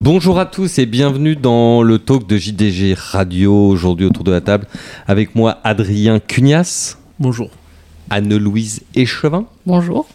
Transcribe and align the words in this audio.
Bonjour 0.00 0.38
à 0.38 0.46
tous 0.46 0.78
et 0.78 0.86
bienvenue 0.86 1.36
dans 1.36 1.82
le 1.82 1.98
talk 1.98 2.26
de 2.26 2.36
JDG 2.36 2.94
Radio. 2.96 3.52
Aujourd'hui 3.68 4.06
autour 4.06 4.24
de 4.24 4.30
la 4.30 4.40
table 4.40 4.66
avec 5.06 5.34
moi 5.34 5.58
Adrien 5.64 6.18
Cugnas, 6.18 6.96
Bonjour. 7.18 7.50
Anne-Louise 8.10 8.82
Échevin 8.94 9.44
Bonjour. 9.66 10.08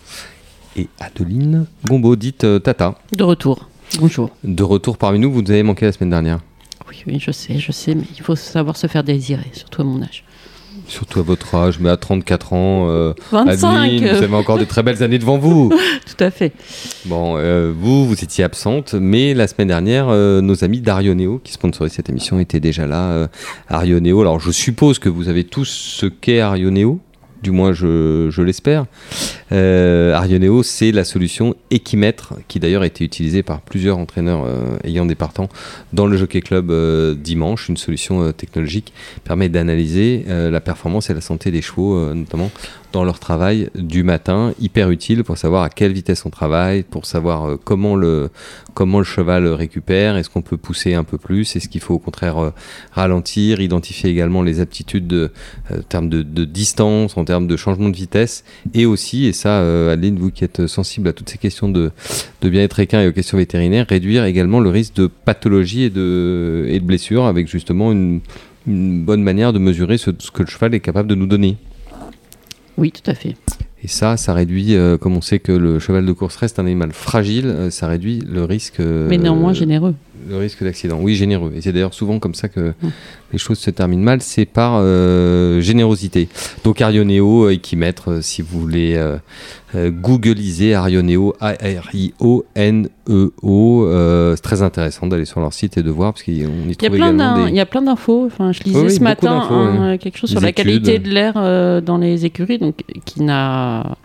et 0.76 0.88
Adeline 1.00 1.68
Gombeau, 1.86 2.16
dite 2.16 2.44
euh, 2.44 2.60
Tata. 2.60 2.96
De 3.16 3.24
retour. 3.24 3.70
Bonjour. 4.00 4.32
De 4.44 4.64
retour 4.64 4.98
parmi 4.98 5.20
nous, 5.20 5.32
vous 5.32 5.42
nous 5.42 5.52
avez 5.52 5.64
manqué 5.64 5.86
la 5.86 5.92
semaine 5.92 6.10
dernière. 6.10 6.40
Oui, 6.90 7.04
oui, 7.08 7.18
je 7.20 7.32
sais, 7.32 7.58
je 7.60 7.72
sais, 7.72 7.96
mais 7.96 8.04
il 8.18 8.22
faut 8.22 8.36
savoir 8.36 8.76
se 8.78 8.88
faire 8.88 9.04
désirer, 9.04 9.50
surtout 9.54 9.82
à 9.82 9.86
mon 9.86 10.02
âge. 10.02 10.24
Surtout 10.88 11.20
à 11.20 11.24
votre 11.24 11.56
âge, 11.56 11.80
mais 11.80 11.90
à 11.90 11.96
34 11.98 12.52
ans. 12.54 12.90
euh, 12.90 13.14
25 13.32 13.68
Adeline, 13.68 14.04
euh, 14.06 14.14
vous 14.18 14.24
avez 14.24 14.36
encore 14.36 14.58
de 14.58 14.66
très 14.66 14.84
belles 14.84 15.02
années 15.02 15.20
devant 15.20 15.38
vous. 15.38 15.72
Tout 16.18 16.22
à 16.24 16.30
fait. 16.30 16.52
Bon, 17.06 17.36
euh, 17.38 17.72
vous, 17.76 18.06
vous 18.06 18.22
étiez 18.24 18.44
absente, 18.44 18.94
mais 18.94 19.34
la 19.34 19.48
semaine 19.48 19.70
dernière, 19.70 20.08
euh, 20.10 20.42
nos 20.42 20.64
amis 20.64 20.82
d'Arioneo, 20.82 21.40
qui 21.44 21.54
sponsorisent 21.54 21.94
cette 21.94 22.10
émission, 22.10 22.38
étaient 22.40 22.60
déjà 22.60 22.86
là. 22.86 23.12
Euh, 23.12 23.28
Arioneo, 23.70 24.20
alors 24.20 24.40
je 24.40 24.52
suppose 24.52 25.00
que 25.00 25.10
vous 25.10 25.30
avez 25.30 25.46
tous 25.46 25.66
ce 25.70 26.06
qu'est 26.08 26.42
Arioneo, 26.42 27.00
du 27.44 27.52
moins 27.52 27.74
je, 27.74 28.42
l'espère. 28.42 28.86
Euh, 29.52 30.14
Arioneo, 30.14 30.64
c'est 30.64 30.92
la 30.92 31.04
solution 31.04 31.56
Equimètre, 31.70 32.34
qui 32.48 32.60
d'ailleurs 32.60 32.82
a 32.82 32.88
été 32.88 33.04
utilisée 33.04 33.44
par 33.44 33.62
plusieurs 33.62 33.98
entraîneurs 33.98 34.46
euh, 34.46 34.78
ayant 34.84 35.06
des 35.06 35.16
partants 35.16 35.50
dans 35.92 36.08
le 36.08 36.18
Jockey 36.18 36.42
Club 36.42 36.72
euh, 36.72 37.14
dimanche. 37.14 37.70
Une 37.70 37.78
solution 37.78 38.32
technologique 38.32 38.94
permet 39.24 39.50
d'analyser 39.50 40.26
la 40.28 40.62
performance 40.62 41.10
et 41.10 41.14
la 41.14 41.22
santé 41.22 41.52
des 41.52 41.62
chevaux, 41.62 42.14
notamment 42.14 42.50
dans 42.94 43.04
leur 43.04 43.20
travail 43.20 43.70
du 43.76 44.04
matin, 44.04 44.54
hyper 44.62 44.92
utile 44.92 45.24
pour 45.24 45.38
savoir 45.38 45.64
à 45.64 45.70
quelle 45.70 45.92
vitesse 45.92 46.26
on 46.26 46.30
travaille, 46.30 46.84
pour 46.84 47.06
savoir 47.08 47.50
euh, 47.50 47.60
comment 47.62 47.96
le 47.96 48.30
comment 48.76 49.00
le 49.00 49.04
cheval 49.04 49.48
récupère, 49.48 50.16
est-ce 50.16 50.30
qu'on 50.30 50.42
peut 50.42 50.58
pousser 50.58 50.94
un 50.94 51.04
peu 51.04 51.18
plus, 51.18 51.56
est-ce 51.56 51.70
qu'il 51.70 51.82
faut 51.82 51.96
au 51.96 52.00
contraire 52.00 52.38
euh, 52.38 52.52
ralentir, 52.92 53.60
identifier 53.60 54.10
également 54.10 54.42
les 54.42 54.60
aptitudes 54.60 55.06
de, 55.08 55.32
euh, 55.72 55.80
en 55.80 55.82
termes 55.82 56.10
de, 56.10 56.46
distance, 56.46 57.18
en 57.18 57.26
termes 57.26 57.48
de 57.48 57.58
changement 57.58 57.90
de 57.90 57.96
vitesse, 57.96 58.44
et 58.74 58.86
aussi, 58.86 59.26
et 59.26 59.34
ça, 59.34 59.60
Adeline, 59.92 60.18
vous 60.18 60.32
qui 60.32 60.44
êtes 60.44 60.66
sensible 60.68 61.08
à 61.08 61.14
toutes 61.14 61.30
ces 61.30 61.38
questions 61.38 61.70
de, 61.70 61.92
bien-être 62.42 62.80
équin 62.80 63.02
et 63.02 63.08
aux 63.08 63.12
questions 63.12 63.38
vétérinaires, 63.38 63.86
réduire 63.88 64.26
également 64.26 64.60
le 64.60 64.70
risque 64.70 64.96
de 64.96 65.08
pathologie 65.08 65.84
et 65.84 65.90
de, 65.90 66.66
et 66.68 66.80
blessure 66.80 67.26
avec 67.26 67.48
justement 67.48 67.92
une, 67.92 68.22
bonne 68.66 69.22
manière 69.22 69.52
de 69.54 69.60
mesurer 69.60 69.98
ce 69.98 70.10
que 70.10 70.44
le 70.44 70.50
cheval 70.50 70.74
est 70.74 70.80
capable 70.80 71.10
de 71.10 71.16
nous 71.16 71.28
donner. 71.28 71.58
Oui, 72.78 72.92
tout 72.92 73.10
à 73.10 73.14
fait. 73.14 73.36
Et 73.84 73.88
ça, 73.88 74.16
ça 74.16 74.34
réduit, 74.34 74.76
euh, 74.76 74.98
comme 74.98 75.18
on 75.18 75.22
sait 75.22 75.40
que 75.40 75.52
le 75.52 75.78
cheval 75.78 76.06
de 76.06 76.12
course 76.14 76.38
reste 76.38 76.58
un 76.58 76.66
animal 76.66 76.94
fragile, 76.94 77.48
euh, 77.48 77.70
ça 77.70 77.88
réduit 77.88 78.20
le 78.26 78.46
risque. 78.46 78.80
euh, 78.80 79.08
Mais 79.10 79.18
néanmoins 79.18 79.52
généreux. 79.54 79.94
Le 80.28 80.38
risque 80.38 80.64
d'accident. 80.64 81.00
Oui, 81.02 81.16
généreux. 81.16 81.52
Et 81.56 81.62
c'est 81.62 81.72
d'ailleurs 81.74 81.94
souvent 81.94 82.20
comme 82.20 82.34
ça 82.36 82.48
que 82.50 82.74
Mm. 82.82 82.88
les 83.34 83.40
choses 83.40 83.60
se 83.60 83.70
terminent 83.72 84.04
mal, 84.04 84.22
c'est 84.22 84.46
par 84.46 84.80
euh, 84.82 85.60
générosité. 85.62 86.28
Donc 86.64 86.82
Arioneo, 86.82 87.46
euh, 87.46 87.54
Equimètre, 87.54 88.12
euh, 88.12 88.22
si 88.22 88.42
vous 88.42 88.60
voulez 88.60 88.96
euh, 88.96 89.18
euh, 89.76 89.90
googliser 89.92 90.74
Arioneo, 90.76 91.34
A-R-I-O-N-E-O, 91.40 92.86
euh, 93.86 94.36
c'est 94.36 94.42
très 94.42 94.62
intéressant 94.62 95.08
d'aller 95.08 95.26
sur 95.26 95.40
leur 95.40 95.54
site 95.54 95.78
et 95.78 95.84
de 95.84 95.90
voir, 95.90 96.14
parce 96.14 96.24
qu'on 96.24 96.32
y 96.32 96.36
Il 96.36 96.42
y 96.42 96.46
a 96.46 96.76
trouve 96.76 96.90
plein 96.90 97.14
également 97.14 97.18
d'in- 97.36 97.46
des... 97.46 97.50
il 97.52 97.56
y 97.56 97.60
a 97.60 97.66
plein 97.66 97.82
d'infos. 97.82 98.26
Enfin, 98.26 98.52
je 98.52 98.64
lisais 98.64 98.80
oui, 98.80 98.92
ce 98.92 99.02
matin 99.04 99.48
hein, 99.50 99.98
quelque 99.98 100.18
chose 100.18 100.30
sur 100.30 100.42
la 100.42 100.50
études. 100.50 100.66
qualité 100.66 101.00
de 101.00 101.10
l'air 101.10 101.34
euh, 101.38 101.82
dans 101.82 101.98
les 101.98 102.26
écuries, 102.26 102.58
donc 102.60 102.76
qui 103.06 103.22
n'a, 103.22 103.96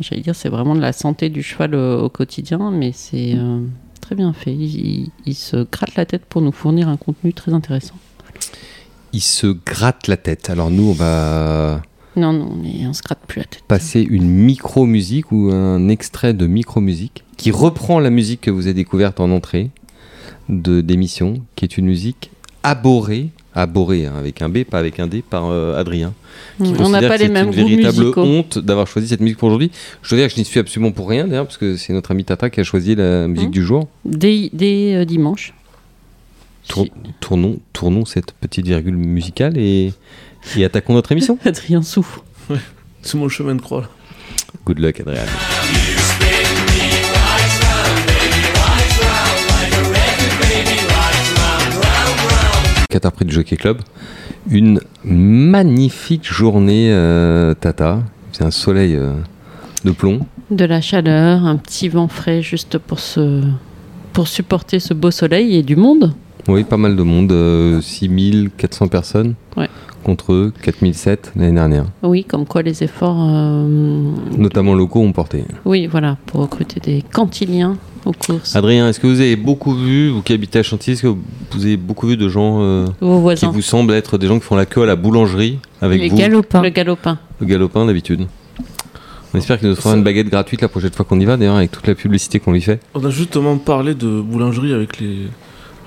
j'allais 0.00 0.22
dire, 0.22 0.34
c'est 0.34 0.48
vraiment 0.48 0.74
de 0.74 0.80
la 0.80 0.92
santé 0.92 1.28
du 1.28 1.42
cheval 1.42 1.74
euh, 1.74 1.98
au 2.00 2.08
quotidien, 2.08 2.70
mais 2.72 2.92
c'est 2.94 3.34
euh, 3.36 3.58
très 4.10 4.16
bien 4.16 4.32
fait. 4.32 4.52
Il, 4.52 4.62
il- 5.04 5.10
il 5.24 5.34
se 5.36 5.64
gratte 5.70 5.94
la 5.94 6.04
tête 6.04 6.24
pour 6.28 6.42
nous 6.42 6.50
fournir 6.50 6.88
un 6.88 6.96
contenu 6.96 7.32
très 7.32 7.54
intéressant. 7.54 7.94
Ils 9.12 9.20
se 9.22 9.46
grattent 9.46 10.08
la 10.08 10.16
tête. 10.16 10.50
Alors 10.50 10.68
nous, 10.68 10.88
on 10.88 10.92
va 10.92 11.80
Non, 12.16 12.32
non, 12.32 12.52
mais 12.60 12.84
on 12.88 12.92
se 12.92 13.02
gratte 13.02 13.20
plus 13.28 13.38
la 13.38 13.44
tête. 13.44 13.62
passer 13.68 14.00
une 14.02 14.28
micro-musique 14.28 15.30
ou 15.30 15.50
un 15.52 15.88
extrait 15.88 16.34
de 16.34 16.48
micro-musique 16.48 17.22
qui 17.36 17.52
reprend 17.52 18.00
la 18.00 18.10
musique 18.10 18.40
que 18.40 18.50
vous 18.50 18.62
avez 18.66 18.74
découverte 18.74 19.20
en 19.20 19.30
entrée 19.30 19.70
de 20.48 20.80
d'émission, 20.80 21.34
qui 21.54 21.64
est 21.64 21.78
une 21.78 21.86
musique 21.86 22.32
aborée, 22.64 23.28
aborée 23.54 24.06
hein, 24.06 24.14
avec 24.16 24.42
un 24.42 24.48
B, 24.48 24.64
pas 24.64 24.78
avec 24.78 25.00
un 25.00 25.06
D, 25.06 25.22
par 25.28 25.46
euh, 25.50 25.78
Adrien. 25.78 26.12
qui 26.62 26.72
on 26.78 26.88
n'a 26.88 27.00
pas 27.00 27.16
que 27.16 27.22
les 27.22 27.26
c'est 27.26 27.32
mêmes 27.32 27.46
une 27.48 27.50
goûts 27.62 27.68
véritable 27.68 27.98
musicaux. 27.98 28.22
honte 28.22 28.58
d'avoir 28.58 28.86
choisi 28.86 29.08
cette 29.08 29.20
musique 29.20 29.38
pour 29.38 29.48
aujourd'hui. 29.48 29.70
Je 30.02 30.10
dois 30.10 30.18
dire 30.18 30.28
que 30.28 30.34
je 30.34 30.38
n'y 30.38 30.44
suis 30.44 30.60
absolument 30.60 30.92
pour 30.92 31.08
rien 31.08 31.26
d'ailleurs, 31.26 31.46
parce 31.46 31.58
que 31.58 31.76
c'est 31.76 31.92
notre 31.92 32.10
ami 32.12 32.24
Tata 32.24 32.48
qui 32.50 32.60
a 32.60 32.64
choisi 32.64 32.94
la 32.94 33.26
musique 33.28 33.48
Mmh. 33.48 33.52
du 33.52 33.64
jour. 33.64 33.88
Dès, 34.04 34.50
dès, 34.52 34.94
euh, 34.94 35.04
dimanche. 35.04 35.52
Tour- 36.68 36.86
tournons, 37.20 37.58
tournons 37.72 38.04
cette 38.04 38.32
petite 38.32 38.66
virgule 38.66 38.96
musicale 38.96 39.56
et, 39.58 39.92
et 40.56 40.64
attaquons 40.64 40.94
notre 40.94 41.10
émission. 41.12 41.36
Adrien 41.44 41.82
souffre. 41.82 42.24
C'est 43.02 43.16
mon 43.18 43.28
chemin 43.28 43.54
de 43.56 43.60
croix. 43.62 43.80
là. 43.82 43.88
Good 44.66 44.78
luck, 44.78 45.00
Adrien. 45.00 45.24
Quatre 52.90 53.06
après 53.06 53.24
du 53.24 53.32
Jockey 53.32 53.56
Club. 53.56 53.78
Une 54.50 54.80
magnifique 55.04 56.24
journée, 56.30 56.88
euh, 56.92 57.54
Tata. 57.54 58.00
C'est 58.32 58.44
un 58.44 58.50
soleil 58.50 58.96
euh, 58.96 59.12
de 59.84 59.92
plomb. 59.92 60.20
De 60.50 60.64
la 60.64 60.80
chaleur, 60.80 61.44
un 61.46 61.56
petit 61.56 61.88
vent 61.88 62.08
frais 62.08 62.42
juste 62.42 62.78
pour, 62.78 62.98
se, 62.98 63.42
pour 64.12 64.26
supporter 64.26 64.80
ce 64.80 64.92
beau 64.92 65.10
soleil 65.12 65.56
et 65.56 65.62
du 65.62 65.76
monde. 65.76 66.12
Oui, 66.48 66.64
pas 66.64 66.76
mal 66.76 66.96
de 66.96 67.02
monde. 67.02 67.30
euh, 67.32 67.80
6400 67.80 68.88
personnes. 68.88 69.34
Ouais. 69.56 69.68
Contre 70.02 70.32
eux, 70.32 70.52
4007 70.62 71.32
l'année 71.36 71.52
dernière. 71.54 71.84
Oui, 72.02 72.24
comme 72.24 72.46
quoi 72.46 72.62
les 72.62 72.82
efforts. 72.82 73.18
euh, 73.20 74.10
Notamment 74.36 74.74
locaux 74.74 75.00
ont 75.02 75.12
porté. 75.12 75.44
oui, 75.64 75.86
voilà, 75.86 76.16
pour 76.26 76.40
recruter 76.40 76.80
des 76.80 77.02
cantiliens 77.12 77.76
aux 78.04 78.12
courses. 78.12 78.56
Adrien, 78.56 78.88
est-ce 78.88 79.00
que 79.00 79.06
vous 79.06 79.20
avez 79.20 79.36
beaucoup 79.36 79.74
vu, 79.74 80.10
vous 80.10 80.22
qui 80.22 80.32
habitez 80.32 80.58
à 80.58 80.62
Chantilly, 80.62 80.94
est-ce 80.94 81.02
que 81.02 81.14
vous 81.52 81.64
avez 81.64 81.76
beaucoup 81.76 82.06
vu 82.06 82.16
de 82.16 82.28
gens 82.28 82.58
euh, 82.62 82.86
Vos 83.00 83.34
qui 83.34 83.46
vous 83.46 83.62
semblent 83.62 83.92
être 83.94 84.18
des 84.18 84.26
gens 84.26 84.38
qui 84.38 84.44
font 84.44 84.56
la 84.56 84.66
queue 84.66 84.82
à 84.82 84.86
la 84.86 84.96
boulangerie 84.96 85.58
avec 85.80 86.00
Les 86.00 86.08
vous 86.08 86.16
galopins. 86.16 86.62
Le 86.62 86.70
galopin. 86.70 87.18
Le 87.40 87.46
galopin 87.46 87.86
d'habitude. 87.86 88.26
On 89.32 89.38
espère 89.38 89.58
qu'il 89.58 89.68
nous 89.68 89.76
fera 89.76 89.96
une 89.96 90.02
baguette 90.02 90.28
gratuite 90.28 90.60
la 90.60 90.68
prochaine 90.68 90.90
fois 90.90 91.04
qu'on 91.04 91.20
y 91.20 91.24
va, 91.24 91.36
d'ailleurs, 91.36 91.56
avec 91.56 91.70
toute 91.70 91.86
la 91.86 91.94
publicité 91.94 92.40
qu'on 92.40 92.52
lui 92.52 92.62
fait. 92.62 92.80
On 92.94 93.04
a 93.04 93.10
justement 93.10 93.56
parlé 93.58 93.94
de 93.94 94.20
boulangerie 94.20 94.72
avec 94.72 94.98
les, 94.98 95.28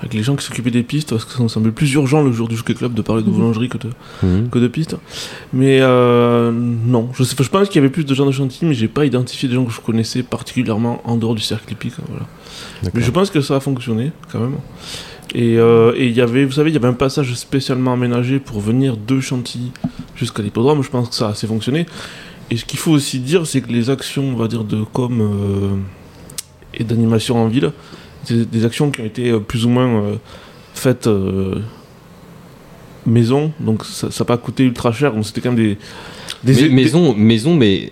avec 0.04 0.14
les 0.14 0.22
gens 0.24 0.36
qui 0.36 0.46
s'occupaient 0.46 0.70
des 0.70 0.84
pistes, 0.84 1.12
parce 1.12 1.24
que 1.26 1.32
ça 1.32 1.42
nous 1.42 1.48
semblait 1.50 1.72
plus 1.72 1.92
urgent 1.94 2.22
le 2.22 2.32
jour 2.34 2.48
du 2.50 2.56
Jockey 2.58 2.74
Club 2.74 2.94
de 2.94 3.02
parler 3.02 3.24
de 3.24 3.30
Mhm. 3.30 3.34
boulangerie 3.36 3.70
que 3.70 3.78
de, 3.78 3.90
Mhm. 4.22 4.50
que 4.50 4.60
de 4.60 4.68
pistes. 4.68 4.98
Mais 5.54 5.80
euh, 5.82 6.52
non, 6.52 7.10
je, 7.14 7.24
sais, 7.24 7.36
je 7.42 7.50
pense 7.50 7.68
qu'il 7.70 7.78
y 7.78 7.80
avait 7.80 7.90
plus 7.92 8.04
de 8.06 8.14
gens 8.14 8.26
de 8.26 8.32
Chantilly, 8.32 8.68
mais 8.70 8.76
j'ai 8.76 8.90
pas 8.90 9.06
identifié 9.06 9.48
des 9.50 9.56
gens 9.56 9.64
que 9.66 9.72
je 9.72 9.80
connaissais 9.82 10.22
particulièrement 10.24 11.02
en 11.06 11.16
dehors 11.16 11.36
du 11.36 11.42
cercle 11.42 11.72
hippique. 11.74 11.94
hein, 12.00 12.04
Voilà. 12.10 12.26
Mais 12.94 13.02
je 13.02 13.12
pense 13.12 13.30
que 13.30 13.40
ça 13.42 13.56
a 13.56 13.60
fonctionné 13.62 14.12
quand 14.32 14.40
même. 14.40 14.56
Et 15.34 15.58
euh, 15.58 15.94
et 15.96 16.08
il 16.08 16.14
y 16.14 16.22
avait, 16.22 16.44
vous 16.46 16.52
savez, 16.52 16.70
il 16.70 16.74
y 16.74 16.78
avait 16.78 16.88
un 16.90 16.94
passage 16.94 17.34
spécialement 17.34 17.94
aménagé 17.94 18.40
pour 18.40 18.60
venir 18.60 18.98
de 18.98 19.20
Chantilly 19.22 19.72
jusqu'à 20.16 20.44
l'hippodrome. 20.44 20.84
Je 20.84 20.90
pense 20.90 21.10
que 21.10 21.16
ça 21.16 21.28
a 21.28 21.32
assez 21.32 21.48
fonctionné. 21.48 21.86
Et 22.52 22.58
ce 22.58 22.66
qu'il 22.66 22.78
faut 22.78 22.92
aussi 22.92 23.20
dire, 23.20 23.48
c'est 23.48 23.62
que 23.62 23.72
les 23.72 23.90
actions, 23.90 24.26
on 24.34 24.36
va 24.36 24.48
dire, 24.50 24.64
de 24.66 24.84
com 24.84 25.22
euh, 25.22 25.70
et 26.74 26.84
d'animation 26.84 27.38
en 27.42 27.48
ville, 27.48 27.72
c'est 28.24 28.50
des 28.50 28.66
actions 28.66 28.90
qui 28.92 29.02
ont 29.02 29.06
été 29.06 29.30
euh, 29.32 29.40
plus 29.40 29.66
ou 29.66 29.70
moins 29.70 29.88
euh, 30.04 30.16
faites 30.74 31.08
euh, 31.08 31.56
maison. 33.06 33.52
Donc 33.60 33.84
ça 33.86 34.08
n'a 34.18 34.26
pas 34.26 34.38
coûté 34.38 34.64
ultra 34.64 34.92
cher. 34.92 35.14
Donc 35.14 35.26
c'était 35.26 35.42
quand 35.42 35.52
même 35.52 35.58
des, 35.64 35.78
des, 36.44 36.54
Mais- 36.62 36.70
des- 36.70 36.70
maison, 36.70 37.14
maison, 37.16 37.56
mais 37.56 37.90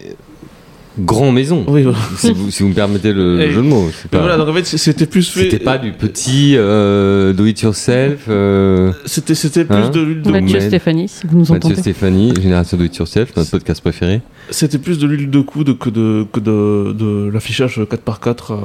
grand 0.99 1.31
maison. 1.31 1.63
Oui, 1.69 1.83
voilà. 1.83 1.97
si, 2.17 2.33
vous, 2.33 2.51
si 2.51 2.63
vous 2.63 2.69
me 2.69 2.73
permettez 2.73 3.13
le, 3.13 3.37
le 3.37 3.49
jeu 3.51 3.61
de 3.61 3.67
mots. 3.67 3.85
Mais 3.85 4.09
pas, 4.09 4.19
voilà, 4.19 4.37
donc 4.37 4.49
en 4.49 4.53
fait, 4.53 4.65
c'était 4.65 5.05
plus 5.05 5.29
fait. 5.29 5.43
c'était 5.43 5.59
pas 5.59 5.77
du 5.77 5.91
petit 5.93 6.53
euh, 6.57 7.31
do 7.33 7.45
it 7.45 7.61
yourself. 7.61 8.25
Euh, 8.27 8.91
C'était 9.05 9.35
c'était 9.35 9.63
plus 9.65 9.75
Hein 9.75 9.89
de 9.89 10.01
l'huile 10.01 10.21
de 10.21 10.31
Mathieu. 10.31 10.59
Stéphanie, 10.59 11.07
si 11.07 11.25
vous 11.27 11.33
nous 11.37 11.41
Mathieu 11.45 11.55
entendez. 11.55 11.75
Stéphanie, 11.81 12.33
Génération 12.41 12.77
do 12.77 12.83
it 12.83 12.95
yourself, 12.97 13.35
notre 13.37 13.51
podcast 13.51 13.81
préféré. 13.81 14.21
C'était 14.49 14.79
plus 14.79 14.99
de 14.99 15.07
l'huile 15.07 15.29
de 15.29 15.39
coude 15.41 15.77
que 15.77 15.89
de, 15.89 16.25
que 16.31 16.39
de, 16.41 16.91
de 16.93 17.29
l'affichage 17.33 17.79
4x4. 17.79 18.51
euh, 18.51 18.55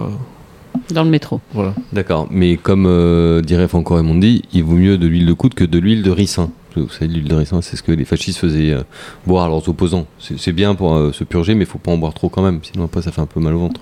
Dans 0.91 1.05
le 1.05 1.11
métro. 1.11 1.41
voilà. 1.53 1.75
D'accord, 1.93 2.29
mais 2.31 2.56
comme 2.56 2.87
euh, 2.87 3.41
dirait 3.43 3.69
Franco 3.69 3.94
Raimondi, 3.94 4.43
il 4.53 4.62
vaut 4.65 4.77
mieux 4.77 4.99
de 4.99 5.06
l'huile 5.06 5.27
de 5.27 5.33
coude 5.33 5.55
que 5.55 5.65
de 5.65 5.79
l'huile 5.79 6.03
de 6.03 6.11
ricin. 6.11 6.50
Vous 6.77 6.91
savez, 6.91 7.09
l'huile 7.09 7.29
de 7.29 7.35
ricin, 7.35 7.62
c'est 7.62 7.77
ce 7.77 7.83
que 7.83 7.93
les 7.93 8.05
fascistes 8.05 8.38
faisaient 8.38 8.73
euh, 8.73 8.83
boire 9.27 9.47
à 9.47 9.49
leurs 9.49 9.67
opposants. 9.69 10.06
C'est 10.19 10.53
bien 10.53 10.75
pour 10.75 10.94
euh, 10.94 11.12
se 11.12 11.25
purger, 11.25 11.55
mais 11.55 11.65
il 11.65 11.67
faut 11.67 11.79
pas 11.79 11.91
en 11.91 11.99
boire 11.99 12.12
trop 12.15 12.29
quand 12.29 12.43
même, 12.43 12.61
sinon 12.62 12.85
après 12.85 13.03
ça 13.03 13.12
fait 13.12 13.23
un 13.23 13.27
peu 13.27 13.41
mal 13.41 13.55
au 13.55 13.61
ventre. 13.61 13.81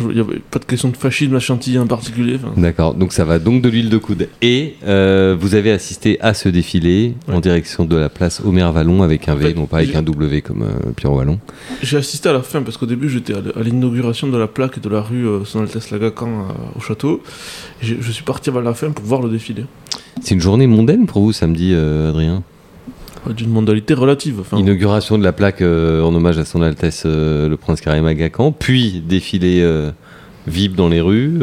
Il 0.00 0.14
n'y 0.14 0.20
avait 0.20 0.40
pas 0.50 0.58
de 0.58 0.64
question 0.64 0.88
de 0.88 0.96
fascisme 0.96 1.34
à 1.36 1.40
Chantilly 1.40 1.78
en 1.78 1.86
particulier. 1.86 2.38
D'accord, 2.56 2.94
donc 2.94 3.12
ça 3.12 3.24
va 3.24 3.38
donc 3.38 3.62
de 3.62 3.68
l'huile 3.68 3.90
de 3.90 3.98
coude. 3.98 4.28
Et 4.42 4.74
euh, 4.86 5.36
vous 5.38 5.54
avez 5.54 5.70
assisté 5.72 6.20
à 6.20 6.34
ce 6.34 6.48
défilé 6.48 7.14
en 7.28 7.40
direction 7.40 7.84
de 7.84 7.96
la 7.96 8.08
place 8.08 8.40
Omer 8.44 8.72
Vallon 8.72 9.02
avec 9.02 9.28
un 9.28 9.34
V, 9.34 9.54
non 9.54 9.66
pas 9.66 9.78
avec 9.78 9.94
un 9.94 10.02
W 10.02 10.42
comme 10.42 10.62
euh, 10.62 10.90
Pierrot 10.96 11.16
Vallon. 11.16 11.38
J'ai 11.82 11.96
assisté 11.96 12.28
à 12.28 12.32
la 12.32 12.42
fin 12.42 12.62
parce 12.62 12.76
qu'au 12.76 12.86
début 12.86 13.08
j'étais 13.08 13.34
à 13.34 13.40
l'inauguration 13.62 14.28
de 14.28 14.36
la 14.36 14.46
plaque 14.46 14.80
de 14.80 14.88
la 14.88 15.00
rue 15.00 15.26
euh, 15.26 15.44
Son 15.44 15.60
Altesse 15.60 15.90
Lagacan 15.90 16.48
à- 16.48 16.76
au 16.78 16.80
château. 16.80 17.22
Je 17.82 18.10
suis 18.12 18.24
parti 18.24 18.50
vers 18.50 18.62
la 18.62 18.74
fin 18.74 18.90
pour 18.90 19.04
voir 19.04 19.22
le 19.22 19.28
défilé. 19.30 19.64
C'est 20.22 20.34
une 20.34 20.40
journée 20.40 20.66
mondaine 20.66 21.06
pour 21.06 21.22
vous 21.22 21.32
samedi, 21.32 21.72
euh, 21.72 22.10
Adrien? 22.10 22.36
Euh, 22.36 22.40
D'une 23.28 23.50
mondialité 23.50 23.94
relative. 23.94 24.40
Enfin, 24.40 24.56
Inauguration 24.58 25.18
de 25.18 25.24
la 25.24 25.32
plaque 25.32 25.60
euh, 25.60 26.02
en 26.02 26.14
hommage 26.14 26.38
à 26.38 26.44
son 26.44 26.62
Altesse 26.62 27.02
euh, 27.06 27.48
le 27.48 27.56
Prince 27.56 27.80
Karim 27.82 28.06
Aga 28.06 28.30
Khan, 28.30 28.50
puis 28.50 29.02
défilé 29.06 29.60
euh, 29.60 29.90
VIP 30.46 30.74
dans 30.74 30.88
les 30.88 31.02
rues. 31.02 31.34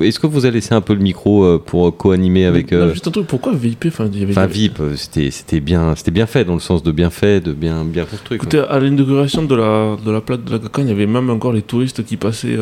Est-ce 0.00 0.20
que 0.20 0.28
vous 0.28 0.44
avez 0.44 0.54
laissé 0.54 0.72
un 0.74 0.80
peu 0.80 0.94
le 0.94 1.00
micro 1.00 1.58
pour 1.58 1.96
co-animer 1.96 2.44
avec... 2.44 2.70
Non, 2.70 2.90
juste 2.90 3.08
un 3.08 3.10
truc, 3.10 3.26
pourquoi 3.26 3.52
VIP 3.54 3.86
Enfin, 3.88 4.06
y 4.12 4.22
avait- 4.22 4.32
Enfin 4.32 4.46
VIP, 4.46 4.78
c'était 4.94 5.60
bien, 5.60 5.94
fait 6.26 6.44
dans 6.44 6.54
le 6.54 6.60
sens 6.60 6.82
de 6.84 6.92
bien 6.92 7.10
fait, 7.10 7.40
de 7.40 7.52
bien 7.52 7.84
bien 7.84 8.04
construit. 8.04 8.38
quoi. 8.38 8.46
Écoutez, 8.48 8.60
à 8.60 8.78
l'inauguration 8.78 9.42
de 9.42 9.54
la, 9.56 9.96
de 10.02 10.10
la 10.12 10.20
plaque 10.20 10.44
de 10.44 10.52
Lagacan, 10.52 10.82
il 10.82 10.88
y 10.88 10.92
avait 10.92 11.06
même 11.08 11.28
encore 11.28 11.52
les 11.52 11.62
touristes 11.62 12.04
qui 12.04 12.16
passaient 12.16 12.56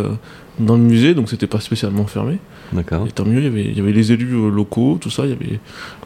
dans 0.58 0.76
le 0.76 0.82
musée, 0.82 1.12
donc 1.14 1.28
c'était 1.28 1.46
pas 1.46 1.60
spécialement 1.60 2.06
fermé. 2.06 2.38
D'accord, 2.72 3.06
Et 3.06 3.12
tant 3.12 3.26
mieux, 3.26 3.40
il 3.40 3.44
y 3.44 3.48
avait, 3.48 3.64
il 3.66 3.76
y 3.76 3.80
avait 3.80 3.92
les 3.92 4.10
élus 4.10 4.50
locaux, 4.50 4.96
tout 4.98 5.10
ça, 5.10 5.24
il 5.26 5.30
y 5.30 5.32
avait 5.34 5.60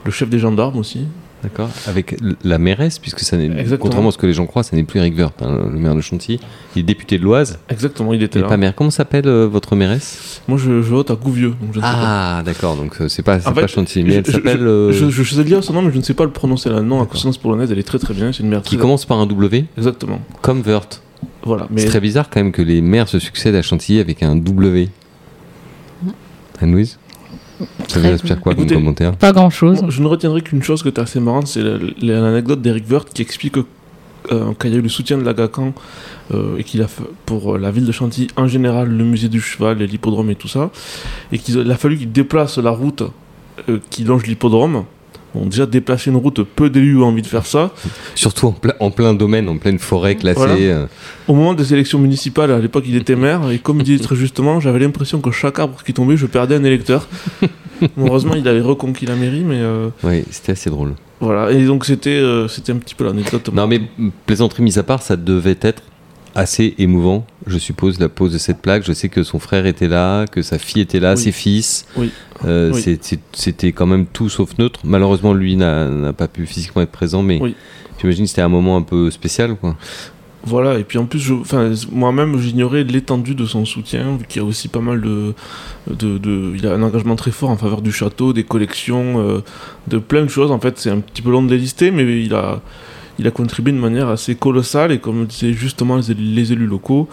le 0.04 0.10
chef 0.10 0.28
des 0.28 0.40
gendarmes 0.40 0.76
aussi. 0.78 1.06
D'accord. 1.42 1.68
Avec 1.86 2.16
la 2.44 2.58
mairesse, 2.58 2.98
puisque 2.98 3.20
ça 3.20 3.36
n'est, 3.36 3.64
contrairement 3.78 4.08
à 4.08 4.12
ce 4.12 4.18
que 4.18 4.26
les 4.26 4.32
gens 4.32 4.46
croient, 4.46 4.62
ça 4.62 4.76
n'est 4.76 4.84
plus 4.84 4.98
Eric 4.98 5.16
Woerth, 5.16 5.40
hein, 5.42 5.68
le 5.72 5.78
maire 5.78 5.94
de 5.94 6.00
Chantilly. 6.00 6.40
Il 6.76 6.80
est 6.80 6.82
député 6.82 7.18
de 7.18 7.24
l'Oise, 7.24 7.58
Exactement, 7.68 8.12
il 8.12 8.22
était 8.22 8.40
là. 8.40 8.48
pas 8.48 8.56
maire. 8.56 8.74
Comment 8.74 8.90
s'appelle 8.90 9.26
euh, 9.28 9.46
votre 9.46 9.76
mairesse? 9.76 10.40
Moi, 10.48 10.58
je, 10.58 10.82
je 10.82 10.88
vote 10.90 11.10
à 11.10 11.14
Gouvieux, 11.14 11.50
donc 11.60 11.72
je 11.72 11.78
ne 11.78 11.84
sais 11.84 11.90
pas. 11.90 12.38
Ah, 12.38 12.42
d'accord. 12.44 12.76
Donc 12.76 13.00
euh, 13.00 13.08
c'est 13.08 13.22
pas, 13.22 13.40
c'est 13.40 13.52
pas 13.52 13.62
fait, 13.62 13.68
Chantilly, 13.68 14.04
mais 14.04 14.12
je- 14.12 14.18
elle 14.18 14.26
s'appelle. 14.26 14.58
Je, 14.60 14.64
euh, 14.66 14.92
je, 14.92 15.08
je 15.22 15.34
sais 15.34 15.44
dire 15.44 15.62
son 15.62 15.72
nom, 15.72 15.82
mais 15.82 15.92
je 15.92 15.98
ne 15.98 16.02
sais 16.02 16.14
pas 16.14 16.24
le 16.24 16.30
prononcer 16.30 16.68
là. 16.70 16.80
Non, 16.80 16.96
à 16.96 16.98
D'accord. 17.00 17.12
consonance 17.12 17.38
polonaise, 17.38 17.70
elle 17.72 17.78
est 17.78 17.82
très 17.82 17.98
très 17.98 18.14
bien. 18.14 18.32
C'est 18.32 18.42
une 18.42 18.48
mère 18.48 18.62
qui 18.62 18.76
très- 18.76 18.82
commence 18.82 19.04
par 19.06 19.18
un 19.18 19.26
W, 19.26 19.64
Exactement. 19.76 20.20
comme 20.42 20.62
Woerth. 20.66 21.02
Voilà. 21.44 21.66
Mais 21.70 21.80
C'est 21.82 21.88
très 21.88 22.00
bizarre 22.00 22.30
quand 22.30 22.40
même 22.40 22.52
que 22.52 22.62
les 22.62 22.80
maires 22.80 23.08
se 23.08 23.18
succèdent 23.18 23.54
à 23.54 23.62
Chantilly 23.62 24.00
avec 24.00 24.22
un 24.22 24.36
W. 24.36 24.88
Anne-Louise? 26.60 26.98
Ça 27.88 28.00
vous 28.00 28.06
inspire 28.06 28.40
quoi 28.40 28.54
comme 28.54 28.66
commentaire? 28.66 29.16
Pas 29.16 29.32
grand 29.32 29.50
chose. 29.50 29.80
Bon, 29.80 29.90
je 29.90 30.02
ne 30.02 30.06
retiendrai 30.06 30.42
qu'une 30.42 30.62
chose 30.62 30.82
qui 30.82 30.88
était 30.88 31.00
assez 31.00 31.20
marrante, 31.20 31.46
c'est 31.48 31.62
la- 31.62 31.78
la- 32.02 32.20
l'anecdote 32.20 32.60
d'Eric 32.62 32.84
Woerth 32.90 33.08
qui 33.12 33.22
explique 33.22 33.54
que 33.54 33.60
euh, 34.32 34.52
quand 34.58 34.68
il 34.68 34.72
y 34.72 34.74
a 34.74 34.78
eu 34.78 34.82
le 34.82 34.88
soutien 34.88 35.16
de 35.16 35.22
l'Agacan 35.24 35.72
euh, 36.34 36.56
et 36.58 36.64
qu'il 36.64 36.82
a 36.82 36.88
fait 36.88 37.04
pour 37.24 37.56
la 37.56 37.70
ville 37.70 37.86
de 37.86 37.92
Chantilly 37.92 38.26
en 38.36 38.46
général, 38.46 38.88
le 38.88 39.04
musée 39.04 39.28
du 39.28 39.40
cheval, 39.40 39.80
et 39.80 39.86
l'hippodrome 39.86 40.30
et 40.30 40.34
tout 40.34 40.48
ça, 40.48 40.70
et 41.32 41.38
qu'il 41.38 41.70
a 41.70 41.76
fallu 41.76 41.96
qu'il 41.96 42.12
déplace 42.12 42.58
la 42.58 42.70
route 42.70 43.02
euh, 43.68 43.78
qui 43.90 44.04
longe 44.04 44.26
l'hippodrome. 44.26 44.84
Bon, 45.34 45.44
déjà 45.44 45.66
déplacer 45.66 46.10
une 46.10 46.16
route, 46.16 46.42
peu 46.42 46.70
d'élus 46.70 46.96
ont 46.98 47.04
envie 47.06 47.20
de 47.22 47.26
faire 47.26 47.44
ça. 47.46 47.70
Surtout 48.14 48.46
en, 48.46 48.52
plein- 48.52 48.74
en 48.80 48.90
plein 48.90 49.12
domaine, 49.14 49.48
en 49.48 49.58
pleine 49.58 49.78
forêt 49.78 50.16
classée. 50.16 50.38
Voilà. 50.38 50.54
euh, 50.54 50.86
Au 51.28 51.34
moment 51.34 51.52
des 51.54 51.72
élections 51.74 51.98
municipales, 51.98 52.50
à 52.50 52.58
l'époque, 52.58 52.84
il 52.88 52.96
était 52.96 53.14
maire, 53.16 53.50
et 53.50 53.58
comme 53.58 53.78
il 53.80 53.84
disait 53.84 54.02
très 54.02 54.16
justement, 54.16 54.58
j'avais 54.60 54.78
l'impression 54.78 55.20
que 55.20 55.30
chaque 55.30 55.58
arbre 55.58 55.82
qui 55.84 55.92
tombait, 55.92 56.16
je 56.16 56.26
perdais 56.26 56.54
un 56.54 56.64
électeur. 56.64 57.06
Heureusement, 57.98 58.34
il 58.34 58.48
avait 58.48 58.60
reconquis 58.60 59.06
la 59.06 59.14
mairie, 59.16 59.44
mais 59.44 59.58
euh, 59.60 59.88
Ouais, 60.02 60.24
c'était 60.30 60.52
assez 60.52 60.70
drôle. 60.70 60.94
voilà. 61.20 61.52
Et 61.52 61.64
donc, 61.66 61.84
c'était 61.84 62.10
euh, 62.10 62.48
c'était 62.48 62.72
un 62.72 62.76
petit 62.76 62.94
peu 62.94 63.04
l'anecdote. 63.04 63.50
Non, 63.52 63.66
mais 63.68 63.80
plaisanterie 64.26 64.62
mise 64.62 64.78
à 64.78 64.82
part, 64.82 65.02
ça 65.02 65.16
devait 65.16 65.58
être 65.60 65.82
assez 66.38 66.74
émouvant, 66.78 67.26
je 67.46 67.58
suppose, 67.58 67.98
la 67.98 68.08
pose 68.08 68.32
de 68.32 68.38
cette 68.38 68.62
plaque. 68.62 68.84
Je 68.84 68.92
sais 68.92 69.08
que 69.08 69.22
son 69.22 69.38
frère 69.38 69.66
était 69.66 69.88
là, 69.88 70.26
que 70.26 70.42
sa 70.42 70.58
fille 70.58 70.80
était 70.82 71.00
là, 71.00 71.14
Oui. 71.16 71.22
ses 71.22 71.32
fils. 71.32 71.86
Oui. 71.96 72.10
Euh, 72.44 72.70
Oui. 72.72 72.98
C'était 73.32 73.72
quand 73.72 73.86
même 73.86 74.06
tout 74.06 74.28
sauf 74.28 74.56
neutre. 74.58 74.80
Malheureusement, 74.84 75.34
lui 75.34 75.56
n'a 75.56 76.12
pas 76.16 76.28
pu 76.28 76.46
physiquement 76.46 76.82
être 76.82 76.92
présent, 76.92 77.22
mais 77.22 77.40
j'imagine 78.00 78.24
que 78.24 78.28
c'était 78.28 78.42
un 78.42 78.48
moment 78.48 78.76
un 78.76 78.82
peu 78.82 79.10
spécial. 79.10 79.56
Quoi. 79.56 79.76
Voilà, 80.44 80.78
et 80.78 80.84
puis 80.84 80.98
en 80.98 81.04
plus, 81.04 81.30
moi-même, 81.90 82.38
j'ignorais 82.38 82.84
l'étendue 82.84 83.34
de 83.34 83.44
son 83.44 83.64
soutien, 83.64 84.16
vu 84.16 84.24
qu'il 84.26 84.40
y 84.40 84.44
a 84.44 84.48
aussi 84.48 84.68
pas 84.68 84.80
mal 84.80 85.00
de, 85.00 85.34
de, 85.90 86.16
de- 86.16 86.52
Il 86.56 86.66
a 86.66 86.72
un 86.74 86.82
engagement 86.82 87.16
très 87.16 87.32
fort 87.32 87.50
en 87.50 87.56
faveur 87.56 87.82
du 87.82 87.90
château, 87.92 88.32
des 88.32 88.44
collections, 88.44 89.18
euh, 89.18 89.40
de 89.88 89.98
plein 89.98 90.22
de 90.22 90.28
choses. 90.30 90.52
En 90.52 90.60
fait, 90.60 90.78
c'est 90.78 90.90
un 90.90 91.00
petit 91.00 91.22
peu 91.22 91.30
long 91.32 91.42
de 91.42 91.50
les 91.50 91.58
lister, 91.58 91.90
mais 91.90 92.04
il 92.24 92.32
a, 92.34 92.62
il 93.18 93.26
a 93.26 93.30
contribué 93.30 93.72
de 93.72 93.78
manière 93.78 94.08
assez 94.08 94.34
colossale, 94.34 94.92
et 94.92 94.98
comme 94.98 95.26
disaient 95.26 95.52
justement 95.52 95.96
les, 95.96 96.10
élus- 96.10 96.34
les 96.34 96.52
élus 96.52 96.66
locaux, 96.66 97.08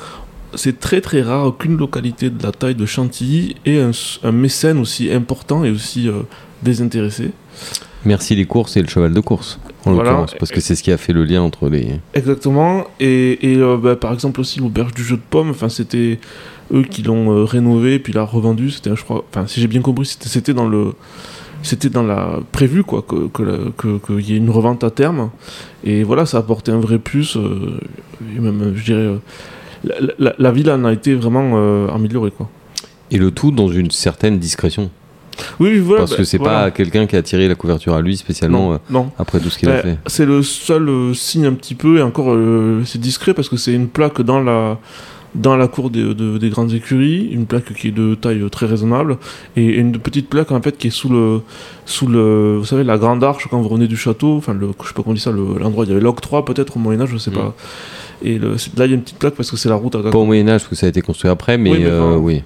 c'est 0.53 0.79
très 0.79 1.01
très 1.01 1.21
rare 1.21 1.53
qu'une 1.57 1.77
localité 1.77 2.29
de 2.29 2.41
la 2.41 2.51
taille 2.51 2.75
de 2.75 2.85
Chantilly 2.85 3.55
ait 3.65 3.81
un, 4.23 4.31
mécène 4.31 4.77
aussi 4.79 5.11
important 5.11 5.63
et 5.65 5.71
aussi 5.71 6.07
euh, 6.07 6.21
désintéressé. 6.63 7.31
Merci 8.05 8.35
les 8.35 8.45
courses 8.45 8.77
et 8.77 8.81
le 8.81 8.87
cheval 8.87 9.13
de 9.13 9.19
course, 9.19 9.59
en 9.85 9.93
Voilà. 9.93 10.11
l'occurrence, 10.11 10.35
parce 10.39 10.51
que 10.51 10.61
c'est 10.61 10.75
ce 10.75 10.83
qui 10.83 10.91
a 10.91 10.97
fait 10.97 11.11
le 11.11 11.25
lien 11.25 11.41
entre 11.41 11.67
les. 11.69 11.99
Exactement. 12.13 12.85
Et, 12.99 13.51
et, 13.53 13.57
euh, 13.57 13.77
bah, 13.77 13.95
par 13.95 14.13
exemple 14.13 14.39
aussi 14.39 14.59
l'auberge 14.59 14.93
du 14.93 15.03
jeu 15.03 15.15
de 15.17 15.21
pommes, 15.27 15.49
enfin 15.49 15.69
c'était 15.69 16.19
eux 16.73 16.83
qui 16.83 17.01
l'ont 17.01 17.31
euh, 17.31 17.43
rénové 17.45 17.97
puis 17.99 18.13
l'a 18.13 18.23
revendu. 18.23 18.69
C'était, 18.69 18.95
je 18.95 19.03
crois, 19.03 19.25
enfin 19.29 19.47
si 19.47 19.59
j'ai 19.59 19.67
bien 19.67 19.81
compris, 19.81 20.05
c'était 20.05 20.53
dans 20.53 20.67
le, 20.67 20.93
c'était 21.65 21.89
dans 21.89 22.03
la 22.03 22.39
prévu 22.51 22.83
quoi 22.83 23.01
que 23.01 23.27
que, 23.27 23.97
qu'il 24.05 24.21
y 24.29 24.33
ait 24.33 24.37
une 24.37 24.49
revente 24.49 24.83
à 24.83 24.91
terme. 24.91 25.29
Et 25.83 26.03
voilà, 26.03 26.25
ça 26.25 26.37
a 26.37 26.39
apporté 26.39 26.71
un 26.71 26.79
vrai 26.79 26.99
plus. 26.99 27.35
euh, 27.37 27.79
et 28.35 28.39
même, 28.39 28.73
je 28.75 28.83
dirais, 28.85 28.99
euh, 28.99 29.17
la, 29.83 29.95
la- 30.19 30.35
la 30.37 30.51
ville 30.51 30.69
en 30.71 30.85
a 30.85 30.93
été 30.93 31.13
vraiment 31.15 31.51
euh, 31.55 31.87
améliorée 31.89 32.31
quoi. 32.31 32.49
Et 33.11 33.17
le 33.17 33.31
tout 33.31 33.51
dans 33.51 33.67
une 33.67 33.91
certaine 33.91 34.39
discrétion. 34.39 34.89
Oui, 35.59 35.79
voilà. 35.79 36.03
parce 36.03 36.11
bah, 36.11 36.17
que 36.17 36.23
c'est 36.23 36.37
voilà. 36.37 36.63
pas 36.63 36.71
quelqu'un 36.71 37.05
qui 37.07 37.15
a 37.17 37.21
tiré 37.21 37.47
la 37.49 37.55
couverture 37.55 37.93
à 37.93 38.01
lui 38.01 38.15
spécialement 38.15 38.69
non, 38.69 38.73
euh, 38.75 38.77
non. 38.89 39.11
après 39.19 39.39
tout 39.41 39.49
ce 39.49 39.59
qu'il 39.59 39.67
a 39.69 39.73
Ouais, 39.73 39.81
fait. 39.81 39.97
C'est 40.07 40.25
le 40.25 40.41
seul 40.43 41.13
signe 41.13 41.45
un 41.45 41.53
petit 41.53 41.75
peu, 41.75 41.97
et 41.97 42.01
encore 42.01 42.33
c'est 42.85 42.99
discret 43.01 43.33
parce 43.33 43.49
que 43.49 43.57
c'est 43.57 43.73
une 43.73 43.89
plaque 43.89 44.21
dans 44.21 44.39
la, 44.41 44.79
dans 45.35 45.55
la 45.57 45.67
cour 45.67 45.89
des, 45.89 46.01
de- 46.13 46.37
des 46.37 46.49
grandes 46.49 46.73
écuries, 46.73 47.27
une 47.31 47.45
plaque 47.45 47.73
qui 47.73 47.89
est 47.89 47.91
de 47.91 48.15
taille 48.15 48.41
très 48.49 48.65
raisonnable, 48.65 49.17
et 49.57 49.65
une 49.65 49.91
petite 49.99 50.29
plaque 50.29 50.51
en 50.51 50.61
fait 50.61 50.77
qui 50.77 50.87
est 50.87 50.91
sous 50.91 51.09
le, 51.09 51.41
sous 51.85 52.07
le, 52.07 52.57
vous 52.57 52.65
savez, 52.65 52.83
la 52.83 52.97
grande 52.97 53.23
arche 53.23 53.47
quand 53.49 53.61
vous 53.61 53.67
revenez 53.69 53.87
du 53.87 53.97
château, 53.97 54.37
enfin 54.37 54.53
le, 54.53 54.67
je 54.81 54.87
sais 54.87 54.93
pas 54.93 55.03
comment 55.03 55.11
on 55.11 55.13
dit 55.13 55.19
ça, 55.21 55.31
le- 55.31 55.57
l'endroit, 55.59 55.85
il 55.85 55.89
y 55.89 55.91
avait 55.91 56.01
l'octroi 56.01 56.45
peut-être 56.45 56.77
au 56.77 56.79
Moyen-Âge, 56.79 57.09
je 57.11 57.17
sais 57.17 57.31
Mm. 57.31 57.35
pas. 57.35 57.55
Et 58.23 58.39
le, 58.39 58.51
là 58.77 58.85
il 58.85 58.89
y 58.89 58.93
a 58.93 58.95
une 58.95 59.01
petite 59.01 59.19
plaque 59.19 59.35
parce 59.35 59.51
que 59.51 59.57
c'est 59.57 59.69
la 59.69 59.75
route 59.75 59.93
à 59.95 60.01
Pas 60.09 60.17
au 60.17 60.25
Moyen-Âge, 60.25 60.61
parce 60.61 60.69
que 60.69 60.75
ça 60.75 60.85
a 60.85 60.89
été 60.89 61.01
construit 61.01 61.29
après, 61.29 61.57
mais, 61.57 61.71
Oui, 61.71 61.79
mais 61.81 61.85
euh, 61.89 62.15
oui, 62.17 62.41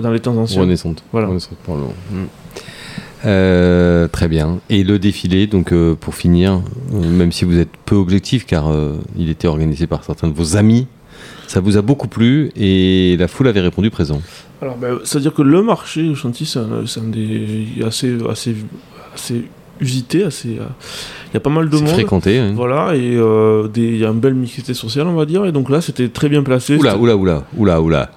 dans 0.00 0.10
les 0.12 0.20
temps 0.20 0.36
anciens. 0.36 0.62
Renaissante. 0.62 1.02
Voilà. 1.12 1.26
Renaissante 1.28 1.58
pour 1.64 1.76
le- 1.76 1.82
Mm. 2.16 2.26
Euh, 3.26 4.08
très 4.08 4.28
bien. 4.28 4.60
Et 4.70 4.82
le 4.82 4.98
défilé, 4.98 5.46
donc 5.46 5.72
euh, 5.72 5.94
pour 5.94 6.14
finir, 6.14 6.62
euh, 6.94 7.06
même 7.06 7.32
si 7.32 7.44
vous 7.44 7.58
êtes 7.58 7.68
peu 7.84 7.94
objectif, 7.96 8.46
car 8.46 8.72
il 9.18 9.28
était 9.28 9.46
organisé 9.48 9.86
par 9.86 10.04
certains 10.04 10.28
de 10.28 10.32
vos 10.34 10.56
amis, 10.56 10.86
ça 11.50 11.58
vous 11.60 11.76
a 11.76 11.82
beaucoup 11.82 12.06
plu 12.06 12.50
et 12.56 13.16
la 13.18 13.26
foule 13.26 13.48
avait 13.48 13.60
répondu 13.60 13.90
présent. 13.90 14.22
Alors, 14.62 14.76
ben, 14.76 14.98
c'est-à-dire 15.02 15.34
que 15.34 15.42
le 15.42 15.62
marché 15.62 16.08
au 16.08 16.14
Chantilly, 16.14 16.48
c'est 16.48 16.60
un, 16.60 16.86
c'est 16.86 17.00
un 17.00 17.08
des 17.08 17.66
assez, 17.84 18.16
assez, 18.30 18.54
assez 19.14 19.42
usité, 19.80 20.22
assez. 20.24 20.58
euh, 20.60 20.66
Il 21.30 21.34
y 21.34 21.36
a 21.38 21.40
pas 21.40 21.50
mal 21.50 21.68
de 21.68 21.76
C'est 21.76 21.82
monde. 21.82 21.92
fréquenté. 21.94 22.38
hein. 22.38 22.52
Voilà, 22.54 22.94
et 22.94 23.16
euh, 23.16 23.66
il 23.74 23.96
y 23.96 24.04
a 24.04 24.10
une 24.10 24.20
belle 24.20 24.34
mixité 24.34 24.74
sociale, 24.74 25.08
on 25.08 25.14
va 25.14 25.26
dire, 25.26 25.44
et 25.44 25.50
donc 25.50 25.70
là, 25.70 25.80
c'était 25.80 26.08
très 26.08 26.28
bien 26.28 26.42
placé. 26.44 26.76
Oula, 26.76 26.90
C'était- 26.92 27.02
oula, 27.02 27.16
oula, 27.16 27.44
oula, 27.56 27.80
oula. 27.82 28.10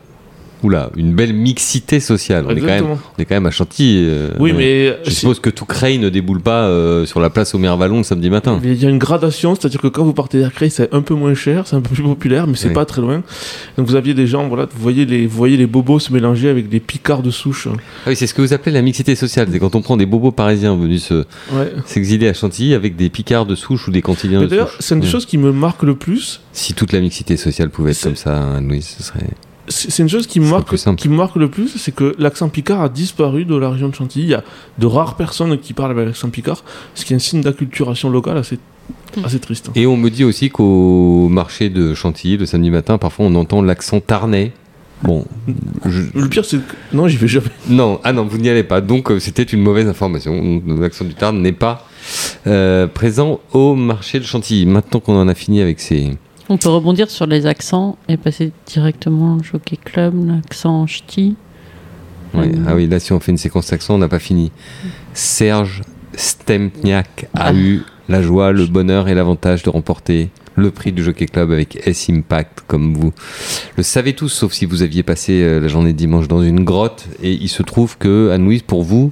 Oula, 0.63 0.89
une 0.95 1.13
belle 1.13 1.33
mixité 1.33 1.99
sociale. 1.99 2.45
On 2.47 2.51
est, 2.55 2.59
quand 2.59 2.65
même, 2.67 2.85
on 2.85 3.21
est 3.21 3.25
quand 3.25 3.35
même 3.35 3.45
à 3.45 3.51
Chantilly. 3.51 4.05
euh, 4.07 4.29
Oui, 4.39 4.53
mais 4.53 4.97
Je 5.05 5.09
suppose 5.11 5.39
que 5.39 5.49
tout 5.49 5.65
Creil 5.65 5.97
ne 5.99 6.09
déboule 6.09 6.39
pas 6.41 6.63
euh, 6.67 7.05
sur 7.05 7.19
la 7.19 7.29
place 7.29 7.53
au 7.53 7.59
Vallon 7.59 7.97
le 7.97 8.03
samedi 8.03 8.29
matin. 8.29 8.59
il 8.63 8.81
y 8.81 8.85
a 8.85 8.89
une 8.89 8.97
gradation, 8.97 9.55
c'est-à-dire 9.55 9.81
que 9.81 9.87
quand 9.87 10.03
vous 10.03 10.13
partez 10.13 10.39
d'Arcreil, 10.39 10.69
c'est 10.71 10.93
un 10.93 11.01
peu 11.01 11.13
moins 11.15 11.33
cher, 11.33 11.67
c'est 11.67 11.75
un 11.75 11.81
peu 11.81 11.93
plus 11.93 12.03
populaire, 12.03 12.47
mais 12.47 12.55
c'est 12.55 12.69
Oui. 12.69 12.73
pas 12.73 12.85
très 12.85 13.01
loin. 13.01 13.23
Donc 13.77 13.87
vous 13.87 13.95
aviez 13.95 14.13
des 14.13 14.27
gens, 14.27 14.47
voilà, 14.47 14.65
vous 14.73 14.81
voyez 14.81 15.05
les, 15.05 15.27
vous 15.27 15.35
voyez 15.37 15.57
les 15.57 15.67
bobos 15.67 15.99
se 15.99 16.13
mélanger 16.13 16.49
avec 16.49 16.69
des 16.69 16.79
picards 16.79 17.23
de 17.23 17.31
souche. 17.31 17.67
Ah 17.71 18.09
oui, 18.09 18.15
c'est 18.15 18.27
ce 18.27 18.33
que 18.33 18.41
vous 18.41 18.53
appelez 18.53 18.71
la 18.71 18.81
mixité 18.81 19.15
sociale. 19.15 19.47
C'est 19.51 19.59
quand 19.59 19.75
on 19.75 19.81
prend 19.81 19.97
des 19.97 20.05
bobos 20.05 20.31
parisiens 20.31 20.75
venus 20.77 21.03
se- 21.03 21.25
Ouais. 21.53 21.71
s'exiler 21.85 22.27
à 22.29 22.33
Chantilly 22.33 22.73
avec 22.73 22.95
des 22.95 23.09
picards 23.09 23.45
de 23.45 23.55
souche 23.55 23.87
ou 23.87 23.91
des 23.91 24.01
cantiliens 24.01 24.39
Mais 24.39 24.45
de 24.45 24.49
d'ailleurs, 24.51 24.71
c'est 24.79 24.95
une 24.95 25.01
des 25.01 25.07
Ouais. 25.07 25.11
choses 25.11 25.25
qui 25.25 25.37
me 25.37 25.51
marque 25.51 25.83
le 25.83 25.95
plus. 25.95 26.41
Si 26.53 26.73
toute 26.73 26.93
la 26.93 26.99
mixité 27.01 27.37
sociale 27.37 27.69
pouvait 27.69 27.91
être 27.91 28.01
comme 28.03 28.15
ça, 28.15 28.37
Anne-Louise, 28.57 28.95
ce 28.97 29.03
serait. 29.03 29.27
C'est 29.69 30.03
une 30.03 30.09
chose 30.09 30.27
qui 30.27 30.39
me, 30.41 30.49
marque, 30.49 30.75
qui 30.97 31.07
me 31.07 31.15
marque 31.15 31.37
le 31.37 31.49
plus, 31.49 31.69
c'est 31.77 31.93
que 31.95 32.15
l'accent 32.19 32.49
picard 32.49 32.81
a 32.81 32.89
disparu 32.89 33.45
de 33.45 33.55
la 33.55 33.69
région 33.69 33.87
de 33.87 33.95
Chantilly. 33.95 34.25
Il 34.25 34.29
y 34.31 34.33
a 34.33 34.43
de 34.77 34.85
rares 34.85 35.15
personnes 35.15 35.57
qui 35.57 35.71
parlent 35.73 35.91
avec 35.91 36.05
l'accent 36.07 36.29
picard, 36.29 36.63
ce 36.95 37.05
qui 37.05 37.13
est 37.13 37.15
un 37.15 37.19
signe 37.19 37.41
d'acculturation 37.41 38.09
locale 38.09 38.37
assez, 38.37 38.59
assez 39.23 39.39
triste. 39.39 39.69
Et 39.75 39.87
on 39.87 39.95
me 39.95 40.09
dit 40.09 40.25
aussi 40.25 40.49
qu'au 40.49 41.29
marché 41.29 41.69
de 41.69 41.93
Chantilly, 41.93 42.35
le 42.37 42.45
samedi 42.45 42.71
matin, 42.71 42.97
parfois 42.97 43.25
on 43.27 43.35
entend 43.35 43.61
l'accent 43.61 44.01
tarnais. 44.01 44.51
Bon, 45.01 45.25
je- 45.85 46.01
Le 46.13 46.27
pire, 46.29 46.43
c'est 46.45 46.57
que. 46.57 46.73
Non, 46.93 47.07
j'y 47.07 47.17
vais 47.17 47.27
jamais. 47.27 47.47
non, 47.69 47.99
ah 48.03 48.11
non, 48.13 48.25
vous 48.25 48.37
n'y 48.37 48.49
allez 48.49 48.63
pas. 48.63 48.81
Donc 48.81 49.11
euh, 49.11 49.19
c'était 49.19 49.43
une 49.43 49.61
mauvaise 49.61 49.87
information. 49.87 50.61
L'accent 50.79 51.05
du 51.05 51.13
Tarn 51.13 51.41
n'est 51.41 51.51
pas 51.53 51.87
euh, 52.47 52.87
présent 52.87 53.39
au 53.53 53.75
marché 53.75 54.19
de 54.19 54.25
Chantilly. 54.25 54.65
Maintenant 54.65 54.99
qu'on 54.99 55.15
en 55.17 55.27
a 55.29 55.35
fini 55.35 55.61
avec 55.61 55.79
ces 55.79 56.17
On 56.49 56.57
peut 56.57 56.69
rebondir 56.69 57.09
sur 57.09 57.25
les 57.25 57.45
accents 57.45 57.97
et 58.09 58.17
passer 58.17 58.51
directement 58.67 59.37
au 59.37 59.43
Jockey 59.43 59.77
Club, 59.77 60.13
l'accent 60.27 60.85
ch'ti. 60.87 61.35
Ouais. 62.33 62.47
Mm. 62.47 62.65
Ah 62.67 62.75
oui, 62.75 62.87
là, 62.87 62.99
si 62.99 63.13
on 63.13 63.19
fait 63.19 63.31
une 63.31 63.37
séquence 63.37 63.69
d'accent, 63.69 63.95
on 63.95 63.99
n'a 63.99 64.09
pas 64.09 64.19
fini. 64.19 64.51
Serge 65.13 65.81
Stempniak 66.15 67.27
a 67.33 67.47
Ah. 67.47 67.53
eu 67.53 67.83
la 68.09 68.21
joie, 68.21 68.51
le 68.51 68.65
bonheur 68.65 69.07
et 69.07 69.13
l'avantage 69.15 69.63
de 69.63 69.69
remporter 69.69 70.29
le 70.55 70.69
prix 70.69 70.91
du 70.91 71.03
Jockey 71.03 71.25
Club 71.25 71.51
avec 71.51 71.79
S-Impact, 71.87 72.63
comme 72.67 72.93
vous 72.95 73.11
le 73.77 73.81
savez 73.83 74.13
tous, 74.13 74.29
sauf 74.29 74.51
si 74.53 74.65
vous 74.65 74.83
aviez 74.83 75.01
passé 75.01 75.41
euh, 75.41 75.59
la 75.59 75.67
journée 75.67 75.93
de 75.93 75.97
dimanche 75.97 76.27
dans 76.27 76.43
une 76.43 76.63
grotte. 76.63 77.07
Et 77.23 77.31
il 77.33 77.49
se 77.49 77.63
trouve 77.63 77.97
que, 77.97 78.29
Anne-Louise, 78.31 78.61
pour 78.61 78.83
vous, 78.83 79.11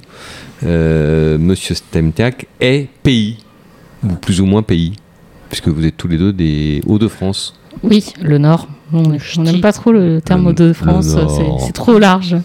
euh, 0.64 1.38
Monsieur 1.38 1.74
Stempniak 1.74 2.46
est 2.60 2.88
pays, 3.02 3.38
ou 4.04 4.14
plus 4.14 4.40
ou 4.40 4.46
moins 4.46 4.62
pays, 4.62 4.92
puisque 5.52 5.68
vous 5.68 5.84
êtes 5.84 5.98
tous 5.98 6.08
les 6.08 6.16
deux 6.16 6.32
des 6.32 6.80
Hauts-de-France. 6.86 7.54
Oui, 7.82 8.06
le 8.22 8.38
Nord. 8.38 8.68
On 8.94 9.02
n'aime 9.42 9.60
pas 9.60 9.72
trop 9.72 9.92
le 9.92 10.22
terme 10.22 10.48
Le- 10.48 10.54
de 10.54 10.72
France, 10.72 11.14
le 11.14 11.26
c'est- 11.60 11.72
trop 11.72 11.98
large. 11.98 12.36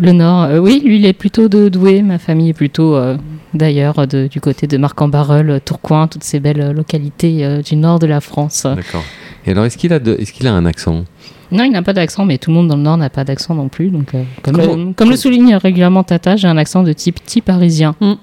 Le 0.00 0.10
Nord, 0.10 0.42
euh, 0.42 0.58
oui, 0.58 0.82
lui, 0.84 0.98
il 0.98 1.06
est 1.06 1.12
plutôt 1.12 1.48
de 1.48 1.68
Douai. 1.68 2.02
Ma 2.02 2.18
famille 2.18 2.48
est 2.48 2.52
plutôt, 2.54 2.96
euh, 2.96 3.16
d'ailleurs, 3.54 4.08
de- 4.08 4.26
du 4.26 4.40
côté 4.40 4.66
de 4.66 4.76
Marc-en-Barœul, 4.76 5.60
Tourcoing, 5.64 6.08
toutes 6.08 6.24
ces 6.24 6.40
belles 6.40 6.60
euh, 6.60 6.72
localités 6.72 7.44
euh, 7.44 7.62
du 7.62 7.76
nord 7.76 8.00
de 8.00 8.06
la 8.06 8.20
France. 8.20 8.64
D'accord. 8.64 9.04
Et 9.46 9.52
alors, 9.52 9.64
est-ce 9.66 9.78
qu'il 9.78 9.92
a, 9.92 10.00
de- 10.00 10.16
est-ce 10.18 10.32
qu'il 10.32 10.48
a 10.48 10.52
un 10.52 10.66
accent? 10.66 11.04
Non, 11.52 11.62
il 11.62 11.70
n'a 11.70 11.82
pas 11.82 11.92
d'accent, 11.92 12.24
mais 12.24 12.38
tout 12.38 12.50
le 12.50 12.56
monde 12.56 12.66
dans 12.66 12.76
le 12.76 12.82
Nord 12.82 12.96
n'a 12.96 13.10
pas 13.10 13.22
d'accent 13.22 13.54
non 13.54 13.68
plus. 13.68 13.90
Donc, 13.90 14.12
euh, 14.16 14.24
comme, 14.42 14.56
le, 14.56 14.92
comme 14.94 15.10
le 15.10 15.16
souligne 15.16 15.54
régulièrement 15.54 16.02
Tata, 16.02 16.34
j'ai 16.34 16.48
un 16.48 16.56
accent 16.56 16.82
de 16.82 16.92
type 16.92 17.20
petit 17.22 17.40
parisien. 17.42 17.94
Mais 18.00 18.16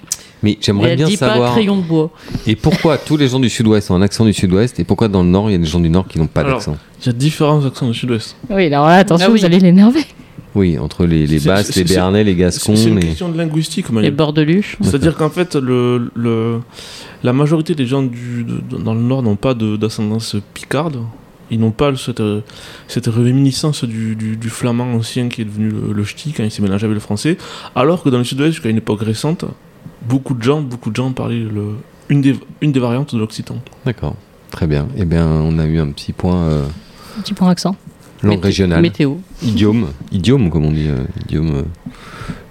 Mais 0.44 0.58
j'aimerais 0.60 0.96
bien 0.96 1.06
dit 1.08 1.18
savoir. 1.18 1.50
pas 1.50 1.52
crayon 1.52 1.78
de 1.78 1.84
bois. 1.84 2.10
Et 2.48 2.56
pourquoi 2.56 2.98
tous 2.98 3.16
les 3.18 3.28
gens 3.28 3.40
du 3.40 3.50
sud-ouest 3.50 3.92
ont 3.92 3.96
un 3.96 4.02
accent 4.02 4.26
du 4.26 4.34
sud-ouest 4.34 4.80
et 4.80 4.84
pourquoi 4.84 5.08
dans 5.08 5.22
le 5.24 5.30
nord 5.30 5.50
il 5.50 5.54
y 5.54 5.56
a 5.56 5.60
des 5.60 5.66
gens 5.66 5.80
du 5.80 5.90
nord 5.90 6.08
qui 6.08 6.18
n'ont 6.20 6.28
pas 6.28 6.44
d'accent? 6.44 6.78
Il 7.02 7.06
y 7.08 7.10
a 7.10 7.14
différents 7.14 7.64
accents 7.66 7.88
du 7.88 7.94
sud-ouest. 7.94 8.36
Oui, 8.50 8.66
alors 8.68 8.88
là, 8.88 8.96
attention, 8.96 9.28
Ah 9.30 9.32
oui. 9.32 9.40
vous 9.40 9.46
allez 9.46 9.60
l'énerver. 9.60 10.02
Oui, 10.54 10.78
entre 10.78 11.06
les, 11.06 11.28
les 11.28 11.40
Basques, 11.40 11.76
les 11.76 11.84
Béarnais, 11.86 12.24
les 12.26 12.36
Gascons. 12.36 12.76
c'est 12.76 12.90
une 12.90 13.00
les- 13.00 13.08
question 13.08 13.30
de 13.30 13.38
linguistique, 13.38 13.88
Les 13.90 13.96
Maël. 13.96 14.12
bordeluches. 14.16 14.76
C'est-à-dire 14.82 15.16
qu'en 15.16 15.30
fait, 15.30 15.56
le, 15.56 16.12
le- 16.14 16.60
la 17.24 17.32
majorité 17.34 17.74
des 17.74 17.86
gens 17.86 18.02
du, 18.04 18.44
de- 18.44 18.78
dans 18.78 18.94
le 18.94 19.00
Nord 19.00 19.24
n'ont 19.24 19.38
pas 19.38 19.54
d'ascendance 19.54 20.36
picarde. 20.54 20.98
Ils 21.52 21.60
n'ont 21.60 21.72
pas 21.72 21.96
cette, 21.96 22.22
cette 22.88 23.08
réminiscence 23.08 23.84
du, 23.86 24.16
du- 24.16 24.36
du 24.38 24.50
flamand 24.50 24.94
ancien 24.94 25.30
qui 25.30 25.42
est 25.42 25.46
devenu 25.46 25.70
le, 25.70 25.94
le 25.94 26.04
ch'ti 26.04 26.34
quand 26.34 26.44
il 26.44 26.52
s'est 26.52 26.62
mélangé 26.62 26.86
avec 26.86 26.96
le 26.96 27.02
français. 27.02 27.38
Alors 27.76 28.04
que 28.04 28.10
dans 28.10 28.18
le 28.18 28.24
sud-ouest, 28.26 28.52
jusqu'à 28.54 28.70
une 28.70 28.78
époque 28.78 29.02
récente, 29.02 29.46
beaucoup 30.08 30.34
de 30.34 30.44
gens, 30.44 30.62
beaucoup 30.62 30.90
de 30.90 30.96
gens 30.96 31.12
parlaient 31.12 31.40
le, 31.40 31.76
une, 32.10 32.22
des, 32.22 32.36
une 32.62 32.72
des 32.72 32.80
variantes 32.80 33.14
de 33.14 33.20
l'occitan. 33.20 33.56
D'accord, 33.86 34.16
très 34.52 34.68
bien. 34.68 34.88
Eh 34.98 35.06
bien, 35.06 35.28
on 35.28 35.58
a 35.60 35.66
eu 35.66 35.80
un 35.80 35.90
petit 35.92 36.14
point 36.14 36.44
euh, 36.50 36.66
Petit 37.24 37.34
point 37.34 37.50
accent. 37.50 37.76
langue 38.24 38.36
Mété- 38.38 38.44
régionale, 38.46 38.82
Météo. 38.82 39.16
idiome, 39.44 39.88
idiome 40.12 40.50
comme 40.50 40.66
on 40.66 40.72
dit, 40.72 40.88
euh, 40.88 41.04
idiome 41.26 41.52
euh, 41.56 41.62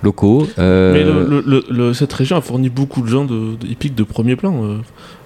locaux. 0.03 0.47
Euh, 0.59 0.93
Mais 0.93 1.05
le- 1.05 1.27
le- 1.43 1.45
le- 1.47 1.65
le- 1.89 1.95
cette 1.95 2.13
région 2.13 2.37
a 2.37 2.41
fourni 2.41 2.69
beaucoup 2.71 3.03
de 3.03 3.07
gens 3.07 3.25
de, 3.25 3.57
de- 3.57 3.67
hippiques 3.67 3.95
de 3.95 4.03
premier 4.03 4.37
plan. 4.37 4.65
Euh, 4.65 4.79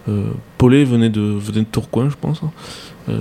euh, 0.09 0.25
Paulet 0.59 0.85
venait 0.85 1.11
de, 1.11 1.21
venait 1.21 1.61
de 1.61 1.67
Tourcoing, 1.71 2.11
je 2.11 2.17
pense. 2.21 2.41
Euh, 3.09 3.19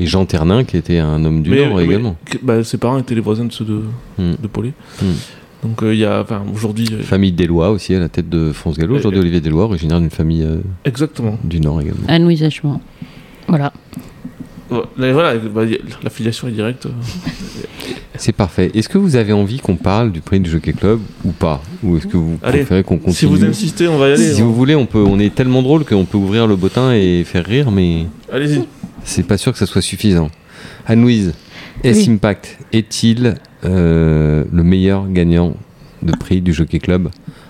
Et 0.00 0.06
Jean 0.06 0.24
Ternin 0.26 0.64
qui 0.64 0.76
était 0.76 0.98
un 0.98 1.24
homme 1.24 1.42
du 1.42 1.50
mais- 1.50 1.66
Nord 1.66 1.76
mais- 1.76 1.84
également. 1.84 2.16
bah, 2.42 2.64
ses 2.64 2.78
parents 2.78 2.98
étaient 2.98 3.14
les 3.14 3.20
voisins 3.20 3.44
de 3.44 3.52
ceux 3.52 3.64
de, 3.64 3.82
Hmm. 4.18 4.32
de 4.40 4.46
Paulet. 4.48 4.72
Hmm. 5.02 5.06
Donc 5.64 5.82
euh, 5.82 5.94
il 5.94 6.00
y 6.00 6.04
a, 6.04 6.20
enfin, 6.20 6.42
aujourd'hui, 6.54 6.88
euh, 6.92 7.02
Famille 7.02 7.32
Deslois 7.32 7.70
aussi 7.70 7.94
à 7.94 7.98
la 7.98 8.08
tête 8.08 8.28
de 8.28 8.52
France 8.52 8.76
Gallo. 8.78 8.96
Aujourd'hui, 8.96 9.18
Euh, 9.18 9.22
Olivier 9.22 9.40
Deslois, 9.40 9.64
originaire 9.64 9.98
d'une 9.98 10.10
famille 10.10 10.42
euh, 10.42 10.58
exactement. 10.84 11.38
du 11.42 11.58
Nord 11.60 11.80
également. 11.80 12.04
Anne-Louise 12.06 12.42
Hachement. 12.42 12.80
Voilà. 13.48 13.72
Voilà, 14.68 15.12
voilà, 15.12 15.34
bah, 15.36 15.64
y 15.64 15.74
a- 15.74 15.78
la 16.02 16.10
filiation 16.10 16.48
est 16.48 16.52
directe. 16.52 16.86
C'est 18.16 18.32
parfait. 18.32 18.70
Est-ce 18.74 18.88
que 18.88 18.98
vous 18.98 19.16
avez 19.16 19.32
envie 19.32 19.58
qu'on 19.58 19.74
parle 19.76 20.12
du 20.12 20.20
prix 20.20 20.38
du 20.38 20.48
Jockey 20.50 20.72
Club 20.72 21.00
ou 21.24 21.32
pas? 21.32 21.60
Ou 21.82 21.96
est-ce 21.96 22.06
que 22.06 22.16
vous 22.16 22.38
Allez, 22.42 22.58
préférez 22.58 22.84
qu'on 22.84 22.96
continue 22.98 23.14
Si 23.14 23.26
vous 23.26 23.44
insistez, 23.44 23.88
on 23.88 23.98
va 23.98 24.10
y 24.10 24.12
aller. 24.12 24.32
Si 24.34 24.40
hein. 24.40 24.44
vous 24.44 24.54
voulez, 24.54 24.74
on 24.76 24.86
peut. 24.86 25.02
On 25.02 25.18
est 25.18 25.34
tellement 25.34 25.62
drôle 25.62 25.84
qu'on 25.84 26.04
peut 26.04 26.16
ouvrir 26.18 26.46
le 26.46 26.54
bottin 26.56 26.92
et 26.94 27.24
faire 27.24 27.44
rire, 27.44 27.70
mais 27.72 28.06
Allez-y. 28.32 28.64
c'est 29.04 29.24
pas 29.26 29.36
sûr 29.36 29.50
que 29.52 29.58
ça 29.58 29.66
soit 29.66 29.82
suffisant. 29.82 30.30
Anne-Louise, 30.86 31.34
S-Impact 31.82 32.58
est-il 32.72 33.34
euh, 33.64 34.44
le 34.52 34.62
meilleur 34.62 35.08
gagnant 35.08 35.54
de 36.02 36.12
prix 36.12 36.40
du 36.40 36.52
Jockey 36.52 36.78
Club 36.78 37.08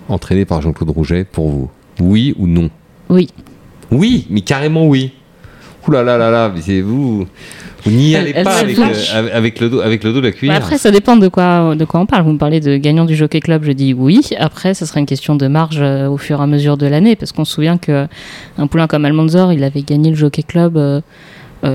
entraîné 0.09 0.45
par 0.45 0.61
Jean-Claude 0.63 0.91
Rouget 0.91 1.25
pour 1.25 1.49
vous 1.49 1.71
Oui 2.01 2.35
ou 2.39 2.47
non? 2.47 2.71
Oui. 3.09 3.29
Oui, 3.91 4.27
mais 4.31 4.41
carrément 4.43 4.87
oui. 4.87 5.13
Ouh 5.87 5.91
là 5.91 6.03
là 6.03 6.17
là 6.17 6.31
là, 6.31 6.51
mais 6.55 6.63
c'est 6.63 6.81
vous. 6.81 7.27
Vous 7.85 7.91
n'y 7.91 8.17
allez 8.17 8.33
elle 8.35 8.45
pas 8.45 8.57
avec, 8.57 8.79
euh, 8.79 9.29
avec 9.35 9.61
le 9.61 9.69
dos, 9.69 9.81
avec 9.81 10.03
le 10.03 10.13
dos 10.15 10.21
de 10.23 10.27
la 10.27 10.31
Bah 10.31 10.37
cuillère. 10.39 10.57
après, 10.57 10.79
ça 10.79 10.91
dépend 10.91 11.17
de 11.17 11.29
quoi, 11.29 11.75
de 11.75 11.85
quoi 11.85 12.01
on 12.01 12.07
parle. 12.07 12.25
Vous 12.25 12.33
me 12.33 12.39
parlez 12.39 12.61
de 12.61 12.79
gagnant 12.79 13.05
du 13.05 13.15
Jockey 13.15 13.41
Club, 13.41 13.65
je 13.65 13.73
dis 13.73 13.93
oui. 13.93 14.23
Après, 14.39 14.73
ça 14.73 14.87
sera 14.87 15.01
une 15.01 15.07
question 15.07 15.37
de 15.37 15.47
marge 15.47 15.81
euh, 15.83 16.09
au 16.09 16.17
fur 16.17 16.41
et 16.41 16.43
à 16.43 16.47
mesure 16.47 16.79
de 16.79 16.87
l'année, 16.87 17.15
parce 17.17 17.33
qu'on 17.33 17.45
se 17.45 17.53
souvient 17.53 17.77
que 17.77 18.07
un 18.57 18.67
poulain 18.67 18.87
comme 18.87 19.05
Almanzor, 19.05 19.53
il 19.53 19.63
avait 19.63 19.83
gagné 19.83 20.09
le 20.11 20.17
Jockey 20.17 20.43
Club. 20.43 20.79
euh, 20.79 21.03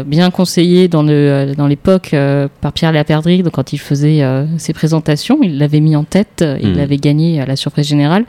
bien 0.05 0.29
conseillé 0.31 0.87
dans 0.87 1.03
le 1.03 1.11
euh, 1.13 1.53
dans 1.55 1.67
l'époque 1.67 2.11
euh, 2.13 2.47
par 2.61 2.73
Pierre 2.73 2.91
Laperdric 2.91 3.43
donc 3.43 3.53
quand 3.53 3.73
il 3.73 3.77
faisait 3.79 4.21
euh, 4.21 4.45
ses 4.57 4.73
présentations 4.73 5.39
il 5.41 5.57
l'avait 5.57 5.79
mis 5.79 5.95
en 5.95 6.03
tête 6.03 6.41
euh, 6.41 6.57
il 6.61 6.69
Mhm. 6.69 6.77
l'avait 6.77 6.97
gagné 6.97 7.41
à 7.41 7.45
la 7.45 7.55
surprise 7.55 7.87
générale 7.87 8.25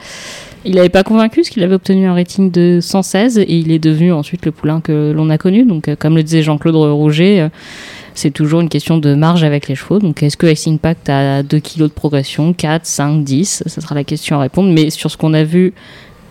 il 0.65 0.75
n'avait 0.75 0.89
pas 0.89 1.03
convaincu 1.03 1.41
parce 1.41 1.49
qu'il 1.49 1.63
avait 1.63 1.75
obtenu 1.75 2.05
un 2.07 2.13
rating 2.13 2.51
de 2.51 2.79
116 2.81 3.37
et 3.39 3.45
il 3.55 3.71
est 3.71 3.79
devenu 3.79 4.11
ensuite 4.11 4.45
le 4.45 4.51
poulain 4.51 4.79
que 4.81 5.11
l'on 5.15 5.29
a 5.29 5.37
connu 5.37 5.65
donc 5.65 5.87
euh, 5.87 5.95
comme 5.97 6.15
le 6.15 6.23
disait 6.23 6.43
Jean-Claude 6.43 6.75
Rouget 6.75 7.41
euh, 7.41 7.49
c'est 8.13 8.31
toujours 8.31 8.59
une 8.61 8.67
question 8.69 8.97
de 8.97 9.15
marge 9.15 9.45
avec 9.45 9.69
les 9.69 9.75
chevaux. 9.75 9.97
Donc, 9.99 10.21
est-ce 10.21 10.35
que 10.35 10.45
Ice 10.45 10.67
Impact 10.67 11.07
a 11.09 11.43
2 11.43 11.59
kilos 11.59 11.87
de 11.89 11.93
progression? 11.93 12.51
4, 12.51 12.85
5, 12.85 13.23
10 13.23 13.63
Ça 13.65 13.79
sera 13.81 13.95
la 13.95 14.03
question 14.03 14.35
à 14.35 14.41
répondre. 14.41 14.69
Mais 14.69 14.89
sur 14.89 15.09
ce 15.09 15.15
qu'on 15.15 15.33
a 15.33 15.45
vu 15.45 15.73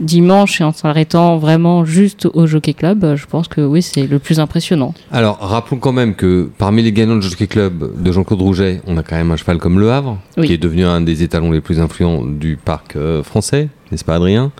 dimanche 0.00 0.60
et 0.60 0.64
en 0.64 0.72
s'arrêtant 0.72 1.38
vraiment 1.38 1.84
juste 1.84 2.26
au 2.32 2.46
Jockey 2.46 2.72
Club, 2.74 3.14
je 3.16 3.26
pense 3.26 3.48
que 3.48 3.60
oui, 3.60 3.82
c'est 3.82 4.06
le 4.06 4.18
plus 4.18 4.40
impressionnant. 4.40 4.94
Alors, 5.12 5.38
rappelons 5.40 5.78
quand 5.78 5.92
même 5.92 6.14
que 6.14 6.50
parmi 6.58 6.82
les 6.82 6.92
gagnants 6.92 7.16
de 7.16 7.20
Jockey 7.22 7.46
Club 7.46 8.02
de 8.02 8.12
Jean-Claude 8.12 8.40
Rouget, 8.40 8.80
on 8.86 8.96
a 8.96 9.02
quand 9.02 9.16
même 9.16 9.30
un 9.30 9.36
cheval 9.36 9.58
comme 9.58 9.78
Le 9.78 9.92
Havre, 9.92 10.18
Oui. 10.36 10.46
qui 10.46 10.52
est 10.54 10.58
devenu 10.58 10.84
un 10.84 11.00
des 11.00 11.22
étalons 11.22 11.50
les 11.50 11.60
plus 11.60 11.80
influents 11.80 12.24
du 12.24 12.56
parc 12.56 12.96
euh, 12.96 13.22
français, 13.22 13.68
n'est-ce 13.90 14.04
pas 14.04 14.16
Adrien? 14.16 14.52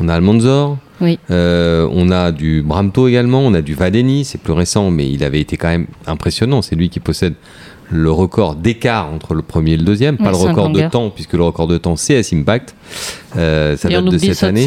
On 0.00 0.08
a 0.08 0.14
Almanzor, 0.14 0.76
Oui. 1.00 1.18
euh, 1.30 1.88
on 1.92 2.10
a 2.10 2.32
du 2.32 2.62
Bramto 2.62 3.08
également, 3.08 3.40
on 3.40 3.54
a 3.54 3.62
du 3.62 3.74
Vadeni, 3.74 4.24
c'est 4.24 4.38
plus 4.40 4.52
récent, 4.52 4.90
mais 4.90 5.08
il 5.10 5.24
avait 5.24 5.40
été 5.40 5.56
quand 5.56 5.68
même 5.68 5.86
impressionnant. 6.06 6.60
C'est 6.62 6.76
lui 6.76 6.88
qui 6.90 7.00
possède 7.00 7.34
le 7.90 8.10
record 8.10 8.56
d'écart 8.56 9.06
entre 9.12 9.32
le 9.34 9.42
premier 9.42 9.72
et 9.72 9.76
le 9.76 9.84
deuxième, 9.84 10.16
pas 10.18 10.30
le 10.30 10.36
record 10.36 10.70
de 10.70 10.82
temps, 10.88 11.08
puisque 11.10 11.34
le 11.34 11.44
record 11.44 11.66
de 11.68 11.78
temps 11.78 11.94
c'est 11.96 12.14
S 12.14 12.32
Impact. 12.32 12.74
Euh, 13.36 13.76
ça 13.76 13.90
Et 13.90 13.96
on 13.96 14.02
date 14.02 14.12
de 14.12 14.16
oublie 14.16 14.34
cette 14.34 14.54
de 14.54 14.60
année. 14.60 14.66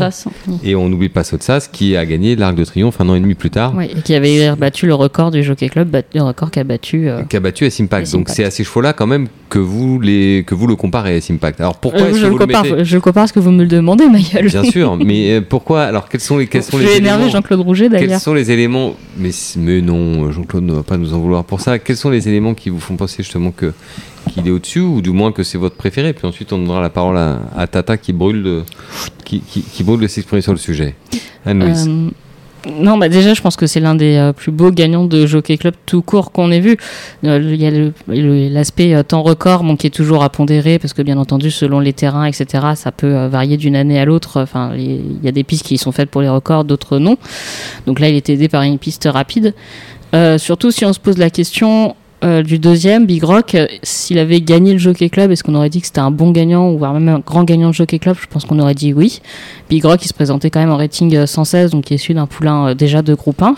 Et 0.64 0.76
on 0.76 0.90
n'oublie 0.90 1.10
pas 1.10 1.24
Sotsas 1.24 1.68
qui 1.72 1.96
a 1.98 2.06
gagné 2.06 2.36
l'Arc 2.36 2.56
de 2.56 2.64
Triomphe 2.64 3.02
un 3.02 3.10
an 3.10 3.16
et 3.16 3.20
demi 3.20 3.34
plus 3.34 3.50
tard. 3.50 3.74
Oui, 3.76 3.86
et 3.86 4.02
qui 4.02 4.14
avait 4.14 4.52
battu 4.56 4.86
le 4.86 4.94
record 4.94 5.32
du 5.32 5.44
Jockey 5.44 5.70
Club, 5.70 5.90
bat- 5.90 6.04
le 6.14 6.22
record 6.22 6.52
qu'a 6.52 6.64
battu. 6.64 7.10
euh, 7.10 7.24
qui 7.24 7.36
a 7.36 7.40
battu 7.40 7.66
S-Impact. 7.66 8.12
Donc 8.12 8.30
c'est 8.30 8.44
à 8.44 8.52
ces 8.52 8.64
chevaux-là 8.64 8.94
quand 8.94 9.08
même 9.08 9.28
que 9.50 9.58
vous, 9.58 10.00
les, 10.00 10.44
que 10.46 10.54
vous 10.54 10.68
le 10.68 10.76
comparez 10.76 11.14
à 11.14 11.16
S-Impact. 11.18 11.60
Alors 11.62 11.78
pourquoi 11.78 12.02
euh, 12.02 12.14
je, 12.14 12.20
que 12.20 12.22
le 12.26 12.28
vous 12.30 12.38
le 12.38 12.46
compare, 12.46 12.64
mettez 12.64 12.86
je 12.86 12.96
le 12.96 13.02
compare 13.02 13.24
à 13.24 13.28
ce 13.28 13.34
que 13.34 13.40
vous 13.40 13.52
me 13.52 13.64
le 13.64 13.68
demandez, 13.70 14.08
Maïel. 14.08 14.46
Bien 14.48 14.64
sûr, 14.72 14.98
mais 14.98 15.32
euh, 15.38 15.42
pourquoi 15.42 15.84
Alors 15.84 16.08
quels 16.08 16.22
sont 16.22 16.38
les, 16.38 16.46
quels 16.48 16.62
sont 16.62 16.78
je 16.78 16.84
les 16.84 16.90
vais 16.90 16.98
énerver 16.98 17.24
éléments 17.24 17.32
Jean-Claude 17.38 17.62
Rouget 17.62 17.90
Quels 17.90 18.02
d'ailleurs. 18.02 18.20
sont 18.22 18.34
les 18.36 18.52
éléments 18.52 18.96
mais, 19.18 19.32
mais 19.58 19.82
non, 19.82 20.32
Jean-Claude 20.32 20.64
ne 20.64 20.74
va 20.74 20.84
pas 20.84 20.98
nous 20.98 21.14
en 21.14 21.20
vouloir 21.20 21.44
pour 21.44 21.62
ça. 21.62 21.80
Quels 21.80 21.98
sont 21.98 22.10
les 22.12 22.28
éléments 22.28 22.54
qui 22.54 22.70
vous 22.70 22.80
font 22.80 22.96
penser 22.96 23.24
justement 23.24 23.52
que 23.52 23.74
qu'il 24.30 24.48
est 24.48 24.52
au-dessus 24.52 24.80
ou 24.80 25.02
du 25.02 25.12
moins 25.12 25.32
que 25.32 25.44
c'est 25.44 25.58
votre 25.58 25.76
préféré 25.76 26.14
Puis 26.14 26.28
ensuite 26.28 26.54
on 26.54 26.58
donnera 26.58 26.82
la 26.82 26.90
parole 26.90 27.18
à, 27.18 27.68
Tata 27.68 27.98
qui 27.98 28.14
brûle 28.14 28.44
de, 28.44 28.64
qui, 29.26 29.42
qui, 29.42 29.84
de 29.84 30.08
s'exprimer 30.08 30.42
sur 30.42 30.54
le 30.54 30.58
sujet. 30.58 30.96
Anne-Louise. 31.46 31.88
Euh, 31.88 32.10
non, 32.70 32.98
bah 32.98 33.08
déjà, 33.08 33.34
je 33.34 33.42
pense 33.42 33.56
que 33.56 33.68
c'est 33.68 33.80
l'un 33.80 33.96
des 33.96 34.18
euh, 34.18 34.34
plus 34.34 34.52
beaux 34.52 34.72
gagnants 34.72 35.06
de 35.06 35.26
Jockey 35.26 35.58
Club 35.58 35.76
tout 35.86 36.02
court 36.02 36.32
qu'on 36.32 36.52
ait 36.52 36.60
vu. 36.60 36.78
Euh, 37.24 37.40
Il 37.54 37.62
y 37.62 37.66
a 37.66 38.50
l'aspect 38.50 39.02
temps 39.06 39.24
record, 39.24 39.64
bon, 39.64 39.78
qui 39.78 39.88
est 39.88 39.92
toujours 39.92 40.24
à 40.24 40.30
pondérer, 40.30 40.78
parce 40.78 40.94
que 40.94 41.02
bien 41.02 41.18
entendu, 41.18 41.52
selon 41.52 41.80
les 41.80 41.94
terrains, 41.94 42.26
etc., 42.26 42.68
ça 42.76 42.92
peut 42.92 43.28
varier 43.28 43.56
d'une 43.56 43.76
année 43.76 44.00
à 44.00 44.06
l'autre. 44.06 44.42
Enfin, 44.42 44.72
il 44.76 45.24
y 45.24 45.28
a 45.28 45.32
des 45.32 45.44
pistes 45.44 45.66
qui 45.66 45.78
sont 45.78 45.94
faites 45.94 46.10
pour 46.10 46.22
les 46.22 46.30
records, 46.30 46.66
d'autres 46.66 47.00
non. 47.00 47.18
Donc 47.88 48.00
là, 48.00 48.10
il 48.10 48.16
est 48.16 48.30
aidé 48.30 48.50
par 48.50 48.64
une 48.64 48.78
piste 48.78 49.08
rapide. 49.10 49.54
Surtout 50.38 50.72
si 50.72 50.86
on 50.86 50.92
se 50.92 51.00
pose 51.00 51.18
la 51.18 51.30
question 51.30 51.96
euh, 52.24 52.44
du 52.44 52.60
deuxième, 52.60 53.06
Big 53.06 53.24
Rock, 53.24 53.56
euh, 53.56 53.68
s'il 53.84 54.18
avait 54.18 54.42
gagné 54.42 54.74
le 54.74 54.80
Jockey 54.80 55.10
Club, 55.10 55.32
est-ce 55.32 55.44
qu'on 55.44 55.56
aurait 55.56 55.70
dit 55.70 55.82
que 55.82 55.88
c'était 55.88 56.00
un 56.00 56.12
bon 56.12 56.32
gagnant 56.32 56.70
ou 56.70 56.78
voire 56.78 56.94
même 56.94 57.08
un 57.08 57.20
grand 57.20 57.44
gagnant 57.44 57.70
de 57.70 57.74
Jockey 57.74 58.00
Club? 58.00 58.18
Je 58.20 58.28
pense 58.28 58.46
qu'on 58.46 58.60
aurait 58.60 58.76
dit 58.76 58.94
oui. 58.94 59.22
Big 59.70 59.84
Rock, 59.86 60.04
il 60.04 60.08
se 60.08 60.14
présentait 60.14 60.50
quand 60.50 60.60
même 60.60 60.72
en 60.72 60.78
rating 60.78 61.16
euh, 61.16 61.26
116, 61.26 61.72
donc 61.72 61.90
il 61.90 61.94
est 61.94 61.96
issu 61.96 62.14
d'un 62.14 62.26
poulain 62.26 62.70
euh, 62.70 62.74
déjà 62.74 63.02
de 63.02 63.14
groupe 63.14 63.42
1. 63.42 63.56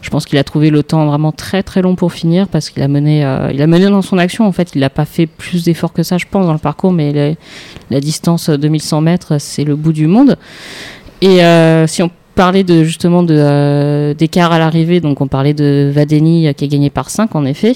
Je 0.00 0.10
pense 0.10 0.26
qu'il 0.26 0.38
a 0.38 0.44
trouvé 0.44 0.70
le 0.70 0.82
temps 0.82 1.06
vraiment 1.06 1.32
très 1.32 1.62
très 1.62 1.82
long 1.82 1.94
pour 1.96 2.12
finir 2.12 2.48
parce 2.48 2.70
qu'il 2.70 2.82
a 2.82 2.88
mené, 2.88 3.24
euh, 3.24 3.48
a 3.48 3.66
mené 3.66 3.86
dans 3.86 4.02
son 4.02 4.18
action. 4.18 4.46
En 4.46 4.52
fait, 4.52 4.70
il 4.74 4.80
n'a 4.80 4.90
pas 4.90 5.04
fait 5.04 5.26
plus 5.26 5.64
d'efforts 5.64 5.92
que 5.92 6.02
ça, 6.02 6.18
je 6.18 6.26
pense, 6.30 6.46
dans 6.46 6.52
le 6.52 6.58
parcours, 6.58 6.92
mais 6.92 7.36
la, 7.90 8.00
distance 8.00 8.48
euh, 8.48 8.56
2100 8.56 9.00
mètres, 9.00 9.38
c'est 9.38 9.64
le 9.64 9.76
bout 9.76 9.92
du 9.92 10.06
monde. 10.06 10.36
Et 11.20 11.44
euh, 11.44 11.86
si 11.86 12.02
on 12.02 12.10
parlait 12.34 12.64
de 12.64 12.84
justement 12.84 13.22
de 13.22 13.34
euh, 13.36 14.14
d'écart 14.14 14.52
à 14.52 14.58
l'arrivée, 14.58 15.00
donc 15.00 15.20
on 15.20 15.28
parlait 15.28 15.54
de 15.54 15.90
Vadeni 15.92 16.46
euh, 16.48 16.52
qui 16.52 16.64
a 16.64 16.66
gagné 16.68 16.90
par 16.90 17.10
5 17.10 17.34
en 17.34 17.44
effet. 17.44 17.74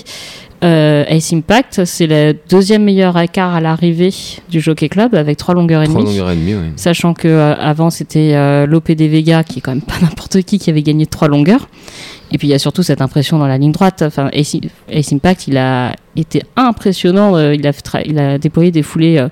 Euh, 0.64 1.04
Ace 1.06 1.32
Impact, 1.32 1.84
c'est 1.84 2.08
le 2.08 2.34
deuxième 2.48 2.82
meilleur 2.82 3.16
écart 3.18 3.54
à 3.54 3.60
l'arrivée 3.60 4.12
du 4.50 4.60
Jockey 4.60 4.88
Club 4.88 5.14
avec 5.14 5.36
3 5.36 5.54
longueurs 5.54 5.82
et 5.82 5.86
Trois 5.86 6.00
demie. 6.00 6.10
longueurs 6.10 6.30
et 6.32 6.36
demie, 6.36 6.54
oui. 6.54 6.72
Sachant 6.74 7.14
que 7.14 7.28
euh, 7.28 7.54
avant 7.54 7.90
c'était 7.90 8.32
euh, 8.34 8.66
l'OPD 8.66 9.06
Vega 9.06 9.44
qui 9.44 9.60
est 9.60 9.62
quand 9.62 9.70
même 9.70 9.82
pas 9.86 10.00
n'importe 10.02 10.42
qui 10.42 10.58
qui 10.58 10.68
avait 10.68 10.82
gagné 10.82 11.06
3 11.06 11.28
longueurs. 11.28 11.68
Et 12.32 12.38
puis 12.38 12.48
il 12.48 12.50
y 12.50 12.54
a 12.54 12.58
surtout 12.58 12.82
cette 12.82 13.00
impression 13.00 13.38
dans 13.38 13.46
la 13.46 13.56
ligne 13.56 13.70
droite. 13.70 14.02
Enfin, 14.04 14.30
Ace, 14.32 14.56
Ace 14.90 15.12
Impact, 15.12 15.46
il 15.46 15.56
a 15.56 15.94
été 16.16 16.42
impressionnant. 16.56 17.38
il, 17.38 17.64
a 17.66 17.72
il 18.04 18.38
déployé 18.40 18.70
des 18.72 18.82
foulées 18.82 19.24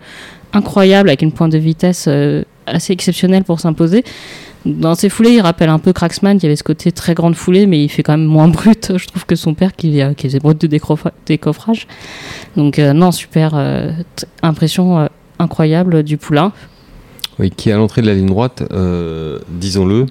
incroyables 0.53 1.09
avec 1.09 1.21
une 1.23 1.33
pointe 1.33 1.53
de 1.53 1.59
vitesse 1.59 2.09
assez 2.67 2.93
exceptionnelle 2.95 3.45
pour 3.45 3.61
s'imposer. 3.61 4.03
Dans 4.67 4.97
ses 4.97 5.09
foulées, 5.09 5.31
il 5.31 5.41
rappelle 5.41 5.69
un 5.69 5.79
peu 5.79 5.93
Cracksman 5.93 6.39
qui 6.39 6.47
avait 6.47 6.57
ce 6.57 6.65
côté 6.65 6.91
très 6.91 7.15
grande 7.15 7.37
foulée, 7.37 7.67
mais 7.67 7.83
il 7.83 7.89
fait 7.89 8.03
quand 8.03 8.17
même 8.17 8.27
moins 8.27 8.49
brut, 8.57 8.93
je 8.97 9.07
trouve, 9.07 9.25
que 9.25 9.37
son 9.37 9.55
père 9.55 9.75
qui, 9.75 10.03
euh, 10.03 10.13
qui 10.13 10.27
faisait 10.27 10.41
brut 10.41 10.61
de 10.61 10.67
décoffrage. 11.27 11.87
Donc 12.57 12.79
euh, 12.79 12.93
non, 12.93 13.13
super 13.13 13.53
euh, 13.55 13.93
impression 14.43 14.99
euh, 14.99 15.07
incroyable 15.39 16.03
du 16.03 16.17
poulain. 16.17 16.53
Oui, 17.39 17.51
qui 17.51 17.71
à 17.71 17.77
l'entrée 17.77 18.03
de 18.03 18.07
la 18.07 18.15
ligne 18.15 18.27
droite, 18.27 18.63
disons-le, 19.51 20.07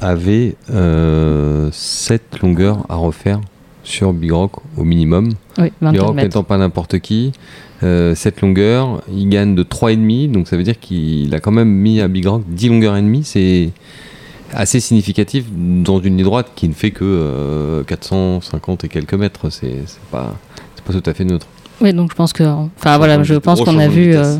avait 0.00 0.54
7 0.68 2.22
longueurs 2.42 2.86
à 2.88 2.94
refaire 2.94 3.40
sur 3.82 4.12
Big 4.12 4.30
Rock 4.30 4.52
au 4.76 4.84
minimum. 4.84 5.30
Oui, 5.58 5.72
22 5.80 5.98
Big 5.98 6.00
Rock 6.00 6.16
n'étant 6.16 6.44
pas 6.44 6.56
n'importe 6.56 7.00
qui, 7.00 7.32
euh, 7.84 8.14
7 8.14 8.40
longueurs, 8.40 9.02
il 9.12 9.28
gagne 9.28 9.54
de 9.54 9.62
3,5, 9.62 10.30
donc 10.30 10.48
ça 10.48 10.56
veut 10.56 10.62
dire 10.62 10.78
qu'il 10.80 11.34
a 11.34 11.40
quand 11.40 11.52
même 11.52 11.68
mis 11.68 12.00
à 12.00 12.08
Big 12.08 12.26
Rock 12.26 12.42
10 12.48 12.68
longueurs 12.68 12.96
et 12.96 13.02
demie, 13.02 13.24
c'est 13.24 13.70
assez 14.52 14.80
significatif 14.80 15.44
dans 15.52 16.00
une 16.00 16.16
ligne 16.16 16.24
droite 16.24 16.52
qui 16.54 16.68
ne 16.68 16.74
fait 16.74 16.90
que 16.90 17.04
euh, 17.04 17.82
450 17.84 18.84
et 18.84 18.88
quelques 18.88 19.14
mètres, 19.14 19.50
c'est 19.50 19.82
c'est 19.86 20.00
pas, 20.10 20.34
c'est 20.76 20.84
pas 20.84 20.92
tout 20.92 21.10
à 21.10 21.14
fait 21.14 21.24
neutre. 21.24 21.46
Oui, 21.80 21.92
donc 21.92 22.10
je 22.10 22.16
pense 22.16 22.32
que, 22.32 22.44
enfin 22.44 22.98
voilà, 22.98 23.22
je 23.22 23.34
pense 23.34 23.60
qu'on 23.62 23.78
a 23.78 23.88
vu, 23.88 24.14
euh, 24.14 24.36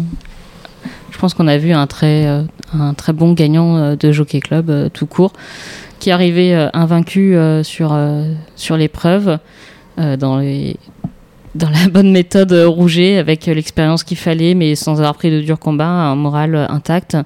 je 1.10 1.18
pense 1.18 1.34
qu'on 1.34 1.48
a 1.48 1.58
vu 1.58 1.72
un 1.72 1.86
très, 1.86 2.26
euh, 2.26 2.42
un 2.72 2.94
très 2.94 3.12
bon 3.12 3.32
gagnant 3.32 3.76
euh, 3.76 3.96
de 3.96 4.12
Jockey 4.12 4.40
Club 4.40 4.70
euh, 4.70 4.88
tout 4.88 5.06
court, 5.06 5.32
qui 5.98 6.10
arrivait 6.10 6.54
euh, 6.54 6.68
invaincu 6.72 7.34
euh, 7.36 7.62
sur 7.62 7.92
euh, 7.92 8.32
sur 8.56 8.76
l'épreuve 8.76 9.38
euh, 9.98 10.16
dans 10.16 10.38
les 10.38 10.76
dans 11.54 11.70
la 11.70 11.88
bonne 11.88 12.10
méthode 12.10 12.52
euh, 12.52 12.66
rouget 12.68 13.18
avec 13.18 13.46
euh, 13.48 13.54
l'expérience 13.54 14.02
qu'il 14.04 14.16
fallait, 14.16 14.54
mais 14.54 14.74
sans 14.74 14.98
avoir 14.98 15.14
pris 15.14 15.30
de 15.30 15.40
dur 15.40 15.58
combat, 15.58 15.86
un 15.86 16.16
moral 16.16 16.54
euh, 16.54 16.66
intact. 16.68 17.16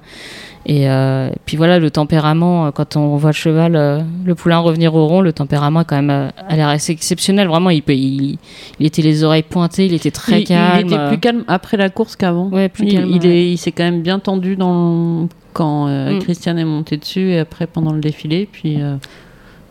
Et 0.65 0.87
euh, 0.87 1.29
puis 1.45 1.57
voilà, 1.57 1.79
le 1.79 1.89
tempérament, 1.89 2.71
quand 2.71 2.95
on 2.95 3.15
voit 3.15 3.31
le 3.31 3.35
cheval, 3.35 3.75
euh, 3.75 4.01
le 4.25 4.35
poulain 4.35 4.59
revenir 4.59 4.93
au 4.93 5.07
rond, 5.07 5.21
le 5.21 5.33
tempérament 5.33 5.79
a 5.79 5.83
quand 5.83 5.95
même 5.95 6.09
euh, 6.11 6.29
a 6.47 6.55
l'air 6.55 6.67
assez 6.67 6.91
exceptionnel. 6.91 7.47
Vraiment, 7.47 7.71
il, 7.71 7.81
peut, 7.81 7.95
il, 7.95 8.37
il 8.79 8.85
était 8.85 9.01
les 9.01 9.23
oreilles 9.23 9.41
pointées, 9.43 9.87
il 9.87 9.93
était 9.93 10.11
très 10.11 10.41
il, 10.41 10.45
calme. 10.47 10.87
il 10.87 10.93
était 10.93 11.07
plus 11.07 11.17
calme 11.19 11.43
après 11.47 11.77
la 11.77 11.89
course 11.89 12.15
qu'avant. 12.15 12.49
Ouais, 12.49 12.69
plus 12.69 12.85
il, 12.87 12.93
calme, 12.93 13.09
il 13.09 13.21
ouais. 13.25 13.51
est- 13.53 13.57
s'est 13.57 13.71
quand 13.71 13.83
même 13.85 14.01
bien 14.03 14.19
tendu 14.19 14.55
dans 14.55 15.27
quand 15.53 15.87
Mm. 15.87 16.19
Christian 16.19 16.57
est 16.57 16.65
monté 16.65 16.97
dessus 16.97 17.31
et 17.31 17.39
après 17.39 17.65
pendant 17.65 17.91
le 17.93 17.99
défilé. 18.01 18.47
Puis 18.51 18.77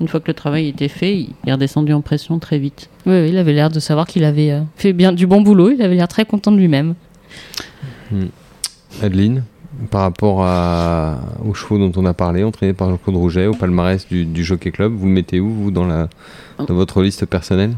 une 0.00 0.08
fois 0.08 0.20
que 0.20 0.28
le 0.28 0.34
travail 0.34 0.68
était 0.68 0.88
fait, 0.88 1.16
il 1.16 1.34
est 1.46 1.52
redescendu 1.52 1.92
en 1.92 2.00
pression 2.00 2.38
très 2.38 2.58
vite. 2.58 2.88
Oui, 3.06 3.28
il 3.28 3.36
avait 3.36 3.52
l'air 3.52 3.70
de 3.70 3.80
savoir 3.80 4.06
qu'il 4.06 4.24
avait 4.24 4.52
euh, 4.52 4.60
fait 4.76 4.92
bien 4.92 5.12
du 5.12 5.26
bon 5.26 5.40
boulot. 5.40 5.70
Il 5.70 5.82
avait 5.82 5.96
l'air 5.96 6.08
très 6.08 6.24
content 6.24 6.52
de 6.52 6.58
lui-même. 6.58 6.94
Adeline, 9.02 9.44
par 9.90 10.02
rapport 10.02 10.42
à, 10.42 11.18
aux 11.44 11.54
chevaux 11.54 11.78
dont 11.78 11.92
on 12.00 12.06
a 12.06 12.14
parlé, 12.14 12.42
entraînés 12.44 12.72
par 12.72 12.90
Jean-Claude 12.90 13.16
Rouget, 13.16 13.46
au 13.46 13.54
palmarès 13.54 14.06
du, 14.08 14.24
du 14.24 14.44
Jockey 14.44 14.70
Club, 14.70 14.92
vous 14.92 15.06
le 15.06 15.12
mettez 15.12 15.40
où, 15.40 15.50
vous, 15.50 15.70
dans, 15.70 15.86
la, 15.86 16.08
dans 16.58 16.74
votre 16.74 17.02
liste 17.02 17.26
personnelle? 17.26 17.74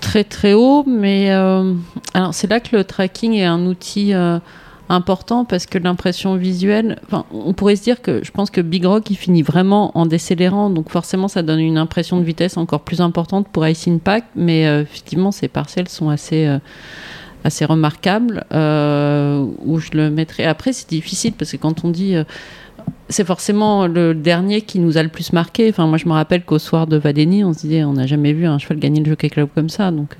Très 0.00 0.24
très 0.24 0.52
haut, 0.52 0.84
mais 0.86 1.32
euh, 1.32 1.74
alors 2.14 2.32
c'est 2.32 2.48
là 2.48 2.60
que 2.60 2.76
le 2.76 2.84
tracking 2.84 3.32
est 3.32 3.44
un 3.44 3.66
outil 3.66 4.14
euh, 4.14 4.38
important 4.88 5.44
parce 5.44 5.66
que 5.66 5.78
l'impression 5.78 6.36
visuelle, 6.36 6.98
on 7.32 7.52
pourrait 7.52 7.76
se 7.76 7.82
dire 7.82 8.00
que 8.00 8.24
je 8.24 8.30
pense 8.30 8.50
que 8.50 8.60
Big 8.60 8.84
Rock 8.84 9.10
il 9.10 9.16
finit 9.16 9.42
vraiment 9.42 9.96
en 9.98 10.06
décélérant, 10.06 10.70
donc 10.70 10.90
forcément 10.90 11.28
ça 11.28 11.42
donne 11.42 11.60
une 11.60 11.78
impression 11.78 12.18
de 12.18 12.24
vitesse 12.24 12.56
encore 12.56 12.80
plus 12.80 13.00
importante 13.00 13.48
pour 13.48 13.66
Ice 13.66 13.88
Impact, 13.88 14.28
mais 14.36 14.66
euh, 14.66 14.82
effectivement 14.82 15.32
ces 15.32 15.48
partiels 15.48 15.88
sont 15.88 16.08
assez 16.08 16.46
euh, 16.46 16.58
remarquables. 17.62 18.44
euh, 18.52 19.44
où 19.64 19.78
je 19.78 19.90
le 19.92 20.10
mettrai 20.10 20.44
après, 20.44 20.72
c'est 20.72 20.88
difficile 20.88 21.32
parce 21.32 21.52
que 21.52 21.56
quand 21.56 21.84
on 21.84 21.90
dit 21.90 22.14
c'est 23.08 23.24
forcément 23.24 23.88
le 23.88 24.14
dernier 24.14 24.60
qui 24.60 24.78
nous 24.78 24.96
a 24.98 25.02
le 25.02 25.08
plus 25.08 25.32
marqué. 25.32 25.68
Enfin, 25.68 25.86
moi, 25.86 25.98
je 25.98 26.06
me 26.06 26.12
rappelle 26.12 26.44
qu'au 26.44 26.58
soir 26.58 26.86
de 26.86 26.96
Vadeni, 26.96 27.44
on 27.44 27.52
se 27.52 27.60
disait, 27.60 27.82
on 27.84 27.94
n'a 27.94 28.06
jamais 28.06 28.32
vu 28.32 28.46
un 28.46 28.58
cheval 28.58 28.78
gagner 28.78 29.00
le 29.00 29.10
Jockey 29.10 29.28
Club 29.28 29.48
comme 29.54 29.68
ça. 29.68 29.90
Donc, 29.90 30.16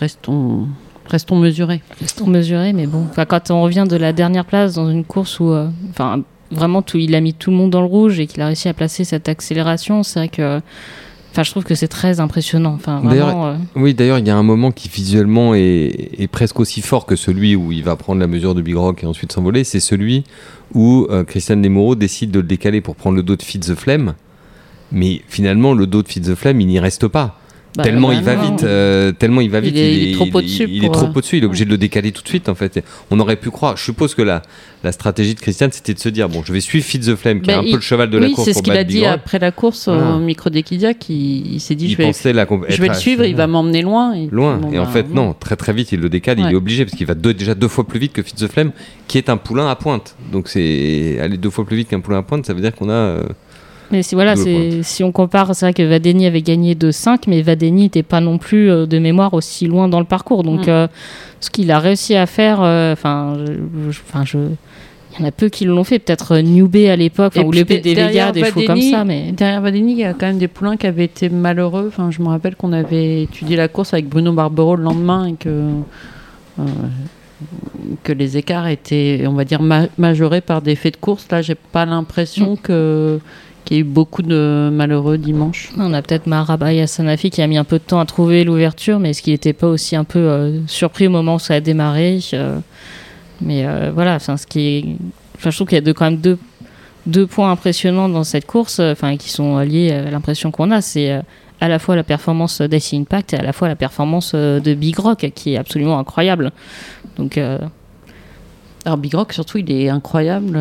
restons, 0.00 0.66
restons 1.06 1.36
mesurés. 1.38 1.82
Restons 2.00 2.26
mesurés, 2.26 2.72
mais 2.72 2.86
bon. 2.86 3.06
Enfin, 3.10 3.24
quand 3.24 3.50
on 3.50 3.62
revient 3.62 3.84
de 3.88 3.96
la 3.96 4.12
dernière 4.12 4.44
place 4.44 4.74
dans 4.74 4.90
une 4.90 5.04
course 5.04 5.40
où, 5.40 5.50
euh, 5.50 5.68
enfin, 5.90 6.22
vraiment, 6.50 6.82
tout, 6.82 6.98
il 6.98 7.14
a 7.14 7.20
mis 7.20 7.34
tout 7.34 7.50
le 7.50 7.56
monde 7.56 7.70
dans 7.70 7.80
le 7.80 7.86
rouge 7.86 8.18
et 8.20 8.26
qu'il 8.26 8.40
a 8.42 8.46
réussi 8.46 8.68
à 8.68 8.74
placer 8.74 9.04
cette 9.04 9.28
accélération, 9.28 10.02
c'est 10.02 10.20
vrai 10.20 10.28
que, 10.28 10.60
enfin, 11.32 11.42
je 11.42 11.50
trouve 11.50 11.64
que 11.64 11.74
c'est 11.74 11.88
très 11.88 12.20
impressionnant. 12.20 12.74
Enfin, 12.74 13.00
vraiment. 13.00 13.46
euh, 13.48 13.54
Oui, 13.76 13.94
d'ailleurs, 13.94 14.18
il 14.18 14.26
y 14.26 14.30
a 14.30 14.36
un 14.36 14.42
moment 14.42 14.70
qui 14.70 14.88
visuellement 14.88 15.54
est, 15.54 16.10
est 16.18 16.28
presque 16.28 16.60
aussi 16.60 16.80
fort 16.80 17.06
que 17.06 17.16
celui 17.16 17.56
où 17.56 17.72
il 17.72 17.82
va 17.84 17.96
prendre 17.96 18.20
la 18.20 18.26
mesure 18.26 18.54
de 18.54 18.62
Big 18.62 18.76
Rock 18.76 19.02
et 19.02 19.06
ensuite 19.06 19.32
s'envoler. 19.32 19.64
C'est 19.64 19.80
celui 19.80 20.24
où 20.74 21.06
euh, 21.10 21.24
Christian 21.24 21.56
Desmoreaux 21.56 21.94
décide 21.96 22.30
de 22.30 22.40
le 22.40 22.46
décaler 22.46 22.80
pour 22.80 22.96
prendre 22.96 23.16
le 23.16 23.22
dos 23.22 23.36
de 23.36 23.42
Fitz 23.42 23.66
the 23.68 23.74
Flame. 23.74 24.14
Mais 24.92 25.22
finalement, 25.28 25.74
le 25.74 25.86
dos 25.86 26.02
de 26.02 26.08
Fitz 26.08 26.28
the 26.28 26.34
Flame, 26.34 26.60
il 26.60 26.66
n'y 26.68 26.78
reste 26.78 27.08
pas. 27.08 27.38
Bah, 27.76 27.82
tellement 27.82 28.08
bah 28.08 28.14
il 28.14 28.22
va 28.22 28.34
vite, 28.36 28.62
euh, 28.62 29.10
tellement 29.10 29.40
il 29.40 29.50
va 29.50 29.58
Il 29.58 29.64
vite, 29.64 29.76
est- 29.76 29.94
il 29.96 30.08
est 30.10 30.14
trop 30.14 30.28
au-dessus 30.32 30.66
Il, 30.68 30.84
est 30.84 30.86
pour, 30.86 30.96
trop 30.96 31.06
euh, 31.06 31.12
au-dessus. 31.12 31.38
Il 31.38 31.42
est 31.42 31.46
obligé 31.46 31.64
de 31.64 31.70
le 31.70 31.76
décaler 31.78 32.12
tout 32.12 32.22
de 32.22 32.28
suite. 32.28 32.48
En 32.48 32.54
fait, 32.54 32.84
on 33.10 33.18
aurait 33.18 33.34
pu 33.34 33.50
croire. 33.50 33.76
Je 33.76 33.82
suppose 33.82 34.14
que 34.14 34.22
la, 34.22 34.42
la 34.84 34.92
stratégie 34.92 35.34
de 35.34 35.40
Christian, 35.40 35.68
c'était 35.72 35.92
de 35.92 35.98
se 35.98 36.08
dire 36.08 36.28
bon, 36.28 36.42
je 36.44 36.52
vais 36.52 36.60
suivre 36.60 36.84
Fitz 36.84 37.06
the 37.06 37.16
Flame, 37.16 37.40
qui 37.40 37.50
est 37.50 37.54
Bah, 37.54 37.60
un 37.60 37.64
il- 37.64 37.70
peu 37.72 37.76
le 37.78 37.82
cheval 37.82 38.10
de 38.10 38.18
la 38.18 38.28
course 38.30 38.44
c'est 38.44 38.52
ce 38.52 38.62
qu'il 38.62 38.72
a 38.74 38.84
dit 38.84 39.04
après 39.04 39.40
la 39.40 39.50
course 39.50 39.88
au 39.88 40.18
micro 40.18 40.50
d'Equidiac. 40.50 41.08
Il, 41.08 41.54
il 41.54 41.60
s'est 41.60 41.74
dit, 41.74 41.90
je 41.90 41.96
vais, 41.96 42.12
je 42.12 42.82
le 42.82 42.94
suivre, 42.94 43.24
il 43.24 43.34
va 43.34 43.46
m'emmener 43.48 43.82
loin. 43.82 44.14
Et, 44.14 44.28
loin. 44.30 44.56
bon, 44.58 44.70
et 44.72 44.78
en 44.78 44.84
bah, 44.84 44.90
fait, 44.90 45.12
non, 45.12 45.34
très 45.34 45.56
très 45.56 45.72
vite, 45.72 45.90
il 45.90 46.00
le 46.00 46.08
décale. 46.08 46.38
Il 46.38 46.46
est 46.46 46.54
obligé 46.54 46.84
parce 46.84 46.96
qu'il 46.96 47.06
va 47.06 47.14
deux- 47.14 47.34
déjà 47.34 47.54
deux 47.56 47.68
fois 47.68 47.86
plus 47.86 47.98
vite 47.98 48.12
que 48.12 48.22
Fitz 48.22 48.36
the 48.40 48.46
Flame, 48.48 48.70
qui 49.08 49.18
est 49.18 49.28
un 49.28 49.36
poulain 49.36 49.68
à 49.68 49.74
pointe. 49.74 50.14
Donc, 50.32 50.48
c'est 50.48 51.18
aller 51.20 51.38
deux 51.38 51.50
fois 51.50 51.64
plus 51.66 51.76
vite 51.76 51.88
qu'un 51.88 52.00
poulain 52.00 52.18
à 52.18 52.22
pointe, 52.22 52.46
ça 52.46 52.54
veut 52.54 52.60
dire 52.60 52.72
qu'on 52.74 52.88
a. 52.88 53.18
Mais 53.90 54.02
si, 54.02 54.14
voilà, 54.14 54.34
si 54.36 55.04
on 55.04 55.12
compare, 55.12 55.54
c'est 55.54 55.66
vrai 55.66 55.74
que 55.74 55.82
Vadeni 55.82 56.26
avait 56.26 56.42
gagné 56.42 56.74
de 56.74 56.90
5, 56.90 57.26
mais 57.26 57.42
Vadeni 57.42 57.82
n'était 57.82 58.02
pas 58.02 58.20
non 58.20 58.38
plus 58.38 58.70
euh, 58.70 58.86
de 58.86 58.98
mémoire 58.98 59.34
aussi 59.34 59.66
loin 59.66 59.88
dans 59.88 60.00
le 60.00 60.06
parcours. 60.06 60.42
Donc, 60.42 60.66
Mm. 60.66 60.70
euh, 60.70 60.86
ce 61.40 61.50
qu'il 61.50 61.70
a 61.70 61.78
réussi 61.78 62.14
à 62.16 62.26
faire, 62.26 62.60
euh, 62.62 62.92
enfin, 62.94 63.36
enfin, 63.88 64.24
je, 64.24 64.38
il 64.38 65.20
y 65.20 65.22
en 65.24 65.28
a 65.28 65.30
peu 65.30 65.48
qui 65.48 65.64
l'ont 65.66 65.84
fait. 65.84 65.98
Peut-être 65.98 66.38
Newbay 66.38 66.88
à 66.88 66.96
l'époque, 66.96 67.34
ou 67.36 67.50
puis 67.50 67.58
le 67.60 67.64
PD 67.66 67.90
Vega, 67.90 68.02
derrière 68.04 68.32
des 68.32 68.44
chevaux 68.44 68.62
comme 68.66 68.80
ça. 68.80 69.04
Mais 69.04 69.30
Derrière 69.32 69.60
Vadeni, 69.60 69.92
il 69.92 69.98
y 69.98 70.04
a 70.04 70.12
quand 70.14 70.26
même 70.26 70.38
des 70.38 70.48
poulains 70.48 70.76
qui 70.76 70.86
avaient 70.86 71.04
été 71.04 71.28
malheureux. 71.28 71.84
Enfin, 71.88 72.10
je 72.10 72.20
me 72.22 72.28
rappelle 72.28 72.56
qu'on 72.56 72.72
avait 72.72 73.22
étudié 73.24 73.54
la 73.56 73.68
course 73.68 73.92
avec 73.92 74.08
Bruno 74.08 74.32
Barbero 74.32 74.74
le 74.76 74.82
lendemain 74.82 75.26
et 75.26 75.34
que, 75.34 75.48
euh, 76.58 76.62
que 78.02 78.12
les 78.12 78.36
écarts 78.36 78.66
étaient, 78.68 79.24
on 79.26 79.32
va 79.34 79.44
dire, 79.44 79.60
ma- 79.62 79.86
majorés 79.98 80.40
par 80.40 80.62
des 80.62 80.74
faits 80.74 80.94
de 80.94 80.98
course. 81.00 81.26
Là, 81.30 81.42
j'ai 81.42 81.54
pas 81.54 81.84
l'impression 81.84 82.56
que 82.56 83.20
qu'il 83.64 83.76
y 83.76 83.80
ait 83.80 83.82
eu 83.82 83.86
beaucoup 83.86 84.22
de 84.22 84.70
malheureux 84.72 85.18
dimanche. 85.18 85.70
on 85.78 85.92
a 85.92 86.02
peut-être 86.02 86.26
Marabai 86.26 86.86
Sanafi 86.86 87.30
qui 87.30 87.42
a 87.42 87.46
mis 87.46 87.56
un 87.56 87.64
peu 87.64 87.78
de 87.78 87.84
temps 87.84 88.00
à 88.00 88.06
trouver 88.06 88.44
l'ouverture, 88.44 88.98
mais 88.98 89.10
est-ce 89.10 89.22
qu'il 89.22 89.32
n'était 89.32 89.52
pas 89.52 89.66
aussi 89.66 89.96
un 89.96 90.04
peu 90.04 90.18
euh, 90.18 90.60
surpris 90.66 91.06
au 91.06 91.10
moment 91.10 91.36
où 91.36 91.38
ça 91.38 91.54
a 91.54 91.60
démarré 91.60 92.20
euh, 92.34 92.58
Mais 93.40 93.66
euh, 93.66 93.90
voilà, 93.94 94.14
enfin, 94.14 94.36
ce 94.36 94.46
qui 94.46 94.60
est, 94.60 94.84
enfin, 95.36 95.50
je 95.50 95.56
trouve 95.56 95.68
qu'il 95.68 95.84
y 95.84 95.90
a 95.90 95.92
quand 95.92 96.04
même 96.04 96.20
deux, 96.20 96.38
deux 97.06 97.26
points 97.26 97.50
impressionnants 97.50 98.08
dans 98.08 98.24
cette 98.24 98.46
course, 98.46 98.80
enfin, 98.80 99.16
qui 99.16 99.30
sont 99.30 99.58
liés 99.58 99.92
à 99.92 100.10
l'impression 100.10 100.50
qu'on 100.50 100.70
a. 100.70 100.80
C'est 100.80 101.12
euh, 101.12 101.20
à 101.60 101.68
la 101.68 101.78
fois 101.78 101.96
la 101.96 102.04
performance 102.04 102.60
d'Ice 102.60 102.94
Impact 102.94 103.34
et 103.34 103.36
à 103.36 103.42
la 103.42 103.52
fois 103.52 103.68
la 103.68 103.76
performance 103.76 104.34
de 104.34 104.74
Big 104.74 104.98
Rock, 104.98 105.30
qui 105.34 105.54
est 105.54 105.56
absolument 105.56 105.98
incroyable. 105.98 106.52
Donc, 107.16 107.38
euh, 107.38 107.58
Alors 108.84 108.98
Big 108.98 109.14
Rock, 109.14 109.32
surtout, 109.32 109.58
il 109.58 109.70
est 109.70 109.88
incroyable. 109.88 110.58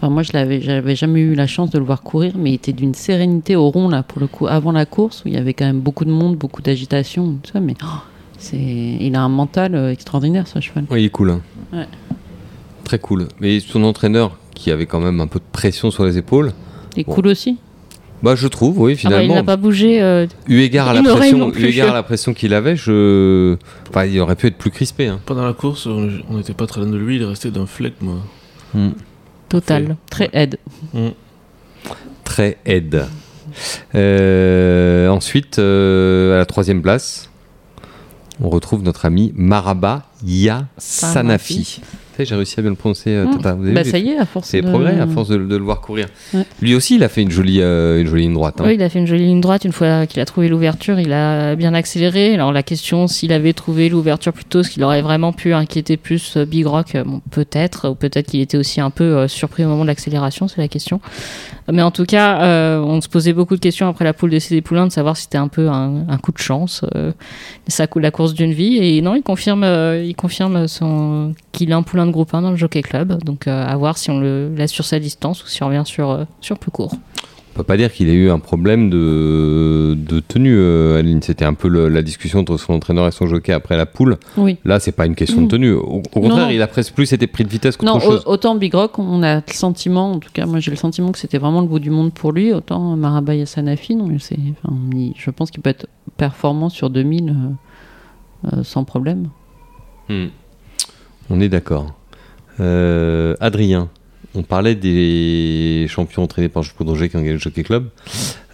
Enfin, 0.00 0.10
moi, 0.10 0.22
je 0.22 0.30
l'avais, 0.32 0.60
j'avais 0.60 0.94
jamais 0.94 1.20
eu 1.20 1.34
la 1.34 1.48
chance 1.48 1.70
de 1.70 1.78
le 1.78 1.84
voir 1.84 2.02
courir, 2.02 2.34
mais 2.38 2.50
il 2.50 2.54
était 2.54 2.72
d'une 2.72 2.94
sérénité 2.94 3.56
au 3.56 3.68
rond 3.70 3.88
là 3.88 4.04
pour 4.04 4.20
le 4.20 4.28
coup 4.28 4.46
avant 4.46 4.70
la 4.70 4.86
course 4.86 5.24
où 5.24 5.28
il 5.28 5.34
y 5.34 5.36
avait 5.36 5.54
quand 5.54 5.64
même 5.66 5.80
beaucoup 5.80 6.04
de 6.04 6.10
monde, 6.12 6.36
beaucoup 6.36 6.62
d'agitation, 6.62 7.38
tout 7.42 7.50
ça. 7.52 7.58
Mais 7.60 7.74
oh, 7.82 7.86
c'est, 8.38 8.56
il 8.56 9.14
a 9.16 9.22
un 9.22 9.28
mental 9.28 9.74
euh, 9.74 9.90
extraordinaire, 9.90 10.46
ce 10.46 10.60
cheval. 10.60 10.84
Ouais, 10.90 11.02
il 11.02 11.06
est 11.06 11.10
cool. 11.10 11.30
hein. 11.30 11.40
Ouais. 11.72 11.86
Très 12.84 13.00
cool. 13.00 13.26
Mais 13.40 13.58
son 13.60 13.82
entraîneur, 13.82 14.38
qui 14.54 14.70
avait 14.70 14.86
quand 14.86 15.00
même 15.00 15.20
un 15.20 15.26
peu 15.26 15.40
de 15.40 15.44
pression 15.50 15.90
sur 15.90 16.04
les 16.04 16.16
épaules, 16.16 16.52
Il 16.96 17.00
est 17.00 17.04
Bon. 17.04 17.14
cool 17.14 17.26
aussi. 17.26 17.58
bah, 18.22 18.34
je 18.36 18.46
trouve, 18.46 18.78
oui, 18.78 18.82
ah 18.82 18.86
bah, 18.86 18.92
il 18.92 18.96
finalement. 18.98 19.34
n'a 19.34 19.42
pas 19.42 19.56
bougé. 19.56 20.00
euh, 20.00 20.26
Eu 20.48 20.60
égard 20.60 20.88
à 20.88 20.94
la 20.94 21.02
pression, 21.02 21.38
non 21.38 21.48
eu 21.48 21.52
plus. 21.52 21.64
égard 21.66 21.90
à 21.90 21.94
la 21.94 22.02
pression 22.04 22.34
qu'il 22.34 22.54
avait, 22.54 22.76
je, 22.76 23.56
enfin, 23.90 24.04
il 24.04 24.18
aurait 24.20 24.36
pu 24.36 24.46
être 24.46 24.56
plus 24.58 24.70
crispé. 24.70 25.08
hein. 25.08 25.18
Pendant 25.26 25.44
la 25.44 25.52
course, 25.54 25.86
on 25.86 26.36
n'était 26.36 26.54
pas 26.54 26.66
très 26.68 26.80
loin 26.82 26.90
de 26.90 26.96
lui, 26.96 27.16
il 27.16 27.22
est 27.22 27.26
resté 27.26 27.50
d'un 27.50 27.66
flegme. 27.66 28.10
Mm. 28.74 28.88
Total. 29.48 29.96
Très 30.10 30.30
aide. 30.32 30.58
Très 32.24 32.58
aide. 32.64 33.06
Euh, 33.94 35.08
ensuite, 35.08 35.58
euh, 35.58 36.34
à 36.34 36.38
la 36.38 36.46
troisième 36.46 36.82
place, 36.82 37.30
on 38.40 38.50
retrouve 38.50 38.82
notre 38.82 39.04
ami 39.06 39.32
Maraba 39.34 40.04
Ya 40.24 40.66
Sanafi. 40.76 41.80
J'ai 42.24 42.34
réussi 42.34 42.58
à 42.58 42.62
bien 42.62 42.70
le 42.70 42.76
prononcer, 42.76 43.10
euh, 43.10 43.26
Mm. 43.26 43.36
Tata. 43.36 43.50
Avez 43.50 43.72
Bah 43.72 43.84
ça 43.84 43.98
y 43.98 44.10
est, 44.10 44.18
à 44.18 44.26
force 44.26 44.48
C'est 44.48 44.62
de... 44.62 44.68
progrès 44.68 44.98
à 45.00 45.06
force 45.06 45.28
de, 45.28 45.36
de 45.38 45.56
le 45.56 45.62
voir 45.64 45.80
courir. 45.80 46.06
Ouais. 46.34 46.42
Lui 46.62 46.74
aussi, 46.74 46.96
il 46.96 47.04
a 47.04 47.08
fait 47.08 47.22
une 47.22 47.30
jolie, 47.30 47.60
euh, 47.60 48.00
une 48.00 48.06
jolie 48.06 48.22
ligne 48.22 48.34
droite. 48.34 48.56
hein. 48.60 48.64
Oui, 48.66 48.74
il 48.74 48.82
a 48.82 48.88
fait 48.88 48.98
une 48.98 49.06
jolie 49.06 49.24
ligne 49.26 49.40
droite. 49.40 49.64
Une 49.64 49.72
fois 49.72 50.06
qu'il 50.06 50.20
a 50.20 50.24
trouvé 50.24 50.48
l'ouverture, 50.48 50.98
il 51.00 51.12
a 51.12 51.54
bien 51.56 51.74
accéléré. 51.74 52.34
Alors 52.34 52.52
la 52.52 52.62
question, 52.62 53.06
s'il 53.06 53.32
avait 53.32 53.52
trouvé 53.52 53.88
l'ouverture 53.88 54.32
plus 54.32 54.44
tôt, 54.44 54.60
est-ce 54.60 54.70
qu'il 54.70 54.82
aurait 54.84 55.02
vraiment 55.02 55.32
pu 55.32 55.52
inquiéter 55.52 55.96
plus 55.96 56.36
euh, 56.36 56.44
Big 56.44 56.66
Rock 56.66 56.94
Euh, 56.94 57.04
bon, 57.04 57.20
Peut-être. 57.30 57.88
Ou 57.90 57.94
peut-être 57.94 58.26
qu'il 58.28 58.40
était 58.40 58.56
aussi 58.58 58.80
un 58.80 58.90
peu 58.90 59.28
surpris 59.28 59.64
au 59.64 59.68
moment 59.68 59.82
de 59.82 59.88
l'accélération, 59.88 60.48
c'est 60.48 60.60
la 60.60 60.68
question. 60.68 61.00
Mais 61.70 61.82
en 61.82 61.90
tout 61.90 62.04
cas, 62.06 62.40
euh, 62.42 62.80
on 62.80 63.00
se 63.00 63.08
posait 63.08 63.32
beaucoup 63.34 63.54
de 63.54 63.60
questions 63.60 63.86
après 63.88 64.04
la 64.04 64.14
poule 64.14 64.30
de 64.30 64.38
CD 64.38 64.62
Poulain 64.62 64.86
de 64.86 64.92
savoir 64.92 65.16
si 65.16 65.24
c'était 65.24 65.36
un 65.38 65.48
peu 65.48 65.68
un, 65.68 66.04
un 66.08 66.16
coup 66.18 66.32
de 66.32 66.38
chance, 66.38 66.82
euh, 66.96 67.12
ça, 67.66 67.86
la 67.96 68.10
course 68.10 68.32
d'une 68.32 68.52
vie. 68.52 68.78
Et 68.78 69.02
non, 69.02 69.14
il 69.14 69.22
confirme, 69.22 69.64
euh, 69.64 70.02
il 70.02 70.14
confirme 70.14 70.66
son, 70.66 71.34
qu'il 71.52 71.72
a 71.72 71.76
un 71.76 71.82
poulain 71.82 72.06
de 72.08 72.12
groupe 72.12 72.34
1 72.34 72.42
dans 72.42 72.50
le 72.50 72.56
Jockey 72.56 72.82
Club. 72.82 73.22
Donc 73.22 73.46
euh, 73.46 73.64
à 73.66 73.76
voir 73.76 73.96
si 73.96 74.10
on 74.10 74.18
le 74.18 74.52
laisse 74.54 74.72
sur 74.72 74.84
sa 74.84 74.98
distance 74.98 75.44
ou 75.44 75.46
si 75.46 75.62
on 75.62 75.66
revient 75.68 75.82
sur, 75.86 76.10
euh, 76.10 76.24
sur 76.40 76.58
plus 76.58 76.70
court. 76.72 76.92
On 77.54 77.56
peut 77.62 77.64
pas 77.64 77.76
dire 77.76 77.92
qu'il 77.92 78.08
ait 78.08 78.14
eu 78.14 78.30
un 78.30 78.38
problème 78.38 78.88
de, 78.88 79.94
de 79.98 80.20
tenue, 80.20 80.54
euh, 80.56 80.96
Aline. 81.00 81.20
C'était 81.22 81.44
un 81.44 81.54
peu 81.54 81.66
le- 81.66 81.88
la 81.88 82.02
discussion 82.02 82.38
entre 82.38 82.56
son 82.56 82.72
entraîneur 82.74 83.08
et 83.08 83.10
son 83.10 83.26
jockey 83.26 83.52
après 83.52 83.76
la 83.76 83.84
poule. 83.84 84.16
Oui. 84.36 84.58
Là, 84.64 84.78
c'est 84.78 84.92
pas 84.92 85.06
une 85.06 85.16
question 85.16 85.40
de 85.40 85.46
Mm. 85.46 85.48
tenue. 85.48 85.72
Au, 85.72 86.00
au 86.14 86.20
contraire, 86.20 86.46
non. 86.46 86.50
il 86.50 86.62
a 86.62 86.68
presque 86.68 86.94
plus 86.94 87.12
été 87.12 87.26
pris 87.26 87.42
de 87.42 87.48
vitesse 87.48 87.76
qu'autre 87.76 87.92
Non, 87.94 87.98
chose. 87.98 88.22
au- 88.26 88.30
autant 88.30 88.54
Big 88.54 88.72
Rock, 88.72 89.00
on 89.00 89.24
a 89.24 89.36
le 89.36 89.42
sentiment, 89.52 90.12
en 90.12 90.18
tout 90.20 90.30
cas, 90.32 90.46
moi 90.46 90.60
j'ai 90.60 90.70
le 90.70 90.76
sentiment 90.76 91.10
que 91.10 91.18
c'était 91.18 91.38
vraiment 91.38 91.60
le 91.60 91.66
bout 91.66 91.80
du 91.80 91.90
monde 91.90 92.12
pour 92.12 92.30
lui, 92.30 92.52
autant 92.52 92.94
Maraba 92.94 93.34
Yassanafi, 93.34 93.96
non, 93.96 94.06
mais 94.06 94.20
c'est, 94.20 94.38
enfin, 94.62 94.76
il- 94.94 95.14
je 95.16 95.30
pense 95.30 95.50
qu'il 95.50 95.60
peut 95.60 95.70
être 95.70 95.88
performant 96.16 96.68
sur 96.68 96.90
2000 96.90 97.30
euh, 98.44 98.52
euh, 98.58 98.62
sans 98.62 98.84
problème. 98.84 99.30
Hmm. 100.08 100.26
On 101.28 101.40
est 101.40 101.48
d'accord. 101.48 101.92
Euh, 102.60 103.34
Adrien, 103.40 103.88
on 104.34 104.42
parlait 104.42 104.74
des 104.74 105.86
champions 105.88 106.22
entraînés 106.22 106.48
par 106.48 106.62
Jules 106.62 106.74
Roger 106.80 107.08
qui 107.08 107.16
gagné 107.16 107.32
le 107.32 107.38
Jockey 107.38 107.62
Club. 107.62 107.88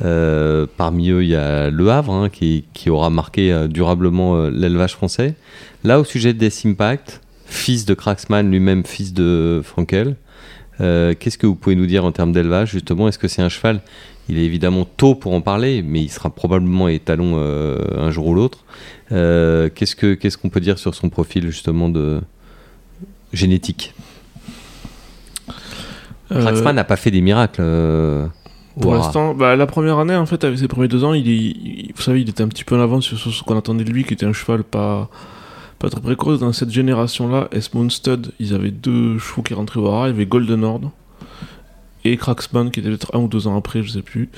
Euh, 0.03 0.67
parmi 0.77 1.11
eux, 1.11 1.23
il 1.23 1.31
y 1.31 1.37
a 1.37 1.71
Le 1.71 1.90
Havre 1.90 2.12
hein, 2.12 2.29
qui, 2.29 2.64
aura 2.88 3.11
marqué 3.11 3.53
euh, 3.53 3.67
durablement 3.67 4.47
l'élevage 4.49 4.95
français. 4.95 5.35
Là, 5.83 6.01
au 6.01 6.05
sujet 6.05 6.33
des 6.33 6.51
Impact, 6.67 7.21
fils 7.47 7.85
de 7.85 7.95
Cracksman, 7.95 8.51
lui-même 8.51 8.85
fils 8.85 9.12
de 9.12 9.61
Frankel, 9.64 10.17
qu'est-ce 10.79 11.38
que 11.38 11.47
vous 11.47 11.55
pouvez 11.55 11.77
nous 11.77 11.87
dire 11.87 12.05
en 12.05 12.12
termes 12.12 12.33
d'élevage 12.33 12.71
justement? 12.71 13.09
Est-ce 13.09 13.19
que 13.19 13.29
c'est 13.29 13.43
un 13.43 13.49
cheval? 13.49 13.81
Il 14.29 14.38
est 14.38 14.45
évidemment 14.45 14.87
tôt 14.87 15.14
pour 15.14 15.35
en 15.35 15.40
parler, 15.40 15.83
mais 15.83 16.03
il 16.03 16.09
sera 16.09 16.31
probablement 16.31 16.88
étalon 16.88 17.37
un 17.37 18.11
jour 18.11 18.29
ou 18.29 18.35
l'autre. 18.35 18.64
Qu'est-ce 19.11 19.95
que 19.95 20.14
qu'est-ce 20.14 20.37
qu'on 20.37 20.49
peut 20.49 20.61
dire 20.61 20.79
sur 20.79 20.95
son 20.95 21.11
profil 21.11 21.47
justement 21.47 21.88
de 21.88 22.21
génétique 23.35 23.94
Euh, 26.33 26.40
Cracksman 26.40 26.75
n'a 26.75 26.85
pas 26.85 26.97
fait 26.97 27.11
des 27.11 27.20
miracles. 27.20 27.61
euh, 27.62 28.27
Pour 28.81 28.94
l'instant, 28.94 29.35
bah, 29.35 29.57
la 29.57 29.66
première 29.66 29.99
année, 29.99 30.16
en 30.16 30.27
fait, 30.27 30.42
avec 30.44 30.59
ses 30.59 30.68
premiers 30.68 30.88
deux 30.88 31.05
ans, 31.05 31.12
il, 31.12 31.29
est, 31.29 31.33
il- 31.37 31.92
vous 31.94 32.03
savez, 32.03 32.23
il 32.23 32.29
était 32.31 32.42
un 32.42 32.49
petit 32.49 32.64
peu 32.64 32.75
en 32.77 32.81
avance 32.81 33.05
sur, 33.05 33.18
ce 33.33 33.42
qu'on 33.42 33.57
attendait 33.59 33.85
de 33.85 33.90
lui, 33.90 34.05
qui 34.05 34.14
était 34.14 34.27
un 34.27 34.33
cheval 34.33 34.64
pas, 34.64 35.11
pas 35.79 35.90
très 35.90 36.01
précoce. 36.01 36.40
Dans 36.40 36.53
cette 36.53 36.70
génération-là, 36.70 37.49
Esmond 37.53 37.90
Stud, 37.90 38.33
ils 38.40 38.55
avaient 38.55 38.70
deux 38.70 39.18
chevaux 39.18 39.42
qui 39.42 39.55
rentraient 39.55 39.81
au 39.81 39.87
haras. 39.88 40.07
Il 40.09 40.12
y 40.12 40.14
avait 40.14 40.27
Golden 40.27 40.64
Horde 40.64 40.88
et 42.05 42.16
Cracksman, 42.16 42.70
qui 42.70 42.81
était 42.81 42.88
peut-être 42.88 43.14
un 43.14 43.20
ou 43.20 43.29
deux 43.29 43.47
ans 43.47 43.57
après, 43.57 43.83
je 43.83 43.90
sais 43.90 44.03
plus. 44.03 44.31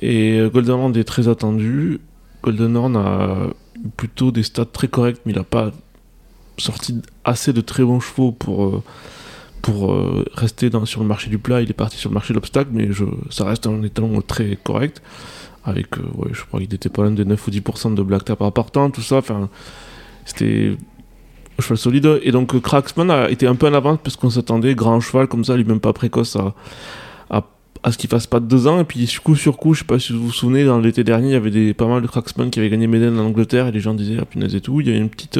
Et 0.00 0.38
euh, 0.38 0.48
Golden 0.48 0.74
Horde 0.76 0.96
est 0.96 1.04
très 1.04 1.28
attendu. 1.28 2.00
Golden 2.42 2.76
Horde 2.76 2.96
a 2.96 3.36
plutôt 3.96 4.30
des 4.30 4.42
stats 4.44 4.64
très 4.64 4.88
corrects, 4.88 5.18
mais 5.26 5.32
il 5.32 5.36
n'a 5.36 5.44
pas 5.44 5.72
sorti 6.60 7.00
assez 7.24 7.52
de 7.52 7.60
très 7.60 7.84
bons 7.84 8.00
chevaux 8.00 8.32
pour. 8.32 8.64
euh, 8.64 8.82
pour 9.60 9.92
euh, 9.92 10.24
rester 10.34 10.70
sur 10.84 11.00
le 11.02 11.06
marché 11.06 11.28
du 11.30 11.38
plat, 11.38 11.60
il 11.60 11.70
est 11.70 11.74
parti 11.74 11.96
sur 11.96 12.10
le 12.10 12.14
marché 12.14 12.32
de 12.32 12.36
l'obstacle, 12.36 12.70
mais 12.72 12.88
ça 13.30 13.44
reste 13.44 13.66
un 13.66 13.82
étalon 13.82 14.20
très 14.22 14.56
correct. 14.56 15.02
Avec, 15.64 15.98
euh, 15.98 16.02
je 16.32 16.42
crois 16.44 16.60
qu'il 16.60 16.72
était 16.72 16.88
pas 16.88 17.02
loin 17.02 17.10
de 17.10 17.22
9 17.22 17.46
ou 17.46 17.50
10% 17.50 17.94
de 17.94 18.02
black 18.02 18.24
tap 18.24 18.40
appartant, 18.40 18.90
tout 18.90 19.02
ça. 19.02 19.16
Enfin, 19.16 19.50
c'était 20.24 20.76
un 21.58 21.62
cheval 21.62 21.76
solide. 21.78 22.20
Et 22.22 22.32
donc, 22.32 22.58
Cracksman 22.60 23.10
a 23.10 23.30
été 23.30 23.46
un 23.46 23.54
peu 23.54 23.68
en 23.68 23.74
avance 23.74 23.98
parce 24.02 24.16
qu'on 24.16 24.30
s'attendait, 24.30 24.74
grand 24.74 25.00
cheval 25.00 25.26
comme 25.26 25.44
ça, 25.44 25.56
lui 25.56 25.64
même 25.64 25.80
pas 25.80 25.92
précoce, 25.92 26.36
à, 26.36 26.54
à, 27.82 27.92
ce 27.92 27.98
qu'il 27.98 28.08
fasse 28.08 28.26
pas 28.26 28.40
de 28.40 28.46
2 28.46 28.66
ans. 28.66 28.80
Et 28.80 28.84
puis, 28.84 29.06
coup 29.22 29.36
sur 29.36 29.58
coup, 29.58 29.74
je 29.74 29.80
sais 29.80 29.84
pas 29.84 29.98
si 29.98 30.14
vous 30.14 30.26
vous 30.26 30.32
souvenez, 30.32 30.64
dans 30.64 30.78
l'été 30.78 31.04
dernier, 31.04 31.28
il 31.28 31.32
y 31.32 31.36
avait 31.36 31.50
des, 31.50 31.74
pas 31.74 31.86
mal 31.86 32.00
de 32.00 32.06
Cracksman 32.06 32.50
qui 32.50 32.58
avaient 32.58 32.70
gagné 32.70 32.86
Méden 32.86 33.18
en 33.18 33.26
Angleterre 33.26 33.66
et 33.66 33.72
les 33.72 33.80
gens 33.80 33.92
disaient, 33.92 34.16
ah 34.18 34.24
punaise 34.24 34.54
et 34.54 34.62
tout. 34.62 34.80
Il 34.80 34.88
y 34.88 34.92
a 34.92 34.96
une 34.96 35.10
petite. 35.10 35.38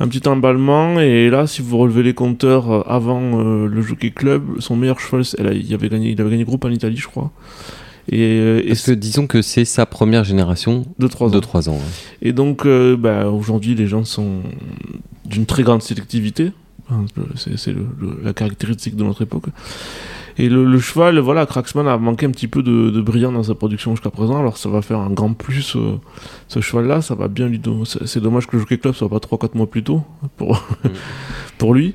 Un 0.00 0.08
petit 0.08 0.26
emballement 0.28 0.98
et 0.98 1.28
là 1.30 1.46
si 1.46 1.60
vous 1.62 1.76
relevez 1.78 2.02
les 2.02 2.14
compteurs 2.14 2.70
euh, 2.70 2.82
avant 2.86 3.38
euh, 3.38 3.66
le 3.68 3.82
Jockey 3.82 4.10
Club 4.10 4.42
son 4.58 4.74
meilleur 4.74 4.98
cheval 4.98 5.24
c'est- 5.24 5.38
elle 5.38 5.46
a- 5.48 5.52
il 5.52 5.72
avait 5.74 5.88
gagné 5.88 6.10
il 6.10 6.20
avait 6.20 6.30
gagné 6.30 6.44
groupe 6.44 6.64
en 6.64 6.70
Italie 6.70 6.96
je 6.96 7.06
crois. 7.06 7.30
Et, 8.10 8.18
euh, 8.22 8.60
et 8.64 8.68
Parce 8.68 8.86
que 8.86 8.92
disons 8.92 9.26
que 9.28 9.40
c'est 9.42 9.64
sa 9.66 9.86
première 9.86 10.24
génération 10.24 10.84
de 10.98 11.06
3 11.06 11.28
ans. 11.28 11.30
de 11.30 11.38
3 11.38 11.68
ans. 11.68 11.78
et 12.22 12.32
donc 12.32 12.64
euh, 12.66 12.96
bah, 12.96 13.28
aujourd'hui 13.28 13.74
les 13.76 13.86
gens 13.86 14.04
sont 14.04 14.40
d'une 15.26 15.46
très 15.46 15.62
grande 15.62 15.82
sélectivité. 15.82 16.50
C'est 17.36 17.72
la 18.24 18.32
caractéristique 18.32 18.96
de 18.96 19.04
notre 19.04 19.22
époque 19.22 19.44
et 20.38 20.48
le, 20.48 20.64
le 20.64 20.78
cheval 20.78 21.18
voilà 21.18 21.46
Cracksman 21.46 21.86
a 21.88 21.96
manqué 21.98 22.26
un 22.26 22.30
petit 22.30 22.48
peu 22.48 22.62
de, 22.62 22.90
de 22.90 23.00
brillant 23.00 23.32
dans 23.32 23.42
sa 23.42 23.54
production 23.54 23.92
jusqu'à 23.94 24.10
présent 24.10 24.38
alors 24.38 24.56
ça 24.56 24.68
va 24.68 24.82
faire 24.82 24.98
un 24.98 25.10
grand 25.10 25.32
plus 25.34 25.76
euh, 25.76 25.96
ce 26.48 26.60
cheval 26.60 26.86
là 26.86 27.02
ça 27.02 27.14
va 27.14 27.28
bien 27.28 27.48
lui 27.48 27.58
donner 27.58 27.82
c'est 27.84 28.20
dommage 28.20 28.46
que 28.46 28.56
le 28.56 28.60
Jockey 28.62 28.78
Club 28.78 28.94
soit 28.94 29.08
pas 29.08 29.16
3-4 29.18 29.50
mois 29.56 29.66
plus 29.68 29.82
tôt 29.82 30.02
pour, 30.36 30.62
pour 31.58 31.74
lui. 31.74 31.94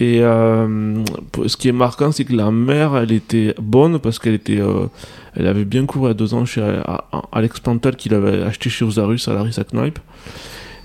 Et 0.00 0.20
euh, 0.22 1.02
ce 1.46 1.56
qui 1.56 1.68
est 1.68 1.72
marquant 1.72 2.12
c'est 2.12 2.24
que 2.24 2.32
la 2.32 2.52
mère 2.52 2.96
elle 2.96 3.10
était 3.10 3.54
bonne 3.60 3.98
parce 3.98 4.20
qu'elle 4.20 4.34
était 4.34 4.60
euh, 4.60 4.86
elle 5.34 5.48
avait 5.48 5.64
bien 5.64 5.86
couru 5.86 6.08
à 6.10 6.14
deux 6.14 6.34
ans 6.34 6.44
chez 6.44 6.62
à- 6.62 7.04
à- 7.10 7.22
Alex 7.32 7.58
Plantal 7.58 7.96
qu'il 7.96 8.14
avait 8.14 8.42
acheté 8.42 8.70
chez 8.70 8.84
Osarus 8.84 9.26
à 9.26 9.34
Larry 9.34 9.50
Knipe 9.72 9.98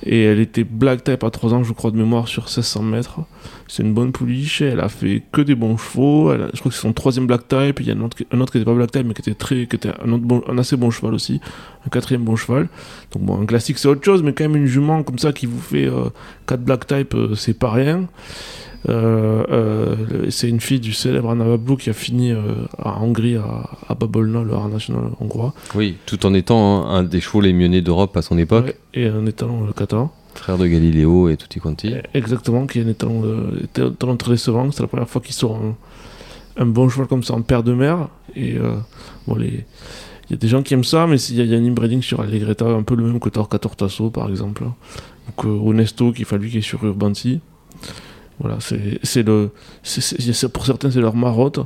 et 0.05 0.23
elle 0.23 0.39
était 0.39 0.63
black 0.63 1.03
type 1.03 1.23
à 1.23 1.29
3 1.29 1.53
ans 1.53 1.63
je 1.63 1.73
crois 1.73 1.91
de 1.91 1.97
mémoire 1.97 2.27
sur 2.27 2.43
1600 2.43 2.83
mètres. 2.83 3.19
C'est 3.67 3.83
une 3.83 3.93
bonne 3.93 4.11
pouliche 4.11 4.61
elle 4.61 4.79
a 4.81 4.89
fait 4.89 5.23
que 5.31 5.41
des 5.41 5.55
bons 5.55 5.77
chevaux. 5.77 6.31
Je 6.53 6.59
crois 6.59 6.69
que 6.69 6.75
c'est 6.75 6.81
son 6.81 6.93
troisième 6.93 7.25
black 7.27 7.47
type. 7.47 7.79
Il 7.79 7.87
y 7.87 7.91
a 7.91 7.95
un 7.95 8.01
autre, 8.01 8.17
un 8.31 8.39
autre 8.41 8.51
qui 8.51 8.57
était 8.57 8.65
pas 8.65 8.73
black 8.73 8.91
type 8.91 9.05
mais 9.07 9.13
qui 9.13 9.21
était 9.21 9.33
très 9.33 9.65
qui 9.67 9.75
était 9.75 9.89
un, 10.03 10.17
bon- 10.17 10.43
assez 10.57 10.75
bon 10.77 10.91
cheval 10.91 11.13
aussi. 11.13 11.39
Un 11.85 11.89
quatrième 11.89 12.23
bon 12.23 12.35
cheval. 12.35 12.67
Donc 13.13 13.23
bon 13.23 13.41
un 13.41 13.45
classique 13.45 13.77
c'est 13.77 13.87
autre 13.87 14.03
chose 14.03 14.23
mais 14.23 14.33
quand 14.33 14.43
même 14.43 14.55
une 14.55 14.65
jument 14.67 15.03
comme 15.03 15.19
ça 15.19 15.31
qui 15.31 15.45
vous 15.45 15.59
fait 15.59 15.89
4 16.47 16.61
black 16.63 16.85
type 16.87 17.15
euh, 17.15 17.35
c'est 17.35 17.57
pas 17.57 17.71
rien. 17.71 17.97
euh, 17.97 18.03
euh, 18.03 18.72
c'est 18.87 20.49
une 20.49 20.59
fille 20.59 20.79
du 20.79 20.93
célèbre 20.93 21.29
Anna 21.29 21.57
Blue 21.57 21.77
qui 21.77 21.89
a 21.89 21.93
fini 21.93 22.31
euh, 22.31 22.41
à 22.77 23.01
Hongrie 23.01 23.37
à, 23.37 23.69
à 23.87 23.95
Babolna 23.95 24.43
le 24.43 24.53
haras 24.53 24.67
national 24.69 25.03
hongrois 25.19 25.53
Oui, 25.75 25.95
tout 26.05 26.25
en 26.25 26.33
étant 26.33 26.85
un, 26.87 26.95
un 26.97 27.03
des 27.03 27.21
chevaux 27.21 27.41
les 27.41 27.53
mieux 27.53 27.67
nés 27.67 27.81
d'Europe 27.81 28.15
à 28.17 28.21
son 28.21 28.37
époque, 28.37 28.65
Ouais, 28.65 28.77
et 28.93 29.07
un 29.07 29.25
étalon 29.25 29.65
le 29.65 29.73
catalan 29.73 30.11
frère 30.35 30.57
de 30.57 30.65
Galiléo 30.65 31.29
et 31.29 31.37
tutti 31.37 31.59
quanti. 31.59 31.93
Exactement, 32.15 32.65
qui 32.65 32.79
est 32.79 32.83
un 32.83 32.87
étalon, 32.89 34.17
très 34.17 34.31
décevant. 34.31 34.71
C'est 34.71 34.81
la 34.81 34.87
première 34.87 35.07
fois 35.07 35.21
qu'il 35.21 35.35
sort 35.35 35.57
un, 35.57 35.75
un 36.61 36.65
bon 36.65 36.89
cheval 36.89 37.05
comme 37.05 37.21
ça 37.21 37.35
en 37.35 37.43
père 37.43 37.61
de 37.61 37.71
mer. 37.73 38.07
Et 38.35 38.57
euh, 38.57 38.73
bon, 39.27 39.35
les. 39.35 39.63
Il 40.27 40.31
y 40.31 40.33
a 40.33 40.37
des 40.37 40.47
gens 40.47 40.63
qui 40.63 40.73
aiment 40.73 40.83
ça, 40.83 41.05
mais 41.05 41.21
il 41.21 41.35
y, 41.35 41.41
a- 41.41 41.43
il 41.43 41.51
y 41.51 41.55
a 41.55 41.59
un 41.59 41.63
inbreeding 41.63 42.01
sur 42.01 42.19
Allegretta, 42.21 42.65
un 42.65 42.81
peu 42.81 42.95
le 42.95 43.03
même 43.03 43.19
que 43.19 43.29
Torca 43.29 43.59
Tortasso 43.59 44.09
par 44.09 44.27
exemple. 44.27 44.63
Donc 44.63 45.45
euh, 45.45 45.49
Onesto, 45.69 46.11
qui 46.13 46.23
est 46.23 46.37
lui 46.37 46.49
qui 46.49 46.57
est 46.57 46.61
sur 46.61 46.83
Urbancy. 46.83 47.39
Voilà, 48.39 48.57
c'est 48.59 49.23
le. 49.23 49.51
c'est- 49.83 50.47
pour 50.51 50.65
certains, 50.65 50.91
c'est 50.91 50.99
leur 50.99 51.15
marotte. 51.15 51.59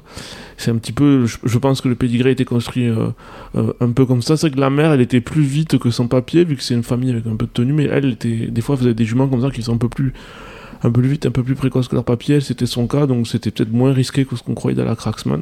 C'est 0.58 0.72
un 0.72 0.78
petit 0.78 0.92
peu. 0.92 1.26
Je, 1.26 1.58
pense 1.58 1.82
que 1.82 1.88
le 1.88 1.96
pédigré 1.96 2.32
été 2.32 2.46
construit 2.46 2.88
euh, 2.88 3.08
euh, 3.56 3.74
un 3.80 3.92
peu 3.92 4.06
comme 4.06 4.22
ça. 4.22 4.38
C'est 4.38 4.52
que 4.52 4.60
la 4.60 4.70
mère, 4.70 4.92
elle 4.92 5.02
était 5.02 5.22
plus 5.22 5.42
vite 5.42 5.78
que 5.78 5.90
son 5.90 6.08
papier, 6.08 6.44
vu 6.44 6.56
que 6.56 6.64
c'est 6.64 6.74
une 6.74 6.84
famille 6.84 7.12
avec 7.12 7.26
un 7.26 7.36
peu 7.36 7.46
de 7.46 7.52
tenue, 7.52 7.74
mais 7.74 7.86
elle 7.86 8.14
était. 8.14 8.48
Des 8.48 8.62
fois, 8.62 8.76
vous 8.76 8.86
avez 8.86 8.94
des 8.94 9.06
juments 9.06 9.28
comme 9.28 9.42
ça 9.42 9.50
qui 9.50 9.64
sont 9.64 9.74
un 9.74 9.78
peu 9.78 9.90
plus 9.90 10.14
un 10.84 10.92
peu 10.92 11.02
plus 11.02 11.10
vite, 11.10 11.26
un 11.26 11.32
peu 11.32 11.44
plus 11.44 11.56
précoce 11.56 11.88
que 11.88 11.96
leur 11.96 12.04
papier. 12.04 12.42
C'était 12.42 12.66
son 12.66 12.88
cas, 12.88 13.08
donc 13.08 13.28
c'était 13.28 13.52
peut-être 13.52 13.72
moins 13.72 13.94
risqué 13.94 14.26
que 14.26 14.36
ce 14.36 14.44
qu'on 14.44 14.54
croyait 14.54 14.78
dans 14.78 14.86
la 14.86 14.96
Cracksman. 14.96 15.42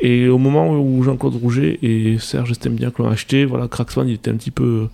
Et 0.00 0.28
au 0.28 0.38
moment 0.38 0.78
où 0.78 1.02
Jean-Claude 1.02 1.34
Rouget 1.34 1.78
et 1.82 2.18
Serge 2.18 2.52
Estembiac 2.52 2.98
l'ont 2.98 3.08
acheté, 3.08 3.44
voilà, 3.44 3.68
Cracksman, 3.68 4.08
il 4.08 4.14
était 4.14 4.30
un 4.30 4.36
petit 4.36 4.50
peu 4.50 4.88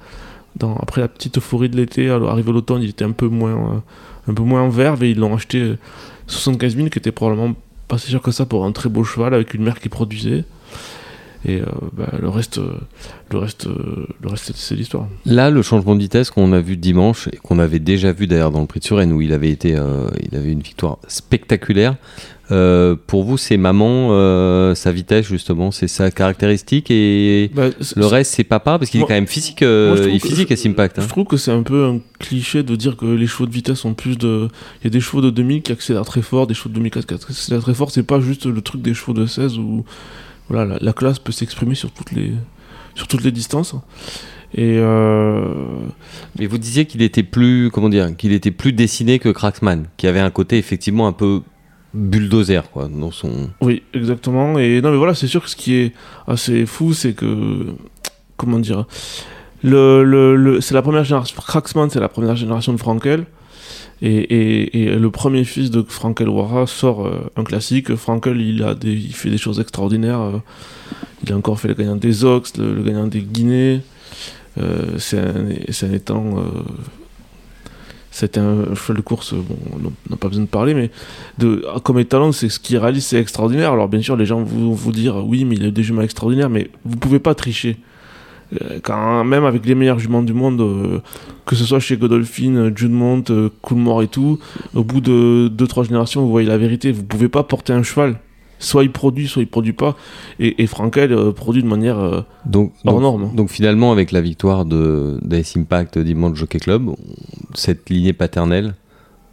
dans, 0.56 0.74
après 0.76 1.00
la 1.00 1.08
petite 1.08 1.38
euphorie 1.38 1.68
de 1.68 1.76
l'été, 1.76 2.08
arrivé 2.10 2.52
l'automne, 2.52 2.82
il 2.82 2.90
était 2.90 3.04
un 3.04 3.12
peu 3.12 3.28
moins, 3.28 3.50
euh, 3.52 3.78
un 4.28 4.34
peu 4.34 4.42
moins 4.42 4.62
en 4.62 4.68
verve 4.68 5.04
et 5.04 5.10
ils 5.10 5.18
l'ont 5.18 5.34
acheté 5.34 5.60
euh, 5.60 5.78
75 6.26 6.76
000, 6.76 6.88
qui 6.88 6.98
était 6.98 7.12
probablement 7.12 7.54
pas 7.88 7.98
si 7.98 8.10
cher 8.10 8.20
que 8.20 8.30
ça 8.30 8.46
pour 8.46 8.64
un 8.64 8.72
très 8.72 8.88
beau 8.88 9.04
cheval 9.04 9.34
avec 9.34 9.54
une 9.54 9.62
mère 9.62 9.78
qui 9.80 9.88
produisait. 9.88 10.44
Et 11.46 11.60
euh, 11.60 11.64
bah, 11.92 12.08
le 12.20 12.28
reste, 12.28 12.58
euh, 12.58 12.72
le 13.30 13.38
reste, 13.38 13.66
euh, 13.66 14.06
le 14.20 14.28
reste, 14.28 14.52
c'est 14.56 14.74
l'histoire. 14.74 15.06
Là, 15.24 15.50
le 15.50 15.62
changement 15.62 15.94
de 15.94 16.00
vitesse 16.00 16.30
qu'on 16.30 16.52
a 16.52 16.60
vu 16.60 16.76
dimanche, 16.76 17.28
et 17.28 17.36
qu'on 17.36 17.58
avait 17.58 17.78
déjà 17.78 18.12
vu 18.12 18.26
d'ailleurs 18.26 18.50
dans 18.50 18.60
le 18.60 18.66
prix 18.66 18.80
de 18.80 18.84
Suresnes, 18.84 19.12
où 19.12 19.20
il 19.20 19.32
avait, 19.32 19.50
été, 19.50 19.70
il 19.70 20.36
avait 20.36 20.50
une 20.52 20.60
victoire 20.60 20.98
spectaculaire, 21.06 21.96
euh, 22.52 22.94
pour 23.06 23.24
vous, 23.24 23.38
c'est 23.38 23.56
maman, 23.56 24.08
euh, 24.12 24.74
sa 24.74 24.92
vitesse 24.92 25.26
justement, 25.26 25.72
c'est 25.72 25.88
sa 25.88 26.10
caractéristique, 26.10 26.90
et 26.90 27.50
Bah, 27.54 27.68
le 27.96 28.06
reste, 28.06 28.34
c'est 28.34 28.44
papa, 28.44 28.78
parce 28.78 28.90
qu'il 28.90 29.00
est 29.00 29.04
quand 29.04 29.10
même 29.10 29.26
physique, 29.26 29.62
euh, 29.62 29.88
moi, 29.94 29.96
je 29.96 30.08
il 30.08 30.16
est 30.16 30.26
physique 30.26 30.52
à 30.52 30.54
Impact. 30.68 30.96
Je 31.00 31.04
Hein. 31.04 31.08
trouve 31.08 31.24
que 31.24 31.36
c'est 31.36 31.50
un 31.50 31.62
peu 31.62 31.84
un 31.84 31.98
cliché 32.18 32.62
de 32.62 32.76
dire 32.76 32.96
que 32.96 33.06
les 33.06 33.26
chevaux 33.26 33.46
de 33.46 33.52
vitesse 33.52 33.78
sont 33.78 33.94
plus 33.94 34.16
de. 34.16 34.48
Il 34.80 34.84
y 34.84 34.86
a 34.86 34.90
des 34.90 35.00
chevaux 35.00 35.20
de 35.20 35.30
2000 35.30 35.62
qui 35.62 35.72
accélèrent 35.72 36.04
très 36.04 36.22
fort, 36.22 36.46
des 36.46 36.54
chevaux 36.54 36.68
de 36.68 36.74
2004 36.74 37.06
qui 37.06 37.14
accélèrent 37.14 37.62
très 37.62 37.74
fort. 37.74 37.90
C'est 37.90 38.02
pas 38.04 38.20
juste 38.20 38.46
le 38.46 38.60
truc 38.60 38.80
des 38.82 38.94
chevaux 38.94 39.12
de 39.12 39.26
16 39.26 39.58
où 39.58 39.84
voilà, 40.48 40.74
la, 40.74 40.78
la 40.80 40.92
classe 40.92 41.18
peut 41.18 41.32
s'exprimer 41.32 41.74
sur 41.74 41.90
toutes 41.92 42.12
les 42.12 42.32
sur 42.94 43.06
toutes 43.08 43.24
les 43.24 43.32
distances. 43.32 43.74
Et 44.54 44.78
euh, 44.78 45.44
Mais 46.38 46.46
vous 46.46 46.56
disiez 46.58 46.86
qu'il 46.86 47.02
était 47.02 47.22
plus, 47.24 47.70
comment 47.70 47.88
dire, 47.88 48.16
qu'il 48.16 48.32
était 48.32 48.52
plus 48.52 48.72
dessiné 48.72 49.18
que 49.18 49.28
Cracksman, 49.28 49.86
qui 49.96 50.06
avait 50.06 50.20
un 50.20 50.30
côté 50.30 50.56
effectivement 50.56 51.06
un 51.06 51.12
peu 51.12 51.42
bulldozer, 51.92 52.70
quoi, 52.70 52.88
dans 52.88 53.10
son. 53.10 53.50
oui, 53.60 53.82
exactement. 53.92 54.58
Et 54.58 54.80
non, 54.80 54.90
mais 54.92 54.96
voilà, 54.98 55.14
c'est 55.14 55.26
sûr 55.26 55.42
que 55.42 55.50
ce 55.50 55.56
qui 55.56 55.74
est 55.74 55.92
assez 56.26 56.64
fou, 56.66 56.94
c'est 56.94 57.12
que 57.14 57.74
comment 58.36 58.58
dire, 58.58 58.86
le, 59.62 60.04
le, 60.04 60.36
le- 60.36 60.60
c'est 60.60 60.74
la 60.74 60.82
première 60.82 61.04
génération. 61.04 61.36
Cracksman, 61.46 61.90
c'est 61.90 62.00
la 62.00 62.08
première 62.08 62.36
génération 62.36 62.72
de 62.72 62.78
Frankel. 62.78 63.26
Et, 64.02 64.90
le 64.96 65.10
premier 65.10 65.44
fils 65.44 65.70
de 65.70 65.82
Frankel 65.82 66.28
Wara 66.28 66.66
sort 66.66 67.06
euh, 67.06 67.30
un 67.36 67.44
classique. 67.44 67.94
Frankel, 67.94 68.40
il, 68.40 68.62
a 68.62 68.74
il 68.82 69.14
fait 69.14 69.30
des 69.30 69.38
choses 69.38 69.60
extraordinaires. 69.60 70.20
euh, 70.20 70.38
il 71.24 71.32
a 71.32 71.36
encore 71.36 71.58
fait 71.58 71.68
le 71.68 71.74
gagnant 71.74 71.96
des 71.96 72.24
Ox, 72.24 72.56
le, 72.58 72.82
gagnant 72.82 73.06
des 73.06 73.22
Guinées. 73.22 73.80
Euh, 74.58 74.98
c'est 74.98 75.18
un, 75.18 75.88
un 75.88 75.92
étang. 75.92 76.44
c'était 78.10 78.40
un 78.40 78.74
cheval 78.74 78.98
de 78.98 79.02
course, 79.02 79.34
bon, 79.34 79.56
on 79.72 80.10
n'a 80.10 80.16
pas 80.16 80.28
besoin 80.28 80.44
de 80.44 80.48
parler, 80.48 80.72
mais 80.74 80.90
de, 81.38 81.66
comme 81.82 81.98
étalon, 81.98 82.32
c'est 82.32 82.48
ce 82.48 82.60
qu'il 82.60 82.78
réalise, 82.78 83.04
c'est 83.06 83.18
extraordinaire. 83.18 83.72
Alors 83.72 83.88
bien 83.88 84.02
sûr, 84.02 84.16
les 84.16 84.26
gens 84.26 84.42
vont 84.42 84.72
vous 84.72 84.92
dire, 84.92 85.26
oui, 85.26 85.44
mais 85.44 85.56
il 85.56 85.66
a 85.66 85.70
des 85.70 85.82
juments 85.82 86.02
extraordinaires, 86.02 86.50
mais 86.50 86.70
vous 86.84 86.96
pouvez 86.96 87.18
pas 87.18 87.34
tricher. 87.34 87.78
Euh, 88.60 88.78
Quand 88.82 89.24
même 89.24 89.44
avec 89.44 89.66
les 89.66 89.74
meilleurs 89.74 89.98
juments 89.98 90.22
du 90.22 90.32
monde, 90.32 90.60
euh, 90.60 91.00
que 91.46 91.56
ce 91.56 91.64
soit 91.64 91.80
chez 91.80 91.96
Godolphin, 91.96 92.70
Judemont, 92.74 93.22
euh, 93.30 93.48
Coolmore 93.62 94.02
et 94.02 94.08
tout, 94.08 94.38
au 94.74 94.84
bout 94.84 95.00
de 95.00 95.48
2-3 95.48 95.84
générations, 95.84 96.22
vous 96.22 96.30
voyez 96.30 96.46
la 96.48 96.58
vérité. 96.58 96.92
Vous 96.92 97.04
pouvez 97.04 97.28
pas 97.28 97.42
porter 97.42 97.72
un 97.72 97.82
cheval. 97.82 98.18
Soit 98.58 98.84
il 98.84 98.90
produit, 98.90 99.28
soit 99.28 99.42
il 99.42 99.48
produit 99.48 99.74
pas. 99.74 99.96
Et, 100.40 100.62
et 100.62 100.66
Frankel 100.66 101.12
euh, 101.12 101.32
produit 101.32 101.62
de 101.62 101.68
manière 101.68 101.98
euh, 101.98 102.22
Donc, 102.46 102.72
hors 102.86 102.94
donc, 102.94 103.02
norme. 103.02 103.34
donc 103.34 103.50
finalement, 103.50 103.92
avec 103.92 104.12
la 104.12 104.22
victoire 104.22 104.64
de 104.64 105.18
d'Ace 105.22 105.56
Impact 105.58 105.98
dimanche 105.98 106.38
Jockey 106.38 106.58
Club, 106.58 106.88
cette 107.54 107.90
lignée 107.90 108.14
paternelle, 108.14 108.74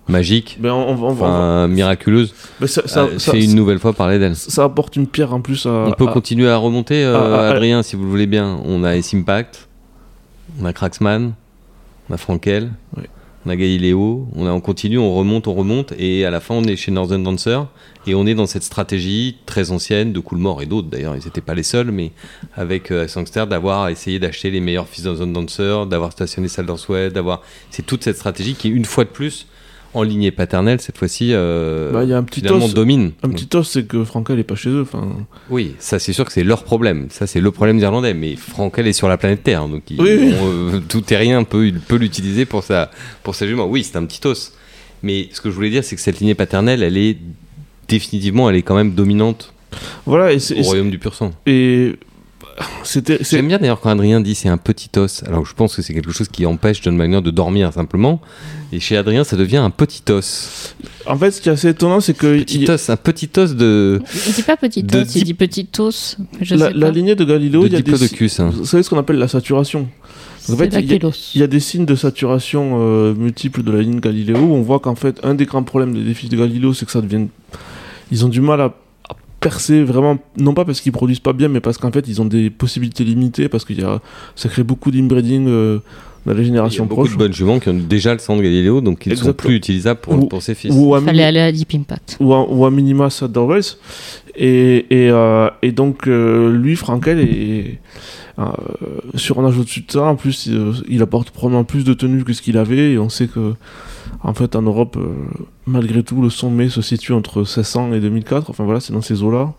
magique, 0.08 0.58
Ben, 0.60 0.72
on, 0.72 0.90
on 0.90 0.96
va- 0.96 1.08
on 1.08 1.14
va- 1.14 1.26
enfin 1.28 1.68
miraculeuse, 1.68 2.34
ben, 2.60 2.68
ça, 2.68 2.88
ça- 2.88 3.04
euh, 3.06 3.20
ça- 3.20 3.36
une 3.38 3.56
nouvelle 3.56 3.80
fois 3.80 3.94
parler 3.94 4.20
d'elle. 4.20 4.36
ça 4.36 4.66
apporte 4.66 4.96
une 4.96 5.08
pierre 5.08 5.34
en 5.34 5.42
plus 5.42 5.66
à. 5.66 5.70
On 5.88 5.92
peut 5.92 6.08
à- 6.08 6.12
continuer 6.14 6.50
à 6.50 6.58
remonter, 6.58 7.04
euh, 7.04 7.50
Adrien, 7.52 7.84
si 7.84 7.96
vous 7.96 8.04
le 8.04 8.10
voulez 8.10 8.28
bien. 8.28 8.60
On 8.66 8.84
a 8.84 8.96
Ace 8.96 9.14
Impact, 9.14 9.68
on 10.62 10.66
a 10.66 10.74
Cracksman, 10.74 11.34
on 12.10 12.14
a 12.14 12.18
Frankel, 12.18 12.72
Oui. 12.98 13.04
on 13.46 13.50
a 13.50 13.56
Galileo. 13.56 14.28
On, 14.36 14.46
a, 14.46 14.52
on 14.52 14.60
continue, 14.62 14.98
on 15.00 15.14
remonte, 15.16 15.48
on 15.48 15.54
remonte. 15.54 15.94
Et 15.98 16.26
à 16.26 16.32
la 16.32 16.40
fin, 16.42 16.56
on 16.56 16.64
est 16.64 16.76
chez 16.76 16.92
Northern 16.92 17.24
Dancer. 17.24 17.60
Et 18.06 18.16
on 18.16 18.26
est 18.26 18.36
dans 18.36 18.46
cette 18.48 18.64
stratégie 18.64 19.38
très 19.46 19.72
ancienne 19.72 20.12
de 20.12 20.20
Coolmore 20.20 20.62
et 20.62 20.66
d'autres 20.66 20.90
d'ailleurs. 20.90 21.16
Ils 21.16 21.24
n'étaient 21.24 21.40
pas 21.40 21.54
les 21.54 21.64
seuls, 21.64 21.90
mais 21.92 22.12
avec 22.58 22.92
euh, 22.92 23.08
Sangster, 23.08 23.46
d'avoir 23.50 23.88
essayé 23.88 24.20
d'acheter 24.20 24.52
les 24.52 24.60
meilleurs 24.60 24.90
fils 24.90 25.06
Northern 25.06 25.32
Dancer, 25.32 25.86
d'avoir 25.90 26.12
stationné 26.12 26.50
Salder 26.50 26.76
Sweat, 26.76 27.14
d'avoir. 27.14 27.42
C'est 27.72 27.86
toute 27.86 28.04
cette 28.04 28.18
stratégie 28.18 28.56
qui, 28.56 28.68
une 28.68 28.84
fois 28.84 29.06
de 29.06 29.10
plus, 29.10 29.48
en 29.94 30.04
lignée 30.04 30.32
paternelle, 30.32 30.82
cette 30.82 30.98
fois-ci, 30.98 31.30
euh, 31.34 31.92
Bah, 31.92 32.04
il 32.04 32.10
y 32.10 32.14
a 32.14 32.18
un 32.18 32.24
petit 32.24 32.40
finalement 32.42 32.66
os- 32.66 32.74
domine. 32.74 33.12
Un 33.24 33.30
petit 33.30 33.48
os, 33.56 33.70
c'est 33.70 33.84
que 33.86 34.04
Frankel 34.04 34.40
est 34.40 34.44
pas 34.44 34.56
chez 34.56 34.70
eux. 34.70 34.86
Oui, 35.50 35.76
ça 35.80 36.00
c'est 36.00 36.14
sûr 36.14 36.26
que 36.26 36.32
c'est 36.32 36.44
leur 36.44 36.64
problème. 36.64 37.08
Ça 37.10 37.28
c'est 37.28 37.40
le 37.42 37.52
problème 37.52 37.78
des 37.78 37.84
Irlandais. 37.84 38.14
Mais 38.14 38.36
Frankel 38.36 38.88
est 38.88 38.94
sur 38.94 39.08
la 39.08 39.18
planète 39.18 39.44
Terre, 39.44 39.68
donc 39.68 39.84
il- 39.92 40.02
Oui, 40.02 40.10
oui. 40.20 40.34
on, 40.42 40.48
euh, 40.76 40.80
tout 40.88 41.02
terrien 41.02 41.44
peut, 41.44 41.68
il 41.68 41.80
peut 41.80 41.98
l'utiliser 41.98 42.46
pour 42.46 42.64
sa, 42.64 42.90
pour 43.24 43.36
sa 43.36 43.46
jument. 43.48 43.66
Oui, 43.68 43.84
c'est 43.84 43.98
un 43.98 44.06
petit 44.06 44.26
os. 44.28 44.54
Mais 45.04 45.30
ce 45.34 45.42
que 45.42 45.50
je 45.50 45.56
voulais 45.56 45.70
dire, 45.70 45.84
c'est 45.84 45.96
que 45.96 46.02
cette 46.02 46.20
lignée 46.20 46.34
paternelle, 46.36 46.82
elle 46.82 46.98
est 46.98 47.18
définitivement, 47.88 48.50
elle 48.50 48.56
est 48.56 48.62
quand 48.62 48.76
même 48.76 48.94
dominante 48.94 49.54
voilà, 50.06 50.32
et 50.32 50.40
c'est- 50.40 50.60
au 50.60 50.64
royaume 50.64 50.92
du 50.92 51.00
pur 51.00 51.14
sang. 51.16 51.32
et 51.46 51.96
J'aime 53.22 53.48
bien 53.48 53.58
d'ailleurs 53.58 53.80
quand 53.80 53.90
Adrien 53.90 54.22
dit 54.22 54.36
c'est 54.36 54.50
un 54.50 54.58
petit 54.58 54.90
os. 54.98 55.24
Alors 55.26 55.46
je 55.46 55.54
pense 55.54 55.76
que 55.76 55.82
c'est 55.82 55.94
quelque 55.94 56.12
chose 56.12 56.28
qui 56.30 56.46
empêche 56.46 56.82
John 56.84 56.96
Magner 56.96 57.22
de 57.22 57.32
dormir 57.32 57.74
simplement. 57.74 58.22
Et 58.72 58.80
chez 58.80 58.96
Adrien, 58.98 59.24
ça 59.24 59.36
devient 59.38 59.58
un 59.58 59.70
petit 59.70 60.04
os. 60.12 60.76
En 61.06 61.18
fait, 61.18 61.32
ce 61.32 61.42
qui 61.42 61.50
est 61.50 61.52
assez 61.52 61.70
étonnant, 61.70 62.00
c'est 62.00 62.14
que 62.16 62.40
Petit 62.40 62.62
il- 62.62 62.70
os, 62.72 62.90
un 62.90 62.96
petit 62.98 63.30
os 63.38 63.56
de, 63.56 64.02
Il 64.28 64.34
dit 64.34 64.42
pas 64.44 64.58
petit 64.58 64.84
De 64.84 65.00
os, 65.02 65.16
il 65.16 65.24
dip- 65.24 65.26
dit 65.26 65.34
petit 65.34 65.68
os. 65.80 66.18
Je 66.42 66.56
la, 66.56 66.68
sais 66.68 66.74
la 66.74 66.88
pas. 66.88 66.92
lignée 66.92 67.16
de 67.16 67.24
Galileo, 67.26 67.62
de 67.64 67.68
il 67.68 67.74
y 67.74 67.76
a 67.76 67.82
des. 67.82 68.40
hein. 68.42 68.52
Vous 68.54 68.66
savez 68.66 68.84
ce 68.84 68.90
qu'on 68.90 69.00
appelle 69.00 69.18
la 69.18 69.28
saturation 69.28 69.88
En 70.50 70.56
fait, 70.58 70.66
il 70.68 70.74
y 70.92 70.94
a-. 71.06 71.10
Il 71.36 71.42
y 71.42 71.44
a 71.44 71.48
des 71.48 71.60
signes 71.60 71.86
de 71.86 71.96
saturation 71.96 72.78
euh, 72.82 73.14
multiples 73.16 73.64
de 73.64 73.72
la 73.72 73.82
ligne 73.82 74.00
Galileo. 74.00 74.38
où 74.38 74.54
On 74.54 74.62
voit 74.62 74.80
qu'en 74.80 74.96
fait, 74.96 75.20
un 75.24 75.34
des 75.34 75.46
grands 75.46 75.64
problèmes 75.64 75.94
des 75.94 76.04
défis 76.04 76.30
de 76.30 76.38
Galileo, 76.38 76.74
c'est 76.74 76.86
que 76.86 76.92
ça 76.92 77.02
devient. 77.02 77.28
Ils 78.12 78.26
ont 78.26 78.30
du 78.30 78.42
mal 78.42 78.62
à 78.62 78.74
percer 79.44 79.84
vraiment, 79.84 80.18
non 80.38 80.54
pas 80.54 80.66
parce 80.66 80.82
qu'ils 80.82 80.92
produisent 80.92 81.20
pas 81.20 81.34
bien, 81.34 81.48
mais 81.50 81.60
parce 81.60 81.78
qu'en 81.78 81.92
fait, 81.92 82.06
ils 82.08 82.22
ont 82.22 82.26
des 82.26 82.50
possibilités 82.50 83.04
limitées, 83.04 83.50
parce 83.50 83.66
qu'il 83.66 83.80
y 83.80 83.84
a, 83.84 84.00
ça 84.36 84.50
crée 84.50 84.64
beaucoup 84.64 84.90
d'inbreeding 84.92 85.48
euh, 85.48 85.80
dans 86.26 86.32
les 86.34 86.38
Il 86.38 86.40
y 86.40 86.44
a 86.44 86.46
générations 86.48 86.86
beaucoup 86.86 87.02
proches. 87.02 87.12
de 87.14 87.18
bonnes 87.18 87.34
juments 87.34 87.60
qui 87.60 87.70
ont 87.70 87.74
déjà 87.78 88.14
le 88.14 88.20
sang 88.20 88.38
de 88.38 88.42
Galileo, 88.42 88.82
donc 88.82 89.06
ils 89.06 89.10
ne 89.12 89.16
sont 89.16 89.34
plus 89.34 89.56
utilisables 89.56 90.00
pour, 90.00 90.14
Ou- 90.16 90.26
pour 90.28 90.42
ses 90.42 90.56
fils. 90.56 90.74
Ou 90.74 90.96
à, 90.96 91.00
Il 91.00 91.06
fallait 91.06 91.24
aller 91.24 91.40
à 91.42 91.52
Deep 91.52 91.74
Impact. 91.76 92.18
ou 92.20 92.34
à, 92.34 92.50
ou 92.50 92.66
à 92.66 92.72
minima 92.72 93.10
Saddlewells. 93.10 93.76
Et, 94.36 94.86
et, 94.90 95.10
euh, 95.12 95.50
et 95.62 95.72
donc, 95.72 96.08
euh, 96.08 96.52
lui, 96.52 96.76
Frankel, 96.76 97.20
est 97.20 97.80
euh, 98.40 98.44
sur 99.16 99.40
un 99.40 99.46
âge 99.48 99.58
au-dessus 99.60 99.82
de 99.82 99.92
ça. 99.92 100.04
En 100.06 100.16
plus, 100.16 100.48
euh, 100.50 100.72
il 100.90 101.02
apporte 101.04 101.30
probablement 101.30 101.64
plus 101.66 101.84
de 101.84 101.94
tenue 101.94 102.24
que 102.24 102.34
ce 102.34 102.42
qu'il 102.42 102.58
avait. 102.58 102.94
Et 102.94 102.98
on 102.98 103.10
sait 103.10 103.28
que, 103.28 103.54
en 104.24 104.34
fait, 104.34 104.56
en 104.56 104.62
Europe, 104.62 104.98
euh, 104.98 105.08
malgré 105.68 106.02
tout, 106.04 106.22
le 106.22 106.30
sommet 106.30 106.70
se 106.70 106.82
situe 106.82 107.14
entre 107.14 107.40
1600 107.40 107.94
et 107.94 108.00
2004. 108.00 108.50
Enfin 108.50 108.64
voilà, 108.64 108.80
c'est 108.80 108.94
dans 108.94 109.02
ces 109.02 109.22
eaux-là. 109.24 109.54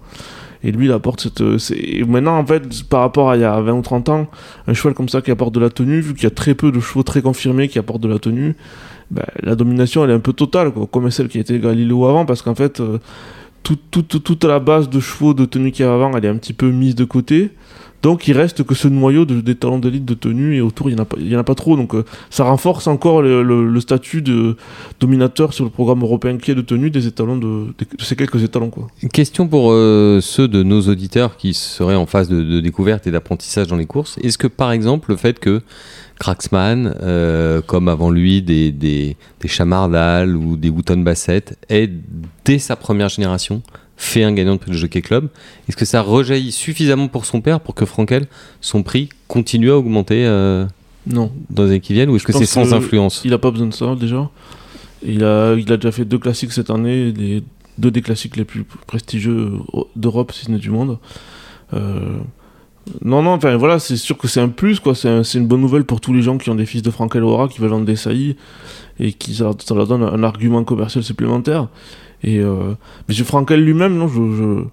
Et 0.62 0.72
lui, 0.72 0.86
il 0.86 0.92
apporte 0.92 1.20
cette. 1.20 1.42
euh, 1.42 1.58
c'est- 1.58 1.76
et 1.78 2.04
maintenant, 2.04 2.38
en 2.38 2.46
fait, 2.46 2.62
par 2.88 3.00
rapport 3.00 3.30
à 3.30 3.36
il 3.36 3.42
y 3.42 3.44
a 3.44 3.60
20 3.60 3.74
ou 3.74 3.82
30 3.82 4.08
ans, 4.08 4.26
un 4.66 4.72
cheval 4.72 4.94
comme 4.94 5.10
ça 5.10 5.20
qui 5.20 5.30
apporte 5.30 5.54
de 5.54 5.60
la 5.60 5.68
tenue, 5.68 6.00
vu 6.00 6.14
qu'il 6.14 6.24
y 6.24 6.26
a 6.26 6.30
très 6.30 6.54
peu 6.54 6.72
de 6.72 6.80
chevaux 6.80 7.02
très 7.02 7.20
confirmés 7.20 7.68
qui 7.68 7.78
apportent 7.78 8.00
de 8.02 8.08
la 8.08 8.18
tenue, 8.18 8.56
ben, 9.10 9.24
la 9.42 9.54
domination, 9.56 10.02
elle 10.04 10.10
est 10.10 10.14
un 10.14 10.20
peu 10.20 10.32
totale, 10.32 10.72
comme 10.90 11.10
celle 11.10 11.28
qui 11.28 11.38
était 11.38 11.58
Galileo 11.58 12.06
avant, 12.06 12.24
parce 12.24 12.40
qu'en 12.40 12.54
fait, 12.54 12.80
euh, 12.80 12.96
tout- 13.62 13.78
tout- 13.90 14.02
tout- 14.02 14.20
toute 14.20 14.44
la 14.44 14.58
base 14.60 14.88
de 14.88 15.00
chevaux 15.00 15.34
de 15.34 15.44
tenue 15.44 15.70
qu'il 15.70 15.84
y 15.84 15.88
avait 15.88 15.94
avant, 16.02 16.16
elle 16.16 16.24
est 16.24 16.28
un 16.28 16.36
petit 16.36 16.54
peu 16.54 16.70
mise 16.70 16.94
de 16.94 17.04
côté. 17.04 17.50
Donc 18.04 18.28
il 18.28 18.36
reste 18.36 18.62
que 18.64 18.74
ce 18.74 18.86
noyau 18.86 19.24
de, 19.24 19.40
des 19.40 19.54
talents 19.54 19.78
d'élite 19.78 20.04
de 20.04 20.12
tenue 20.12 20.54
et 20.56 20.60
autour 20.60 20.90
il 20.90 20.94
n'y 20.94 21.00
en, 21.00 21.04
a 21.04 21.06
pas- 21.06 21.16
en 21.18 21.38
a 21.38 21.42
pas 21.42 21.54
trop. 21.54 21.74
Donc 21.74 21.94
euh, 21.94 22.04
ça 22.28 22.44
renforce 22.44 22.86
encore 22.86 23.22
le, 23.22 23.80
statut 23.80 24.20
de 24.20 24.56
dominateur 25.00 25.54
sur 25.54 25.64
le 25.64 25.70
programme 25.70 26.02
européen 26.02 26.36
qui 26.36 26.50
est 26.50 26.54
de 26.54 26.60
tenue 26.60 26.90
des 26.90 27.06
étalons 27.06 27.38
de, 27.38 27.68
de- 27.78 27.86
ces 27.98 28.14
quelques 28.14 28.42
étalons. 28.42 28.68
Quoi. 28.68 28.88
Question 29.12 29.48
pour 29.48 29.70
euh, 29.72 30.20
ceux 30.20 30.48
de 30.48 30.62
nos 30.62 30.82
auditeurs 30.82 31.38
qui 31.38 31.54
seraient 31.54 31.94
en 31.96 32.04
phase 32.04 32.28
de, 32.28 32.60
découverte 32.60 33.06
et 33.06 33.10
d'apprentissage 33.10 33.68
dans 33.68 33.76
les 33.76 33.86
courses. 33.86 34.18
Est-ce 34.22 34.36
que 34.36 34.48
par 34.48 34.70
exemple 34.72 35.10
le 35.10 35.16
fait 35.16 35.38
que 35.40 35.62
Cracksman, 36.20 36.94
euh, 37.02 37.60
comme 37.62 37.88
avant 37.88 38.10
lui 38.10 38.42
des, 38.42 38.70
des, 38.70 39.16
Chamardal 39.46 40.36
ou 40.36 40.56
des 40.56 40.68
Wooton 40.68 40.98
Bassett, 40.98 41.58
ait 41.68 41.90
dès 42.44 42.58
sa 42.58 42.76
première 42.76 43.08
génération 43.08 43.62
fait 43.96 44.24
un 44.24 44.32
gagnant 44.32 44.54
de 44.54 44.58
prix 44.60 44.70
de 44.72 44.76
Jockey 44.76 45.02
Club, 45.02 45.28
est-ce 45.68 45.76
que 45.76 45.84
ça 45.84 46.00
rejaillit 46.02 46.52
suffisamment 46.52 47.08
pour 47.08 47.24
son 47.26 47.40
père 47.40 47.60
pour 47.60 47.74
que 47.74 47.84
Frankel, 47.84 48.26
son 48.60 48.82
prix, 48.82 49.08
continue 49.28 49.70
à 49.70 49.76
augmenter 49.78 50.26
euh, 50.26 50.66
Non, 51.06 51.30
dans 51.50 51.62
les 51.64 51.70
années 51.70 51.80
qui 51.80 51.92
viennent 51.92 52.10
ou 52.10 52.16
est-ce 52.16 52.24
que 52.24 52.32
c'est 52.32 52.46
sans 52.46 52.64
que 52.68 52.74
influence? 52.74 53.22
il 53.24 53.32
a 53.32 53.38
pas 53.38 53.50
besoin 53.50 53.68
de 53.68 53.74
ça 53.74 53.94
déjà. 53.94 54.28
Il 55.06 55.22
a, 55.22 55.54
il 55.54 55.70
a 55.72 55.76
déjà 55.76 55.92
fait 55.92 56.04
deux 56.04 56.18
classiques 56.18 56.52
cette 56.52 56.70
année, 56.70 57.12
les, 57.12 57.42
deux 57.78 57.90
des 57.90 58.02
classiques 58.02 58.36
les 58.36 58.44
plus 58.44 58.64
prestigieux 58.86 59.52
d'Europe, 59.96 60.32
si 60.32 60.46
ce 60.46 60.50
n'est 60.50 60.58
du 60.58 60.70
monde. 60.70 60.98
Euh, 61.74 62.16
non, 63.02 63.22
non, 63.22 63.30
enfin 63.32 63.56
voilà, 63.56 63.78
c'est 63.78 63.96
sûr 63.96 64.16
que 64.18 64.28
c'est 64.28 64.40
un 64.40 64.48
plus, 64.48 64.78
quoi. 64.80 64.94
C'est 64.94 65.08
un- 65.08 65.24
c'est 65.24 65.38
une 65.38 65.46
bonne 65.46 65.60
nouvelle 65.60 65.84
pour 65.84 66.00
tous 66.00 66.12
les 66.12 66.20
gens 66.22 66.36
qui 66.36 66.50
ont 66.50 66.54
des 66.54 66.66
fils 66.66 66.82
de 66.82 66.90
Frankel 66.90 67.22
Ora, 67.24 67.48
qui 67.48 67.60
veulent 67.60 67.70
vendre 67.70 67.86
des 67.86 67.96
saillies, 67.96 68.36
et 69.00 69.12
qui 69.12 69.34
ça, 69.34 69.52
ça 69.64 69.74
leur 69.74 69.86
donne 69.86 70.02
un 70.02 70.22
argument 70.22 70.64
commercial 70.64 71.02
supplémentaire. 71.02 71.68
Et 72.24 72.38
euh, 72.40 72.72
Monsieur 73.08 73.24
Frankel 73.24 73.62
lui-même, 73.62 73.96
non, 73.96 74.08
je, 74.08 74.14
je, 74.14 74.64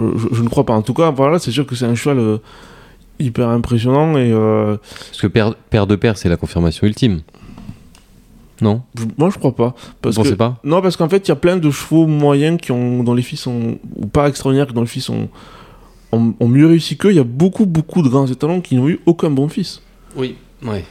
je, 0.00 0.18
je- 0.18 0.34
je 0.36 0.42
ne 0.42 0.48
crois 0.48 0.64
pas. 0.64 0.74
En 0.74 0.82
tout 0.82 0.94
cas, 0.94 1.10
voilà, 1.10 1.38
c'est 1.38 1.50
sûr 1.50 1.66
que 1.66 1.74
c'est 1.74 1.84
un 1.86 1.94
cheval 1.96 2.18
euh, 2.18 2.38
hyper 3.18 3.48
impressionnant 3.48 4.16
et 4.16 4.30
euh, 4.32 4.76
Parce 5.10 5.20
que 5.20 5.26
père, 5.26 5.54
père 5.70 5.86
de 5.86 5.96
père, 5.96 6.16
c'est 6.16 6.28
la 6.28 6.36
confirmation 6.36 6.86
ultime. 6.86 7.20
Non? 8.62 8.82
Je- 8.96 9.04
moi 9.16 9.30
je 9.32 9.38
crois 9.38 9.54
pas. 9.56 9.74
Parce 10.02 10.16
Vous 10.16 10.22
que 10.22 10.28
pensez 10.28 10.36
pas? 10.36 10.58
Non, 10.64 10.82
parce 10.82 10.96
qu'en 10.96 11.08
fait, 11.08 11.26
il 11.26 11.30
y 11.30 11.32
a 11.32 11.36
plein 11.36 11.56
de 11.56 11.70
chevaux 11.70 12.06
moyens 12.06 12.58
qui 12.60 12.72
ont, 12.72 13.02
dont 13.02 13.14
les 13.14 13.22
filles 13.22 13.38
sont. 13.38 13.78
ou 13.96 14.06
pas 14.06 14.28
extraordinaires, 14.28 14.72
dont 14.72 14.82
les 14.82 14.86
filles 14.86 15.02
sont 15.02 15.28
ont, 16.12 16.34
ont 16.38 16.48
mieux 16.48 16.66
réussi 16.66 16.96
qu'eux. 16.96 17.10
Il 17.10 17.16
y 17.16 17.20
a 17.20 17.24
beaucoup, 17.24 17.66
beaucoup 17.66 18.02
de 18.02 18.08
grands 18.08 18.26
étalons 18.26 18.60
qui 18.60 18.76
n'ont 18.76 18.88
eu 18.88 19.00
aucun 19.06 19.30
bon 19.30 19.48
fils. 19.48 19.80
Oui, 20.16 20.36
ouais. 20.64 20.84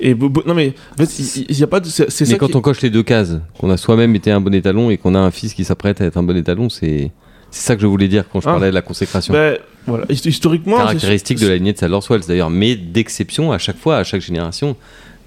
Et 0.00 0.14
non 0.14 0.54
mais 0.54 0.74
en 0.92 1.04
fait, 1.06 1.44
il- 1.48 1.58
y 1.58 1.62
a 1.62 1.66
pas 1.66 1.80
de 1.80 1.88
c'est 1.88 2.10
c'est 2.10 2.28
Mais 2.30 2.36
quand 2.38 2.46
qui- 2.48 2.56
on 2.56 2.60
coche 2.60 2.82
les 2.82 2.90
deux 2.90 3.02
cases, 3.02 3.38
qu'on 3.58 3.70
a 3.70 3.76
soi-même 3.76 4.14
été 4.14 4.30
un 4.30 4.40
bon 4.40 4.54
étalon 4.54 4.90
et 4.90 4.96
qu'on 4.98 5.14
a 5.14 5.18
un 5.18 5.30
fils 5.30 5.54
qui 5.54 5.64
s'apprête 5.64 6.00
à 6.00 6.04
être 6.04 6.16
un 6.16 6.22
bon 6.22 6.36
étalon, 6.36 6.68
c'est 6.68 7.10
c'est 7.50 7.66
ça 7.66 7.74
que 7.76 7.82
je 7.82 7.86
voulais 7.86 8.08
dire 8.08 8.24
quand 8.32 8.40
je 8.40 8.48
Ah. 8.48 8.52
parlais 8.52 8.68
de 8.68 8.74
la 8.74 8.82
consécration. 8.82 9.32
Ben, 9.32 9.56
voilà, 9.86 10.04
Hist- 10.10 10.26
historiquement, 10.26 10.76
c'est- 10.76 10.82
Caractéristique 10.84 11.38
de 11.40 11.48
la 11.48 11.56
lignée 11.56 11.72
de 11.72 11.78
Sadler-Wells 11.78 12.22
d'ailleurs, 12.28 12.50
mais 12.50 12.76
d'exception 12.76 13.52
à 13.52 13.58
chaque 13.58 13.78
fois, 13.78 13.96
à 13.96 14.04
chaque 14.04 14.20
génération. 14.20 14.76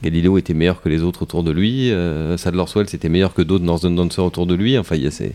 Galiléo 0.03 0.37
était 0.37 0.53
meilleur 0.53 0.81
que 0.81 0.89
les 0.89 1.03
autres 1.03 1.23
autour 1.23 1.43
de 1.43 1.51
lui, 1.51 1.91
euh, 1.91 2.35
Sadler-Wells 2.37 2.87
était 2.93 3.09
meilleur 3.09 3.33
que 3.33 3.41
d'autres 3.41 3.63
Northern 3.65 3.95
Dancers 3.95 4.23
autour 4.25 4.45
de 4.47 4.55
lui. 4.55 4.77
Enfin, 4.77 4.95
il 4.95 5.03
y 5.03 5.07
a 5.07 5.11
ces- 5.11 5.33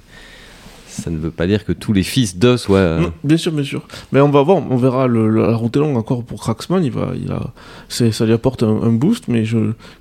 ça 0.97 1.11
ne 1.11 1.19
veut 1.19 1.31
pas 1.31 1.47
dire 1.47 1.65
que 1.65 1.73
tous 1.73 1.93
les 1.93 2.03
fils 2.03 2.39
d'eux 2.39 2.57
soient. 2.57 2.79
euh, 2.79 3.09
bien 3.23 3.37
sûr, 3.37 3.53
bien 3.53 3.65
sûr. 3.65 3.87
Mais 4.13 4.21
on 4.21 4.31
va 4.31 4.43
voir, 4.43 4.59
on 4.59 4.77
verra 4.77 5.07
la 5.09 5.55
route 5.55 5.77
est 5.77 5.81
longue 5.81 5.97
encore 5.97 6.25
pour 6.25 6.41
Cracksman. 6.41 6.83
Il 6.85 6.91
va, 6.91 7.13
il 7.15 7.31
a, 7.31 7.53
ça 7.89 8.25
lui 8.25 8.33
apporte 8.33 8.63
un, 8.63 8.93
boost, 8.93 9.29
mais 9.29 9.45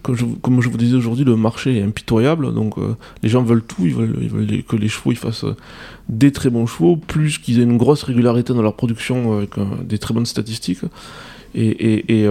comme, 0.01 0.15
je, 0.15 0.69
vous 0.69 0.77
disais 0.77 0.95
aujourd'hui, 0.95 1.25
le 1.25 1.36
marché 1.36 1.77
est 1.77 1.84
impitoyable. 1.84 2.53
Donc 2.53 2.77
euh, 2.77 2.95
les 3.23 3.29
gens 3.29 3.43
veulent 3.43 3.63
tout. 3.63 3.86
Ils 3.86 3.93
veulent, 3.93 4.63
que 4.63 4.75
les 4.75 4.88
chevaux 4.88 5.13
fassent 5.15 5.43
euh, 5.43 5.55
des 6.08 6.31
très 6.31 6.49
bons 6.49 6.65
chevaux, 6.65 6.95
plus 6.95 7.39
qu'ils 7.39 7.60
aient 7.60 7.63
une 7.63 7.77
grosse 7.77 8.03
régularité 8.03 8.53
dans 8.53 8.62
leur 8.62 8.75
production 8.75 9.38
avec 9.38 9.55
des 9.84 9.97
très 9.97 10.13
bonnes 10.13 10.25
statistiques. 10.25 10.81
Et, 11.58 12.27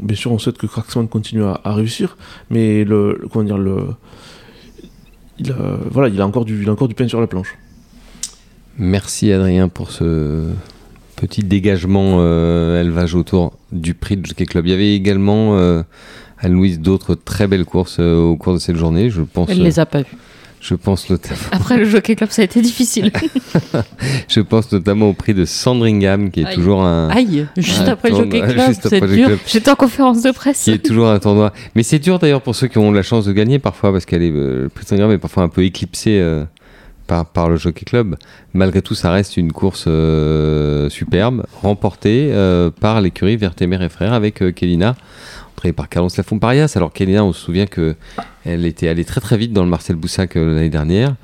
bien 0.00 0.16
sûr, 0.16 0.32
on 0.32 0.38
souhaite 0.38 0.58
que 0.58 0.66
Cracksman 0.66 1.08
continue 1.08 1.44
à, 1.44 1.60
réussir, 1.64 2.16
mais 2.50 2.86
comment 3.30 3.44
dire 3.44 3.58
le 3.58 3.86
il 5.38 5.52
a, 5.52 5.78
voilà, 5.90 6.08
il 6.08 6.20
a 6.20 6.26
encore 6.26 6.44
du, 6.44 6.62
il 6.62 6.68
a 6.68 6.72
encore 6.72 6.88
du 6.88 6.94
pain 6.94 7.08
sur 7.08 7.20
la 7.20 7.26
planche. 7.26 7.56
Merci 8.78 9.32
Adrien 9.32 9.68
pour 9.68 9.90
ce 9.90 10.48
petit 11.16 11.42
dégagement 11.42 12.16
euh, 12.18 12.80
élevage 12.80 13.14
autour 13.14 13.52
du 13.72 13.94
prix 13.94 14.16
de 14.16 14.26
Jockey 14.26 14.46
Club. 14.46 14.66
Il 14.66 14.70
y 14.70 14.74
avait 14.74 14.94
également, 14.94 15.56
euh, 15.56 15.82
Anne-Louise, 16.38 16.80
d'autres 16.80 17.14
très 17.14 17.46
belles 17.46 17.64
courses 17.64 17.98
euh, 18.00 18.16
au 18.16 18.36
cours 18.36 18.54
de 18.54 18.58
cette 18.58 18.76
journée. 18.76 19.10
Je 19.10 19.22
pense, 19.22 19.48
Elle 19.48 19.62
les 19.62 19.78
a 19.78 19.86
pas 19.86 20.02
vus. 20.02 20.16
Je 20.64 20.74
pense, 20.74 21.10
notamment, 21.10 21.36
Après 21.52 21.76
le 21.76 21.84
Jockey 21.84 22.16
Club, 22.16 22.30
ça 22.30 22.40
a 22.40 22.46
été 22.46 22.62
difficile. 22.62 23.12
je 24.28 24.40
pense 24.40 24.72
notamment 24.72 25.10
au 25.10 25.12
prix 25.12 25.34
de 25.34 25.44
Sandringham, 25.44 26.30
qui 26.30 26.40
est 26.40 26.46
Aïe. 26.46 26.54
toujours 26.54 26.82
un, 26.82 27.10
Aïe, 27.10 27.46
juste 27.58 27.82
un 27.82 27.88
après 27.88 28.08
le 28.08 28.16
Jockey 28.16 28.40
Club, 28.40 28.72
c'est 28.82 29.06
dur. 29.06 29.28
J'étais 29.46 29.70
en 29.70 29.74
conférence 29.74 30.22
de 30.22 30.30
presse. 30.30 30.62
qui 30.62 30.70
est 30.70 30.78
toujours 30.78 31.08
un 31.08 31.18
tournoi. 31.18 31.52
Mais 31.74 31.82
c'est 31.82 31.98
dur 31.98 32.18
d'ailleurs 32.18 32.40
pour 32.40 32.56
ceux 32.56 32.68
qui 32.68 32.78
ont 32.78 32.92
la 32.92 33.02
chance 33.02 33.26
de 33.26 33.32
gagner 33.32 33.58
parfois, 33.58 33.92
parce 33.92 34.06
est, 34.06 34.14
euh, 34.14 34.62
le 34.62 34.68
prix 34.70 34.84
de 34.84 34.88
Sandringham 34.88 35.12
est 35.12 35.18
parfois 35.18 35.42
un 35.42 35.50
peu 35.50 35.64
éclipsé 35.64 36.18
euh, 36.18 36.44
par, 37.06 37.26
par 37.26 37.50
le 37.50 37.56
Jockey 37.58 37.84
Club. 37.84 38.16
Malgré 38.54 38.80
tout, 38.80 38.94
ça 38.94 39.10
reste 39.10 39.36
une 39.36 39.52
course 39.52 39.84
euh, 39.86 40.88
superbe, 40.88 41.44
remportée 41.60 42.30
euh, 42.32 42.70
par 42.70 43.02
l'écurie 43.02 43.36
Vertemer 43.36 43.84
et 43.84 43.90
Frères 43.90 44.14
avec 44.14 44.42
Kelina, 44.54 44.96
entraînée 45.64 45.72
par 45.72 45.88
Carlos 45.88 46.10
Lafont 46.16 46.38
Parias. 46.38 46.72
Alors 46.76 46.92
Kelina, 46.92 47.24
on 47.24 47.32
se 47.32 47.40
souvient 47.40 47.66
que 47.66 47.96
elle 48.44 48.66
était 48.66 48.88
allée 48.88 49.04
très 49.04 49.20
très 49.20 49.36
vite 49.38 49.52
dans 49.52 49.62
le 49.64 49.70
Marcel 49.70 49.96
Boussac 49.96 50.36
euh, 50.36 50.54
l'année 50.54 50.68
dernière. 50.68 51.14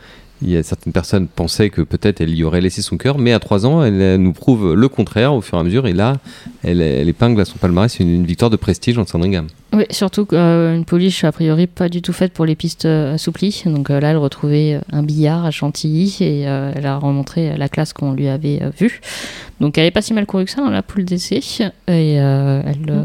Il 0.43 0.49
y 0.49 0.57
a 0.57 0.63
certaines 0.63 0.95
personnes 0.95 1.29
pensaient 1.29 1.69
que 1.69 1.83
peut-être 1.83 2.23
elle 2.23 2.35
y 2.35 2.45
aurait 2.45 2.63
laissé 2.63 2.81
son 2.81 2.97
cœur, 2.97 3.19
mais 3.19 3.35
à 3.35 3.39
3 3.41 3.67
ans, 3.67 3.85
elle 3.85 4.01
euh, 4.01 4.17
nous 4.17 4.33
prouve 4.33 4.73
le 4.75 4.89
contraire 4.89 5.35
au 5.35 5.43
fur 5.43 5.59
et 5.59 5.61
à 5.61 5.65
mesure. 5.65 5.87
Et 5.87 5.93
là, 5.93 6.15
elle, 6.63 6.81
elle 6.81 7.11
épingle 7.11 7.43
à 7.43 7.45
son 7.45 7.59
palmarès 7.59 8.01
une, 8.01 8.09
une 8.09 8.25
victoire 8.25 8.51
de 8.51 8.57
prestige 8.57 8.97
en 8.97 9.05
Sandringham. 9.05 9.49
Oui, 9.75 9.85
surtout 9.91 10.25
qu'une 10.25 10.85
pouliche, 10.87 11.25
a 11.25 11.33
priori, 11.33 11.67
pas 11.67 11.91
du 11.91 12.01
tout 12.01 12.15
faite 12.15 12.33
pour 12.33 12.47
les 12.47 12.55
pistes 12.55 12.87
euh, 12.87 13.17
assouplies. 13.17 13.65
Donc 13.67 13.91
euh, 13.91 14.01
là, 14.01 14.13
elle 14.13 14.17
retrouvait 14.17 14.77
euh, 14.77 14.81
un 14.93 15.03
billard 15.03 15.45
à 15.45 15.51
Chantilly 15.51 16.17
et 16.21 16.49
euh, 16.49 16.73
elle 16.75 16.87
a 16.87 16.97
remontré 16.97 17.55
la 17.59 17.69
classe 17.69 17.93
qu'on 17.93 18.15
lui 18.15 18.29
avait 18.29 18.61
euh, 18.63 18.71
vue. 18.81 19.03
Donc 19.61 19.77
elle 19.77 19.85
est 19.85 19.91
pas 19.91 20.01
si 20.01 20.15
mal 20.15 20.25
courue 20.25 20.47
que 20.47 20.51
ça 20.51 20.63
dans 20.63 20.71
la 20.71 20.83
poule 20.83 21.05
d'essai. 21.05 21.41
Et 21.61 22.19
euh, 22.19 22.63
elle. 22.65 22.79
euh, 22.89 23.05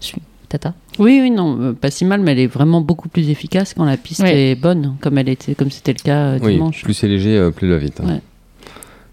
suit- 0.00 0.20
Tata. 0.58 0.74
Oui, 0.98 1.18
oui, 1.20 1.30
non, 1.30 1.58
euh, 1.60 1.72
pas 1.72 1.90
si 1.90 2.04
mal, 2.04 2.20
mais 2.20 2.32
elle 2.32 2.38
est 2.38 2.46
vraiment 2.46 2.80
beaucoup 2.80 3.08
plus 3.08 3.28
efficace 3.30 3.74
quand 3.74 3.84
la 3.84 3.96
piste 3.96 4.20
Ouais. 4.22 4.50
est 4.50 4.54
bonne, 4.54 4.96
comme 5.00 5.18
elle 5.18 5.28
était, 5.28 5.54
comme 5.56 5.70
c'était 5.70 5.92
le 5.92 5.98
cas 6.02 6.18
euh, 6.34 6.38
Oui, 6.42 6.52
dimanche. 6.52 6.82
plus 6.82 6.94
c'est 6.94 7.08
léger, 7.08 7.36
euh, 7.36 7.50
plus 7.50 7.66
elle 7.66 7.72
va 7.72 7.78
vite. 7.78 8.00
hein. 8.00 8.06
Ouais. 8.06 8.20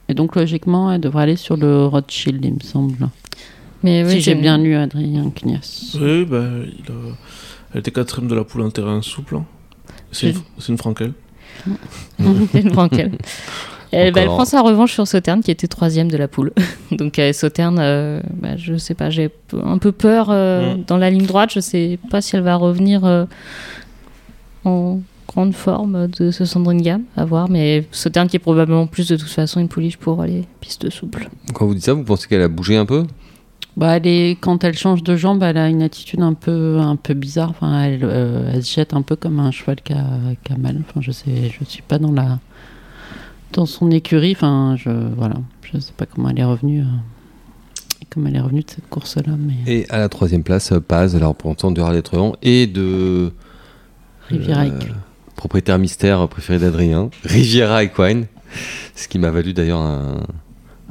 Et 0.09 0.13
donc 0.13 0.35
logiquement, 0.35 0.91
elle 0.91 1.01
devrait 1.01 1.23
aller 1.23 1.35
sur 1.37 1.57
le 1.57 1.85
Rothschild, 1.85 2.43
il 2.45 2.53
me 2.53 2.59
semble. 2.59 3.09
Mais 3.83 4.03
oui, 4.03 4.11
si 4.11 4.21
j'ai 4.21 4.35
bien 4.35 4.57
lu 4.59 4.75
Adrien 4.75 5.31
Knias. 5.31 5.95
Oui, 5.99 6.25
bah, 6.25 6.43
il 6.65 6.91
a... 6.91 6.95
elle 7.73 7.79
était 7.79 7.91
quatrième 7.91 8.29
de 8.29 8.35
la 8.35 8.43
poule 8.43 8.61
en 8.61 8.69
terrain 8.69 9.01
souple. 9.01 9.37
hein. 9.37 9.45
C'est 10.11 10.29
une, 10.29 10.35
Je- 10.35 10.39
c'est 10.59 10.71
une 12.61 12.71
franquelle. 12.71 13.11
Une 13.93 13.99
branquelle. 13.99 14.23
Elle, 14.23 14.27
bah, 14.27 14.33
prend 14.35 14.45
sa 14.45 14.61
revanche 14.61 14.93
sur 14.93 15.07
Sauterne 15.07 15.41
qui 15.41 15.51
était 15.51 15.67
troisième 15.67 16.09
de 16.09 16.17
la 16.17 16.27
poule. 16.27 16.51
Donc 16.91 17.19
euh, 17.19 17.33
Sauterne, 17.33 17.77
euh, 17.79 18.21
bah, 18.33 18.57
je 18.57 18.77
sais 18.77 18.93
pas, 18.93 19.09
j'ai 19.09 19.29
un 19.63 19.77
peu 19.77 19.91
peur 19.91 20.27
euh, 20.29 20.75
Mm. 20.75 20.83
dans 20.87 20.97
la 20.97 21.09
ligne 21.09 21.25
droite. 21.25 21.51
Je 21.53 21.59
sais 21.59 21.99
pas 22.09 22.21
si 22.21 22.35
elle 22.35 22.43
va 22.43 22.55
revenir 22.55 23.05
euh, 23.05 23.25
en 24.65 24.99
grande 25.27 25.53
forme 25.53 26.07
de 26.07 26.29
ce 26.31 26.45
Sandringham, 26.45 27.03
à 27.15 27.25
voir. 27.25 27.49
Mais 27.49 27.85
Sauterne 27.91 28.27
qui 28.27 28.35
est 28.35 28.39
probablement 28.39 28.85
plus 28.87 29.07
de 29.07 29.15
toute 29.15 29.29
façon 29.29 29.59
une 29.59 29.69
pouliche 29.69 29.97
pour 29.97 30.23
les 30.23 30.43
pistes 30.59 30.89
souples. 30.89 31.29
Quand 31.53 31.65
vous 31.65 31.73
dites 31.73 31.85
ça, 31.85 31.93
vous 31.93 32.03
pensez 32.03 32.27
qu'elle 32.27 32.41
a 32.41 32.47
bougé 32.49 32.75
un 32.77 32.85
peu? 32.85 33.05
Bah, 33.77 33.95
elle 33.95 34.07
est, 34.07 34.37
quand 34.41 34.65
elle 34.65 34.77
change 34.77 35.01
de 35.01 35.15
jambe, 35.15 35.41
elle 35.43 35.57
a 35.57 35.69
une 35.69 35.81
attitude 35.81 36.21
un 36.21 36.33
peu, 36.33 36.77
un 36.79 36.97
peu 36.97 37.13
bizarre. 37.13 37.51
Enfin, 37.51 37.83
elle, 37.83 38.01
euh, 38.03 38.51
elle 38.53 38.63
se 38.63 38.75
jette 38.75 38.93
un 38.93 39.01
peu 39.01 39.15
comme 39.15 39.39
un 39.39 39.51
cheval 39.51 39.77
qui 39.81 39.93
a, 39.93 40.03
qui 40.43 40.51
a 40.51 40.57
mal. 40.57 40.81
Enfin, 40.81 40.99
je 41.01 41.11
sais, 41.11 41.31
je 41.57 41.63
suis 41.63 41.81
pas 41.81 41.97
dans 41.97 42.11
la, 42.11 42.39
dans 43.53 43.65
son 43.65 43.91
écurie. 43.91 44.33
Enfin, 44.35 44.75
je, 44.77 44.89
voilà, 44.89 45.35
je 45.63 45.79
sais 45.79 45.93
pas 45.95 46.05
comment 46.05 46.29
elle 46.29 46.39
est 46.39 46.43
revenue, 46.43 46.81
euh, 46.81 46.85
comment 48.09 48.27
elle 48.29 48.35
est 48.35 48.41
revenue 48.41 48.61
de 48.61 48.69
cette 48.69 48.87
course-là, 48.89 49.33
mais 49.37 49.55
Et 49.71 49.89
à 49.89 49.97
la 49.99 50.09
troisième 50.09 50.43
place, 50.43 50.71
euh, 50.71 50.79
Paz, 50.79 51.15
la 51.19 51.27
représentante 51.27 51.73
du 51.75 51.81
Rallye 51.81 52.01
Truand 52.03 52.35
et 52.41 52.67
de 52.67 53.31
Riviera 54.29 54.61
euh, 54.63 54.67
Equine. 54.77 54.95
propriétaire 55.35 55.79
mystère 55.79 56.27
préféré 56.27 56.59
d'Adrien, 56.59 57.09
Riviera 57.23 57.83
Equine, 57.83 58.25
ce 58.95 59.07
qui 59.07 59.19
m'a 59.19 59.31
valu 59.31 59.53
d'ailleurs 59.53 59.79
un, 59.81 60.23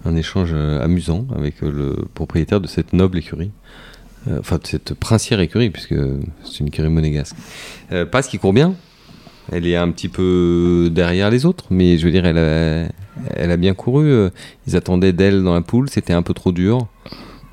un 0.04 0.16
échange 0.16 0.50
euh, 0.52 0.82
amusant 0.82 1.26
avec 1.36 1.62
euh, 1.62 1.70
le 1.70 2.06
propriétaire 2.14 2.60
de 2.60 2.66
cette 2.66 2.92
noble 2.92 3.18
écurie. 3.18 3.50
Euh, 4.28 4.36
Enfin, 4.38 4.58
de 4.58 4.66
cette 4.66 4.92
princière 4.92 5.40
écurie, 5.40 5.70
puisque 5.70 5.94
c'est 6.44 6.60
une 6.60 6.66
écurie 6.68 6.90
monégasque. 6.90 7.34
Euh, 7.90 8.04
Paz 8.04 8.28
qui 8.28 8.38
court 8.38 8.52
bien. 8.52 8.74
Elle 9.52 9.66
est 9.66 9.76
un 9.76 9.90
petit 9.90 10.08
peu 10.08 10.88
derrière 10.92 11.30
les 11.30 11.44
autres, 11.46 11.64
mais 11.70 11.98
je 11.98 12.04
veux 12.06 12.12
dire, 12.12 12.24
elle 12.24 12.38
a, 12.38 12.88
elle 13.36 13.50
a 13.50 13.56
bien 13.56 13.74
couru. 13.74 14.04
euh, 14.10 14.30
Ils 14.66 14.76
attendaient 14.76 15.12
d'elle 15.12 15.42
dans 15.42 15.54
la 15.54 15.60
poule, 15.60 15.88
c'était 15.90 16.12
un 16.12 16.22
peu 16.22 16.34
trop 16.34 16.52
dur. 16.52 16.86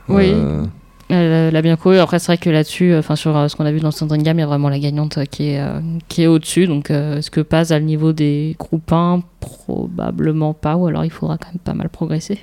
Oui. 0.07 0.31
Euh, 0.33 0.63
Elle, 1.09 1.31
elle 1.49 1.55
a 1.55 1.61
bien 1.61 1.75
couru. 1.75 1.97
Après, 1.97 2.19
c'est 2.19 2.27
vrai 2.27 2.37
que 2.37 2.49
là-dessus, 2.49 2.93
enfin 2.95 3.15
sur 3.15 3.35
euh, 3.35 3.47
ce 3.47 3.55
qu'on 3.55 3.65
a 3.65 3.71
vu 3.71 3.79
dans 3.79 3.87
le 3.87 3.91
Sandringham, 3.93 4.37
il 4.37 4.41
y 4.41 4.43
a 4.43 4.47
vraiment 4.47 4.69
la 4.69 4.77
gagnante 4.79 5.17
euh, 5.17 5.25
qui 5.25 5.49
est, 5.51 5.59
euh, 5.59 5.79
qui 6.07 6.21
est 6.23 6.27
au-dessus. 6.27 6.67
Donc, 6.67 6.91
euh, 6.91 7.17
est-ce 7.17 7.31
que 7.31 7.41
Paz 7.41 7.71
à 7.71 7.79
le 7.79 7.85
niveau 7.85 8.13
des 8.13 8.55
groupes 8.59 8.91
1 8.91 9.21
Probablement 9.39 10.53
pas. 10.53 10.75
Ou 10.75 10.87
alors, 10.87 11.03
il 11.05 11.11
faudra 11.11 11.37
quand 11.37 11.47
même 11.49 11.59
pas 11.63 11.73
mal 11.73 11.89
progresser. 11.89 12.39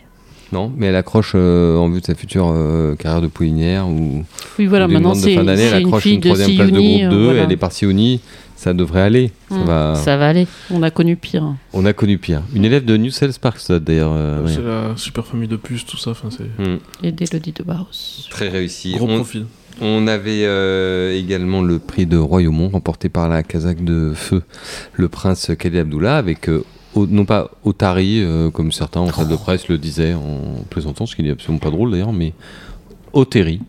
Non, 0.53 0.71
mais 0.77 0.87
elle 0.87 0.97
accroche 0.97 1.33
euh, 1.35 1.77
en 1.77 1.89
vue 1.89 2.01
de 2.01 2.07
sa 2.07 2.15
future 2.15 2.53
euh, 2.55 2.95
carrière 2.97 3.23
de 3.23 3.27
poulinière 3.27 3.89
ou 3.89 4.25
oui, 4.59 4.67
voilà, 4.67 4.87
ou 4.87 4.91
maintenant 4.91 5.15
c'est 5.15 5.33
Elle 5.33 5.49
accroche 5.49 6.05
une 6.07 6.21
troisième 6.21 6.55
place 6.55 6.71
de 6.71 6.79
groupe 6.79 7.11
2, 7.11 7.17
euh, 7.17 7.25
voilà. 7.25 7.43
elle 7.43 7.51
est 7.53 7.57
par 7.57 7.73
Sioni, 7.73 8.21
ça 8.57 8.73
devrait 8.75 9.01
aller. 9.03 9.31
Ça 9.51 9.57
Mm. 9.57 9.65
va... 9.65 9.95
Ça 9.97 10.17
va 10.17 10.29
aller. 10.29 10.47
On 10.71 10.83
a 10.83 10.91
connu 10.91 11.17
pire. 11.17 11.55
On 11.73 11.85
a 11.87 11.93
connu 11.93 12.19
pire. 12.19 12.43
Une 12.55 12.65
élève 12.65 12.85
de 12.85 12.97
New 12.97 13.11
Sales 13.11 13.33
Parkstad 13.41 13.83
d'ailleurs. 13.85 14.13
euh, 14.15 14.47
c'est 14.49 14.63
la 14.63 14.97
super 14.97 15.27
famille 15.27 15.49
de 15.49 15.57
puces, 15.57 15.85
tout 15.85 15.97
ça. 15.99 16.11
Enfin, 16.13 16.29
c'est 16.31 16.45
Mm. 16.63 16.79
Et 17.03 17.13
d'Elodie 17.13 17.53
de 17.53 17.63
Barros. 17.63 17.87
Très 18.31 18.49
réussi. 18.49 18.93
gros 18.95 19.07
On, 19.09 19.17
profil. 19.17 19.47
on 19.81 20.07
avait 20.07 20.45
euh, 20.45 21.13
également 21.19 21.63
le 21.63 21.79
prix 21.79 22.07
de 22.07 22.17
Royaumont 22.17 22.69
remporté 22.69 23.09
par 23.09 23.29
la 23.29 23.43
Kazakh 23.43 23.83
de 23.85 24.13
feu, 24.15 24.43
le 24.95 25.09
prince 25.09 25.51
Khalid 25.59 25.79
Abdullah, 25.79 26.17
avec 26.17 26.49
euh, 26.49 26.65
au- 26.95 27.07
non 27.07 27.25
pas 27.25 27.51
Otari, 27.65 28.21
euh, 28.23 28.51
comme 28.51 28.71
certains 28.73 29.01
en 29.01 29.13
salle 29.13 29.29
de 29.29 29.37
presse 29.37 29.69
le 29.69 29.79
disaient 29.79 30.15
en 30.15 30.63
plaisantant, 30.71 31.07
ce 31.07 31.17
qui 31.17 31.23
n'est 31.25 31.31
absolument 31.33 31.59
pas 31.59 31.71
drôle 31.71 31.91
d'ailleurs, 31.91 32.13
mais 32.13 32.33
Oteri. 33.13 33.61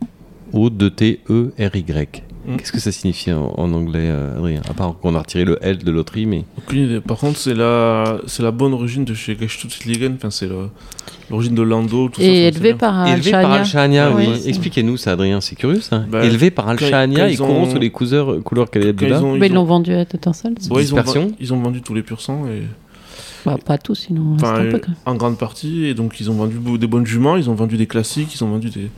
O-D-T-E-R-Y. 0.53 2.23
Mm. 2.47 2.57
Qu'est-ce 2.57 2.71
que 2.71 2.79
ça 2.79 2.91
signifie 2.91 3.31
en, 3.31 3.53
en 3.57 3.71
anglais, 3.73 3.99
euh, 4.03 4.37
Adrien 4.37 4.61
À 4.69 4.73
part 4.73 4.95
qu'on 5.01 5.15
a 5.15 5.19
retiré 5.19 5.45
le 5.45 5.57
L 5.61 5.79
de 5.79 5.91
loterie, 5.91 6.25
mais. 6.25 6.43
Aucune 6.57 6.83
idée. 6.85 7.01
Par 7.01 7.17
contre, 7.17 7.37
c'est 7.39 7.53
la, 7.55 8.17
c'est 8.27 8.43
la 8.43 8.51
bonne 8.51 8.73
origine 8.73 9.03
de 9.05 9.13
chez 9.13 9.37
Gestutzligen. 9.39 10.13
Enfin, 10.15 10.29
c'est 10.29 10.47
le- 10.47 10.69
l'origine 11.29 11.55
de 11.55 11.61
Lando. 11.63 12.09
Tout 12.09 12.21
ça, 12.21 12.27
Et 12.27 12.47
élevé 12.47 12.73
par 12.75 13.07
Élevé 13.07 13.31
par 13.31 13.51
Al-Shania. 13.51 14.11
Oui. 14.15 14.27
Expliquez-nous 14.45 14.97
ça, 14.97 15.13
Adrien, 15.13 15.41
c'est 15.41 15.55
curieux 15.55 15.81
ça. 15.81 16.03
Bah, 16.09 16.23
Élevé 16.23 16.51
par 16.51 16.67
Al-Shania 16.69 17.29
et 17.29 17.33
ils 17.33 17.37
courant 17.37 17.63
ont- 17.63 17.69
sur 17.69 17.79
les 17.79 17.89
couleurs, 17.89 18.43
couleurs 18.43 18.69
Khalid 18.69 18.85
Quand 18.95 19.05
Abdullah. 19.05 19.17
ils 19.19 19.23
ont, 19.25 19.33
Mais 19.37 19.47
ils 19.47 19.49
ils 19.51 19.55
l'ont 19.55 19.61
ont- 19.61 19.65
vendu 19.65 19.93
à 19.93 20.05
ils 20.05 20.71
ont, 20.71 20.77
Dispersion. 20.77 21.31
ils 21.39 21.53
ont 21.53 21.59
vendu 21.61 21.81
tous 21.81 21.93
les 21.93 22.03
pur 22.03 22.21
sang 22.21 22.45
et 22.47 22.61
bah, 23.45 23.57
Pas 23.63 23.77
tous, 23.77 23.95
sinon 23.95 24.33
enfin, 24.35 24.55
un 24.55 24.71
peu. 24.71 24.79
quand 24.79 24.87
même. 24.89 24.97
en 25.05 25.15
grande 25.15 25.37
partie 25.37 25.85
et 25.85 25.93
donc 25.93 26.19
ils 26.19 26.29
ont 26.31 26.33
vendu 26.33 26.57
des 26.79 26.87
bonnes 26.87 27.05
juments, 27.05 27.35
ils 27.37 27.47
ont 27.49 27.53
vendu 27.55 27.77
des 27.77 27.85
classiques, 27.87 28.33
ils 28.35 28.43
ont 28.43 28.49
vendu 28.49 28.69
des 28.69 28.89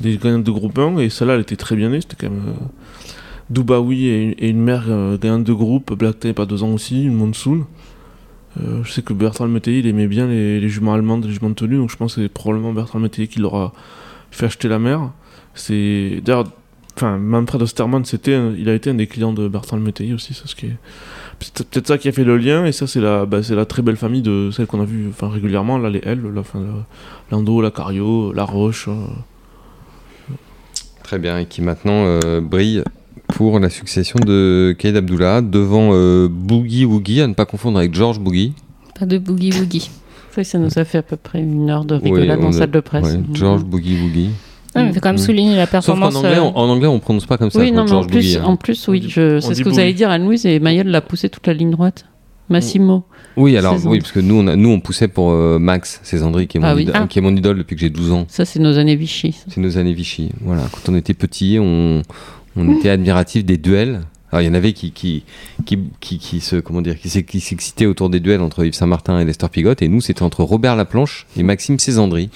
des 0.00 0.16
gagnantes 0.16 0.44
de 0.44 0.50
groupe 0.50 0.78
1 0.78 0.98
et 0.98 1.10
celle-là 1.10 1.34
elle 1.34 1.42
était 1.42 1.56
très 1.56 1.76
bien 1.76 1.90
née, 1.90 2.00
c'était 2.00 2.16
quand 2.18 2.30
même 2.32 2.42
euh, 2.48 2.52
Dubaoui 3.52 4.06
et, 4.06 4.48
une- 4.48 4.62
mère 4.62 4.84
euh, 4.88 5.18
gagnante 5.18 5.44
de 5.44 5.52
groupe, 5.52 5.92
Black 5.94 6.20
Tape 6.20 6.40
à 6.40 6.46
deux 6.46 6.62
ans 6.62 6.72
aussi, 6.72 7.04
une 7.04 7.14
Monsoon. 7.14 7.66
Euh, 8.60 8.82
je 8.84 8.92
sais 8.92 9.02
que 9.02 9.12
Bertrand 9.12 9.48
Métayer, 9.48 9.78
il 9.80 9.86
aimait 9.86 10.06
bien 10.06 10.26
les, 10.26 10.60
les 10.60 10.68
juments 10.68 10.94
allemandes, 10.94 11.24
les 11.24 11.32
juments 11.32 11.50
de 11.50 11.54
tenue, 11.54 11.76
donc 11.76 11.90
je 11.90 11.96
pense 11.96 12.14
que 12.16 12.22
c'est 12.22 12.28
probablement 12.28 12.72
Bertrand 12.72 12.98
Métayer 12.98 13.26
qui 13.28 13.40
leur 13.40 13.54
a 13.54 13.72
fait 14.30 14.46
acheter 14.46 14.68
la 14.68 14.78
mère. 14.78 15.10
C'est 15.54 16.20
d'ailleurs, 16.24 16.44
enfin, 16.96 17.18
Manfred 17.18 17.62
Ostermann, 17.62 18.04
c'était, 18.04 18.38
il 18.58 18.68
a 18.68 18.74
été 18.74 18.90
un 18.90 18.94
des 18.94 19.06
clients 19.06 19.32
de 19.32 19.48
Bertrand 19.48 19.78
Métayer 19.78 20.12
aussi, 20.14 20.34
ça, 20.34 20.42
ce 20.46 20.54
qui 20.54 20.66
est 20.66 20.76
c'est 21.40 21.66
peut-être 21.68 21.88
ça 21.88 21.98
qui 21.98 22.06
a 22.08 22.12
fait 22.12 22.22
le 22.22 22.36
lien, 22.36 22.66
et 22.66 22.72
ça 22.72 22.86
c'est 22.86 23.00
la, 23.00 23.26
bah, 23.26 23.42
c'est 23.42 23.56
la 23.56 23.64
très 23.66 23.82
belle 23.82 23.96
famille 23.96 24.22
de 24.22 24.50
celle 24.52 24.66
qu'on 24.66 24.80
a 24.80 24.84
vue, 24.84 25.08
enfin 25.08 25.28
régulièrement, 25.28 25.76
là 25.76 25.90
les 25.90 26.00
L, 26.04 26.22
la, 26.22 26.42
la- 26.60 26.86
Lando, 27.32 27.60
la 27.60 27.70
Cario, 27.72 28.32
la 28.32 28.44
Roche. 28.44 28.86
euh, 28.88 28.92
Très 31.02 31.18
bien, 31.18 31.38
et 31.38 31.46
qui 31.46 31.60
maintenant 31.62 32.04
euh, 32.06 32.40
brille 32.40 32.84
pour 33.34 33.58
la 33.58 33.70
succession 33.70 34.18
de 34.24 34.74
Kaid 34.78 34.96
Abdullah 34.96 35.40
devant 35.40 35.90
euh, 35.92 36.28
Boogie 36.30 36.84
Woogie, 36.84 37.20
à 37.20 37.26
ne 37.26 37.34
pas 37.34 37.44
confondre 37.46 37.78
avec 37.78 37.94
George 37.94 38.18
Boogie. 38.20 38.52
Pas 38.98 39.06
de 39.06 39.18
boogie 39.18 39.52
woogie. 39.58 39.90
Ça, 40.32 40.44
ça 40.44 40.58
nous 40.58 40.78
a 40.78 40.84
fait 40.84 40.98
à 40.98 41.02
peu 41.02 41.16
près 41.16 41.40
une 41.40 41.68
heure 41.70 41.84
de 41.84 41.94
rigolade 41.94 42.42
en 42.44 42.48
a- 42.48 42.52
salle 42.52 42.70
de 42.70 42.80
presse. 42.80 43.04
ouais, 43.04 43.20
George 43.32 43.64
Boogie 43.64 44.00
Woogie. 44.00 44.30
Ah, 44.74 44.82
il 44.84 44.92
faut 44.94 45.00
quand 45.00 45.10
même 45.10 45.16
Mm. 45.16 45.18
souligner 45.18 45.56
la 45.56 45.62
Sauf 45.64 45.70
performance. 45.70 46.14
anglais, 46.16 46.36
euh, 46.38 46.42
on, 46.42 46.54
en 46.56 46.68
anglais, 46.70 46.86
on 46.86 46.98
prononce 46.98 47.26
pas 47.26 47.36
comme 47.36 47.50
ça. 47.50 47.58
Oui, 47.58 47.72
non, 47.72 47.84
mais 47.84 47.92
en 47.92 48.04
plus, 48.04 48.12
Boogie, 48.16 48.36
hein. 48.38 48.44
en 48.44 48.56
plus, 48.56 48.88
oui, 48.88 49.02
c'est 49.12 49.40
ce 49.40 49.62
que 49.62 49.68
vous 49.68 49.78
allez 49.78 49.92
dire. 49.92 50.08
Anne-Louise 50.10 50.46
et 50.46 50.60
Mayol 50.60 50.86
l'a 50.86 51.00
poussé 51.02 51.28
toute 51.28 51.46
la 51.46 51.52
ligne 51.52 51.70
droite. 51.70 52.06
Massimo. 52.48 53.04
Oui, 53.36 53.56
alors, 53.56 53.74
Césandre. 53.74 53.92
oui, 53.92 53.98
parce 54.00 54.12
que 54.12 54.20
nous, 54.20 54.34
on, 54.34 54.46
a- 54.46 54.56
nous, 54.56 54.68
on 54.68 54.80
poussait 54.80 55.08
pour 55.08 55.30
euh, 55.30 55.58
Max 55.58 56.00
Césandry, 56.02 56.46
qui 56.48 56.58
est, 56.58 56.60
mon 56.60 56.66
Ah 56.66 56.74
oui. 56.74 56.82
idole, 56.82 56.94
Ah. 56.98 57.06
qui 57.08 57.18
est 57.18 57.22
mon 57.22 57.34
idole 57.34 57.58
depuis 57.58 57.76
que 57.76 57.80
j'ai 57.80 57.88
12 57.90 58.12
ans. 58.12 58.24
Ça, 58.28 58.44
c'est 58.44 58.58
nos 58.60 58.76
années 58.78 58.96
Vichy. 58.96 59.34
C'est 59.48 59.60
nos 59.60 59.78
années 59.78 59.94
Vichy. 59.94 60.30
Voilà, 60.42 60.62
quand 60.70 60.92
on 60.92 60.94
était 60.96 61.14
petits, 61.14 61.58
on, 61.60 62.02
on 62.56 62.76
était 62.78 62.90
admiratifs 62.90 63.44
des 63.44 63.56
duels. 63.58 64.02
Alors, 64.30 64.42
il 64.42 64.46
y 64.46 64.48
en 64.48 64.54
avait 64.54 64.72
qui, 64.72 64.92
qui, 64.92 65.24
qui, 65.66 65.78
qui, 66.00 66.18
qui 66.18 66.40
se, 66.40 66.56
comment 66.56 66.80
dire, 66.80 66.98
qui 66.98 67.10
s'ex- 67.10 67.30
qui 67.30 67.40
s'excitaient 67.40 67.84
autour 67.86 68.08
des 68.08 68.18
duels 68.20 68.40
entre 68.40 68.64
Yves 68.64 68.72
Saint-Martin 68.74 69.18
et 69.20 69.24
Lester 69.26 69.48
Pigot, 69.50 69.74
et 69.80 69.88
nous, 69.88 70.00
c'était 70.00 70.22
entre 70.22 70.42
Robert 70.42 70.74
Laplanche 70.74 71.26
et 71.36 71.42
Maxime 71.42 71.78
Césandry. 71.78 72.30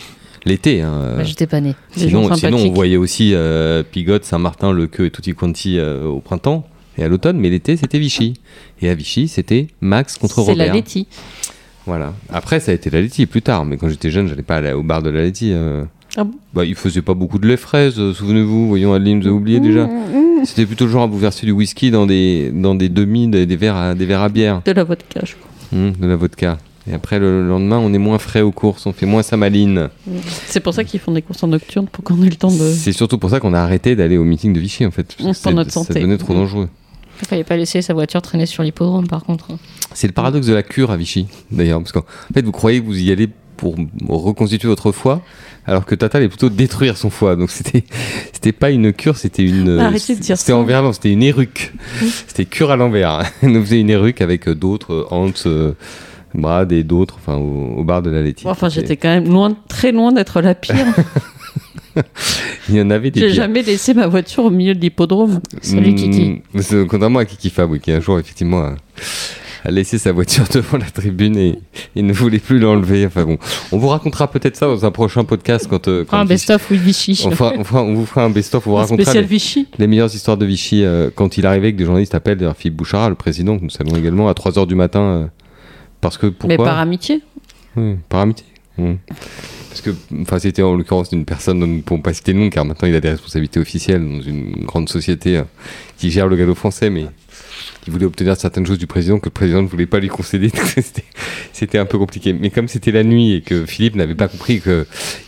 L'été, 0.44 0.82
hein. 0.82 1.14
bah, 1.16 1.24
J'étais 1.24 1.46
pas 1.46 1.60
né. 1.60 1.74
Sinon, 1.96 2.32
sinon, 2.34 2.58
on 2.58 2.72
voyait 2.72 2.98
aussi 2.98 3.32
euh, 3.34 3.82
Pigot, 3.82 4.18
Saint-Martin, 4.22 4.72
Le 4.72 4.86
Queue 4.86 5.06
et 5.06 5.10
Tutti 5.10 5.34
Quanti 5.34 5.78
euh, 5.78 6.04
au 6.04 6.20
printemps 6.20 6.68
et 6.98 7.02
à 7.02 7.08
l'automne, 7.08 7.38
mais 7.38 7.48
l'été, 7.50 7.76
c'était 7.76 7.98
Vichy. 7.98 8.34
Et 8.82 8.88
à 8.90 8.94
Vichy, 8.94 9.26
c'était 9.28 9.66
Max 9.80 10.18
contre 10.18 10.42
C'est 10.44 10.54
la 10.54 10.64
Robert. 10.64 10.74
Letty. 10.74 11.06
Voilà. 11.86 12.12
Après, 12.30 12.60
ça 12.60 12.72
a 12.72 12.74
été 12.74 12.90
la 12.90 13.00
Letty 13.00 13.26
plus 13.26 13.42
tard, 13.42 13.64
mais 13.64 13.76
quand 13.76 13.88
j'étais 13.88 14.10
jeune, 14.10 14.28
j'allais 14.28 14.42
pas 14.42 14.56
aller 14.56 14.72
au 14.72 14.82
bar 14.82 15.02
de 15.02 15.10
la 15.10 15.22
Letty. 15.22 15.52
euh. 15.52 15.84
Ah 16.16 16.24
bon? 16.24 16.32
Bah, 16.54 16.64
il 16.64 16.74
faisait 16.74 17.02
pas 17.02 17.14
beaucoup 17.14 17.38
de 17.38 17.46
lait 17.46 17.56
fraise, 17.58 17.98
euh, 17.98 18.12
souvenez-vous. 18.14 18.68
Voyons, 18.68 18.94
Adeline, 18.94 19.20
vous 19.20 19.26
avez 19.26 19.36
oublié 19.36 19.60
déjà. 19.60 19.88
C'était 20.44 20.64
plutôt 20.66 20.86
le 20.86 20.90
genre 20.90 21.02
à 21.02 21.06
vous 21.06 21.18
verser 21.18 21.44
du 21.46 21.52
whisky 21.52 21.90
dans 21.90 22.06
des, 22.06 22.50
dans 22.54 22.74
des 22.74 22.88
demi, 22.88 23.28
des, 23.28 23.46
des 23.46 23.56
verres 23.56 23.76
à, 23.76 23.94
des 23.94 24.06
verres 24.06 24.22
à 24.22 24.28
bière, 24.28 24.62
De 24.64 24.72
la 24.72 24.84
vodka, 24.84 25.20
je 25.24 25.32
crois. 25.34 25.50
Hum, 25.78 25.92
de 25.92 26.06
la 26.06 26.16
vodka. 26.16 26.58
Et 26.88 26.94
après, 26.94 27.18
le 27.18 27.46
lendemain, 27.46 27.78
on 27.78 27.92
est 27.92 27.98
moins 27.98 28.18
frais 28.20 28.42
aux 28.42 28.52
courses, 28.52 28.86
on 28.86 28.92
fait 28.92 29.06
moins 29.06 29.22
sa 29.24 29.36
maline. 29.36 29.88
C'est 30.46 30.60
pour 30.60 30.72
ça 30.72 30.84
qu'ils 30.84 31.00
font 31.00 31.10
des 31.10 31.20
courses 31.22 31.42
en 31.42 31.48
nocturne 31.48 31.86
pour 31.90 32.04
qu'on 32.04 32.22
ait 32.22 32.28
le 32.30 32.36
temps 32.36 32.52
de. 32.52 32.70
C'est 32.70 32.92
surtout 32.92 33.18
pour 33.18 33.28
ça 33.30 33.40
qu'on 33.40 33.54
a 33.54 33.58
arrêté 33.60 33.96
d'aller 33.96 34.16
au 34.16 34.24
meeting 34.24 34.52
de 34.52 34.60
Vichy, 34.60 34.86
en 34.86 34.92
fait. 34.92 35.16
Pour 35.16 35.34
c'est- 35.34 35.52
notre 35.52 35.70
Ça 35.72 35.80
santé. 35.82 35.94
devenait 35.94 36.16
trop 36.18 36.32
dangereux. 36.34 36.68
Il 37.22 37.26
fallait 37.26 37.44
pas 37.44 37.56
laisser 37.56 37.82
sa 37.82 37.92
voiture 37.94 38.22
traîner 38.22 38.46
sur 38.46 38.62
l'hippodrome, 38.62 39.08
par 39.08 39.24
contre. 39.24 39.48
C'est 39.94 40.06
le 40.06 40.12
paradoxe 40.12 40.46
de 40.46 40.54
la 40.54 40.62
cure 40.62 40.90
à 40.92 40.96
Vichy, 40.96 41.26
d'ailleurs. 41.50 41.80
Parce 41.80 41.90
qu'en 41.90 42.04
fait, 42.32 42.42
vous 42.42 42.52
croyez 42.52 42.80
que 42.80 42.86
vous 42.86 43.00
y 43.02 43.10
allez 43.10 43.28
pour 43.56 43.74
reconstituer 44.08 44.68
votre 44.68 44.92
foie, 44.92 45.22
alors 45.66 45.84
que 45.84 45.94
Tata 45.94 46.18
allait 46.18 46.28
plutôt 46.28 46.48
détruire 46.48 46.96
son 46.96 47.10
foie. 47.10 47.36
Donc 47.36 47.50
c'était 47.50 47.84
c'était 48.32 48.52
pas 48.52 48.70
une 48.70 48.92
cure, 48.92 49.16
c'était 49.16 49.42
une. 49.44 49.78
Arrêtez 49.80 50.14
de 50.14 50.20
dire 50.20 50.36
C'était 50.38 50.52
envers, 50.52 50.82
non, 50.82 50.92
c'était 50.92 51.12
une 51.12 51.22
éruque. 51.22 51.72
C'était 52.26 52.44
cure 52.44 52.70
à 52.70 52.76
l'envers. 52.76 53.22
Nous 53.42 53.60
faisait 53.62 53.80
une 53.80 53.90
éruque 53.90 54.20
avec 54.20 54.48
d'autres, 54.48 55.06
Hans, 55.10 55.30
euh, 55.46 55.72
Brad 56.34 56.70
et 56.72 56.84
d'autres, 56.84 57.16
enfin, 57.18 57.36
au, 57.38 57.76
au 57.78 57.84
bar 57.84 58.02
de 58.02 58.10
la 58.10 58.22
laitière. 58.22 58.50
Enfin, 58.50 58.68
j'étais 58.68 58.96
quand 58.96 59.08
même 59.08 59.28
loin, 59.28 59.56
très 59.68 59.90
loin 59.92 60.12
d'être 60.12 60.40
la 60.40 60.54
pire. 60.54 60.74
Il 62.68 62.74
y 62.76 62.80
en 62.82 62.90
avait 62.90 63.10
des 63.10 63.20
J'ai 63.20 63.30
jamais 63.30 63.62
laissé 63.62 63.94
ma 63.94 64.06
voiture 64.06 64.44
au 64.44 64.50
milieu 64.50 64.74
de 64.74 64.80
l'hippodrome. 64.80 65.40
Salut, 65.62 65.94
Kiki. 65.94 66.42
Mm, 66.52 66.60
c'est- 66.60 66.86
Contrairement 66.86 67.20
à 67.20 67.24
Kiki 67.24 67.48
Fab, 67.48 67.78
qui 67.78 67.90
un 67.90 68.00
jour, 68.00 68.18
effectivement, 68.18 68.74
a 69.66 69.70
laissé 69.70 69.98
sa 69.98 70.12
voiture 70.12 70.44
devant 70.52 70.78
la 70.78 70.86
tribune 70.90 71.36
et, 71.36 71.58
et 71.96 72.02
ne 72.02 72.12
voulait 72.12 72.38
plus 72.38 72.58
l'enlever. 72.58 73.06
Enfin 73.06 73.24
bon, 73.24 73.38
on 73.72 73.78
vous 73.78 73.88
racontera 73.88 74.30
peut-être 74.30 74.56
ça 74.56 74.66
dans 74.66 74.84
un 74.86 74.90
prochain 74.90 75.24
podcast 75.24 75.66
quand. 75.68 75.88
euh, 75.88 76.04
quand 76.08 76.18
un 76.18 76.24
best-of 76.24 76.70
with 76.70 76.80
Vichy. 76.80 77.22
on, 77.26 77.30
fera- 77.32 77.52
on 77.58 77.64
fera- 77.64 77.82
on 77.82 77.94
vous 77.94 78.06
fera 78.06 78.24
un 78.24 78.30
best-of, 78.30 78.66
on 78.66 78.70
vous 78.70 78.76
Un 78.76 78.80
racontera 78.82 79.12
les, 79.14 79.22
Vichy. 79.22 79.66
les 79.78 79.86
meilleures 79.86 80.14
histoires 80.14 80.36
de 80.36 80.46
Vichy 80.46 80.84
euh, 80.84 81.10
quand 81.14 81.36
il 81.38 81.46
arrivait 81.46 81.72
que 81.72 81.78
des 81.78 81.84
journalistes 81.84 82.14
appellent 82.14 82.38
d'ailleurs 82.38 82.56
Philippe 82.56 82.76
Bouchard, 82.76 83.08
le 83.10 83.16
président, 83.16 83.58
que 83.58 83.64
nous 83.64 83.70
saluons 83.70 83.96
également, 83.96 84.28
à 84.28 84.32
3h 84.32 84.66
du 84.66 84.74
matin. 84.74 85.00
euh, 85.00 85.26
parce 86.00 86.18
que 86.18 86.26
pourquoi? 86.26 86.48
Mais 86.48 86.56
par 86.56 86.78
amitié. 86.78 87.22
Oui, 87.76 87.96
par 88.08 88.20
amitié. 88.20 88.46
Mm. 88.78 88.94
Parce 89.68 89.80
que, 89.80 89.90
enfin, 90.22 90.38
c'était 90.38 90.62
en 90.62 90.74
l'occurrence 90.74 91.10
d'une 91.10 91.24
personne 91.24 91.60
dont 91.60 91.66
nous 91.66 91.76
ne 91.76 91.80
pouvons 91.82 92.00
pas 92.00 92.14
citer 92.14 92.32
le 92.32 92.38
nom, 92.40 92.50
car 92.50 92.64
maintenant 92.64 92.88
il 92.88 92.94
a 92.94 93.00
des 93.00 93.10
responsabilités 93.10 93.60
officielles 93.60 94.02
dans 94.06 94.20
une 94.22 94.64
grande 94.64 94.88
société 94.88 95.36
euh, 95.38 95.42
qui 95.98 96.10
gère 96.10 96.28
le 96.28 96.36
galop 96.36 96.54
français, 96.54 96.88
mais 96.88 97.06
qui 97.82 97.90
voulait 97.90 98.06
obtenir 98.06 98.36
certaines 98.36 98.66
choses 98.66 98.78
du 98.78 98.86
président 98.86 99.18
que 99.18 99.26
le 99.26 99.30
président 99.30 99.62
ne 99.62 99.68
voulait 99.68 99.86
pas 99.86 99.98
lui 100.00 100.08
concéder. 100.08 100.50
C'était- 101.52 101.78
un 101.78 101.84
peu 101.86 101.98
compliqué. 101.98 102.32
Mais 102.32 102.50
comme 102.50 102.68
c'était 102.68 102.92
la 102.92 103.02
nuit 103.04 103.34
et 103.34 103.40
que 103.42 103.66
Philippe 103.66 103.96
n'avait 103.96 104.14
pas 104.14 104.28
compris 104.28 104.60
qu'il 104.60 104.86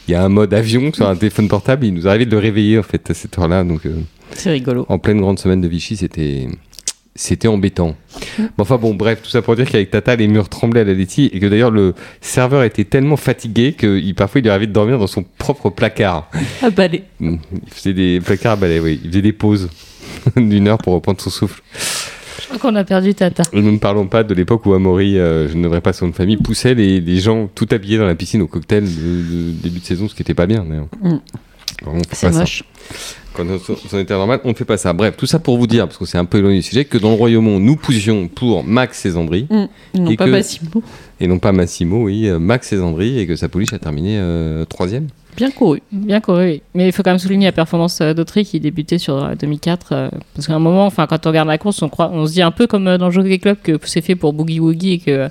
y 0.09 0.15
a 0.15 0.25
un 0.25 0.29
mode 0.29 0.55
avion 0.55 0.93
sur 0.93 1.09
un 1.09 1.17
téléphone 1.17 1.49
portable, 1.49 1.85
il 1.87 1.93
nous 1.95 2.07
arrivait 2.09 2.25
de 2.27 2.31
le 2.31 2.39
réveiller 2.39 2.79
en 2.79 2.83
fait 2.83 3.11
à 3.11 3.15
cette 3.15 3.39
heure-là. 3.39 3.65
Donc, 3.65 3.85
euh, 3.87 3.95
C'est 4.35 4.51
rigolo. 4.51 4.87
en 4.89 4.99
pleine 4.99 5.21
grande 5.21 5.39
semaine 5.39 5.61
de 5.61 5.69
Vichy, 5.69 5.97
c'était 5.97 6.49
c'était 7.15 7.49
embêtant. 7.49 7.97
Bon, 8.39 8.45
enfin 8.59 8.77
bon, 8.77 8.95
bref, 8.95 9.21
tout 9.23 9.29
ça 9.31 9.43
pour 9.43 9.57
dire 9.57 9.69
qu'avec 9.69 9.91
Tata, 9.91 10.15
les 10.15 10.29
murs 10.29 10.49
tremblaient 10.49 10.83
à 10.83 10.85
la 10.85 10.95
laitier 10.95 11.35
et 11.37 11.41
que 11.41 11.47
d'ailleurs 11.47 11.73
le 11.73 11.95
serveur 12.21 12.63
était 12.63 12.85
tellement 12.85 13.17
fatigué 13.17 13.73
que 13.73 13.99
il, 13.99 14.15
parfois 14.15 14.39
il 14.41 14.45
lui 14.45 14.51
arrivait 14.51 14.69
de 14.69 14.73
dormir 14.73 14.99
dans 15.01 15.09
son 15.09 15.25
propre 15.37 15.69
placard. 15.71 16.31
Ah, 16.63 16.71
balai. 16.71 17.03
Mm. 17.19 17.37
Il 17.67 17.73
faisait 17.73 17.93
des 17.95 18.21
placards 18.21 18.53
à 18.53 18.57
balai, 18.57 18.79
oui. 18.79 19.01
Il 19.03 19.11
faisait 19.11 19.23
des 19.23 19.33
pauses 19.33 19.69
d'une 20.37 20.69
heure 20.69 20.79
pour 20.79 20.93
reprendre 20.95 21.21
son 21.21 21.31
souffle. 21.31 21.61
Crois 22.49 22.59
qu'on 22.59 22.77
a 22.77 22.85
perdu 22.85 23.15
Tata. 23.15 23.43
Et 23.53 23.61
nous 23.61 23.73
ne 23.73 23.79
parlons 23.79 24.07
pas 24.07 24.25
de 24.25 24.33
l'époque 24.35 24.65
où 24.67 24.73
Amaury, 24.75 25.19
euh, 25.19 25.49
je 25.49 25.55
ne 25.57 25.63
devrais 25.65 25.81
pas 25.81 25.93
son 25.93 26.07
nom 26.07 26.11
de 26.13 26.17
famille, 26.17 26.37
poussait 26.39 26.75
les, 26.75 27.01
les 27.01 27.21
gens 27.21 27.49
tout 27.55 27.67
habillés 27.71 27.99
dans 27.99 28.07
la 28.07 28.15
piscine 28.15 28.41
au 28.43 28.47
cocktail 28.47 28.85
de, 28.85 28.89
de 28.89 29.51
début 29.63 29.81
de 29.81 29.85
saison, 29.85 30.09
ce 30.09 30.15
qui 30.15 30.23
n'était 30.23 30.35
pas 30.35 30.47
bien. 30.47 30.65
Mm. 30.65 31.19
C'est 32.13 32.33
ça. 32.33 32.41
moche. 32.41 32.65
Quand 33.35 33.45
on 33.93 33.99
était 33.99 34.15
normal, 34.15 34.41
on 34.45 34.49
ne 34.49 34.55
fait 34.55 34.65
pas 34.65 34.79
ça. 34.79 34.93
Bref, 34.93 35.15
tout 35.17 35.27
ça 35.27 35.39
pour 35.39 35.59
vous 35.59 35.67
dire, 35.69 35.87
parce 35.87 35.99
que 35.99 36.07
c'est 36.07 36.19
un 36.19 36.25
peu 36.25 36.39
éloigné 36.39 36.57
du 36.57 36.63
sujet, 36.63 36.85
que 36.87 36.99
dans 36.99 37.11
le 37.11 37.15
Royaume, 37.15 37.59
nous 37.63 37.77
poussions 37.77 38.27
pour 38.27 38.65
Max 38.65 39.05
et 39.07 39.11
Zandri, 39.11 39.47
Non, 39.51 39.69
Et 40.11 40.17
pas 40.17 40.25
que- 40.25 40.31
Massimo. 40.31 40.83
et 41.21 41.27
non 41.29 41.39
pas 41.39 41.53
Massimo, 41.53 42.05
oui, 42.05 42.27
euh, 42.29 42.39
Max 42.41 42.73
et 42.73 42.79
Zandri, 42.79 43.19
et 43.21 43.27
que 43.27 43.37
sa 43.37 43.49
pouliche 43.49 43.73
a 43.75 43.79
terminé 43.79 44.17
euh, 44.19 44.65
troisième. 44.65 45.07
Bien 45.39 45.51
couru. 45.51 45.81
Bien 45.91 46.21
couru, 46.21 46.45
oui. 46.45 46.63
Mais 46.75 46.87
il 46.89 46.93
faut 46.93 47.03
quand 47.03 47.11
même 47.11 47.19
souligner 47.19 47.47
la 47.47 47.53
performance 47.53 48.01
euh, 48.01 48.13
d'Autry 48.13 48.45
qui 48.45 48.61
débutait 48.61 48.99
sur 48.99 49.17
euh, 49.17 49.35
2004. 49.35 49.87
euh, 49.93 50.09
parce 50.35 50.47
qu'à 50.47 50.55
un 50.55 50.59
moment, 50.59 50.85
enfin, 50.87 51.07
quand 51.07 51.25
on 51.27 51.31
regarde 51.31 51.49
la 51.49 51.57
course, 51.59 51.81
on, 51.83 51.89
croit, 51.89 52.11
on 52.13 52.27
se 52.27 52.33
dit 52.33 52.43
un 52.43 52.51
peu 52.51 52.67
comme 52.67 52.87
euh, 52.89 52.99
dans 52.99 53.11
Jockey 53.11 53.39
Club 53.39 53.57
que 53.63 53.79
c'est 53.85 54.01
fait 54.03 54.15
pour 54.17 54.33
Boogie 54.33 54.61
Woogie 54.61 54.93
et 54.95 54.99
que 54.99 55.11
euh, 55.11 55.29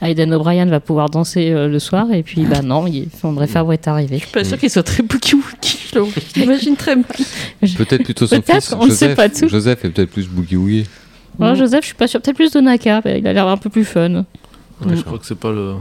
Aidan 0.00 0.30
O'Brien 0.32 0.64
va 0.66 0.80
pouvoir 0.80 1.10
danser 1.10 1.50
euh, 1.50 1.68
le 1.68 1.78
soir. 1.78 2.06
Et 2.12 2.22
puis, 2.22 2.42
bah 2.46 2.62
non, 2.62 2.86
il, 2.86 3.08
André 3.22 3.46
Fabre 3.46 3.72
est 3.72 3.86
arrivé. 3.88 4.16
Je 4.18 4.22
suis 4.24 4.32
pas 4.32 4.44
sûr 4.44 4.58
qu'il 4.58 4.70
soit 4.70 4.82
très 4.84 5.02
le- 5.02 6.04
je 6.34 6.40
l'imagine 6.40 6.76
très 6.76 6.94
mal. 6.96 7.04
Peut-être 7.76 8.04
plutôt 8.04 8.26
son 8.26 8.40
Peut-être, 8.40 8.62
fils, 8.62 8.72
on 8.78 8.86
ne 8.86 8.90
sait 8.90 9.08
Joseph. 9.08 9.16
pas 9.16 9.28
tout. 9.28 9.48
Joseph 9.48 9.84
est 9.84 9.90
peut-être 9.90 10.10
plus 10.10 10.28
boogie 10.28 10.56
woogie. 10.56 10.86
Alors, 11.40 11.54
Joseph, 11.54 11.80
je 11.82 11.86
suis 11.86 11.94
pas 11.96 12.06
sûr. 12.06 12.20
Peut-être 12.20 12.36
plus 12.36 12.50
de 12.52 12.60
Naka. 12.60 13.00
Il 13.06 13.26
a 13.26 13.32
l'air 13.32 13.46
un 13.48 13.56
peu 13.56 13.70
plus 13.70 13.84
fun. 13.84 14.10
Ouais, 14.14 14.24
je 14.90 14.94
Mm. 15.00 15.02
crois 15.02 15.18
que 15.18 15.26
c'est 15.26 15.38
pas 15.38 15.50
le. 15.50 15.74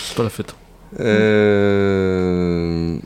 C'est 0.00 0.16
pas 0.16 0.22
la 0.24 0.28
fête. 0.30 0.54
Euh, 0.98 2.96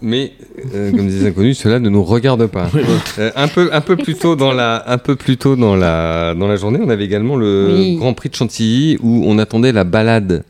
Mais, 0.00 0.32
euh, 0.74 0.92
comme 0.92 1.08
disent 1.08 1.22
les 1.22 1.28
inconnus, 1.28 1.58
cela 1.58 1.80
ne 1.80 1.88
nous 1.88 2.04
regarde 2.04 2.46
pas. 2.46 2.70
Euh, 3.18 3.30
un, 3.34 3.48
peu, 3.48 3.68
un 3.72 3.80
peu 3.80 3.96
plus 3.96 4.14
tôt 4.14 4.36
dans 4.36 4.52
la, 4.52 4.84
un 4.86 4.98
peu 4.98 5.16
plus 5.16 5.36
tôt 5.36 5.56
dans 5.56 5.74
la, 5.74 6.34
dans 6.34 6.46
la 6.46 6.56
journée, 6.56 6.78
on 6.82 6.88
avait 6.88 7.04
également 7.04 7.34
le 7.36 7.74
Oui. 7.76 7.96
Grand 7.96 8.14
Prix 8.14 8.28
de 8.28 8.36
Chantilly 8.36 8.96
où 9.02 9.24
on 9.26 9.38
attendait 9.38 9.72
la 9.72 9.84
balade 9.84 10.44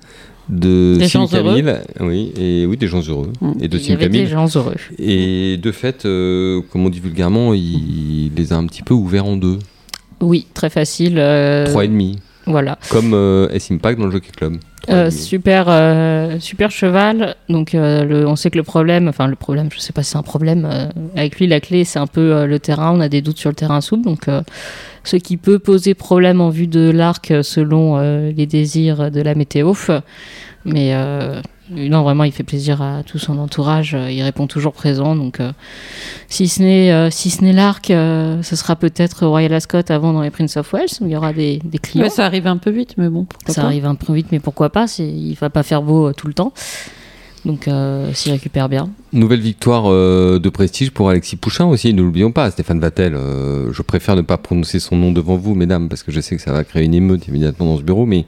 de 0.51 0.97
Des 0.99 1.09
Sim 1.09 1.27
gens 1.27 1.37
heureux. 1.37 1.55
Camille. 1.63 1.75
Oui, 2.01 2.33
et 2.39 2.67
oui, 2.67 2.77
des 2.77 2.89
gens 2.89 3.01
heureux. 3.01 3.33
Mm. 3.41 3.53
Et 3.63 3.69
de 3.69 3.77
Il 3.79 3.83
y 3.83 3.85
Sim 3.87 3.95
avait 3.95 4.09
des 4.09 4.27
gens 4.27 4.47
heureux. 4.55 4.77
Et 4.99 5.57
de 5.57 5.73
fait, 5.73 6.05
euh, 6.05 6.61
comme 6.71 6.85
on 6.85 6.91
dit 6.91 7.01
vulgairement, 7.01 7.55
il 7.55 8.31
les 8.37 8.53
a 8.53 8.57
un 8.57 8.67
petit 8.67 8.83
peu 8.83 8.95
ouverts 8.95 9.27
en 9.27 9.37
deux. 9.37 9.59
Oui, 10.21 10.47
très 10.53 10.69
facile. 10.71 11.15
Trois 11.67 11.85
et 11.85 11.89
demi. 11.89 12.19
Voilà. 12.49 12.79
Comme 12.91 13.13
euh, 13.15 13.49
S-Impact 13.51 13.99
dans 13.99 14.07
le 14.07 14.13
Jockey 14.13 14.31
Club. 14.37 14.57
Euh, 14.91 15.11
super, 15.11 15.67
euh, 15.69 16.39
super 16.41 16.71
cheval. 16.71 17.35
Donc, 17.51 17.75
euh, 17.75 18.05
le- 18.05 18.27
on 18.27 18.37
sait 18.37 18.51
que 18.51 18.57
le 18.57 18.63
problème, 18.65 19.07
enfin 19.09 19.27
le 19.27 19.37
problème, 19.37 19.69
je 19.73 19.79
sais 19.81 19.93
pas 19.93 20.03
si 20.03 20.13
c'est 20.13 20.19
un 20.19 20.23
problème. 20.23 20.67
avec 21.15 21.39
lui, 21.39 21.47
la 21.47 21.61
clé, 21.61 21.85
c'est 21.85 21.99
un 21.99 22.07
peu 22.07 22.47
le 22.47 22.59
terrain. 22.59 22.93
On 22.97 23.01
a 23.01 23.09
des 23.09 23.21
doutes 23.21 23.39
sur 23.39 23.51
le 23.51 23.55
terrain 23.55 23.81
souple. 23.83 24.05
Donc, 24.05 24.27
ce 25.05 25.17
qui 25.17 25.37
peut 25.37 25.59
poser 25.59 25.93
problème 25.95 26.41
en 26.41 26.49
vue 26.49 26.67
de 26.69 26.91
l'arc, 26.91 27.33
selon 27.43 27.99
les 28.31 28.47
désirs 28.47 29.11
de 29.11 29.21
la 29.21 29.35
météo. 29.35 29.75
Mais, 30.65 30.95
non, 31.71 32.03
vraiment, 32.03 32.25
il 32.25 32.33
fait 32.33 32.43
plaisir 32.45 32.81
à 32.83 33.03
tout 33.03 33.19
son 33.19 33.39
entourage. 33.39 33.95
euh, 33.95 34.11
Il 34.11 34.23
répond 34.23 34.47
toujours 34.47 34.73
présent. 34.73 35.15
Donc, 35.17 35.41
euh, 35.41 35.53
si 36.29 36.49
ce 36.49 36.63
n'est 36.63 36.93
euh, 36.93 37.11
si 37.11 37.31
ce 37.31 37.43
n'est 37.45 37.53
l'arc, 37.53 37.91
euh, 37.91 38.43
ce 38.43 38.57
sera 38.57 38.77
peut-être 38.77 39.27
Royal 39.27 39.53
Ascot 39.53 39.79
avant 39.89 40.13
dans 40.13 40.23
les 40.23 40.31
Prince 40.31 40.57
of 40.57 40.73
Wales 40.73 40.87
où 41.01 41.07
il 41.07 41.13
y 41.13 41.17
aura 41.17 41.33
des, 41.33 41.61
des 41.65 41.79
clients. 41.79 42.05
Ouais, 42.05 42.11
ça 42.11 42.25
arrive 42.27 42.47
un 42.47 42.57
peu 42.57 42.71
vite, 42.71 42.95
mais 42.97 43.09
bon. 43.09 43.25
pourquoi 43.25 43.55
ça 43.55 43.63
pas. 43.63 43.67
arrive 43.69 43.87
un 43.87 43.95
peu 43.95 44.13
vite, 44.13 44.29
mais 44.33 44.41
pourquoi 44.41 44.71
pas 44.71 44.87
c'est- 44.87 45.07
Il 45.09 45.35
va 45.35 45.51
pas 45.51 45.63
faire 45.63 45.83
beau 45.83 46.09
euh, 46.09 46.13
tout 46.13 46.27
le 46.27 46.35
temps. 46.35 46.53
Donc, 47.45 47.69
euh, 47.69 48.13
s'il 48.15 48.33
récupère 48.33 48.69
bien. 48.69 48.91
Nouvelle 49.13 49.41
victoire 49.41 49.85
euh, 49.87 50.39
de 50.41 50.49
prestige 50.49 50.91
pour 50.91 51.09
Alexis 51.09 51.37
Pouchin 51.37 51.67
aussi, 51.67 51.95
ne 51.95 52.03
l'oublions 52.03 52.33
pas, 52.33 52.51
Stéphane 52.51 52.81
Vattel. 52.81 53.15
euh, 53.15 53.73
je 53.73 53.81
préfère 53.83 54.17
ne 54.17 54.23
pas 54.23 54.37
prononcer 54.39 54.81
son 54.81 54.97
nom 54.97 55.13
devant 55.13 55.37
vous, 55.37 55.55
mesdames, 55.55 55.89
parce 55.89 56.03
que 56.03 56.11
je 56.11 56.21
sais 56.21 56.35
que 56.37 56.43
ça 56.43 56.53
va 56.53 56.65
créer 56.65 56.85
une 56.85 56.95
émeute 56.95 57.29
immédiatement 57.29 57.67
dans 57.67 57.77
ce 57.79 57.83
bureau. 57.83 58.07
Mais 58.07 58.27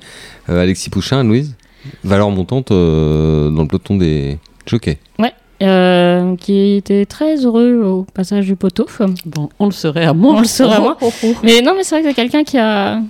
euh, 0.49 0.63
Alexis 0.63 0.91
Pouchin, 0.91 1.25
Louise, 1.25 1.55
valeur 2.05 2.31
montante 2.31 2.71
euh, 2.73 3.51
dans 3.51 3.63
le 3.63 3.69
peloton 3.69 3.97
des 3.97 4.39
jockeys. 4.67 4.99
Euh, 5.63 6.37
qui 6.37 6.77
était 6.77 7.05
très 7.05 7.45
heureux 7.45 7.83
au 7.85 8.05
passage 8.15 8.47
du 8.47 8.57
poteau. 8.57 8.87
Bon, 9.27 9.51
on 9.59 9.67
le 9.67 9.73
serait 9.73 10.07
à 10.07 10.15
moins. 10.15 10.37
On 10.37 10.41
le 10.41 10.47
serait 10.47 10.77
à 10.77 10.81
moins. 10.81 10.97
Oh, 11.03 11.11
oh, 11.23 11.27
oh. 11.27 11.35
Mais 11.43 11.61
non, 11.61 11.75
mais 11.77 11.83
c'est 11.85 11.97
vrai 11.97 12.03
que 12.03 12.09
c'est 12.09 12.15
quelqu'un 12.15 12.45
qui 12.45 12.57
a. 12.57 13.03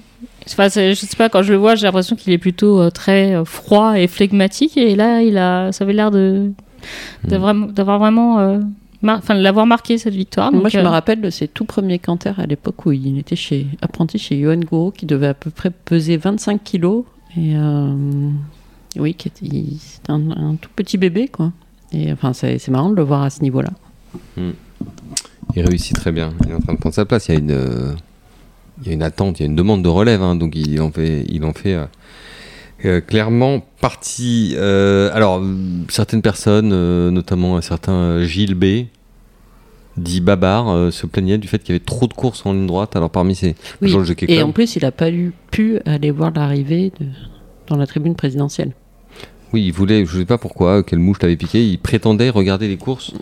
Enfin, 0.49 0.67
je 0.69 0.95
sais 0.95 1.17
pas, 1.17 1.29
quand 1.29 1.45
je 1.45 1.53
le 1.53 1.59
vois, 1.59 1.77
j'ai 1.77 1.87
l'impression 1.87 2.17
qu'il 2.17 2.33
est 2.33 2.39
plutôt 2.39 2.81
euh, 2.81 2.91
très 2.91 3.37
euh, 3.37 3.45
froid 3.45 3.97
et 4.01 4.09
flegmatique. 4.09 4.77
Et 4.77 4.97
là, 4.97 5.23
il 5.23 5.39
a, 5.39 5.71
ça 5.71 5.85
avait 5.85 5.93
l'air 5.93 6.11
de, 6.11 6.51
de 7.29 7.37
Mm. 7.37 7.39
vraiment- 7.41 7.67
d'avoir 7.67 8.01
vraiment. 8.01 8.41
euh, 8.41 8.59
mar- 9.01 9.19
Enfin, 9.19 9.37
de 9.37 9.43
l'avoir 9.43 9.67
marqué 9.67 9.97
cette 9.99 10.15
victoire. 10.15 10.51
Moi, 10.51 10.63
donc, 10.63 10.73
je 10.73 10.79
euh, 10.79 10.83
me 10.83 10.89
rappelle 10.89 11.21
de 11.21 11.31
ses 11.31 11.47
tout 11.47 11.65
premiers 11.67 12.01
canters 12.01 12.41
à 12.41 12.47
l'époque 12.47 12.85
où 12.85 12.91
il 12.91 13.17
était 13.21 13.37
chez, 13.37 13.69
apprenti 13.81 14.19
chez 14.19 14.41
Johan 14.41 14.57
Gouraud, 14.57 14.91
qui 14.91 15.07
devait 15.07 15.29
à 15.29 15.35
peu 15.35 15.51
près 15.51 15.71
peser 15.71 16.17
25 16.17 16.65
kilos. 16.65 17.05
Et 17.37 17.55
euh, 17.55 17.95
oui, 18.99 19.15
qui 19.15 19.29
était, 19.29 19.47
il- 19.47 19.79
c'était 19.79 20.11
un, 20.13 20.31
un 20.31 20.55
tout 20.57 20.71
petit 20.75 20.99
bébé, 20.99 21.29
quoi. 21.29 21.53
Et 21.93 22.13
enfin, 22.13 22.33
c'est 22.33 22.59
c'est 22.59 22.71
marrant 22.71 22.91
de 22.91 22.97
le 22.97 23.03
voir 23.03 23.23
à 23.23 23.31
ce 23.31 23.43
niveau-là. 23.43 23.71
Il 25.57 25.67
réussit 25.67 25.97
très 25.97 26.13
bien. 26.13 26.33
Il 26.45 26.51
est 26.51 26.55
en 26.55 26.61
train 26.61 26.75
de 26.75 26.79
prendre 26.79 26.95
sa 26.95 27.05
place. 27.05 27.29
Il 27.29 27.33
y 27.35 27.37
a 27.37 27.41
une, 27.41 27.51
euh, 27.51 27.93
il 28.83 28.87
y 28.89 28.91
a 28.91 28.95
une 28.95 29.03
attente, 29.03 29.41
il 29.41 29.43
y 29.43 29.47
a 29.47 29.49
une 29.49 29.57
demande 29.57 29.83
de 29.83 29.89
relève. 29.89 30.23
hein, 30.23 30.37
donc 30.37 30.55
il 30.55 30.81
en 30.81 30.91
fait, 30.93 31.25
il 31.29 31.45
en 31.45 31.53
fait 31.53 31.75
euh, 31.75 31.87
euh, 32.85 33.01
clairement 33.01 33.61
partie. 33.81 34.57
Alors, 34.57 35.43
certaines 35.89 36.23
personnes, 36.23 36.71
notamment 37.11 37.57
un 37.57 37.61
certain 37.63 38.23
Gilles 38.25 38.55
B, 38.55 38.87
dit 39.97 40.21
Babar, 40.21 40.93
se 40.93 41.07
plaignait 41.07 41.39
du 41.39 41.49
fait 41.49 41.59
qu'il 41.59 41.75
y 41.75 41.77
avait 41.77 41.85
trop 41.85 42.07
de 42.07 42.15
courses 42.15 42.47
en 42.47 42.53
ligne 42.53 42.67
droite. 42.67 42.95
Alors, 42.97 43.11
parmi 43.11 43.35
ces 43.35 43.55
Oui, 43.83 43.91
Et 44.29 44.43
en 44.43 44.53
plus, 44.53 44.77
il 44.77 44.83
n'a 44.83 44.93
pas 44.93 45.11
eu, 45.11 45.33
pu 45.51 45.81
aller 45.85 46.11
voir 46.13 46.31
l'arrivée 46.35 46.93
de- 47.01 47.07
dans 47.67 47.77
la 47.77 47.87
tribune 47.87 48.15
présidentielle. 48.15 48.73
Oui, 49.53 49.65
il 49.67 49.73
voulait, 49.73 50.05
je 50.07 50.15
ne 50.15 50.21
sais 50.21 50.27
pas 50.27 50.39
pourquoi, 50.39 50.83
quelle 50.83 50.99
mouche 51.01 51.19
l'avait 51.23 51.37
piqué, 51.37 51.65
il 51.67 51.79
prétendait 51.79 52.31
regarder 52.31 52.69
les 52.69 52.77
courses 52.77 53.13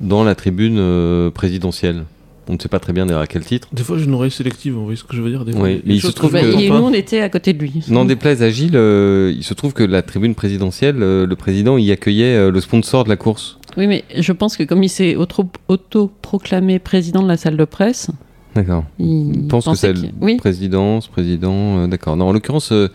dans 0.00 0.24
la 0.24 0.34
tribune 0.34 0.76
euh, 0.78 1.30
présidentielle. 1.30 2.04
On 2.48 2.52
ne 2.54 2.58
sait 2.60 2.68
pas 2.68 2.78
très 2.78 2.92
bien 2.92 3.06
d'ailleurs 3.06 3.22
à 3.22 3.26
quel 3.26 3.44
titre. 3.44 3.66
Des 3.72 3.82
fois, 3.82 3.98
j'ai 3.98 4.04
une 4.04 4.14
oreille 4.14 4.30
sélective, 4.30 4.74
vous 4.74 4.84
voyez 4.84 4.96
ce 4.96 5.02
que 5.02 5.16
je 5.16 5.20
veux 5.20 5.30
dire 5.30 5.44
des 5.44 5.50
fois, 5.52 5.62
Oui, 5.62 5.82
mais 5.84 5.94
il 5.96 6.00
se 6.00 6.06
trouve 6.12 6.30
que- 6.30 6.60
et 6.60 6.68
nous, 6.70 6.76
on 6.76 6.92
était 6.92 7.20
à 7.20 7.28
côté 7.28 7.52
de 7.52 7.58
lui. 7.58 7.82
N'en 7.88 8.04
déplaise 8.04 8.40
à 8.40 8.50
Gilles, 8.50 8.76
euh, 8.76 9.32
il 9.36 9.42
se 9.42 9.52
trouve 9.52 9.72
que 9.72 9.82
la 9.82 10.02
tribune 10.02 10.36
présidentielle, 10.36 11.02
euh, 11.02 11.26
le 11.26 11.34
président 11.34 11.76
y 11.76 11.90
accueillait 11.90 12.36
euh, 12.36 12.50
le 12.52 12.60
sponsor 12.60 13.02
de 13.02 13.08
la 13.08 13.16
course. 13.16 13.58
Oui, 13.76 13.88
mais 13.88 14.04
je 14.16 14.30
pense 14.32 14.56
que 14.56 14.62
comme 14.62 14.84
il 14.84 14.88
s'est 14.88 15.16
auto- 15.16 15.50
auto-proclamé 15.68 16.78
président 16.78 17.22
de 17.22 17.28
la 17.28 17.36
salle 17.36 17.56
de 17.56 17.64
presse, 17.64 18.10
D'accord. 18.54 18.84
il 18.98 19.46
pense 19.48 19.66
que 19.66 19.74
c'est 19.74 19.92
le 19.92 20.02
Oui, 20.20 20.36
présidence, 20.36 21.08
président, 21.08 21.78
euh, 21.80 21.86
d'accord. 21.88 22.16
Non, 22.16 22.28
en 22.28 22.32
l'occurrence, 22.32 22.70
euh, 22.72 22.88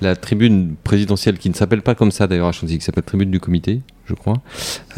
la 0.00 0.16
tribune 0.16 0.74
présidentielle, 0.84 1.38
qui 1.38 1.48
ne 1.48 1.54
s'appelle 1.54 1.82
pas 1.82 1.94
comme 1.94 2.10
ça 2.10 2.26
d'ailleurs 2.26 2.48
à 2.48 2.52
Chantilly, 2.52 2.78
qui 2.78 2.84
s'appelle 2.84 3.04
tribune 3.04 3.30
du 3.30 3.40
comité, 3.40 3.80
je 4.06 4.14
crois, 4.14 4.34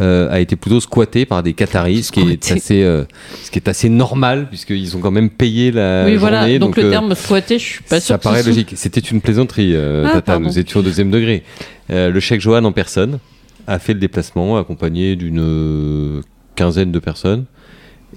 euh, 0.01 0.31
a 0.31 0.41
été 0.41 0.57
plutôt 0.57 0.81
squattée 0.81 1.25
par 1.25 1.43
des 1.43 1.55
Qataris, 1.55 2.05
ce 2.05 2.13
qui 2.13 2.21
est 2.21 2.53
assez, 2.53 2.83
euh, 2.83 3.05
ce 3.43 3.51
qui 3.51 3.59
est 3.59 3.69
assez 3.69 3.89
normal 3.89 4.49
puisqu'ils 4.49 4.97
ont 4.97 5.01
quand 5.01 5.11
même 5.11 5.31
payé 5.31 5.71
la 5.71 6.05
oui 6.07 6.17
voilà. 6.17 6.41
journée. 6.41 6.59
Donc, 6.59 6.77
le 6.77 6.85
euh, 6.85 6.91
terme 6.91 7.15
squatté, 7.15 7.59
je 7.59 7.65
suis 7.65 7.83
pas 7.83 8.01
sûr 8.01 8.15
ça 8.15 8.19
paraît 8.19 8.43
logique. 8.43 8.73
C'était 8.75 9.01
une 9.01 9.21
plaisanterie, 9.21 9.77
Ah, 9.77 10.11
Tata. 10.13 10.39
Nous 10.39 10.59
étions 10.59 10.81
au 10.81 10.83
deuxième 10.83 11.11
degré. 11.11 11.43
Le 11.89 12.21
chèque 12.21 12.41
Johan 12.41 12.65
en 12.65 12.73
personne 12.73 13.19
a 13.67 13.79
fait 13.79 13.95
le 13.95 14.01
déplacement 14.01 14.59
accompagné 14.59 15.17
d'une 15.17 16.23
quinzaine 16.55 16.91
de 16.93 16.99
personnes. 16.99 17.45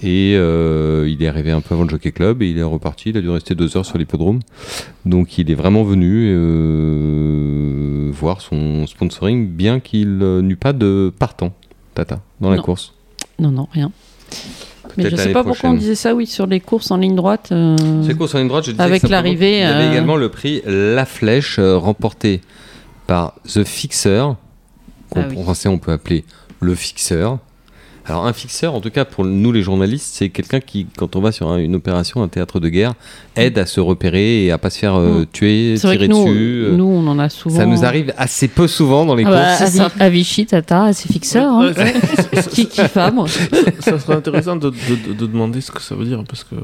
Et 0.00 0.34
euh, 0.36 1.06
il 1.08 1.22
est 1.22 1.28
arrivé 1.28 1.50
un 1.50 1.60
peu 1.60 1.74
avant 1.74 1.84
le 1.84 1.90
Jockey 1.90 2.12
Club 2.12 2.40
et 2.42 2.48
il 2.48 2.58
est 2.58 2.62
reparti. 2.62 3.10
Il 3.10 3.16
a 3.18 3.20
dû 3.20 3.28
rester 3.28 3.54
deux 3.54 3.76
heures 3.76 3.84
sur 3.84 3.98
l'hippodrome. 3.98 4.40
Donc 5.04 5.36
il 5.38 5.50
est 5.50 5.54
vraiment 5.54 5.82
venu 5.84 6.32
euh, 6.34 8.10
voir 8.12 8.40
son 8.40 8.86
sponsoring, 8.86 9.48
bien 9.48 9.80
qu'il 9.80 10.18
n'eût 10.18 10.56
pas 10.56 10.72
de 10.72 11.12
partant, 11.18 11.52
Tata, 11.94 12.20
dans 12.40 12.50
la 12.50 12.56
Non. 12.56 12.62
course. 12.62 12.94
Non, 13.38 13.50
non, 13.50 13.68
rien. 13.72 13.90
Mais 14.96 15.04
je 15.04 15.10
sais 15.10 15.16
l'année 15.16 15.32
pas 15.32 15.44
pourquoi 15.44 15.70
on 15.70 15.72
prochaine. 15.72 15.78
disait 15.78 15.94
ça, 15.94 16.14
oui, 16.14 16.26
sur 16.26 16.46
les 16.46 16.60
courses 16.60 16.90
en 16.90 16.96
ligne 16.96 17.14
droite. 17.14 17.50
euh, 17.52 17.76
C'est 18.06 18.16
course 18.16 18.34
en 18.34 18.38
ligne 18.38 18.48
droite, 18.48 18.64
je 18.66 18.70
disais 18.72 18.82
Avec 18.82 19.08
l'arrivée, 19.08 19.58
Il 19.58 19.60
y 19.60 19.62
avait 19.64 19.84
euh, 19.84 19.90
également 19.92 20.16
le 20.16 20.28
prix 20.30 20.62
La 20.66 21.04
Flèche, 21.04 21.58
euh, 21.58 21.76
remporté 21.76 22.40
par 23.06 23.34
The 23.46 23.64
Fixer, 23.64 24.24
qu'en 25.10 25.20
Ah 25.22 25.26
oui. 25.28 25.42
français 25.42 25.68
on 25.68 25.78
peut 25.78 25.92
appeler 25.92 26.24
le 26.60 26.74
fixeur. 26.74 27.38
Alors 28.04 28.26
un 28.26 28.32
fixeur, 28.32 28.74
en 28.74 28.80
tout 28.80 28.90
cas 28.90 29.04
pour 29.04 29.24
nous 29.24 29.52
les 29.52 29.62
journalistes, 29.62 30.10
c'est 30.12 30.28
quelqu'un 30.28 30.58
qui, 30.58 30.86
quand 30.96 31.14
on 31.14 31.20
va 31.20 31.30
sur 31.30 31.48
un- 31.48 31.58
une 31.58 31.76
opération, 31.76 32.20
un 32.22 32.26
théâtre 32.28 32.58
de 32.58 32.68
guerre, 32.68 32.94
aide 33.36 33.58
à 33.58 33.66
se 33.66 33.78
repérer 33.80 34.44
et 34.46 34.50
à 34.50 34.58
pas 34.58 34.70
se 34.70 34.78
faire 34.80 34.96
euh, 34.96 35.20
Mm. 35.22 35.26
tuer, 35.32 35.76
C'est 35.76 35.86
vrai 35.86 35.96
tirer 35.98 36.08
que 36.08 36.12
nous, 36.12 36.24
dessus. 36.24 36.62
euh. 36.66 36.76
nous, 36.76 36.84
on 36.84 37.06
en 37.06 37.18
a 37.20 37.28
souvent. 37.28 37.56
Ça 37.56 37.66
nous 37.66 37.84
arrive 37.84 38.12
assez 38.16 38.48
peu 38.48 38.66
souvent 38.66 39.06
dans 39.06 39.14
les 39.14 39.24
Ah 39.24 39.30
bah, 39.30 39.56
courses. 39.56 39.78
à. 39.80 39.88
Vi- 39.88 39.94
à 40.00 40.08
Vichy, 40.08 40.46
Tata, 40.46 40.92
c'est 40.92 41.12
fixeur. 41.12 41.52
hein. 41.52 41.72
Ouais, 41.72 41.78
ouais, 41.78 41.94
Qui 42.50 42.66
pas, 42.92 43.10
moi. 43.12 43.26
ça 43.78 43.98
serait 44.00 44.14
intéressant 44.16 44.56
de, 44.56 44.70
de- 44.70 45.08
de- 45.08 45.14
de 45.14 45.26
demander 45.26 45.60
ce 45.60 45.70
que 45.70 45.80
ça 45.80 45.94
veut 45.94 46.04
dire 46.04 46.24
parce 46.28 46.42
que 46.44 46.56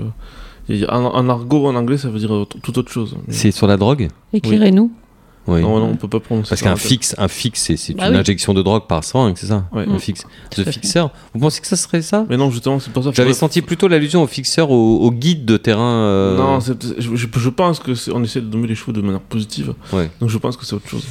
en, 0.88 1.04
en 1.04 1.28
argot 1.28 1.66
en 1.66 1.74
anglais 1.76 1.96
ça 1.98 2.08
veut 2.10 2.18
dire 2.18 2.46
tout 2.62 2.78
autre 2.78 2.90
chose. 2.90 3.16
C'est 3.28 3.52
sur 3.52 3.66
la 3.66 3.76
drogue? 3.76 4.08
Éclairez-nous. 4.32 4.90
Oui. 4.92 5.07
Non, 5.48 5.80
non, 5.80 5.86
on 5.92 5.96
peut 5.96 6.08
pas 6.08 6.20
prononcer. 6.20 6.48
Parce 6.50 6.60
qu'un 6.62 6.76
fixe, 6.76 7.14
un 7.18 7.28
fixe, 7.28 7.62
c'est 7.62 7.76
c'est 7.76 7.94
Bah 7.94 8.06
une 8.08 8.14
oui. 8.14 8.18
injection 8.20 8.54
de 8.54 8.62
drogue 8.62 8.86
par 8.86 9.02
seringue, 9.04 9.34
c'est 9.36 9.46
ça 9.46 9.64
Ouais. 9.72 9.84
Un 9.88 9.94
Mm. 9.94 9.98
fixe. 9.98 10.24
Tout 10.50 10.62
The. 10.62 10.70
Fixer. 10.70 11.04
Vous 11.34 11.40
pensez 11.40 11.60
que 11.60 11.66
ça 11.66 11.76
serait 11.76 12.02
ça? 12.02 12.26
Mais 12.28 12.36
non, 12.36 12.50
justement, 12.50 12.78
c'est 12.80 12.92
pour 12.92 13.02
ça. 13.02 13.10
que 13.10 13.16
J'avais 13.16 13.32
senti 13.32 13.62
plutôt 13.62 13.88
l'allusion 13.88 14.22
au 14.22 14.26
fixeur, 14.26 14.70
au, 14.70 14.98
au 15.00 15.10
guide 15.10 15.44
de 15.44 15.56
terrain. 15.56 16.02
euh, 16.02 16.36
Non, 16.36 16.58
je, 16.60 17.48
pense 17.50 17.78
que 17.80 17.92
on 18.12 18.22
essaie 18.22 18.40
de 18.40 18.46
donner 18.46 18.66
les 18.68 18.74
chevaux 18.74 18.92
de 18.92 19.00
manière 19.00 19.20
positive. 19.20 19.74
Ouais. 19.92 20.10
Donc 20.20 20.28
je 20.30 20.38
pense 20.38 20.56
que 20.56 20.64
c'est 20.66 20.74
autre 20.74 20.88
chose. 20.88 21.04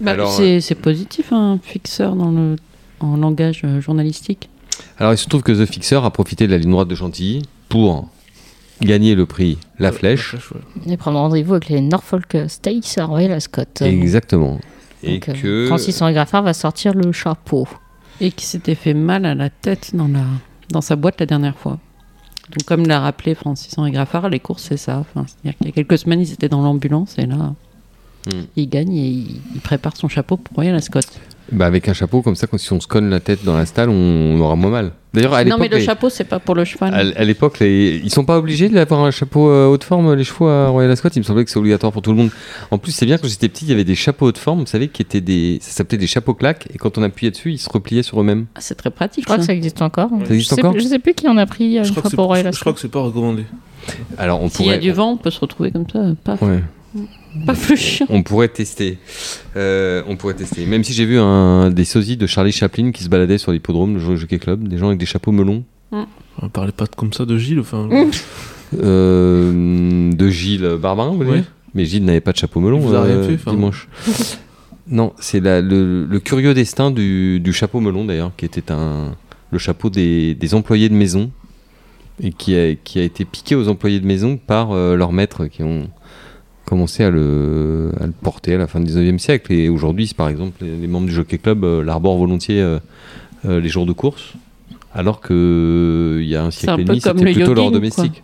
Bah, 0.00 0.14
c'est 0.36 0.60
c'est 0.60 0.74
positif, 0.74 1.32
un 1.32 1.58
fixeur 1.62 2.16
dans 2.16 2.30
le, 2.30 2.56
en 3.00 3.16
langage 3.16 3.62
euh, 3.64 3.80
journalistique. 3.80 4.48
Alors 4.98 5.12
il 5.12 5.18
se 5.18 5.28
trouve 5.28 5.42
que 5.42 5.52
The 5.52 5.70
Fixer 5.70 5.96
a 6.02 6.10
profité 6.10 6.46
de 6.46 6.52
la 6.52 6.58
ligne 6.58 6.70
droite 6.70 6.88
de 6.88 6.94
Chantilly 6.94 7.42
pour 7.68 8.08
gagner 8.80 9.14
le 9.14 9.26
prix 9.26 9.58
La 9.78 9.92
Flèche. 9.92 10.34
ouais. 10.34 10.92
Et 10.92 10.96
prendre 10.96 11.18
rendez-vous 11.18 11.54
avec 11.54 11.68
les 11.68 11.80
Norfolk 11.80 12.36
Stakes 12.48 12.98
à 12.98 13.04
Royal 13.06 13.32
Ascot. 13.32 13.62
Exactement. 13.80 14.58
Et 15.02 15.14
Donc, 15.18 15.28
euh, 15.28 15.32
que. 15.34 15.66
Francis 15.66 16.00
Henri 16.02 16.12
Graffard 16.14 16.42
va 16.42 16.52
sortir 16.54 16.94
le 16.94 17.12
chapeau. 17.12 17.66
Et 18.20 18.30
qui 18.30 18.46
s'était 18.46 18.74
fait 18.74 18.94
mal 18.94 19.24
à 19.26 19.34
la 19.34 19.50
tête 19.50 19.90
dans, 19.94 20.08
la, 20.08 20.24
dans 20.70 20.80
sa 20.80 20.96
boîte 20.96 21.18
la 21.20 21.26
dernière 21.26 21.56
fois. 21.56 21.78
Donc, 22.50 22.64
comme 22.66 22.86
l'a 22.86 23.00
rappelé 23.00 23.34
Francis 23.34 23.76
Henri 23.78 23.90
Graffard, 23.90 24.28
les 24.28 24.38
courses, 24.40 24.64
c'est 24.68 24.76
ça. 24.76 24.98
Enfin, 24.98 25.26
C'est-à-dire 25.26 25.56
qu'il 25.58 25.66
y 25.66 25.70
a 25.70 25.72
quelques 25.72 25.98
semaines, 25.98 26.20
ils 26.20 26.32
étaient 26.32 26.48
dans 26.48 26.62
l'ambulance 26.62 27.16
et 27.18 27.26
là, 27.26 27.54
Hmm. 28.26 28.44
il 28.56 28.70
gagne 28.70 28.96
et 28.96 29.06
il, 29.06 29.40
il 29.54 29.60
prépare 29.60 29.94
son 29.98 30.08
chapeau 30.08 30.38
pour 30.38 30.54
Royal 30.54 30.74
Ascot. 30.74 31.00
Bah, 31.52 31.66
avec 31.66 31.90
un 31.90 31.92
chapeau 31.92 32.22
comme 32.22 32.34
ça, 32.36 32.46
quand 32.46 32.56
si 32.56 32.72
on 32.72 32.80
se 32.80 32.86
cogne 32.86 33.10
la 33.10 33.20
tête 33.20 33.44
dans 33.44 33.54
la 33.54 33.66
stalle, 33.66 33.90
on, 33.90 33.92
on 33.92 34.40
aura 34.40 34.56
moins 34.56 34.70
mal. 34.70 34.92
D'ailleurs, 35.14 35.32
à 35.34 35.44
Non, 35.44 35.56
mais 35.58 35.68
le 35.68 35.76
les- 35.78 35.84
chapeau, 35.84 36.10
c'est 36.10 36.24
pas 36.24 36.40
pour 36.40 36.54
le 36.54 36.64
cheval. 36.64 37.14
À, 37.16 37.24
l'époque, 37.24 37.60
les- 37.60 38.00
ils 38.04 38.10
sont 38.12 38.24
pas 38.24 38.36
obligés 38.36 38.68
d'avoir 38.68 39.00
un 39.04 39.10
chapeau 39.10 39.48
euh, 39.48 39.66
haute 39.66 39.84
forme, 39.84 40.12
les 40.14 40.24
chevaux 40.24 40.48
à 40.48 40.66
Royal 40.68 40.90
Ascot. 40.90 41.08
Il 41.14 41.20
me 41.20 41.24
semblait 41.24 41.44
que 41.44 41.50
c'est 41.50 41.58
obligatoire 41.58 41.92
pour 41.92 42.02
tout 42.02 42.10
le 42.10 42.16
monde. 42.16 42.30
En 42.70 42.78
plus, 42.78 42.92
c'est 42.92 43.06
bien 43.06 43.16
quand 43.16 43.28
j'étais 43.28 43.48
petit, 43.48 43.64
il 43.64 43.70
y 43.70 43.72
avait 43.72 43.84
des 43.84 43.94
chapeaux 43.94 44.26
haute 44.26 44.38
forme, 44.38 44.60
vous 44.60 44.66
savez, 44.66 44.88
qui 44.88 45.02
étaient 45.02 45.20
des, 45.20 45.58
ça 45.62 45.70
s'appelait 45.70 45.98
des 45.98 46.06
chapeaux 46.06 46.34
claques, 46.34 46.66
et 46.74 46.78
quand 46.78 46.98
on 46.98 47.02
appuyait 47.02 47.30
dessus, 47.30 47.52
ils 47.52 47.58
se 47.58 47.70
repliaient 47.70 48.02
sur 48.02 48.20
eux-mêmes. 48.20 48.46
Ah, 48.54 48.58
c'est 48.60 48.74
très 48.74 48.90
pratique. 48.90 49.22
Je 49.22 49.26
crois 49.26 49.36
ça. 49.36 49.40
que 49.42 49.46
ça 49.46 49.54
existe 49.54 49.80
encore. 49.80 50.10
Ça 50.10 50.16
existe 50.34 50.50
je 50.50 50.54
sais, 50.56 50.60
encore 50.60 50.72
plus- 50.72 50.82
Je 50.82 50.88
sais 50.88 50.98
plus 50.98 51.14
qui 51.14 51.28
en 51.28 51.36
a 51.36 51.46
pris 51.46 51.78
euh, 51.78 51.84
Je 51.84 51.88
une 51.88 51.94
crois, 51.94 52.02
fois 52.02 52.02
que 52.02 52.08
c'est- 52.10 52.16
pour 52.16 52.26
Royal 52.26 52.44
je 52.52 52.60
crois 52.60 52.70
Ascot. 52.72 52.74
que 52.74 52.80
c'est 52.80 52.88
pas 52.90 53.00
recommandé. 53.00 53.44
Alors, 54.18 54.42
on 54.42 54.48
S'il 54.48 54.66
y 54.66 54.70
a 54.72 54.78
du 54.78 54.90
vent, 54.92 55.12
on 55.12 55.16
peut 55.16 55.30
se 55.30 55.38
retrouver 55.40 55.70
comme 55.70 55.84
ça. 55.92 56.00
Paf, 56.24 56.42
ouais. 56.42 56.60
Pas 57.46 57.54
plus 57.54 57.76
chiant. 57.76 58.06
on 58.08 58.22
pourrait 58.22 58.48
tester. 58.48 58.98
Euh, 59.56 60.02
on 60.08 60.16
pourrait 60.16 60.34
tester. 60.34 60.66
Même 60.66 60.84
si 60.84 60.92
j'ai 60.92 61.04
vu 61.06 61.18
un 61.18 61.70
des 61.70 61.84
sosies 61.84 62.16
de 62.16 62.26
Charlie 62.26 62.52
Chaplin 62.52 62.90
qui 62.92 63.02
se 63.04 63.08
baladait 63.08 63.38
sur 63.38 63.52
l'hippodrome, 63.52 63.94
le 63.94 64.16
Jockey 64.16 64.38
Club, 64.38 64.68
des 64.68 64.78
gens 64.78 64.86
avec 64.88 64.98
des 64.98 65.06
chapeaux 65.06 65.32
melons. 65.32 65.64
On 66.42 66.48
parlait 66.48 66.72
pas 66.72 66.84
de- 66.86 66.94
comme 66.96 67.12
ça 67.12 67.24
de 67.24 67.36
Gilles. 67.38 67.60
Enfin, 67.60 67.88
Mm. 67.90 68.10
Euh, 68.82 70.12
de 70.12 70.28
Gilles 70.28 70.76
Barbarin, 70.80 71.10
vous 71.10 71.16
voulez 71.18 71.30
Ouais. 71.30 71.44
Mais 71.74 71.84
Gilles 71.84 72.04
n'avait 72.04 72.20
pas 72.20 72.32
de 72.32 72.36
chapeau 72.36 72.60
melon 72.60 72.78
vous 72.78 72.94
euh, 72.94 73.36
fait, 73.36 73.50
dimanche. 73.50 73.88
non, 74.88 75.12
c'est 75.18 75.40
le, 75.40 76.04
le 76.08 76.20
curieux 76.20 76.54
destin 76.54 76.90
du, 76.90 77.40
du 77.40 77.52
chapeau 77.52 77.80
melon 77.80 78.04
d'ailleurs, 78.04 78.30
qui 78.36 78.44
était 78.44 78.70
un, 78.72 79.16
le 79.50 79.58
chapeau 79.58 79.90
des, 79.90 80.34
des 80.34 80.54
employés 80.54 80.88
de 80.88 80.94
maison 80.94 81.30
et 82.22 82.32
qui 82.32 82.56
a, 82.56 82.74
qui 82.76 83.00
a 83.00 83.02
été 83.02 83.24
piqué 83.24 83.56
aux 83.56 83.68
employés 83.68 83.98
de 83.98 84.06
maison 84.06 84.36
par 84.36 84.70
euh, 84.72 84.94
leurs 84.96 85.12
maîtres 85.12 85.46
qui 85.46 85.62
ont 85.64 85.88
commencé 86.64 87.04
à 87.04 87.10
le, 87.10 87.92
à 88.00 88.06
le 88.06 88.12
porter 88.12 88.54
à 88.54 88.58
la 88.58 88.66
fin 88.66 88.80
du 88.80 88.90
19e 88.90 89.18
siècle. 89.18 89.52
Et 89.52 89.68
aujourd'hui, 89.68 90.10
par 90.16 90.28
exemple, 90.28 90.64
les, 90.64 90.76
les 90.76 90.86
membres 90.86 91.06
du 91.06 91.12
Jockey 91.12 91.38
Club 91.38 91.64
euh, 91.64 91.82
l'arborent 91.82 92.16
volontiers 92.18 92.60
euh, 92.60 92.78
euh, 93.46 93.60
les 93.60 93.68
jours 93.68 93.86
de 93.86 93.92
course, 93.92 94.34
alors 94.94 95.20
que 95.20 95.32
euh, 95.34 96.22
il 96.22 96.28
y 96.28 96.36
a 96.36 96.42
un 96.44 96.50
siècle 96.50 96.80
et 96.80 96.84
demi, 96.84 97.00
c'était 97.00 97.32
plutôt 97.32 97.54
leur 97.54 97.70
domestique. 97.70 98.22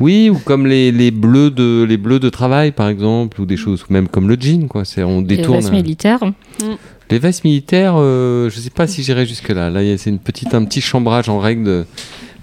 Oui, 0.00 0.30
ou 0.30 0.38
comme 0.38 0.66
les, 0.66 0.92
les 0.92 1.10
bleus 1.10 1.50
de 1.50 1.84
les 1.86 1.98
bleus 1.98 2.20
de 2.20 2.30
travail, 2.30 2.72
par 2.72 2.88
exemple, 2.88 3.38
ou 3.40 3.44
des 3.44 3.58
choses, 3.58 3.84
ou 3.88 3.92
même 3.92 4.08
comme 4.08 4.28
le 4.28 4.36
jean, 4.40 4.66
quoi. 4.66 4.86
C'est 4.86 5.02
on 5.02 5.20
Les 5.20 5.36
détourne. 5.36 5.58
vestes 5.58 5.72
militaires. 5.72 6.20
Les 7.10 7.18
vestes 7.18 7.44
militaires, 7.44 7.96
je 7.98 8.50
sais 8.54 8.70
pas 8.70 8.86
si 8.86 9.02
j'irai 9.02 9.26
jusque 9.26 9.50
là. 9.50 9.70
C'est 9.98 10.08
une 10.08 10.18
petite, 10.18 10.54
un 10.54 10.64
petit 10.64 10.80
chambrage 10.80 11.28
en 11.28 11.38
règle 11.38 11.64
de, 11.64 11.84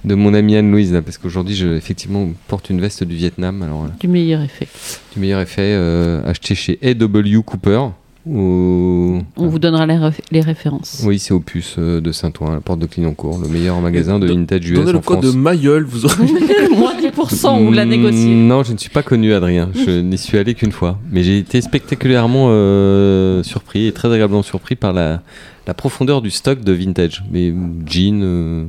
de 0.08 0.16
mon 0.16 0.34
amie 0.34 0.56
Anne-Louise, 0.56 0.94
là, 0.94 1.02
parce 1.02 1.18
qu'aujourd'hui, 1.18 1.56
je 1.56 1.68
effectivement 1.68 2.28
porte 2.48 2.70
une 2.70 2.80
veste 2.82 3.04
du 3.04 3.16
Vietnam. 3.16 3.62
Alors, 3.62 3.84
là, 3.86 3.92
Du 4.00 4.08
meilleur 4.08 4.42
effet. 4.42 4.68
du 5.14 5.20
meilleur 5.20 5.42
effet, 5.42 5.62
euh, 5.76 6.22
acheté 6.30 6.56
chez 6.56 6.80
A.W. 6.84 7.42
Cooper. 7.46 7.82
Au... 8.30 9.20
On 9.38 9.48
vous 9.48 9.58
donnera 9.60 9.86
les, 9.86 9.94
réf- 9.96 10.20
les 10.32 10.42
références. 10.42 11.02
Oui, 11.06 11.18
c'est 11.18 11.34
Opus 11.34 11.76
euh, 11.80 12.02
de 12.02 12.12
Saint-Ouen, 12.12 12.52
la 12.52 12.60
porte 12.60 12.80
de 12.80 12.86
Clignancourt, 12.86 13.40
le 13.42 13.48
meilleur 13.48 13.80
magasin 13.80 14.20
de 14.20 14.28
vintage 14.28 14.70
US 14.70 14.80
Donnez 14.80 14.92
le 14.92 14.98
en 14.98 15.02
code 15.02 15.22
France. 15.24 15.34
de 15.34 15.38
Mayol, 15.40 15.86
vous 15.86 16.04
aurez. 16.06 16.26
Moins 16.78 16.94
10%, 17.00 17.48
on 17.48 17.72
l'a 17.72 17.86
Mm, 17.86 17.90
négocié. 17.90 18.36
Non, 18.36 18.64
je 18.64 18.74
ne 18.74 18.78
suis 18.78 18.90
pas 18.90 19.02
connu, 19.04 19.34
Adrien. 19.34 19.70
Je 19.74 19.92
n'y 20.02 20.18
suis 20.18 20.38
allé 20.38 20.56
qu'une 20.56 20.74
fois. 20.74 21.00
Mais 21.10 21.24
j'ai 21.24 21.38
été 21.38 21.62
spectaculairement 21.62 22.48
euh, 22.50 23.44
surpris 23.44 23.88
et 23.88 23.94
très 23.94 24.10
agréablement 24.12 24.44
surpris 24.44 24.76
par 24.76 24.92
la, 24.92 25.22
la 25.66 25.74
profondeur 25.74 26.22
du 26.22 26.30
stock 26.30 26.60
de 26.62 26.74
vintage. 26.74 27.24
Mais 27.32 27.54
jeans, 27.86 28.22
euh, 28.24 28.66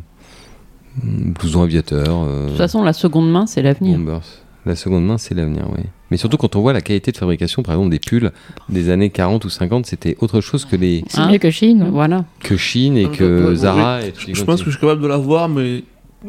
blouson 1.02 1.62
aviateur, 1.62 2.24
euh, 2.26 2.44
De 2.44 2.48
toute 2.50 2.58
façon, 2.58 2.82
la 2.82 2.92
seconde 2.92 3.30
main, 3.30 3.46
c'est 3.46 3.62
l'avenir. 3.62 3.96
bombers. 3.98 4.20
La 4.66 4.76
seconde 4.76 5.06
main, 5.06 5.18
c'est 5.18 5.34
l'avenir, 5.34 5.66
oui. 5.70 5.84
Mais 6.10 6.16
surtout 6.16 6.36
quand 6.36 6.56
on 6.56 6.60
voit 6.60 6.72
la 6.72 6.80
qualité 6.80 7.12
de 7.12 7.16
fabrication, 7.16 7.62
par 7.62 7.74
exemple 7.74 7.90
des 7.90 7.98
pulls 7.98 8.32
des 8.68 8.90
années 8.90 9.10
40 9.10 9.44
ou 9.44 9.50
50, 9.50 9.86
c'était 9.86 10.16
autre 10.20 10.40
chose 10.40 10.64
que 10.64 10.74
les 10.76 11.04
C'est 11.08 11.20
Hein 11.20 11.30
mieux 11.30 11.38
que 11.38 11.50
Chine. 11.50 11.88
Voilà. 11.92 12.24
que 12.40 12.56
Chine 12.56 12.96
et 12.96 13.06
Ouais, 13.06 13.12
que 13.16 13.48
ouais, 13.50 13.56
Zara. 13.56 14.02
Et 14.02 14.12
Je, 14.16 14.44
pense 14.44 14.60
que 14.60 14.66
je 14.66 14.70
suis 14.76 14.80
capable 14.80 15.02
de 15.02 15.06
la 15.06 15.16
voir, 15.18 15.48
mais 15.48 15.84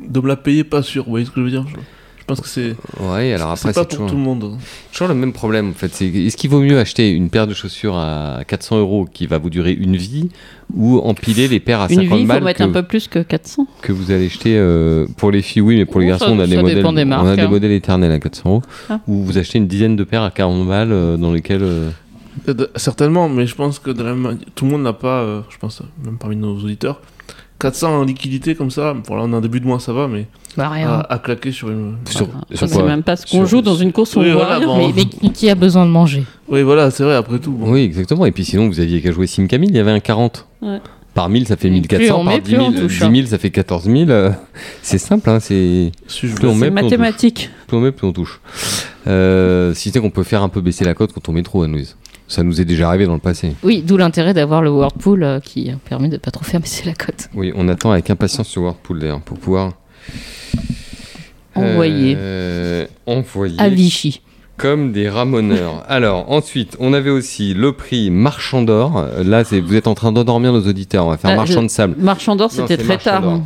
de 0.08 0.20
me 0.20 0.28
la 0.28 0.36
payer, 0.36 0.64
pas 0.64 0.84
sûr. 0.84 1.06
Vous 1.06 1.12
voyez 1.12 1.26
ce 1.26 1.32
que 1.32 1.40
je 1.40 1.46
veux 1.46 1.52
dire? 1.52 1.66
Pense 2.30 2.42
que 2.42 2.48
c'est 2.48 2.76
Ouais, 3.02 3.34
alors 3.34 3.50
après 3.52 3.58
c'est 3.58 3.68
pas 3.74 3.74
c'est 3.74 3.80
pour 3.82 3.88
toujours... 3.88 4.08
tout 4.08 4.16
le 4.16 4.22
monde. 4.22 4.58
Toujours 4.92 5.08
le 5.10 5.14
même 5.16 5.34
problème 5.34 5.70
en 5.70 5.74
fait. 5.74 5.88
Est-ce 6.02 6.38
qu'il 6.38 6.50
vaut 6.50 6.62
mieux 6.62 6.80
acheter 6.80 7.10
une 7.12 7.30
paire 7.30 7.48
de 7.48 7.54
chaussures 7.54 7.98
à 7.98 8.40
400 8.48 8.80
euros 8.80 9.06
qui 9.12 9.28
va 9.28 9.38
vous 9.38 9.50
durer 9.50 9.74
une 9.74 9.98
vie 9.98 10.30
ou 10.76 11.00
empiler 11.00 11.48
les 11.48 11.60
paires 11.60 11.82
à 11.82 11.88
Une 11.90 12.02
50 12.02 12.04
vie, 12.16 12.16
il 12.16 12.22
faut 12.22 12.28
balles 12.34 12.44
mettre 12.44 12.60
que, 12.60 12.64
un 12.64 12.70
peu 12.72 12.84
plus 12.84 13.08
que 13.08 13.20
400. 13.20 13.68
que 13.82 13.92
vous 13.92 14.12
allez 14.12 14.28
acheter 14.28 14.56
euh, 14.58 15.06
pour 15.18 15.32
les 15.32 15.42
filles 15.42 15.62
oui 15.64 15.76
mais 15.78 15.86
pour 15.86 16.00
les 16.00 16.08
garçons 16.08 16.26
ça- 16.26 16.32
on 16.32 16.40
a 16.40 16.48
des 16.48 16.56
modèles 16.58 16.86
on 16.86 16.96
a 16.96 17.42
hein. 17.42 17.48
modèles 17.50 17.72
éternels 17.72 18.12
à 18.12 18.20
400 18.20 18.50
euros 18.50 18.62
Ah. 18.90 19.00
ou 19.08 19.24
vous 19.24 19.38
achetez 19.38 19.58
une 19.58 19.68
dizaine 19.68 19.96
de 19.96 20.04
paires 20.04 20.24
à 20.24 20.32
40 20.32 20.68
balles 20.68 20.92
euh, 20.92 21.18
dans 21.18 21.34
lesquelles 21.34 21.64
euh, 21.64 21.90
Certainement, 22.76 23.28
mais 23.30 23.46
je 23.48 23.56
pense 23.56 23.80
que 23.80 23.92
de 23.92 24.02
la 24.04 24.14
même- 24.14 24.38
tout 24.56 24.66
le 24.66 24.72
monde 24.72 24.84
n'a 24.84 24.94
pas, 24.94 25.22
euh, 25.22 25.42
je 25.50 25.58
pense, 25.58 25.82
même 26.06 26.18
parmi 26.18 26.36
nos 26.36 26.56
auditeurs, 26.56 27.02
400 27.60 28.00
en 28.00 28.04
liquidité 28.06 28.56
comme 28.56 28.72
ça. 28.72 28.94
Bon, 28.94 29.16
là, 29.16 29.24
on 29.26 29.34
est 29.34 29.36
en 29.36 29.42
début 29.42 29.60
de 29.60 29.66
mois, 29.66 29.80
ça 29.80 29.92
va, 29.92 30.08
mais 30.08 30.26
Bah, 30.60 30.70
rien. 30.70 30.90
à, 30.90 31.14
à 31.14 31.20
claquer 31.20 31.52
sur 31.52 31.70
une. 31.70 31.96
sur, 32.06 32.28
sur 32.50 32.58
Ça, 32.60 32.68
c'est 32.68 32.74
quoi 32.76 32.84
même 32.86 33.04
pas 33.04 33.16
ce 33.16 33.26
qu'on 33.26 33.38
Sur- 33.40 33.46
joue 33.48 33.62
dans 33.62 33.76
une 33.76 33.92
course 33.92 34.16
où 34.16 34.20
Oui, 34.20 34.28
on 34.30 34.34
voit 34.34 34.46
voilà, 34.46 34.58
rien. 34.60 34.68
bon. 34.68 34.78
mais, 34.96 35.06
mais 35.24 35.30
qui- 35.32 35.50
a 35.50 35.56
besoin 35.56 35.86
de 35.86 35.92
manger? 35.92 36.24
Oui, 36.48 36.62
voilà, 36.64 36.92
c'est 36.92 37.04
vrai, 37.04 37.16
après 37.16 37.40
tout. 37.40 37.52
bon. 37.52 37.72
Oui 37.72 37.82
exactement 37.82 38.26
et 38.26 38.32
puis 38.32 38.46
sinon 38.46 38.68
vous 38.68 38.80
aviez 38.80 39.02
qu'à 39.02 39.12
jouer 39.12 39.26
Sim 39.28 39.48
Camille 39.48 39.70
il 39.70 39.76
y 39.76 39.80
avait 39.80 39.92
un 39.92 40.00
40 40.00 40.46
Ouais. 40.62 40.80
par 41.14 41.30
1000 41.30 41.48
ça 41.48 41.56
fait 41.56 41.70
Plus 41.70 41.80
1400 41.82 42.14
on 42.20 42.24
par 42.26 42.34
met, 42.34 42.40
10 42.40 42.44
plus 42.44 42.52
000, 42.58 42.66
on 42.68 42.72
touche, 42.74 43.00
10 43.00 43.16
000 43.16 43.28
ça 43.28 43.38
fait 43.38 43.50
14 43.50 43.86
000 43.86 44.10
euh, 44.10 44.32
c'est 44.82 44.98
simple 44.98 45.30
hein, 45.30 45.40
c'est 45.40 45.92
Si 46.08 46.28
je 46.28 46.36
Plus 46.36 46.48
on 46.48 46.56
blesse- 46.56 46.60
met, 46.60 46.68
C'est 46.68 46.72
plus 46.72 46.80
on 46.86 46.90
touche. 46.90 46.92
mathématique. 46.98 47.50
plus 47.68 47.78
on 47.78 47.82
met, 47.82 47.92
plus 47.92 48.08
on 48.08 48.12
touche. 48.14 48.42
Euh, 49.08 49.74
si 49.74 49.92
c'est 49.92 50.00
qu'on 50.00 50.10
peut 50.10 50.24
faire 50.24 50.44
un 50.44 50.50
peu 50.50 50.62
baisser 50.62 50.84
la 50.86 50.94
cote 50.94 51.14
quand 51.14 51.30
on 51.30 51.32
met 51.32 51.44
trop, 51.44 51.64
Anne-Louise. 51.64 51.96
Ça 52.28 52.44
nous 52.44 52.62
est 52.62 52.66
déjà 52.66 52.88
arrivé 52.90 53.06
dans 53.08 53.14
le 53.14 53.20
passé. 53.20 53.56
Oui, 53.64 53.82
d'où 53.86 53.98
l'intérêt 53.98 54.36
d'avoir 54.36 54.62
le 54.62 54.70
Whirlpool 54.70 55.24
euh, 55.24 55.40
qui 55.40 55.72
permet 55.90 56.10
de 56.10 56.18
pas 56.18 56.30
trop 56.30 56.44
faire 56.44 56.60
baisser 56.60 56.86
la 56.86 56.94
cote. 56.94 57.28
Oui, 57.34 57.52
on 57.56 57.68
attend 57.70 57.90
avec 57.92 58.10
impatience 58.12 58.48
ce 58.50 58.60
Whirlpool 58.60 59.00
d'ailleurs 59.00 59.22
pour 59.22 59.40
pouvoir 59.40 59.72
Envoyer. 61.56 62.16
euh, 62.18 62.86
À 63.58 63.70
Vichy. 63.70 64.22
comme 64.58 64.92
des 64.92 65.10
ramoneurs. 65.10 65.84
Alors 65.90 66.32
ensuite, 66.32 66.76
on 66.80 66.94
avait 66.94 67.10
aussi 67.10 67.54
le 67.54 67.74
prix 67.74 68.10
Marchand 68.12 68.62
d'or. 68.62 69.06
Là, 69.24 69.44
vous 69.44 69.76
êtes 69.76 69.88
en 69.88 69.96
train 69.96 70.12
d'endormir 70.12 70.54
nos 70.54 70.66
auditeurs. 70.68 71.06
On 71.06 71.10
va 71.10 71.18
faire 71.18 71.32
Ah, 71.32 71.36
Marchand 71.36 71.64
de 71.64 71.68
sable. 71.70 71.96
Marchand 71.98 72.36
d'or, 72.36 72.52
c'était 72.52 72.78
très 72.78 72.98
tard. 72.98 73.40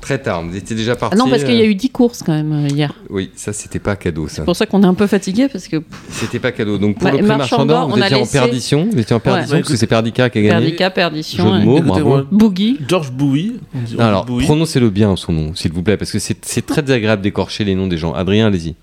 Très 0.00 0.20
tard. 0.20 0.44
Vous 0.44 0.54
étiez 0.54 0.76
déjà 0.76 0.96
parti. 0.96 1.16
Ah 1.16 1.18
non, 1.24 1.30
parce 1.30 1.44
qu'il 1.44 1.54
y 1.54 1.60
a 1.62 1.64
euh, 1.64 1.68
eu 1.68 1.74
10 1.74 1.88
courses 1.90 2.22
quand 2.22 2.32
même 2.34 2.52
euh, 2.52 2.68
hier. 2.68 2.92
Oui, 3.08 3.30
ça 3.36 3.54
c'était 3.54 3.78
pas 3.78 3.96
cadeau. 3.96 4.28
Ça. 4.28 4.36
C'est 4.36 4.44
pour 4.44 4.54
ça 4.54 4.66
qu'on 4.66 4.82
est 4.82 4.86
un 4.86 4.92
peu 4.94 5.06
fatigué 5.06 5.48
parce 5.50 5.66
que 5.66 5.82
C'était 6.10 6.38
pas 6.38 6.52
cadeau. 6.52 6.76
Donc 6.76 6.96
pour 6.98 7.04
Bah, 7.04 7.12
le 7.12 7.18
prix 7.18 7.26
Marchand 7.26 7.64
d'or, 7.64 7.88
vous 7.88 7.94
on 7.94 8.02
étiez 8.02 8.16
en 8.16 8.26
perdition. 8.26 8.88
Vous 8.92 8.98
étiez 8.98 9.16
en 9.16 9.20
perdition 9.20 9.54
Ouais. 9.56 9.60
parce 9.62 9.72
que 9.72 9.78
c'est 9.78 9.86
Perdica 9.86 10.28
qui 10.28 10.38
a 10.38 10.42
gagné. 10.42 10.50
Perdica, 10.76 10.88
Jeu 10.88 10.92
perdition, 10.94 11.54
de 11.56 11.60
et- 11.60 11.64
mots, 11.64 11.80
bravo. 11.80 12.22
Boogie. 12.30 12.78
George 12.86 13.12
Bowie. 13.12 13.54
on 13.74 13.78
on 13.96 14.00
Alors, 14.00 14.26
prononcez-le 14.26 14.90
bien 14.90 15.16
son 15.16 15.32
nom, 15.32 15.54
s'il 15.54 15.72
vous 15.72 15.82
plaît, 15.82 15.96
parce 15.96 16.12
que 16.12 16.18
c'est 16.18 16.66
très 16.66 16.82
désagréable 16.82 17.22
d'écorcher 17.22 17.64
les 17.64 17.74
noms 17.74 17.86
des 17.86 17.96
gens. 17.96 18.12
Adrien, 18.12 18.48
allez-y. 18.48 18.74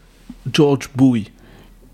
George 0.51 0.89
Bowie. 0.95 1.29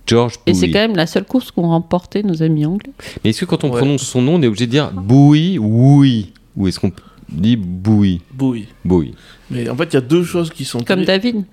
George 0.05 0.35
Et 0.45 0.51
Bowie. 0.53 0.61
c'est 0.61 0.71
quand 0.71 0.79
même 0.79 0.95
la 0.95 1.05
seule 1.05 1.25
course 1.25 1.51
qu'ont 1.51 1.67
remporté 1.67 2.23
nos 2.23 2.41
amis 2.41 2.65
anglais. 2.65 2.93
Mais 3.25 3.31
est-ce 3.31 3.41
que 3.41 3.45
quand 3.45 3.65
on 3.65 3.71
Ouais. 3.71 3.77
prononce 3.77 4.03
son 4.03 4.21
nom, 4.21 4.35
on 4.35 4.41
est 4.41 4.47
obligé 4.47 4.67
de 4.67 4.71
dire 4.71 4.89
Bowie 4.93 5.59
ou 5.59 5.99
oui? 5.99 6.31
Ou 6.55 6.69
est-ce 6.69 6.79
qu'on 6.79 6.91
dit 7.30 7.55
Bowie 7.57 8.21
Bowie. 8.34 8.67
Bowie. 8.86 9.13
Mais 9.51 9.69
en 9.69 9.75
fait, 9.75 9.86
il 9.86 9.93
y 9.93 9.97
a 9.97 10.01
deux 10.01 10.23
choses 10.23 10.49
qui 10.49 10.65
sont. 10.65 10.82
Comme. 10.82 11.03
David. 11.05 11.43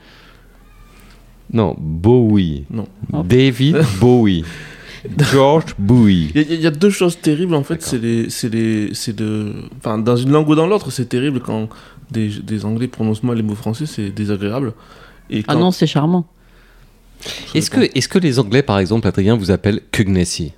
Non, 1.53 1.77
Bowie. 1.79 2.65
Non. 2.71 2.87
David 3.25 3.77
Bowie. 4.01 4.45
George 5.19 5.75
Bowie. 5.79 6.31
Il 6.35 6.41
y, 6.41 6.45
a- 6.45 6.55
il 6.55 6.61
y 6.63 6.67
a 6.67 6.71
deux 6.71 6.89
choses 6.91 7.19
terribles 7.21 7.55
en 7.55 7.63
fait, 7.63 7.83
c'est 7.83 7.99
les, 7.99 8.31
c'est 8.31 8.49
les, 8.49 8.95
c'est 8.95 9.15
de, 9.15 9.53
enfin 9.77 9.99
dans 9.99 10.17
une 10.17 10.31
langue 10.31 10.49
ou 10.49 10.55
dans 10.55 10.67
l'autre, 10.67 10.91
c'est 10.91 11.05
terrible 11.11 11.41
quand 11.41 11.69
des, 12.11 12.29
des 12.29 12.65
Anglais 12.65 12.89
prononcent 12.89 13.23
mal 13.23 13.37
les 13.37 13.43
mots 13.43 13.55
français, 13.55 13.85
c'est 13.85 14.09
désagréable. 14.09 14.73
Et 15.29 15.45
Ah 15.47 15.53
quand- 15.53 15.61
non, 15.61 15.71
c'est 15.73 15.87
charmant. 15.87 16.27
Est-ce 17.55 17.71
que, 17.71 17.81
dépend. 17.81 17.93
est 17.95 18.09
que 18.09 18.19
les 18.19 18.39
Anglais, 18.39 18.63
par 18.63 18.79
exemple, 18.79 19.07
Adrien, 19.07 19.37
vous 19.37 19.51
appellent 19.51 19.81
Pugnacey 19.93 20.53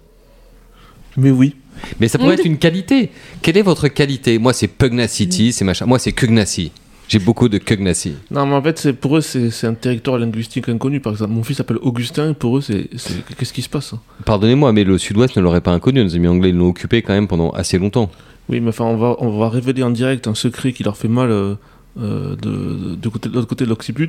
Mais 1.16 1.30
oui. 1.32 1.56
Mais 2.00 2.08
ça 2.08 2.18
pourrait 2.18 2.34
être 2.34 2.44
une 2.44 2.58
qualité. 2.58 3.10
Quelle 3.42 3.56
est 3.56 3.62
votre 3.62 3.88
qualité? 3.88 4.38
Moi, 4.38 4.52
c'est 4.52 4.68
Pugnacity, 4.68 5.52
c'est 5.52 5.64
machin. 5.64 5.86
Moi, 5.86 5.98
c'est 5.98 6.12
Cugnacy. 6.12 6.72
J'ai 7.08 7.20
beaucoup 7.20 7.48
de 7.48 7.58
Cugnacy. 7.58 8.14
Non, 8.32 8.46
mais 8.46 8.54
en 8.54 8.62
fait, 8.62 8.78
c'est 8.78 8.92
pour 8.92 9.16
eux, 9.16 9.20
c'est, 9.20 9.50
c'est 9.50 9.66
un 9.68 9.74
territoire 9.74 10.18
linguistique 10.18 10.68
inconnu. 10.68 10.98
Par 11.00 11.12
exemple, 11.12 11.32
mon 11.32 11.44
fils 11.44 11.56
s'appelle 11.58 11.78
Augustin, 11.80 12.30
et 12.30 12.34
pour 12.34 12.58
eux, 12.58 12.60
c'est, 12.60 12.88
c'est- 12.96 13.22
qu'est-ce 13.38 13.52
qui 13.52 13.62
se 13.62 13.68
passe? 13.68 13.94
Pardonnez-moi, 14.24 14.72
mais 14.72 14.82
le 14.82 14.98
Sud-Ouest 14.98 15.36
ne 15.36 15.42
l'aurait 15.42 15.60
pas 15.60 15.70
inconnu. 15.70 16.02
Nos 16.02 16.14
amis 16.16 16.26
anglais 16.28 16.50
l'ont 16.50 16.66
occupé 16.68 17.02
quand 17.02 17.12
même 17.12 17.28
pendant 17.28 17.50
assez 17.50 17.78
longtemps. 17.78 18.10
Oui, 18.48 18.60
mais 18.60 18.68
enfin, 18.70 18.84
on 18.84 18.96
va, 18.96 19.16
on 19.20 19.38
va 19.38 19.48
révéler 19.48 19.82
en 19.84 19.90
direct 19.90 20.26
un 20.26 20.34
secret 20.34 20.72
qui 20.72 20.82
leur 20.82 20.96
fait 20.96 21.08
mal 21.08 21.30
euh, 21.30 21.54
euh, 21.98 22.36
de, 22.36 22.94
de, 22.96 23.08
côté, 23.08 23.28
de 23.28 23.34
l'autre 23.34 23.46
côté 23.48 23.64
de 23.64 23.70
l'Occiput. 23.70 24.08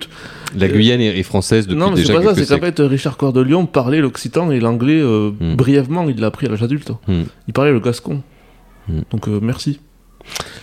La 0.58 0.66
Euh, 0.66 0.70
Guyane 0.70 1.02
est, 1.02 1.18
est 1.20 1.24
française 1.24 1.68
depuis 1.68 1.80
non, 1.80 1.90
mais 1.92 1.98
c'est 1.98 2.02
déjà 2.04 2.14
pas 2.22 2.36
ça, 2.36 2.44
c'est 2.44 2.48
qu'en 2.60 2.66
fait, 2.66 2.80
Richard 2.80 3.18
Coeur 3.18 3.34
de 3.34 3.42
Lion 3.42 3.66
parlait 3.66 4.02
l'occitan 4.02 4.52
et 4.52 4.60
l'anglais 4.60 5.00
euh, 5.02 5.32
Hmm. 5.40 5.56
brièvement, 5.56 6.08
il 6.10 6.20
l'a 6.20 6.28
appris 6.28 6.48
à 6.48 6.50
l'âge 6.50 6.64
adulte. 6.64 6.92
Hmm. 7.08 7.24
Il 7.48 7.54
parlait 7.54 7.72
le 7.72 7.80
gascon. 7.80 8.22
Hmm. 8.88 9.02
Donc, 9.12 9.28
euh, 9.28 9.40
merci. 9.42 9.80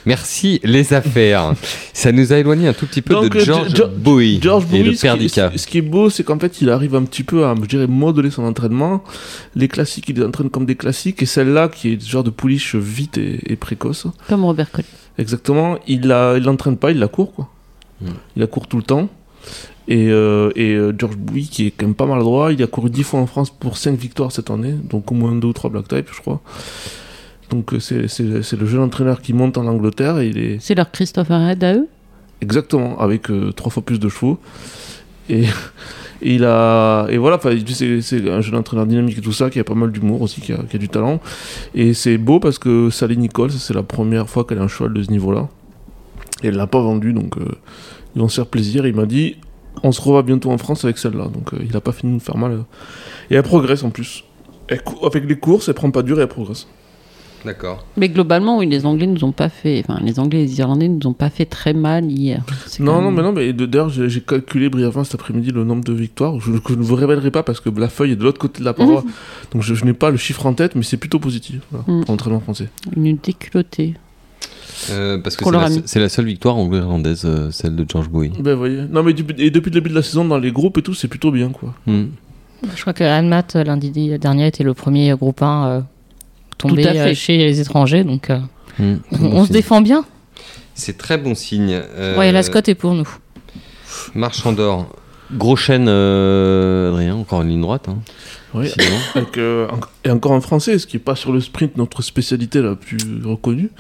Merci 0.07 0.61
les 0.63 0.93
affaires. 0.93 1.55
ça 1.95 2.13
nous 2.13 2.33
a 2.33 2.37
éloigné 2.37 2.69
un 2.69 2.75
tout 2.75 2.87
petit 2.87 3.01
peu 3.01 3.15
Donc, 3.15 3.33
de 3.35 3.41
George 3.41 3.75
Jo- 3.75 3.89
Bowie 3.97 4.39
George 4.43 4.65
et 4.65 4.79
Bowie, 4.79 4.83
le 4.83 4.93
ce 4.93 4.97
qui, 5.01 5.03
Perdica. 5.07 5.51
ce- 5.53 5.59
ce 5.59 5.67
qui 5.67 5.79
est 5.79 5.83
beau, 5.83 6.11
c'est 6.11 6.23
qu'en 6.25 6.39
fait, 6.39 6.61
il 6.61 6.69
arrive 6.69 6.95
un 6.95 7.05
petit 7.05 7.23
peu 7.23 7.47
à, 7.47 7.55
je 7.61 7.67
dirais, 7.67 7.87
modeler 7.87 8.31
son 8.31 8.45
entraînement. 8.45 9.03
Les 9.55 9.69
classiques, 9.69 10.09
il 10.11 10.17
les 10.17 10.25
entraîne 10.25 10.51
comme 10.51 10.67
des 10.67 10.77
classiques, 10.77 11.23
et 11.23 11.27
celle-là, 11.27 11.69
qui 11.69 11.93
est 11.93 12.03
ce 12.03 12.11
genre 12.11 12.25
de 12.25 12.31
pouliche 12.31 12.75
vite 12.75 13.17
et, 13.17 13.41
et 13.51 13.57
précoce, 13.57 14.07
Comme 14.29 14.45
Robert 14.45 14.71
Colli. 14.71 14.87
Exactement, 15.19 15.79
il 15.87 16.07
la, 16.07 16.37
il 16.37 16.45
l'entraîne 16.45 16.77
pas, 16.77 16.91
il 16.91 16.99
la 16.99 17.09
court, 17.09 17.33
quoi. 17.33 17.49
Mm. 18.01 18.07
Il 18.37 18.41
la 18.41 18.47
court 18.47 18.67
tout 18.67 18.77
le 18.77 18.83
temps. 18.83 19.09
Et, 19.87 20.09
euh, 20.11 20.51
et 20.57 20.73
euh, 20.75 20.95
George 20.97 21.17
Bowie, 21.17 21.49
qui 21.49 21.67
est 21.67 21.71
quand 21.71 21.87
même 21.87 21.95
pas 21.95 22.07
maladroit, 22.07 22.53
il 22.53 22.63
a 22.63 22.67
couru 22.67 22.89
10 22.89 23.03
fois 23.03 23.21
en 23.21 23.27
France 23.27 23.51
pour 23.51 23.77
5 23.77 23.99
victoires 23.99 24.33
cette 24.33 24.51
année, 24.51 24.73
donc 24.73 25.13
au 25.13 25.15
moins 25.15 25.35
2 25.35 25.47
ou 25.47 25.53
3 25.53 25.71
black 25.71 25.89
type, 25.89 26.09
je 26.11 26.21
crois. 26.21 26.41
Donc 27.51 27.75
euh, 27.75 27.81
c'est, 27.81 28.09
c'est, 28.09 28.43
c'est 28.43 28.57
le 28.57 28.67
jeune 28.67 28.81
entraîneur 28.81 29.21
qui 29.21 29.35
monte 29.35 29.59
en 29.59 29.67
Angleterre, 29.67 30.19
et 30.19 30.29
il 30.29 30.39
est, 30.39 30.59
C'est 30.61 30.75
leur 30.75 30.91
Christopher 30.91 31.41
Head 31.51 31.65
à 31.65 31.75
eux? 31.75 31.89
Exactement, 32.41 32.99
avec 32.99 33.31
euh, 33.31 33.53
trois 33.53 33.71
fois 33.71 33.83
plus 33.83 34.01
de 34.01 34.09
chevaux. 34.09 34.39
Et, 35.29 35.45
et 36.25 36.37
il 36.37 36.43
et 36.43 37.19
voilà, 37.19 37.39
c'est 37.43 38.31
un 38.31 38.41
jeune 38.41 38.55
entraîneur 38.55 38.87
dynamique 38.87 39.19
et 39.19 39.21
tout 39.21 39.33
ça, 39.33 39.51
qui 39.51 39.61
a 39.61 39.65
pas 39.65 39.75
mal 39.75 39.93
d'humour 39.93 40.23
aussi, 40.23 40.41
qui 40.41 40.53
a, 40.53 40.79
du 40.79 40.89
talent. 40.89 41.21
Et 41.75 41.93
c'est 41.93 42.17
beau 42.17 42.41
parce 42.41 42.59
que 42.59 42.89
Sally 42.89 43.19
Nichols, 43.19 43.51
c'est 43.51 43.75
la 43.75 43.83
première 43.83 44.27
fois 44.27 44.45
qu'elle 44.45 44.59
a 44.59 44.63
un 44.63 44.69
cheval 44.69 44.95
de 44.95 45.03
ce 45.03 45.11
niveau-là. 45.11 45.49
Et 46.43 46.47
elle 46.47 46.57
l'a 46.57 46.67
pas 46.67 46.81
vendu, 46.81 47.13
donc 47.13 47.37
euh, 47.37 47.45
ils 48.17 48.23
vont 48.23 48.29
se 48.29 48.37
faire 48.37 48.47
plaisir. 48.47 48.87
Il 48.87 48.95
m'a 48.95 49.05
dit, 49.05 49.37
on 49.83 49.93
se 49.93 50.01
revoit 50.01 50.23
bientôt 50.23 50.51
en 50.51 50.57
France 50.57 50.87
avec 50.87 50.97
celle-là. 50.97 51.29
Donc 51.29 51.53
euh, 51.53 51.59
il 51.63 51.77
a 51.77 51.83
pas 51.83 51.93
fini 51.93 52.13
de 52.13 52.15
nous 52.15 52.21
faire 52.21 52.39
mal. 52.39 52.65
Et 53.31 53.35
elle 53.35 53.43
progresse 53.43 53.85
en 53.85 53.91
plus. 53.91 54.25
Avec 55.03 55.29
les 55.29 55.37
courses, 55.37 55.69
elle 55.69 55.75
prend 55.75 55.91
pas 55.91 56.03
dur 56.03 56.19
et 56.19 56.23
elle 56.23 56.29
progresse. 56.29 56.67
D'accord. 57.45 57.85
Mais 57.97 58.09
globalement, 58.09 58.59
oui, 58.59 58.67
les 58.67 58.87
Anglais 58.87 59.07
nous 59.07 59.25
ont 59.25 59.33
pas 59.33 59.49
fait. 59.49 59.85
Enfin, 59.87 60.01
les 60.03 60.19
Anglais 60.19 60.41
et 60.41 60.47
les 60.47 60.59
Irlandais 60.59 60.89
nous 60.89 61.07
ont 61.07 61.13
pas 61.13 61.31
fait 61.31 61.45
très 61.45 61.73
mal 61.73 62.11
hier. 62.11 62.43
Non, 62.81 63.03
non, 63.03 63.11
mais 63.11 63.23
non, 63.23 63.33
mais 63.33 63.53
d'ailleurs, 63.53 63.91
j'ai 63.91 64.21
calculé 64.21 64.69
brièvement 64.69 65.05
cet 65.05 65.15
après-midi 65.15 65.51
le 65.51 65.65
nombre 65.65 65.85
de 65.85 65.93
victoires. 65.93 66.41
Je, 66.41 66.51
ne 66.51 66.83
vous 66.83 66.95
révélerai 66.95 67.31
pas 67.31 67.43
parce 67.43 67.61
que 67.61 67.69
la 67.71 67.89
feuille 67.89 68.13
est 68.13 68.17
de 68.17 68.25
l'autre 68.25 68.39
côté 68.39 68.61
de 68.61 68.65
la 68.65 68.73
paroi. 68.75 69.05
Donc 69.53 69.63
je, 69.63 69.75
je 69.75 69.85
n'ai 69.85 69.93
pas 69.93 70.11
le 70.11 70.17
chiffre 70.17 70.47
en 70.47 70.55
tête, 70.55 70.75
mais 70.75 70.83
c'est 70.83 70.97
plutôt 70.97 71.19
positif 71.19 71.61
voilà, 71.71 71.85
Mm. 71.87 72.05
pour 72.05 72.13
l'entraînement 72.13 72.41
français. 72.41 72.69
Une 72.97 73.17
déculottée. 73.17 73.95
Euh, 74.91 75.19
parce 75.19 75.37
que 75.37 75.45
c'est 75.87 76.01
la, 76.01 76.09
seule 76.09 76.27
victoire 76.27 76.57
anglo-irlandaise, 76.57 77.23
euh, 77.25 77.51
celle 77.51 77.77
de 77.77 77.87
George 77.89 78.09
Bowie. 78.09 78.33
Ben, 78.41 78.55
voyez. 78.55 78.83
Non, 78.91 79.03
mais 79.03 79.13
et 79.39 79.51
depuis 79.51 79.71
le 79.71 79.75
début 79.75 79.91
de 79.91 79.95
la 79.95 80.03
saison, 80.03 80.25
dans 80.25 80.39
les 80.39 80.53
groupes 80.53 80.79
et 80.79 80.83
tout, 80.83 80.95
c'est 80.95 81.09
plutôt 81.09 81.31
bien, 81.31 81.51
quoi. 81.51 81.75
Hmm. 81.87 82.07
Je 82.75 82.81
crois 82.81 82.93
que 82.93 83.05
Anmat, 83.05 83.63
lundi 83.65 83.91
dernier, 84.19 84.49
était 84.49 84.65
le 84.65 84.75
premier 84.75 85.15
groupe 85.15 85.43
1 85.43 85.67
euh, 85.67 85.81
tombé 86.59 86.83
Tout 86.83 86.89
à 86.89 86.93
fait. 86.93 86.99
euh, 87.11 87.15
chez 87.15 87.37
les 87.39 87.61
étrangers. 87.61 88.05
Donc, 88.05 88.31
euh, 88.31 88.39
Hmm. 88.79 88.97
on, 89.13 89.17
Bon 89.19 89.31
on 89.41 89.45
se 89.45 89.53
défend 89.53 89.81
bien. 89.81 90.05
C'est 90.75 90.99
très 90.99 91.17
bon 91.17 91.35
signe. 91.37 91.73
Euh, 91.97 92.19
Ouais, 92.19 92.33
la 92.33 92.43
Scott 92.43 92.69
est 92.69 92.75
pour 92.75 92.95
nous. 92.95 93.09
Marchand 94.15 94.53
d'or. 94.53 94.89
Gros 95.33 95.57
chêne, 95.57 95.87
euh, 95.89 96.91
Adrien, 96.91 97.15
encore 97.15 97.43
une 97.43 97.49
ligne 97.49 97.61
droite. 97.61 97.89
Hein, 97.89 97.99
Oui. 98.53 98.69
Avec, 99.15 99.39
euh, 99.39 99.69
en- 99.71 99.81
et 100.05 100.11
encore 100.11 100.33
un 100.33 100.41
français, 100.41 100.79
ce 100.79 100.87
qui 100.87 100.97
est 100.97 101.01
pas 101.01 101.15
sur 101.17 101.33
le 101.33 101.41
sprint, 101.41 101.77
notre 101.77 102.03
spécialité 102.03 102.61
la 102.61 102.75
plus 102.75 102.99
reconnue, 103.25 103.71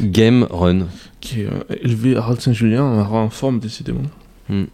Game 0.00 0.46
Run. 0.50 0.86
qui 1.20 1.42
est 1.42 1.46
euh, 1.46 1.76
élevé 1.82 2.16
à 2.16 2.20
Harold 2.20 2.40
Saint-Julien, 2.40 2.82
un 2.84 3.02
rat 3.04 3.18
en 3.20 3.30
forme, 3.30 3.58
décidément. 3.60 4.02
Mm. 4.48 4.64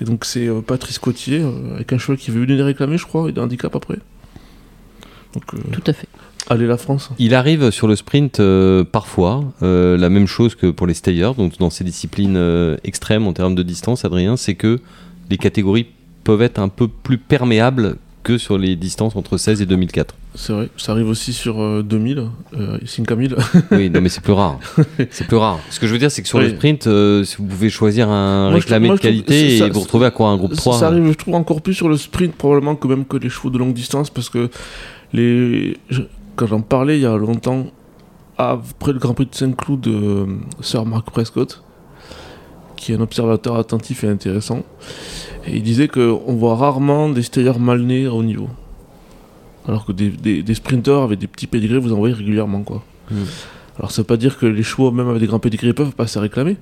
Et 0.00 0.04
donc, 0.04 0.24
c'est 0.26 0.46
euh, 0.46 0.60
Patrice 0.60 0.98
Cotier, 0.98 1.40
euh, 1.40 1.74
avec 1.76 1.92
un 1.94 1.98
cheval 1.98 2.18
qui 2.18 2.30
veut 2.30 2.44
venir 2.44 2.64
réclamer, 2.64 2.98
je 2.98 3.06
crois, 3.06 3.28
et 3.28 3.32
d'un 3.32 3.44
handicap 3.44 3.74
après. 3.74 3.98
Donc, 5.34 5.44
euh, 5.54 5.58
Tout 5.72 5.82
à 5.86 5.92
fait. 5.94 6.08
Allez 6.48 6.66
la 6.66 6.76
France. 6.76 7.10
Il 7.18 7.34
arrive 7.34 7.70
sur 7.70 7.86
le 7.88 7.96
sprint 7.96 8.40
euh, 8.40 8.84
parfois, 8.84 9.44
euh, 9.62 9.96
la 9.96 10.08
même 10.08 10.26
chose 10.26 10.54
que 10.54 10.66
pour 10.70 10.86
les 10.86 10.94
stayers, 10.94 11.32
donc 11.36 11.58
dans 11.58 11.70
ces 11.70 11.84
disciplines 11.84 12.36
euh, 12.36 12.76
extrêmes 12.84 13.26
en 13.26 13.32
termes 13.32 13.54
de 13.54 13.62
distance, 13.62 14.04
Adrien, 14.04 14.36
c'est 14.36 14.54
que 14.54 14.80
les 15.30 15.38
catégories 15.38 15.86
peuvent 16.24 16.42
être 16.42 16.58
un 16.58 16.68
peu 16.68 16.88
plus 16.88 17.18
perméables 17.18 17.96
que 18.22 18.38
sur 18.38 18.56
les 18.56 18.76
distances 18.76 19.16
entre 19.16 19.36
16 19.36 19.62
et 19.62 19.66
2004. 19.66 20.14
C'est 20.36 20.52
vrai, 20.52 20.68
ça 20.76 20.92
arrive 20.92 21.08
aussi 21.08 21.32
sur 21.32 21.60
euh, 21.60 21.82
2000, 21.82 22.28
euh, 22.56 22.78
5000. 22.86 23.34
Oui, 23.72 23.90
non 23.90 24.00
mais 24.00 24.08
c'est 24.08 24.22
plus 24.22 24.32
rare. 24.32 24.60
C'est 25.10 25.26
plus 25.26 25.36
rare. 25.36 25.58
Ce 25.70 25.80
que 25.80 25.86
je 25.88 25.92
veux 25.92 25.98
dire, 25.98 26.10
c'est 26.10 26.22
que 26.22 26.28
sur 26.28 26.38
le 26.38 26.50
sprint, 26.50 26.86
euh, 26.86 27.24
si 27.24 27.36
vous 27.38 27.44
pouvez 27.46 27.68
choisir 27.68 28.08
un 28.08 28.44
Moi, 28.50 28.54
réclamé 28.60 28.86
trouve- 28.88 28.98
de 28.98 29.02
qualité 29.02 29.58
ça- 29.58 29.66
et 29.66 29.70
vous 29.70 29.80
retrouvez 29.80 30.06
à 30.06 30.10
quoi 30.12 30.28
un 30.28 30.36
groupe 30.36 30.52
Ça- 30.54 30.60
3 30.60 30.78
Ça 30.78 30.86
arrive, 30.86 31.04
je 31.08 31.12
trouve, 31.14 31.34
encore 31.34 31.60
plus 31.62 31.74
sur 31.74 31.88
le 31.88 31.96
sprint, 31.96 32.34
probablement, 32.36 32.76
que 32.76 32.86
même 32.86 33.04
que 33.04 33.16
les 33.16 33.28
chevaux 33.28 33.50
de 33.50 33.58
longue 33.58 33.74
distance, 33.74 34.08
parce 34.08 34.28
que 34.30 34.48
les... 35.12 35.76
quand 36.36 36.46
j'en 36.46 36.60
parlais 36.60 36.98
il 36.98 37.02
y 37.02 37.06
a 37.06 37.16
longtemps, 37.16 37.66
après 38.38 38.92
le 38.92 38.98
Grand 38.98 39.14
Prix 39.14 39.26
de 39.26 39.34
Saint-Cloud 39.34 39.80
de 39.80 39.90
euh, 39.92 40.26
Sir 40.60 40.84
Mark 40.84 41.10
Prescott, 41.10 41.62
qui 42.76 42.92
est 42.92 42.96
un 42.96 43.00
observateur 43.00 43.56
attentif 43.56 44.04
et 44.04 44.08
intéressant, 44.08 44.62
et 45.46 45.56
il 45.56 45.62
disait 45.62 45.88
qu'on 45.88 46.34
voit 46.34 46.56
rarement 46.56 47.08
des 47.08 47.22
stayers 47.22 47.58
mal 47.58 47.82
nés 47.82 48.06
au 48.08 48.22
niveau. 48.22 48.48
Alors 49.68 49.84
que 49.84 49.92
des, 49.92 50.08
des, 50.08 50.42
des 50.42 50.54
sprinters 50.54 51.02
avec 51.02 51.18
des 51.18 51.28
petits 51.28 51.46
pédigrés, 51.46 51.78
vous 51.78 51.92
en 51.92 51.96
voyez 51.96 52.14
régulièrement, 52.14 52.62
quoi. 52.62 52.82
Mm. 53.10 53.16
Alors 53.78 53.90
ça 53.90 54.02
veut 54.02 54.06
pas 54.06 54.16
dire 54.16 54.38
que 54.38 54.44
les 54.44 54.62
chevaux, 54.62 54.90
même 54.90 55.08
avec 55.08 55.20
des 55.20 55.26
grands 55.26 55.38
pédigrés, 55.38 55.72
peuvent 55.72 55.94
pas 55.94 56.06
se 56.06 56.18
réclamer, 56.18 56.56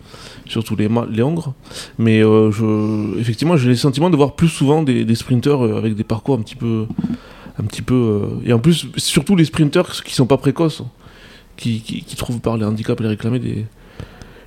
surtout 0.47 0.77
les, 0.77 0.89
les 1.11 1.23
hongres. 1.23 1.55
Mais 1.99 2.23
euh, 2.23 2.51
je, 2.53 3.19
effectivement, 3.19 3.57
j'ai 3.57 3.69
le 3.69 3.75
sentiment 3.75 4.11
de 4.11 4.17
voir 4.17 4.37
plus 4.37 4.49
souvent 4.49 4.83
des, 4.83 5.05
des 5.05 5.15
sprinters 5.15 5.65
euh, 5.65 5.79
avec 5.79 5.95
des 5.97 6.05
parcours 6.05 6.37
un 6.37 6.43
petit 6.43 6.55
peu, 6.55 6.87
un 7.61 7.65
petit 7.65 7.83
peu, 7.83 7.95
euh, 7.95 8.49
et 8.49 8.53
en 8.53 8.59
plus 8.59 8.87
surtout 8.97 9.37
les 9.37 9.45
sprinters 9.45 10.03
qui 10.05 10.15
sont 10.15 10.27
pas 10.27 10.39
précoces, 10.39 10.83
qui, 11.57 11.81
qui, 11.81 12.17
trouvent 12.17 12.41
par 12.41 12.57
les 12.57 12.65
handicaps 12.65 13.01
les 13.01 13.09
réclamer 13.09 13.39
des, 13.39 13.67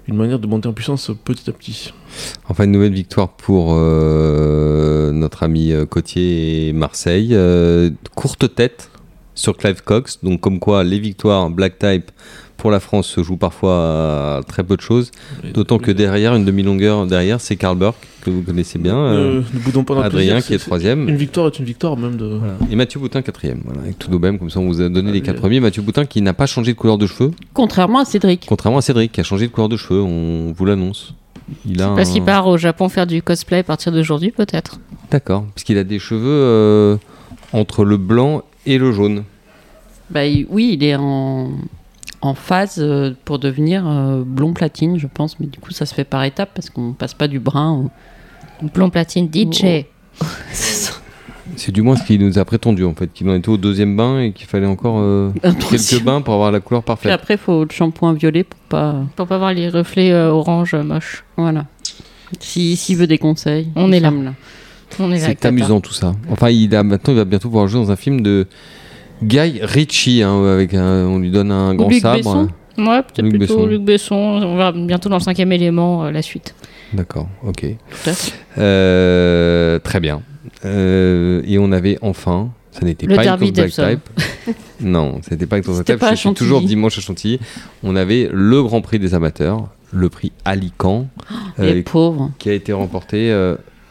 une 0.07 0.16
manière 0.16 0.39
de 0.39 0.47
monter 0.47 0.68
en 0.68 0.74
puissance 0.74 1.11
petit 1.24 1.49
à 1.49 1.53
petit. 1.53 1.93
Enfin, 2.49 2.66
une 2.66 2.72
nouvelle 2.72 2.93
victoire 2.93 3.30
pour 3.30 3.74
euh, 3.74 5.11
notre 5.11 5.43
ami 5.43 5.72
euh, 5.72 5.86
Cotier 5.86 6.70
et 6.70 6.74
Marseille. 6.74 7.38
Courte 8.16 8.55
tête 8.55 8.89
sur 9.36 9.55
Clive 9.57 9.84
Cox. 9.84 10.20
Donc, 10.24 10.41
comme 10.41 10.59
quoi, 10.59 10.84
les 10.84 10.99
victoires 10.99 11.49
black 11.49 11.78
type 11.80 12.11
pour 12.64 12.72
la 12.72 12.80
France 12.80 13.07
se 13.07 13.22
jouent 13.22 13.36
parfois 13.36 14.38
à 14.38 14.41
très 14.47 14.64
peu 14.64 14.78
de 14.78 14.82
choses. 14.82 15.11
D'autant 15.53 15.80
que 15.80 15.91
derrière, 15.91 16.34
une 16.34 16.45
demi-longueur 16.45 17.05
derrière, 17.07 17.41
c'est 17.41 17.57
Karl 17.57 17.78
Burke, 17.78 17.97
que 18.22 18.30
vous 18.30 18.41
connaissez 18.41 18.80
bien. 18.80 18.95
euh, 18.95 19.39
Euh, 19.39 19.41
ne 19.53 19.59
boudons 19.59 19.84
pas 19.84 19.95
notre 19.95 20.05
Adrien 20.07 20.36
plaisir, 20.36 20.47
qui 20.47 20.53
est 20.53 20.57
troisième. 20.59 21.09
Une 21.09 21.18
victoire 21.18 21.47
est 21.47 21.59
une 21.59 21.66
victoire 21.66 21.97
même 21.97 22.16
de. 22.16 22.39
Et 22.72 22.78
Mathieu 22.78 23.01
Boutin 23.01 23.22
quatrième. 23.22 23.59
Voilà, 23.66 23.82
avec 23.82 23.99
tout 23.99 24.09
de 24.09 24.18
même, 24.18 24.39
comme 24.39 24.49
ça 24.49 24.61
on 24.61 24.68
vous 24.68 24.80
a 24.80 24.88
donné 24.88 25.11
les 25.11 25.20
quatre 25.20 25.39
premiers. 25.41 25.59
Mathieu 25.59 25.82
Boutin 25.82 26.05
qui 26.05 26.22
n'a 26.22 26.34
pas 26.34 26.45
changé 26.45 26.72
de 26.72 26.78
couleur 26.78 26.97
de 26.97 27.05
cheveux, 27.05 27.32
Contrairement 27.53 27.99
à 27.99 28.05
Cédric. 28.05 28.45
contrairement 28.47 28.78
à 28.78 28.82
Cédric 28.82 29.11
qui 29.11 29.20
a 29.20 29.24
changé 29.24 29.47
de 29.47 29.51
couleur 29.51 29.68
de 29.68 29.76
cheveux. 29.76 30.01
On 30.01 30.53
vous 30.55 30.66
l'annonce. 30.66 31.14
Il 31.66 31.82
a 31.82 31.89
Parce 31.93 32.11
un- 32.11 32.14
qu'il 32.14 32.24
part 32.24 32.47
au 32.47 32.55
Japon 32.57 32.88
faire 32.88 33.07
du 33.07 33.22
cosplay 33.22 33.57
à 33.57 33.64
partir 33.64 33.91
d'aujourd'hui, 33.91 34.32
peut-être. 34.32 34.80
D'accord, 35.11 35.43
parce 35.53 35.66
qu'il 35.66 35.78
a 35.78 35.84
des 35.84 35.99
cheveux 35.99 36.22
euh, 36.26 36.95
entre 37.51 37.84
le 37.84 37.97
blanc 37.97 38.41
et 38.66 38.78
le 38.78 38.93
jaune. 38.93 39.24
Bah, 40.09 40.26
il- 40.26 40.47
oui, 40.49 40.78
il 40.80 40.84
est 40.86 40.95
en, 40.95 41.51
en 42.24 42.34
phase 42.34 42.78
euh, 42.80 43.11
pour 43.26 43.38
devenir 43.38 43.88
euh, 43.88 44.24
blond 44.26 44.53
platine, 44.53 44.97
je 44.97 45.07
pense. 45.07 45.39
Mais 45.39 45.45
du 45.47 45.59
coup, 45.59 45.71
ça 45.71 45.86
se 45.86 45.93
fait 45.93 46.03
par 46.05 46.24
étapes 46.24 46.51
parce 46.55 46.69
qu'on 46.69 46.93
passe 46.93 47.13
pas 47.13 47.28
du 47.28 47.39
brun 47.39 47.71
au. 47.71 47.91
Blond 48.74 48.89
platine 48.89 49.30
DJ. 49.32 49.86
C'est 51.55 51.71
du 51.74 51.82
moins 51.82 51.95
ce 51.97 52.03
qu'il 52.03 52.19
nous 52.26 52.39
a 52.39 52.45
prétendu 52.45 52.84
en 52.86 52.93
fait, 52.95 53.11
qu'il 53.13 53.30
en 53.30 53.36
était 53.36 53.49
au 53.49 53.57
deuxième 53.57 53.95
bain 53.97 54.21
et 54.21 54.32
qu'il 54.32 54.47
fallait 54.47 54.65
encore 54.65 54.95
euh, 54.99 55.30
quelques 55.69 56.01
bains 56.01 56.21
pour 56.21 56.34
avoir 56.34 56.51
la 56.51 56.59
couleur 56.61 56.82
parfaite. 56.84 57.11
après, 57.11 57.34
il 57.36 57.39
faut 57.39 57.63
le 57.65 57.69
shampoing 57.69 58.13
violet 58.13 58.43
pour 58.45 58.59
pas. 58.69 59.03
Pour 59.15 59.28
pas 59.28 59.38
voir 59.38 59.53
les 59.53 59.67
reflets 59.69 60.11
euh, 60.11 60.30
orange 60.32 60.74
euh, 60.74 60.84
moches. 60.84 61.24
Voilà. 61.38 61.65
Si- 62.39 62.76
S'il 62.78 62.97
veut 62.97 63.07
des 63.07 63.17
conseils, 63.17 63.67
On 63.76 63.91
est 63.91 63.99
là. 63.99 64.09
là. 64.09 64.34
On 64.99 65.11
est 65.11 65.17
là 65.19 65.26
avec 65.26 65.28
C'est 65.28 65.36
Tata. 65.36 65.49
amusant 65.49 65.82
tout 65.82 65.93
ça. 65.93 66.13
Enfin, 66.30 66.49
il 66.49 66.74
a 66.76 66.82
maintenant, 66.84 67.13
il 67.13 67.17
va 67.17 67.26
bientôt 67.26 67.49
pouvoir 67.49 67.67
jouer 67.67 67.82
dans 67.82 67.91
un 67.91 67.95
film 67.97 68.21
de 68.21 68.47
Guy 69.22 69.59
Ritchie, 69.61 70.22
hein, 70.24 70.43
avec 70.45 70.74
un- 70.74 71.05
on 71.07 71.20
lui 71.20 71.30
donne 71.32 71.51
un 71.51 71.76
grand 71.76 71.89
Luc 71.89 72.01
sabre. 72.01 72.18
Besson 72.18 72.49
Ouais, 72.78 73.01
peut-être 73.03 73.30
plutôt 73.30 73.38
Besson. 73.39 73.66
Luc 73.68 73.82
Besson. 73.84 74.16
On 74.16 74.57
verra 74.57 74.72
bientôt 74.72 75.07
dans 75.09 75.18
le 75.18 75.22
cinquième 75.24 75.51
élément 75.51 76.05
euh, 76.05 76.11
la 76.11 76.22
suite. 76.24 76.55
D'accord, 76.93 77.28
ok. 77.45 77.66
Euh, 78.57 79.80
très 79.80 79.99
bien. 79.99 80.22
Euh, 80.66 81.41
et 81.45 81.57
on 81.59 81.72
avait 81.72 81.97
enfin, 82.01 82.49
ça 82.72 82.86
n'était 82.86 83.07
pas 83.07 83.24
derby 83.24 83.51
black 83.51 83.70
type. 83.72 83.99
non, 84.82 85.20
ça 85.22 85.32
n'était 85.32 85.45
pas 85.45 85.57
une 85.57 85.64
course 85.64 85.78
C'était 85.78 85.93
black 85.93 85.99
pas 85.99 86.07
à 86.07 86.16
type. 86.16 86.24
C'était 86.24 86.34
toujours 86.36 86.57
Chantilly. 86.59 86.76
dimanche 86.76 86.97
à 86.97 87.01
Chantilly. 87.01 87.39
On 87.84 87.95
avait 87.95 88.30
le 88.32 88.64
Grand 88.64 88.82
Prix 88.82 88.99
des 88.99 89.14
amateurs, 89.14 89.70
le 89.91 90.09
prix 90.09 90.32
Les 91.59 91.82
pauvres. 91.84 92.32
qui 92.39 92.49
a 92.49 92.53
été 92.53 92.74
remporté. 92.74 93.32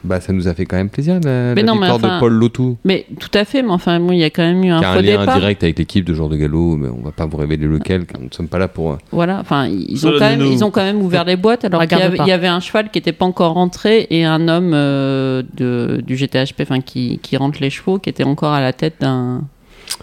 Bah, 0.04 0.20
ça 0.20 0.32
nous 0.32 0.48
a 0.48 0.54
fait 0.54 0.64
quand 0.66 0.76
même 0.76 0.88
plaisir 0.88 1.14
la, 1.24 1.54
Mais 1.54 1.62
la 1.62 1.62
non, 1.62 1.74
mais 1.74 1.86
victoire 1.86 1.94
enfin, 1.96 2.14
de 2.16 2.20
Paul 2.20 2.32
Lotou. 2.32 2.76
Mais 2.84 3.06
tout 3.20 3.30
à 3.34 3.44
fait, 3.44 3.62
mais 3.62 3.70
enfin, 3.70 4.00
bon, 4.00 4.12
il 4.12 4.18
y 4.18 4.24
a 4.24 4.30
quand 4.30 4.42
même 4.42 4.62
eu 4.64 4.70
un 4.70 4.78
Qui 4.80 4.84
a 4.84 4.90
un 4.92 5.02
lien 5.02 5.20
départ. 5.20 5.38
direct 5.38 5.62
avec 5.62 5.78
l'équipe 5.78 6.04
de 6.04 6.14
jour 6.14 6.28
de 6.28 6.36
galop, 6.36 6.76
mais 6.76 6.88
on 6.88 7.02
va 7.02 7.12
pas 7.12 7.26
vous 7.26 7.36
révéler 7.36 7.66
lequel, 7.66 8.04
car 8.06 8.20
nous 8.20 8.28
ne 8.28 8.32
sommes 8.34 8.48
pas 8.48 8.58
là 8.58 8.68
pour. 8.68 8.92
euh, 8.92 8.96
Voilà, 9.12 9.38
enfin, 9.40 9.66
ils 9.66 10.06
ont, 10.06 10.12
quand 10.12 10.20
même, 10.28 10.42
ils 10.42 10.64
ont 10.64 10.70
quand 10.70 10.82
même 10.84 11.00
ouvert 11.02 11.24
les 11.24 11.36
boîtes 11.36 11.64
alors 11.64 11.86
qu'il 11.86 11.98
y, 11.98 12.16
il 12.20 12.26
y 12.26 12.32
avait 12.32 12.48
un 12.48 12.60
cheval 12.60 12.90
qui 12.90 12.98
n'était 12.98 13.12
pas 13.12 13.24
encore 13.24 13.52
rentré 13.52 14.06
et 14.10 14.24
un 14.24 14.48
homme 14.48 14.72
euh, 14.74 15.42
de, 15.54 16.02
du 16.06 16.16
GTHP 16.16 16.60
enfin, 16.62 16.80
qui, 16.80 17.18
qui 17.22 17.36
rentre 17.36 17.58
les 17.60 17.70
chevaux 17.70 17.98
qui 17.98 18.08
était 18.10 18.24
encore 18.24 18.52
à 18.52 18.60
la 18.60 18.72
tête 18.72 18.94
d'un 19.00 19.42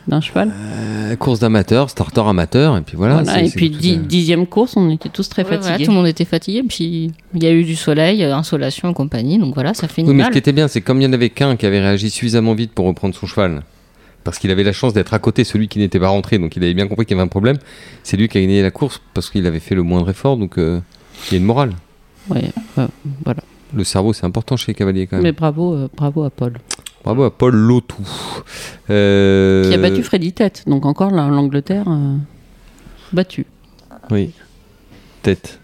d'un 0.07 0.21
cheval. 0.21 0.51
euh, 0.53 1.15
course 1.15 1.39
d'amateur, 1.39 1.89
starter 1.89 2.21
amateur, 2.21 2.77
et 2.77 2.82
puis 2.82 2.97
voilà. 2.97 3.21
Et 3.41 3.49
puis 3.49 3.71
tout 3.71 3.80
di- 3.80 3.93
à- 3.93 3.97
dixième 3.97 4.47
course, 4.47 4.75
on 4.77 4.89
était 4.89 5.09
tous 5.09 5.27
très 5.30 5.43
Ouais, 5.43 5.49
voilà, 5.49 5.63
fatigués. 5.63 5.86
tout 5.86 5.91
le 5.91 5.97
monde 5.97 6.07
était 6.07 6.25
fatigué. 6.25 6.63
Puis 6.67 7.11
il 7.34 7.43
y 7.43 7.47
a 7.47 7.51
eu 7.51 7.63
du 7.63 7.75
soleil, 7.75 8.23
euh, 8.23 8.36
insolation 8.36 8.89
et 8.89 8.93
compagnie. 8.93 9.38
Donc 9.38 9.53
voilà, 9.53 9.73
ça 9.73 9.88
finit 9.88 10.07
Oui, 10.09 10.15
mais 10.15 10.23
ce 10.23 10.25
mal. 10.27 10.32
qui 10.34 10.39
était 10.39 10.51
bien, 10.53 10.67
c'est 10.67 10.82
comme 10.82 10.99
il 11.01 11.03
y 11.03 11.07
en 11.07 11.13
avait 11.13 11.30
qu'un 11.30 11.55
qui 11.55 11.65
avait 11.65 11.80
réagi 11.80 12.09
suffisamment 12.09 12.53
vite 12.53 12.71
pour 12.73 12.86
reprendre 12.86 13.13
son 13.15 13.27
cheval, 13.27 13.61
parce 14.23 14.39
qu'il 14.39 14.49
avait 14.51 14.63
la 14.63 14.73
chance 14.73 14.93
d'être 14.93 15.13
à 15.13 15.19
côté 15.19 15.43
celui 15.43 15.67
qui 15.67 15.80
n'était 15.80 15.99
pas 15.99 16.09
rentré, 16.09 16.38
donc 16.39 16.55
il 16.55 16.63
avait 16.63 16.73
bien 16.73 16.88
compris 16.88 17.05
qu'il 17.05 17.15
y 17.15 17.19
avait 17.19 17.25
un 17.25 17.30
problème. 17.30 17.57
C'est 18.03 18.17
lui 18.17 18.27
qui 18.27 18.38
a 18.38 18.41
gagné 18.41 18.61
la 18.61 18.71
course 18.71 19.01
parce 19.13 19.30
qu'il 19.30 19.45
avait 19.45 19.59
fait 19.59 19.75
le 19.75 19.84
moindre 19.84 20.09
effort, 20.09 20.38
donc 20.38 20.57
euh, 20.57 20.80
il 21.27 21.34
y 21.34 21.36
a 21.36 21.39
une 21.39 21.45
morale. 21.45 21.73
Ouais, 22.30 22.43
euh, 22.77 22.88
voilà. 23.25 23.41
Le 23.73 23.84
cerveau, 23.84 24.13
c'est 24.13 24.25
important 24.25 24.55
chez 24.57 24.71
les 24.71 24.75
cavaliers 24.75 25.05
quand 25.05 25.17
même. 25.17 25.23
Mais 25.23 25.32
bravo, 25.32 25.73
euh, 25.75 25.88
bravo 25.95 26.23
à 26.23 26.32
Paul. 26.32 26.53
Bravo 27.04 27.24
à 27.24 27.32
Paul 27.36 27.56
Lotou. 27.56 28.08
Euh, 28.89 29.68
Qui 29.70 29.74
a 29.74 29.78
battu 29.78 30.04
Freddy 30.04 30.34
Tête. 30.34 30.64
Donc 30.68 30.86
encore 30.86 31.12
là, 31.12 31.28
l'Angleterre 31.30 31.86
euh, 31.88 32.16
battu. 33.14 33.45
Oui. 34.12 34.32
Tête. 35.22 35.60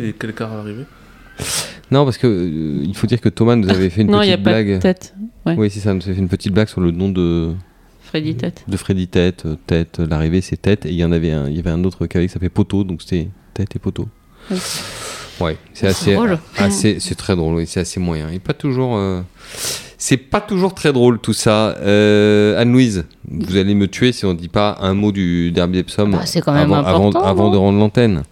Et 0.00 0.14
quel 0.18 0.34
quart 0.34 0.52
à 0.52 0.56
l'arrivée? 0.56 0.84
Non, 1.90 2.04
parce 2.04 2.18
que 2.18 2.26
euh, 2.26 2.82
il 2.84 2.94
faut 2.96 3.06
dire 3.06 3.20
que 3.20 3.28
Thomas 3.28 3.56
nous 3.56 3.68
avait 3.68 3.90
fait 3.90 4.02
une 4.02 4.10
non, 4.10 4.18
a 4.18 4.22
petite 4.22 4.42
pas 4.42 4.50
blague. 4.50 4.74
de 4.74 4.78
tête. 4.78 5.14
ouais. 5.46 5.54
Oui, 5.56 5.70
c'est 5.70 5.80
ça, 5.80 5.92
nous 5.94 6.02
avait 6.02 6.14
fait 6.14 6.20
une 6.20 6.28
petite 6.28 6.52
blague 6.52 6.68
sur 6.68 6.80
le 6.80 6.90
nom 6.90 7.08
de, 7.08 7.52
Freddy 8.02 8.36
Tête. 8.36 8.64
de 8.68 8.76
Freddy 8.76 9.08
Tête. 9.08 9.44
euh, 9.46 9.56
Tête, 9.66 10.00
euh, 10.00 10.06
l'arrivée 10.06 10.40
c'est 10.40 10.56
Tête, 10.56 10.86
et 10.86 10.90
il 10.90 10.94
y 10.96 11.04
en 11.04 11.12
avait 11.12 11.32
un, 11.32 11.48
il 11.48 11.56
y 11.56 11.58
avait 11.58 11.70
un 11.70 11.82
autre 11.84 12.06
cavalier 12.06 12.28
qui 12.28 12.32
s'appelait 12.32 12.48
Poteau, 12.48 12.84
donc 12.84 13.02
c'était 13.02 13.28
Tête 13.54 13.74
et 13.74 13.78
Poteau. 13.78 14.08
Oui. 14.50 14.58
Ouais, 15.40 15.56
c'est 15.72 15.88
assez, 15.88 16.14
drôle. 16.14 16.38
assez, 16.58 17.00
c'est 17.00 17.16
très 17.16 17.34
drôle, 17.34 17.56
oui, 17.56 17.66
c'est 17.66 17.80
assez 17.80 17.98
moyen. 17.98 18.28
Et 18.30 18.38
pas 18.38 18.52
toujours. 18.54 18.96
C'est 20.06 20.18
pas 20.18 20.42
toujours 20.42 20.74
très 20.74 20.92
drôle 20.92 21.18
tout 21.18 21.32
ça. 21.32 21.78
Euh, 21.80 22.60
Anne-Louise, 22.60 23.06
vous 23.26 23.56
allez 23.56 23.74
me 23.74 23.88
tuer 23.88 24.12
si 24.12 24.26
on 24.26 24.34
dit 24.34 24.48
pas 24.50 24.76
un 24.82 24.92
mot 24.92 25.12
du 25.12 25.50
derby 25.50 25.78
Epsom 25.78 26.10
Bah, 26.10 26.26
c'est 26.26 26.42
quand 26.42 26.52
même 26.52 26.70
avant, 26.74 27.08
important, 27.08 27.50
de 27.50 27.56
rendre 27.56 27.78
l'antenne. 27.78 28.22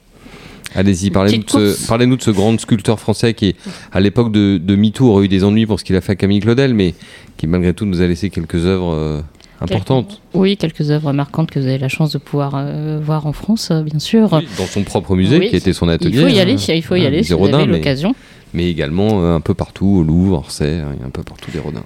Allez-y, 0.75 1.11
parlez-nous 1.11 1.45
de, 1.45 1.51
ce, 1.51 2.17
de 2.17 2.23
ce 2.23 2.31
grand 2.31 2.61
sculpteur 2.61 3.01
français 3.01 3.33
qui, 3.33 3.57
à 3.91 4.01
l'époque 4.01 4.31
de, 4.31 4.59
de 4.59 4.77
MeToo, 4.77 5.09
aurait 5.09 5.25
eu 5.25 5.29
des 5.29 5.45
ennuis 5.45 5.65
pour 5.65 5.81
ce 5.81 5.85
qu'il 5.85 5.97
a 5.97 6.03
fait 6.03 6.13
à 6.13 6.17
Camille 6.17 6.41
Claudel, 6.41 6.75
mais 6.75 6.95
qui 7.39 7.47
malgré 7.47 7.73
tout 7.73 7.87
nous 7.87 8.03
a 8.03 8.07
laissé 8.07 8.29
quelques 8.29 8.67
œuvres 8.67 8.93
euh, 8.93 9.23
importantes. 9.63 10.21
Oui, 10.35 10.59
quelques 10.59 10.91
œuvres 10.91 11.15
marquantes 11.15 11.51
que 11.51 11.59
vous 11.59 11.67
avez 11.67 11.79
la 11.79 11.89
chance 11.89 12.13
de 12.13 12.19
pouvoir 12.19 12.53
euh, 12.55 13.01
voir 13.03 13.27
en 13.27 13.33
France, 13.33 13.71
euh, 13.71 13.81
bien 13.81 13.99
sûr. 13.99 14.31
Oui, 14.31 14.47
dans 14.59 14.67
son 14.67 14.83
propre 14.83 15.17
musée, 15.17 15.39
Oui, 15.39 15.49
qui 15.49 15.57
était 15.57 15.73
son 15.73 15.89
atelier. 15.89 16.19
Il 16.19 16.23
faut 16.23 16.29
y 16.29 16.39
aller, 16.39 16.53
il 16.53 16.83
faut 16.83 16.97
y 16.97 17.05
hein, 17.05 17.07
aller 17.07 17.23
si 17.23 17.33
vous 17.33 17.47
avez 17.47 17.65
l'occasion. 17.65 18.11
mais 18.11 18.42
également 18.61 19.23
euh, 19.23 19.37
un 19.37 19.41
peu 19.41 19.55
partout, 19.55 19.99
au 20.01 20.03
Louvre, 20.03 20.39
Orsay, 20.39 20.81
hein, 20.81 20.95
un 21.05 21.11
peu 21.11 21.23
partout 21.23 21.51
des 21.51 21.59
Rodins. 21.59 21.85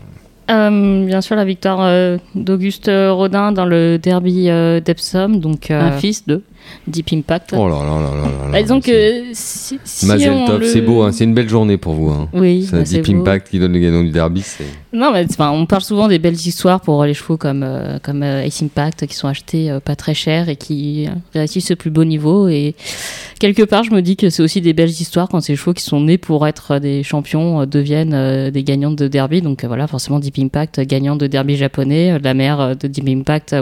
Euh, 0.51 1.05
bien 1.05 1.21
sûr, 1.21 1.35
la 1.35 1.45
victoire 1.45 1.81
euh, 1.83 2.19
d'Auguste 2.35 2.89
Rodin 2.89 3.53
dans 3.53 3.64
le 3.67 3.99
derby 3.99 4.49
euh, 4.49 4.81
d'Epsom, 4.81 5.41
donc 5.41 5.71
euh, 5.71 5.81
Un 5.81 5.93
fils 5.93 6.27
de. 6.27 6.43
Deep 6.87 7.12
Impact. 7.12 7.55
Oh 7.57 7.69
là 7.69 7.77
là 7.85 8.01
là 8.01 8.11
là 8.17 8.23
là. 8.47 8.53
Bah, 8.53 8.62
disons 8.62 8.81
c'est- 8.83 8.91
que 8.93 9.25
si, 9.33 9.79
si 9.85 10.07
Mazel 10.07 10.33
on 10.33 10.47
tov, 10.47 10.61
le- 10.61 10.67
c'est 10.67 10.81
beau, 10.81 11.03
hein, 11.03 11.12
c'est 11.12 11.25
une 11.25 11.35
belle 11.35 11.49
journée 11.49 11.77
pour 11.77 11.95
vous. 11.95 12.09
Hein. 12.11 12.29
Oui, 12.33 12.64
Ça 12.64 12.79
bah, 12.79 12.85
c'est 12.85 13.01
Deep. 13.01 13.17
Impact 13.17 13.51
qui 13.51 13.59
donne 13.59 13.73
le 13.73 13.79
gagnant 13.81 14.03
du 14.03 14.11
derby, 14.11 14.43
c'est. 14.43 14.64
Non, 14.93 15.11
mais 15.12 15.25
enfin, 15.29 15.51
on 15.51 15.67
parle 15.67 15.83
souvent 15.83 16.09
des 16.09 16.19
belles 16.19 16.35
histoires 16.35 16.81
pour 16.81 17.05
les 17.05 17.12
chevaux 17.14 17.37
comme, 17.37 17.62
euh, 17.62 17.99
comme 18.03 18.23
euh, 18.23 18.43
Ace 18.45 18.62
Impact 18.62 19.07
qui 19.07 19.14
sont 19.14 19.29
achetés 19.29 19.71
euh, 19.71 19.81
pas 19.81 19.95
très 19.97 20.14
cher 20.14 20.49
et 20.49 20.57
qui 20.57 21.07
euh, 21.07 21.11
réussissent 21.35 21.71
au 21.73 21.77
plus 21.77 21.91
beau 21.91 22.05
niveau. 22.05 22.49
Et 22.49 22.75
quelque 23.39 23.62
part, 23.62 23.85
je 23.85 23.91
me 23.91 24.01
dis 24.01 24.17
que 24.17 24.31
c'est 24.31 24.43
aussi 24.43 24.61
des 24.61 24.73
belles 24.73 24.89
histoires 24.89 25.29
quand 25.29 25.41
ces 25.41 25.55
chevaux 25.57 25.75
qui 25.75 25.83
sont 25.83 26.01
nés 26.01 26.17
pour 26.19 26.47
être 26.47 26.79
des 26.79 27.03
champions 27.03 27.61
euh, 27.61 27.67
deviennent 27.67 28.14
euh, 28.14 28.51
des 28.51 28.62
gagnants 28.64 28.91
de 28.91 29.07
derby. 29.09 29.43
Donc 29.43 29.64
euh, 29.64 29.67
voilà, 29.67 29.87
forcément, 29.87 30.19
Deep 30.19 30.39
Impact, 30.39 30.79
euh, 30.79 30.85
gagnant 30.87 31.17
de 31.17 31.27
derby 31.27 31.57
japonais. 31.57 32.12
Euh, 32.12 32.19
La 32.23 32.33
mère 32.35 32.61
euh, 32.61 32.75
de 32.75 32.89
Deep 32.89 33.07
Impact, 33.09 33.53
euh, 33.53 33.61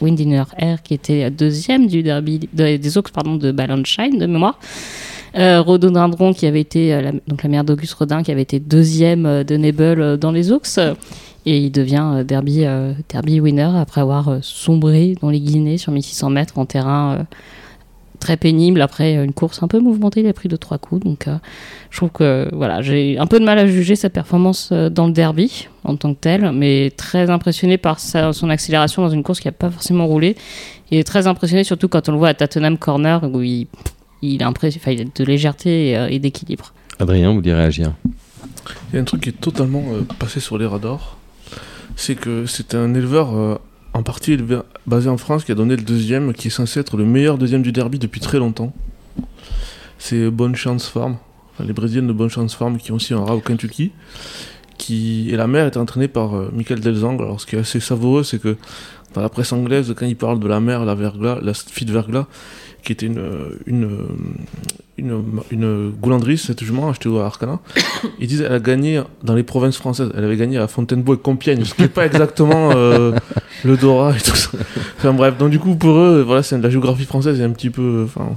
Windinner 0.00 0.44
Air, 0.58 0.82
qui 0.82 0.94
était 0.94 1.24
euh, 1.24 1.30
deuxième 1.30 1.88
du 1.88 2.02
derby 2.02 2.37
de- 2.52 2.76
des 2.76 2.98
Oaks 2.98 3.10
pardon, 3.10 3.36
de 3.36 3.52
Ballanshine 3.52 4.18
de 4.18 4.26
mémoire. 4.26 4.58
Euh, 5.36 5.60
Rhododendron 5.60 6.32
qui 6.32 6.46
avait 6.46 6.60
été 6.62 6.94
euh, 6.94 7.02
la, 7.02 7.12
donc 7.26 7.42
la 7.42 7.48
mère 7.50 7.62
d'Auguste 7.64 7.92
Rodin 7.94 8.22
qui 8.22 8.30
avait 8.32 8.42
été 8.42 8.58
deuxième 8.60 9.26
euh, 9.26 9.44
de 9.44 9.56
Nebel 9.56 10.00
euh, 10.00 10.16
dans 10.16 10.32
les 10.32 10.50
Oaks 10.52 10.78
et 11.46 11.58
il 11.58 11.70
devient 11.70 12.24
derby 12.26 12.64
derby 13.08 13.40
winner 13.40 13.70
après 13.76 14.00
avoir 14.00 14.38
sombré 14.42 15.14
dans 15.22 15.30
les 15.30 15.40
Guinées 15.40 15.78
sur 15.78 15.92
1600 15.92 16.30
mètres 16.30 16.58
en 16.58 16.66
terrain 16.66 17.26
très 18.20 18.36
pénible 18.36 18.80
après 18.80 19.14
une 19.14 19.32
course 19.32 19.62
un 19.62 19.68
peu 19.68 19.78
mouvementée 19.80 20.20
il 20.20 20.26
a 20.26 20.32
pris 20.32 20.48
deux 20.48 20.58
trois 20.58 20.78
coups 20.78 21.04
donc 21.04 21.28
euh, 21.28 21.36
je 21.90 21.96
trouve 21.98 22.10
que 22.10 22.48
voilà 22.52 22.82
j'ai 22.82 23.18
un 23.18 23.26
peu 23.26 23.38
de 23.40 23.44
mal 23.44 23.58
à 23.58 23.66
juger 23.66 23.96
sa 23.96 24.10
performance 24.10 24.70
euh, 24.72 24.88
dans 24.90 25.06
le 25.06 25.12
derby 25.12 25.68
en 25.84 25.96
tant 25.96 26.14
que 26.14 26.18
tel 26.20 26.50
mais 26.52 26.90
très 26.96 27.30
impressionné 27.30 27.78
par 27.78 28.00
sa- 28.00 28.32
son 28.32 28.50
accélération 28.50 29.02
dans 29.02 29.08
une 29.10 29.22
course 29.22 29.40
qui 29.40 29.48
n'a 29.48 29.52
pas 29.52 29.70
forcément 29.70 30.06
roulé 30.06 30.36
et 30.90 31.04
très 31.04 31.26
impressionné 31.26 31.64
surtout 31.64 31.88
quand 31.88 32.08
on 32.08 32.12
le 32.12 32.18
voit 32.18 32.28
à 32.28 32.34
Tottenham 32.34 32.76
Corner 32.78 33.20
où 33.32 33.40
il 33.42 33.66
il 34.20 34.42
a, 34.42 34.48
enfin, 34.50 34.68
il 34.90 35.00
a 35.00 35.04
de 35.04 35.24
légèreté 35.24 35.90
et, 35.90 35.96
euh, 35.96 36.08
et 36.10 36.18
d'équilibre. 36.18 36.72
Adrien, 36.98 37.28
vous 37.28 37.36
voulez 37.36 37.54
réagir 37.54 37.92
Il 38.90 38.96
y 38.96 38.98
a 38.98 39.00
un 39.00 39.04
truc 39.04 39.20
qui 39.20 39.28
est 39.28 39.40
totalement 39.40 39.84
euh, 39.92 40.00
passé 40.18 40.40
sur 40.40 40.58
les 40.58 40.66
radars. 40.66 41.16
C'est 41.94 42.16
que 42.16 42.44
c'est 42.44 42.74
un 42.74 42.94
éleveur 42.94 43.36
euh, 43.36 43.54
en 43.98 44.02
partie 44.04 44.32
élevé- 44.34 44.62
basé 44.86 45.08
en 45.08 45.16
France 45.16 45.44
qui 45.44 45.50
a 45.50 45.56
donné 45.56 45.74
le 45.74 45.82
deuxième, 45.82 46.32
qui 46.32 46.48
est 46.48 46.50
censé 46.52 46.78
être 46.78 46.96
le 46.96 47.04
meilleur 47.04 47.36
deuxième 47.36 47.62
du 47.62 47.72
derby 47.72 47.98
depuis 47.98 48.20
très 48.20 48.38
longtemps. 48.38 48.72
C'est 49.98 50.30
Bonne 50.30 50.54
Chance 50.54 50.86
Farm, 50.88 51.16
les 51.58 51.72
Brésiliennes 51.72 52.06
de 52.06 52.12
Bonne 52.12 52.30
Chance 52.30 52.54
Farm 52.54 52.78
qui 52.78 52.92
ont 52.92 52.94
aussi 52.94 53.12
un 53.12 53.24
rat 53.24 53.34
au 53.34 53.40
Kentucky. 53.40 53.90
Qui... 54.78 55.28
Et 55.30 55.36
la 55.36 55.48
mère 55.48 55.66
est 55.66 55.76
entraînée 55.76 56.06
par 56.06 56.36
euh, 56.36 56.48
Michael 56.54 56.78
Delzang. 56.78 57.20
Alors 57.20 57.40
ce 57.40 57.46
qui 57.46 57.56
est 57.56 57.58
assez 57.58 57.80
savoureux, 57.80 58.22
c'est 58.22 58.40
que 58.40 58.56
dans 59.14 59.20
la 59.20 59.28
presse 59.28 59.52
anglaise, 59.52 59.92
quand 59.96 60.06
il 60.06 60.14
parle 60.14 60.38
de 60.38 60.46
la 60.46 60.60
mère, 60.60 60.84
la 60.84 60.94
Vergla, 60.94 61.40
la 61.42 61.52
fille 61.52 61.86
de 61.86 61.92
Vergla, 61.92 62.28
qui 62.84 62.92
était 62.92 63.06
une, 63.06 63.20
une, 63.66 63.88
une, 64.96 65.24
une 65.50 66.36
cette 66.36 66.62
jument 66.62 66.88
achetée 66.88 67.08
à 67.18 67.24
Arcana, 67.24 67.58
ils 68.20 68.28
disent 68.28 68.42
qu'elle 68.42 68.52
a 68.52 68.60
gagné 68.60 69.02
dans 69.24 69.34
les 69.34 69.42
provinces 69.42 69.76
françaises. 69.76 70.12
Elle 70.16 70.22
avait 70.24 70.36
gagné 70.36 70.58
à 70.58 70.68
Fontainebleau 70.68 71.14
et 71.14 71.18
Compiègne, 71.18 71.64
ce 71.64 71.74
qui 71.74 71.82
n'est 71.82 71.88
pas 71.88 72.06
exactement 72.06 72.70
euh, 72.76 73.12
le 73.64 73.76
Dora 73.76 74.14
et 74.16 74.20
tout 74.20 74.36
ça. 74.36 74.50
Enfin 74.98 75.12
bref, 75.12 75.36
donc 75.38 75.50
du 75.50 75.58
coup 75.58 75.74
pour 75.76 75.96
eux, 75.96 76.22
voilà, 76.26 76.42
c'est 76.42 76.56
de 76.58 76.62
la 76.62 76.70
géographie 76.70 77.04
française 77.04 77.40
et 77.40 77.44
un 77.44 77.50
petit 77.50 77.70
peu. 77.70 78.02
Enfin, 78.04 78.36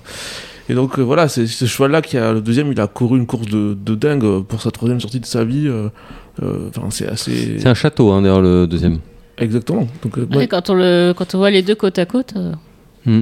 et 0.69 0.74
donc 0.74 0.97
euh, 0.99 1.01
voilà, 1.01 1.28
c'est 1.28 1.47
ce 1.47 1.65
cheval-là 1.65 2.01
qui 2.01 2.17
a 2.17 2.32
le 2.34 2.41
deuxième, 2.41 2.72
il 2.72 2.80
a 2.80 2.88
couru 2.88 3.17
une 3.17 3.26
course 3.26 3.47
de, 3.47 3.74
de 3.80 3.95
dingue 3.95 4.24
euh, 4.24 4.39
pour 4.41 4.61
sa 4.61 4.72
troisième 4.72 4.99
sortie 4.99 5.19
de 5.19 5.26
sa 5.26 5.43
vie. 5.43 5.67
euh, 5.67 5.89
euh, 6.41 6.69
Enfin, 6.69 6.88
c'est 6.91 7.07
assez. 7.07 7.59
C'est 7.59 7.67
un 7.67 7.74
château, 7.74 8.11
hein, 8.11 8.22
d'ailleurs, 8.22 8.41
le 8.41 8.67
deuxième. 8.67 8.99
Exactement. 9.38 9.88
Donc, 10.03 10.17
euh, 10.17 10.26
Ouais, 10.32 10.38
ouais. 10.38 10.47
quand, 10.47 10.69
on 10.69 10.76
le, 10.76 11.13
quand 11.17 11.34
on 11.36 11.39
voit 11.39 11.49
les 11.49 11.61
deux 11.61 11.76
côte 11.76 11.97
à 11.99 12.05
côte, 12.05 12.34
euh, 12.38 12.53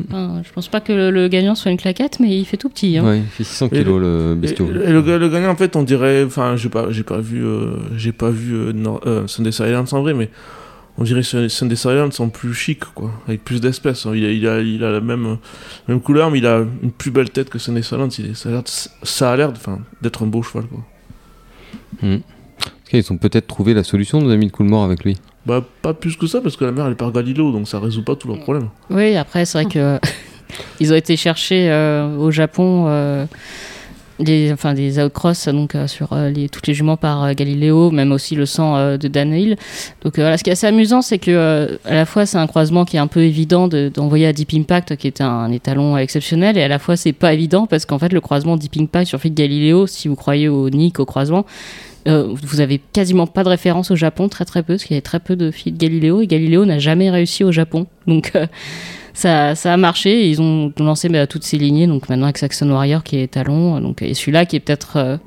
enfin, 0.09 0.41
je 0.45 0.51
pense 0.53 0.67
pas 0.67 0.81
que 0.81 0.91
le, 0.91 1.09
le 1.11 1.27
gagnant 1.29 1.55
soit 1.55 1.71
une 1.71 1.77
claquette, 1.77 2.19
mais 2.19 2.37
il 2.37 2.45
fait 2.45 2.57
tout 2.57 2.69
petit. 2.69 2.97
hein. 2.97 3.05
Ouais, 3.05 3.19
il 3.19 3.25
fait 3.25 3.43
600 3.45 3.67
Et 3.71 3.77
kilos, 3.79 3.99
le 4.01 4.35
bestiau. 4.35 4.67
et 4.67 4.91
le, 4.91 5.17
le 5.17 5.29
gagnant, 5.29 5.49
en 5.51 5.55
fait, 5.55 5.75
on 5.75 5.83
dirait. 5.83 6.23
Enfin, 6.25 6.55
j'ai 6.55 6.69
pas, 6.69 6.87
j'ai 6.91 7.03
pas 7.03 7.19
vu, 7.19 7.43
euh, 7.45 7.71
j'ai 7.95 8.11
pas 8.11 8.29
vu 8.29 8.53
euh, 8.53 8.73
euh, 9.05 9.27
Sunday 9.27 9.51
Silence 9.53 9.93
en 9.93 10.01
vrai, 10.01 10.13
mais 10.13 10.29
on 10.99 11.03
dirait 11.03 11.21
que 11.21 11.47
Sunday 11.47 11.75
Silence 11.77 12.19
en 12.19 12.27
plus 12.29 12.53
chic, 12.53 12.81
quoi, 12.93 13.11
avec 13.27 13.43
plus 13.43 13.61
d'espèces. 13.61 14.05
Il 14.13 14.25
a, 14.25 14.31
il 14.31 14.47
a, 14.47 14.59
il 14.59 14.83
a 14.83 14.91
la 14.91 14.99
même, 15.01 15.37
même 15.87 16.01
couleur, 16.01 16.29
mais 16.29 16.39
il 16.39 16.45
a 16.45 16.59
une 16.83 16.91
plus 16.91 17.09
belle 17.09 17.29
tête 17.29 17.49
que 17.49 17.57
Sunday 17.57 17.81
Silence. 17.81 18.19
Il 18.19 18.27
est- 18.31 18.47
ça 19.03 19.31
a 19.31 19.35
l'air, 19.37 19.53
d'être 20.01 20.23
un 20.23 20.27
beau 20.27 20.43
cheval, 20.43 20.65
quoi. 20.65 20.79
Parce 22.01 22.89
qu'ils 22.89 23.13
ont 23.13 23.17
peut-être 23.17 23.47
trouvé 23.47 23.73
la 23.73 23.83
solution, 23.83 24.19
nos 24.21 24.29
amis 24.31 24.47
de 24.47 24.51
Coolmore, 24.51 24.83
avec 24.83 25.03
lui. 25.03 25.17
Bah, 25.45 25.63
pas 25.81 25.93
plus 25.93 26.15
que 26.17 26.27
ça, 26.27 26.41
parce 26.41 26.57
que 26.57 26.65
la 26.65 26.71
mère 26.71 26.85
elle 26.85 26.91
est 26.91 26.95
par 26.95 27.11
Galileo, 27.11 27.51
donc 27.51 27.67
ça 27.67 27.79
résout 27.79 28.03
pas 28.03 28.15
tous 28.15 28.27
leurs 28.27 28.39
problèmes. 28.39 28.69
Oui, 28.89 29.15
après, 29.15 29.45
c'est 29.45 29.61
vrai 29.63 29.71
que 29.71 29.99
ils 30.81 30.91
ont 30.91 30.95
été 30.95 31.15
chercher 31.15 31.69
euh, 31.71 32.17
au 32.17 32.29
Japon 32.29 32.85
euh, 32.87 33.25
des, 34.19 34.51
enfin, 34.51 34.73
des 34.73 34.99
outcross 34.99 35.47
donc, 35.47 35.75
euh, 35.75 35.87
sur 35.87 36.13
euh, 36.13 36.29
les, 36.29 36.49
toutes 36.49 36.67
les 36.67 36.73
juments 36.73 36.97
par 36.97 37.23
euh, 37.23 37.33
Galileo, 37.33 37.91
même 37.91 38.11
aussi 38.11 38.35
le 38.35 38.45
sang 38.45 38.97
de 38.97 39.07
Dan 39.07 39.33
Hill. 39.33 39.55
Donc 40.03 40.15
voilà, 40.17 40.37
ce 40.37 40.43
qui 40.43 40.49
est 40.49 40.53
assez 40.53 40.67
amusant, 40.67 41.01
c'est 41.01 41.19
que 41.19 41.77
à 41.85 41.93
la 41.93 42.05
fois 42.05 42.25
c'est 42.25 42.37
un 42.37 42.47
croisement 42.47 42.85
qui 42.85 42.97
est 42.97 42.99
un 42.99 43.07
peu 43.07 43.21
évident 43.21 43.67
de- 43.67 43.91
d'envoyer 43.93 44.27
à 44.27 44.33
Deep 44.33 44.53
Impact, 44.53 44.95
qui 44.95 45.07
est 45.07 45.21
un, 45.21 45.51
étalon 45.51 45.97
exceptionnel, 45.97 46.57
et 46.57 46.63
à 46.63 46.67
la 46.67 46.79
fois 46.79 46.95
c'est 46.95 47.13
pas 47.13 47.33
évident 47.33 47.65
parce 47.65 47.85
qu'en 47.85 47.99
fait 47.99 48.13
le 48.13 48.21
croisement 48.21 48.57
Deep 48.57 48.77
Impact 48.77 49.07
sur 49.07 49.19
Fit 49.19 49.31
Galileo, 49.31 49.87
si 49.87 50.07
vous 50.07 50.15
croyez 50.15 50.47
au 50.47 50.69
Nick, 50.69 50.99
au 50.99 51.05
croisement, 51.05 51.45
euh, 52.07 52.33
vous 52.43 52.61
avez 52.61 52.79
quasiment 52.93 53.27
pas 53.27 53.43
de 53.43 53.49
référence 53.49 53.91
au 53.91 53.95
Japon, 53.95 54.29
très 54.29 54.45
très 54.45 54.63
peu, 54.63 54.73
parce 54.73 54.83
qu'il 54.83 54.93
y 54.93 54.97
avait 54.97 55.01
très 55.01 55.19
peu 55.19 55.35
de 55.35 55.51
filles 55.51 55.73
de 55.73 55.77
Galileo, 55.77 56.21
et 56.21 56.27
Galileo 56.27 56.65
n'a 56.65 56.79
jamais 56.79 57.09
réussi 57.09 57.43
au 57.43 57.51
Japon. 57.51 57.87
Donc 58.07 58.31
euh, 58.35 58.47
ça, 59.13 59.55
ça 59.55 59.73
a 59.73 59.77
marché, 59.77 60.25
et 60.25 60.29
ils 60.29 60.41
ont 60.41 60.71
lancé 60.79 61.09
bah, 61.09 61.27
toutes 61.27 61.43
ces 61.43 61.57
lignées, 61.57 61.87
donc 61.87 62.09
maintenant 62.09 62.25
avec 62.25 62.37
Saxon 62.37 62.69
Warrior 62.69 63.03
qui 63.03 63.17
est 63.17 63.27
talon, 63.27 63.79
donc, 63.79 64.01
et 64.01 64.13
celui-là 64.13 64.45
qui 64.45 64.55
est 64.55 64.59
peut-être 64.59 64.97
euh, 64.97 65.17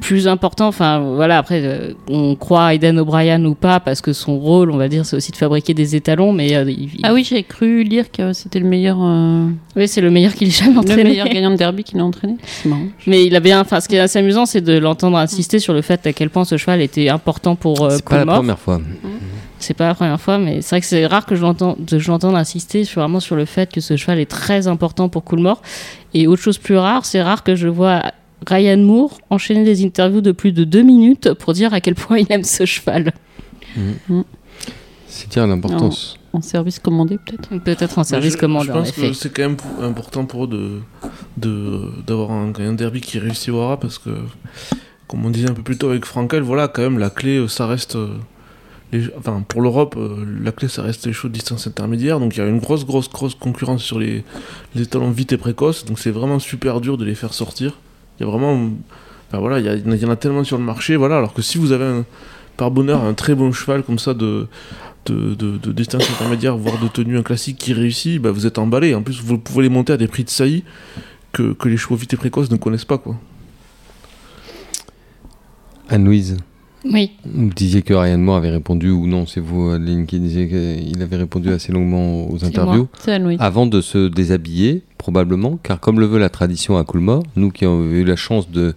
plus 0.00 0.28
important, 0.28 0.68
enfin 0.68 1.00
voilà, 1.00 1.38
après 1.38 1.60
euh, 1.64 1.92
on 2.08 2.36
croit 2.36 2.66
à 2.66 2.74
Eden 2.74 2.98
O'Brien 3.00 3.44
ou 3.44 3.54
pas, 3.54 3.80
parce 3.80 4.00
que 4.00 4.12
son 4.12 4.38
rôle, 4.38 4.70
on 4.70 4.76
va 4.76 4.88
dire, 4.88 5.04
c'est 5.04 5.16
aussi 5.16 5.32
de 5.32 5.36
fabriquer 5.36 5.74
des 5.74 5.96
étalons, 5.96 6.32
mais 6.32 6.54
euh, 6.54 6.70
il- 6.70 6.84
il- 6.94 7.00
Ah 7.02 7.12
oui, 7.14 7.24
j'ai 7.28 7.42
cru 7.42 7.82
lire 7.82 8.10
que 8.12 8.32
c'était 8.32 8.60
le 8.60 8.66
meilleur, 8.68 8.98
euh, 9.02 9.48
oui, 9.76 9.88
c'est 9.88 10.00
le 10.00 10.10
meilleur 10.10 10.34
qu'il 10.34 10.48
ait 10.48 10.52
jamais 10.52 10.74
le 10.74 10.78
entraîné. 10.80 11.04
meilleur 11.04 11.26
gagnant 11.28 11.50
de 11.50 11.56
derby 11.56 11.82
qu'il 11.82 11.98
a 11.98 12.04
entraîné. 12.04 12.36
C'est 12.44 12.68
marrant. 12.68 12.82
Mais 13.08 13.24
il 13.24 13.34
avait, 13.34 13.50
un- 13.52 13.60
enfin, 13.62 13.80
ce 13.80 13.88
qui 13.88 13.96
est 13.96 14.00
assez 14.00 14.20
amusant, 14.20 14.46
c'est 14.46 14.60
de 14.60 14.78
l'entendre 14.78 15.16
insister 15.18 15.58
sur 15.58 15.72
le 15.74 15.82
fait 15.82 16.06
à 16.06 16.12
quel 16.12 16.30
point 16.30 16.44
ce 16.44 16.56
cheval 16.56 16.80
était 16.80 17.08
important 17.08 17.56
pour 17.56 17.84
euh, 17.84 17.90
C'est 17.90 18.04
pas 18.04 18.18
la 18.24 18.26
première 18.36 18.58
fois. 18.58 18.80
C'est 19.60 19.74
pas 19.74 19.88
la 19.88 19.94
première 19.94 20.20
fois, 20.20 20.38
mais 20.38 20.62
c'est 20.62 20.70
vrai 20.70 20.80
que 20.80 20.86
c'est 20.86 21.04
rare 21.06 21.26
que 21.26 21.34
je 21.34 21.40
l'entende 21.42 22.34
insister 22.36 22.84
sur, 22.84 23.00
vraiment 23.02 23.20
sur 23.20 23.34
le 23.36 23.44
fait 23.44 23.72
que 23.72 23.80
ce 23.80 23.96
cheval 23.96 24.18
est 24.20 24.26
très 24.30 24.68
important 24.68 25.08
pour 25.08 25.24
Coolmore. 25.24 25.62
Et 26.14 26.26
autre 26.28 26.42
chose 26.42 26.58
plus 26.58 26.76
rare, 26.76 27.04
c'est 27.04 27.20
rare 27.22 27.42
que 27.42 27.56
je 27.56 27.66
vois 27.68 28.02
Ryan 28.46 28.78
Moore 28.78 29.18
enchaîner 29.30 29.64
des 29.64 29.84
interviews 29.84 30.20
de 30.20 30.30
plus 30.32 30.52
de 30.52 30.62
deux 30.64 30.82
minutes 30.82 31.32
pour 31.34 31.52
dire 31.54 31.74
à 31.74 31.80
quel 31.80 31.96
point 31.96 32.18
il 32.18 32.26
aime 32.30 32.44
ce 32.44 32.64
cheval. 32.66 33.12
C'est 35.06 35.28
dire 35.30 35.46
l'importance. 35.46 36.18
En 36.32 36.40
service 36.42 36.78
commandé, 36.78 37.16
peut-être. 37.24 37.48
Peut-être 37.64 37.98
en 37.98 38.04
service 38.04 38.34
je- 38.34 38.38
commandé, 38.38 38.66
Je 38.66 38.72
en 38.72 38.74
pense 38.74 38.88
effet. 38.90 39.08
que 39.08 39.12
c'est 39.14 39.30
quand 39.34 39.42
même 39.42 39.56
important 39.82 40.24
pour 40.26 40.44
eux 40.44 40.48
de, 40.48 40.80
de, 41.38 41.90
d'avoir 42.06 42.30
un, 42.32 42.52
un 42.58 42.72
derby 42.74 43.00
qui 43.00 43.18
réussit 43.18 43.48
au 43.48 43.60
Hara 43.60 43.80
parce 43.80 43.98
que, 43.98 44.10
comme 45.06 45.24
on 45.24 45.30
disait 45.30 45.50
un 45.50 45.54
peu 45.54 45.62
plus 45.62 45.78
tôt 45.78 45.88
avec 45.88 46.04
Frankel, 46.04 46.42
voilà, 46.42 46.68
quand 46.68 46.82
même, 46.82 46.98
la 46.98 47.10
clé, 47.10 47.38
euh, 47.38 47.48
ça 47.48 47.66
reste. 47.66 47.96
euh, 47.96 48.10
enfin, 49.18 49.44
pour 49.46 49.60
l'Europe, 49.60 49.96
euh, 49.98 50.24
la 50.42 50.52
clé, 50.52 50.68
ça 50.68 50.82
reste 50.82 51.06
les 51.06 51.12
chevaux 51.12 51.28
de 51.28 51.34
distance 51.34 51.66
intermédiaire. 51.66 52.20
Donc 52.20 52.36
il 52.36 52.40
y 52.40 52.42
a 52.42 52.46
une 52.46 52.58
grosse, 52.58 52.86
grosse, 52.86 53.10
grosse 53.10 53.34
concurrence 53.34 53.82
sur 53.82 53.98
les, 53.98 54.24
les 54.74 54.86
talons 54.86 55.10
vite 55.10 55.32
et 55.32 55.36
précoces. 55.36 55.84
Donc 55.84 55.98
c'est 55.98 56.10
vraiment 56.10 56.38
super 56.38 56.80
dur 56.80 56.96
de 56.96 57.04
les 57.04 57.14
faire 57.14 57.34
sortir. 57.34 57.78
Il 58.18 58.24
y 58.24 58.28
a 58.28 58.30
vraiment. 58.30 58.70
Voilà, 59.30 59.60
il 59.60 60.00
y, 60.02 60.06
en 60.06 60.10
a 60.10 60.16
tellement 60.16 60.42
sur 60.42 60.56
le 60.56 60.64
marché. 60.64 60.96
Voilà, 60.96 61.18
alors 61.18 61.34
que 61.34 61.42
si 61.42 61.58
vous 61.58 61.72
avez 61.72 62.02
par 62.56 62.70
bonheur 62.70 63.04
un 63.04 63.12
très 63.12 63.34
bon 63.34 63.52
cheval 63.52 63.82
comme 63.82 63.98
ça 63.98 64.14
de 64.14 64.48
de, 65.04 65.34
de, 65.34 65.56
de 65.58 65.72
distance 65.72 66.08
intermédiaire, 66.10 66.56
voire 66.56 66.78
de 66.78 66.88
tenue, 66.88 67.18
un 67.18 67.22
classique 67.22 67.58
qui 67.58 67.72
réussit, 67.72 68.20
bah 68.20 68.30
vous 68.30 68.46
êtes 68.46 68.58
emballé. 68.58 68.94
En 68.94 69.02
plus, 69.02 69.22
vous 69.22 69.38
pouvez 69.38 69.64
les 69.64 69.68
monter 69.68 69.92
à 69.92 69.96
des 69.96 70.08
prix 70.08 70.24
de 70.24 70.30
saillie 70.30 70.64
que, 71.32 71.52
que 71.52 71.68
les 71.68 71.76
chevaux 71.76 71.96
vite 71.96 72.14
et 72.14 72.16
précoces 72.16 72.50
ne 72.50 72.56
connaissent 72.56 72.84
pas. 72.84 72.98
quoi. 72.98 73.16
Anne-Louise, 75.88 76.36
Oui. 76.84 77.12
Vous 77.24 77.50
disiez 77.50 77.82
que 77.82 77.94
Ryan 77.94 78.18
Moore 78.18 78.36
avait 78.36 78.50
répondu, 78.50 78.90
ou 78.90 79.06
non, 79.06 79.26
c'est 79.26 79.40
vous, 79.40 79.70
Adeline, 79.70 80.06
qui 80.06 80.20
disiez 80.20 80.48
qu'il 80.48 81.02
avait 81.02 81.16
répondu 81.16 81.50
assez 81.50 81.72
longuement 81.72 82.30
aux 82.30 82.44
interviews. 82.44 82.88
Avant 83.38 83.66
de 83.66 83.80
se 83.80 84.08
déshabiller, 84.08 84.82
probablement, 84.98 85.58
car 85.62 85.80
comme 85.80 86.00
le 86.00 86.06
veut 86.06 86.18
la 86.18 86.28
tradition 86.28 86.76
à 86.76 86.84
Coolmore, 86.84 87.22
nous 87.36 87.50
qui 87.50 87.64
avons 87.64 87.82
eu 87.84 88.04
la 88.04 88.16
chance 88.16 88.50
de, 88.50 88.74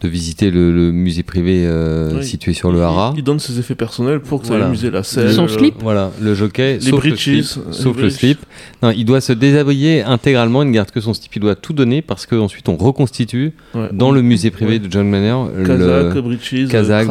de 0.00 0.08
visiter 0.08 0.50
le, 0.50 0.72
le 0.72 0.90
musée 0.92 1.22
privé 1.22 1.64
euh, 1.66 2.14
Oui. 2.16 2.24
situé 2.24 2.52
sur 2.54 2.72
le 2.72 2.82
Hara, 2.82 3.10
Il, 3.14 3.20
il 3.20 3.22
donne 3.24 3.38
ses 3.38 3.58
effets 3.58 3.74
personnels 3.74 4.20
pour 4.20 4.40
que 4.40 4.46
ça 4.46 4.52
Voilà. 4.54 4.64
ait 4.64 4.68
amusé 4.68 4.90
la 4.90 5.02
scène. 5.02 5.30
Son 5.30 5.42
le- 5.42 5.48
slip. 5.48 5.74
voilà, 5.80 6.10
le 6.20 6.34
jockey, 6.34 6.74
Les 6.74 6.80
sauf, 6.80 7.04
le 7.04 7.16
slip, 7.16 7.44
euh, 7.44 7.72
sauf 7.72 7.96
les 7.96 8.02
le 8.02 8.08
breeches. 8.08 8.12
slip. 8.18 8.38
Non, 8.82 8.90
il 8.90 9.04
doit 9.04 9.20
se 9.20 9.32
déshabiller 9.32 10.02
intégralement, 10.02 10.62
il 10.62 10.68
ne 10.68 10.74
garde 10.74 10.90
que 10.90 11.00
son 11.00 11.14
slip, 11.14 11.34
il 11.36 11.40
doit 11.40 11.54
tout 11.54 11.72
donner 11.74 12.00
parce 12.02 12.26
qu'ensuite 12.26 12.68
on 12.68 12.76
reconstitue 12.76 13.52
Ouais. 13.74 13.88
dans 13.92 14.10
le 14.10 14.22
musée 14.22 14.50
privé 14.50 14.72
Ouais. 14.72 14.78
de 14.78 14.90
John 14.90 15.08
Manor 15.08 15.50
Kazakh, 15.66 16.14
le 16.14 16.20
breeches, 16.22 16.68
Kazakh, 16.68 17.06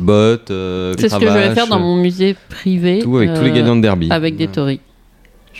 bottes, 0.00 0.50
euh, 0.50 0.94
C'est 0.98 1.08
ce 1.08 1.16
que 1.16 1.26
je 1.26 1.32
vais 1.32 1.54
faire 1.54 1.66
dans 1.66 1.80
mon 1.80 1.96
musée 1.96 2.36
privé. 2.48 3.00
tout 3.02 3.16
avec 3.16 3.34
tous 3.34 3.42
les 3.42 3.50
euh, 3.50 3.54
gagnants 3.54 3.76
de 3.76 3.82
derby. 3.82 4.08
Avec 4.10 4.36
des 4.36 4.48
tories. 4.48 4.80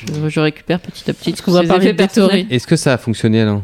Je, 0.07 0.28
je 0.28 0.40
récupère 0.40 0.80
petit 0.80 1.11
à 1.11 1.14
petit. 1.14 1.30
Est-ce 1.30 1.42
qu'on 1.42 1.53
va 1.53 1.62
ces 1.62 1.66
parler 1.94 2.46
Est-ce 2.51 2.66
que 2.66 2.76
ça 2.76 2.92
a 2.94 2.99
fonctionné 2.99 3.40
Alain 3.42 3.62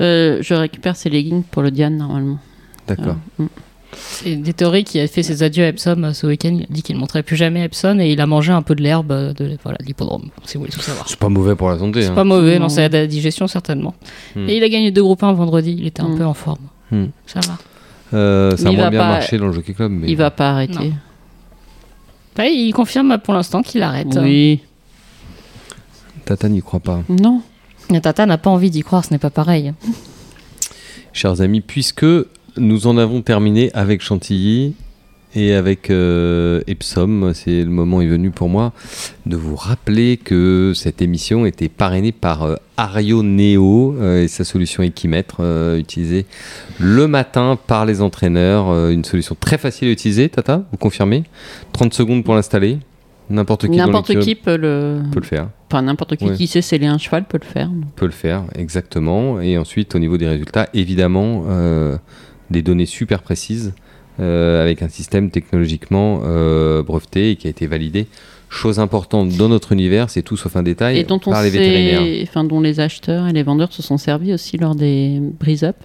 Euh, 0.00 0.38
Je 0.42 0.54
récupère 0.54 0.96
ces 0.96 1.08
leggings 1.10 1.42
pour 1.44 1.62
le 1.62 1.70
Diane 1.70 1.96
normalement. 1.96 2.38
D'accord. 2.86 3.16
Mm. 3.38 3.46
C'est 3.92 4.36
des 4.36 4.52
théories 4.52 4.84
qui 4.84 5.00
a 5.00 5.06
fait 5.08 5.22
ses 5.22 5.42
adieux 5.42 5.64
à 5.64 5.68
Epsom 5.68 6.04
euh, 6.04 6.12
ce 6.12 6.26
week-end. 6.26 6.50
Il 6.54 6.62
a 6.64 6.66
dit 6.68 6.82
qu'il 6.82 6.94
ne 6.96 7.00
montrait 7.00 7.22
plus 7.22 7.36
jamais 7.36 7.64
Epsom 7.64 7.98
et 8.00 8.12
il 8.12 8.20
a 8.20 8.26
mangé 8.26 8.52
un 8.52 8.62
peu 8.62 8.74
de 8.74 8.82
l'herbe 8.82 9.10
euh, 9.12 9.32
de 9.32 9.56
voilà, 9.62 9.78
l'hippodrome, 9.84 10.28
si 10.44 10.54
vous 10.56 10.60
voulez 10.64 10.72
tout 10.72 10.80
savoir. 10.80 11.08
C'est 11.08 11.18
pas 11.18 11.28
mauvais 11.30 11.54
pour 11.56 11.70
la 11.70 11.78
santé. 11.78 12.02
C'est 12.02 12.08
hein. 12.08 12.14
pas 12.14 12.24
mauvais, 12.24 12.56
non, 12.58 12.64
Non. 12.64 12.68
ça 12.68 12.82
aide 12.82 12.94
à 12.94 13.00
la 13.00 13.06
digestion 13.06 13.46
certainement. 13.46 13.94
Hmm. 14.36 14.48
Et 14.48 14.56
il 14.58 14.62
a 14.62 14.68
gagné 14.68 14.90
deux 14.90 15.02
groupes 15.02 15.22
1 15.22 15.32
vendredi, 15.32 15.74
il 15.78 15.86
était 15.86 16.02
un 16.02 16.08
Hmm. 16.10 16.18
peu 16.18 16.24
en 16.24 16.34
forme. 16.34 16.66
Hmm. 16.90 17.06
Ça 17.26 17.40
va. 17.40 17.58
Euh, 18.14 18.56
ça 18.56 18.68
a 18.68 18.72
moins 18.72 18.90
bien 18.90 19.00
pas- 19.00 19.08
marché 19.08 19.38
dans 19.38 19.46
le 19.46 19.52
Jockey 19.52 19.72
Club. 19.74 19.90
Mais... 19.92 20.08
Il 20.08 20.16
va 20.16 20.30
pas 20.30 20.50
arrêter. 20.50 20.92
Ouais, 22.38 22.54
il 22.54 22.72
confirme 22.72 23.18
pour 23.18 23.34
l'instant 23.34 23.62
qu'il 23.62 23.82
arrête. 23.82 24.16
Oui. 24.20 24.60
Tata 26.28 26.50
n'y 26.50 26.60
croit 26.60 26.80
pas. 26.80 27.02
Non. 27.08 27.40
Et 27.90 28.02
Tata 28.02 28.26
n'a 28.26 28.36
pas 28.36 28.50
envie 28.50 28.68
d'y 28.68 28.82
croire, 28.82 29.02
ce 29.02 29.14
n'est 29.14 29.18
pas 29.18 29.30
pareil. 29.30 29.72
Chers 31.14 31.40
amis, 31.40 31.62
puisque 31.62 32.04
nous 32.58 32.86
en 32.86 32.98
avons 32.98 33.22
terminé 33.22 33.70
avec 33.72 34.02
Chantilly 34.02 34.74
et 35.34 35.54
avec 35.54 35.88
euh, 35.88 36.60
Epsom, 36.66 37.32
c'est 37.32 37.62
le 37.64 37.70
moment 37.70 38.02
est 38.02 38.06
venu 38.06 38.30
pour 38.30 38.50
moi 38.50 38.74
de 39.24 39.36
vous 39.36 39.56
rappeler 39.56 40.18
que 40.18 40.72
cette 40.74 41.00
émission 41.00 41.46
était 41.46 41.70
parrainée 41.70 42.12
par 42.12 42.42
euh, 42.42 42.56
Ario 42.76 43.22
Neo 43.22 43.96
euh, 43.98 44.22
et 44.24 44.28
sa 44.28 44.44
solution 44.44 44.82
Equimètre 44.82 45.36
euh, 45.40 45.78
utilisée 45.78 46.26
le 46.78 47.08
matin 47.08 47.58
par 47.66 47.86
les 47.86 48.02
entraîneurs. 48.02 48.68
euh, 48.68 48.90
une 48.90 49.04
solution 49.04 49.34
très 49.38 49.56
facile 49.56 49.88
à 49.88 49.92
utiliser, 49.92 50.28
Tata, 50.28 50.62
vous 50.72 50.76
confirmez? 50.78 51.24
30 51.72 51.94
secondes 51.94 52.22
pour 52.22 52.34
l'installer. 52.34 52.76
N'importe 53.30 53.68
qui, 53.68 53.76
N'importe 53.76 54.14
peut 54.34 54.56
le. 54.56 55.02
peut 55.12 55.20
le 55.20 55.26
faire. 55.26 55.48
Enfin, 55.70 55.82
n'importe 55.82 56.16
qui 56.16 56.24
Ouais. 56.26 56.34
qui 56.36 56.46
sait 56.46 56.62
sceller 56.62 56.86
un 56.86 56.98
cheval 56.98 57.24
peut 57.26 57.38
le 57.40 57.46
faire. 57.46 57.70
peut 57.96 58.06
le 58.06 58.12
faire, 58.12 58.44
exactement. 58.54 59.40
Et 59.40 59.58
ensuite, 59.58 59.94
au 59.94 59.98
niveau 59.98 60.16
des 60.16 60.26
résultats, 60.28 60.68
évidemment, 60.74 61.44
euh, 61.48 61.96
des 62.50 62.62
données 62.62 62.86
super 62.86 63.20
précises 63.22 63.74
euh, 64.20 64.62
avec 64.62 64.82
un 64.82 64.88
système 64.88 65.30
technologiquement 65.30 66.22
euh, 66.24 66.82
breveté 66.82 67.30
et 67.32 67.36
qui 67.36 67.46
a 67.46 67.50
été 67.50 67.66
validé. 67.66 68.06
Chose 68.50 68.78
importante 68.78 69.28
dans 69.36 69.50
notre 69.50 69.72
univers, 69.72 70.08
c'est 70.08 70.22
tout 70.22 70.38
sauf 70.38 70.56
un 70.56 70.62
détail 70.62 70.98
Et 70.98 71.04
dont 71.04 71.20
on 71.26 71.30
par 71.32 71.42
les 71.42 71.50
vétérinaires. 71.50 72.00
sait, 72.00 72.22
enfin, 72.26 72.44
dont 72.44 72.62
les 72.62 72.80
acheteurs 72.80 73.26
et 73.28 73.32
les 73.34 73.42
vendeurs 73.42 73.70
se 73.74 73.82
sont 73.82 73.98
servis 73.98 74.32
aussi 74.32 74.56
lors 74.56 74.74
des 74.74 75.20
brise-up. 75.38 75.76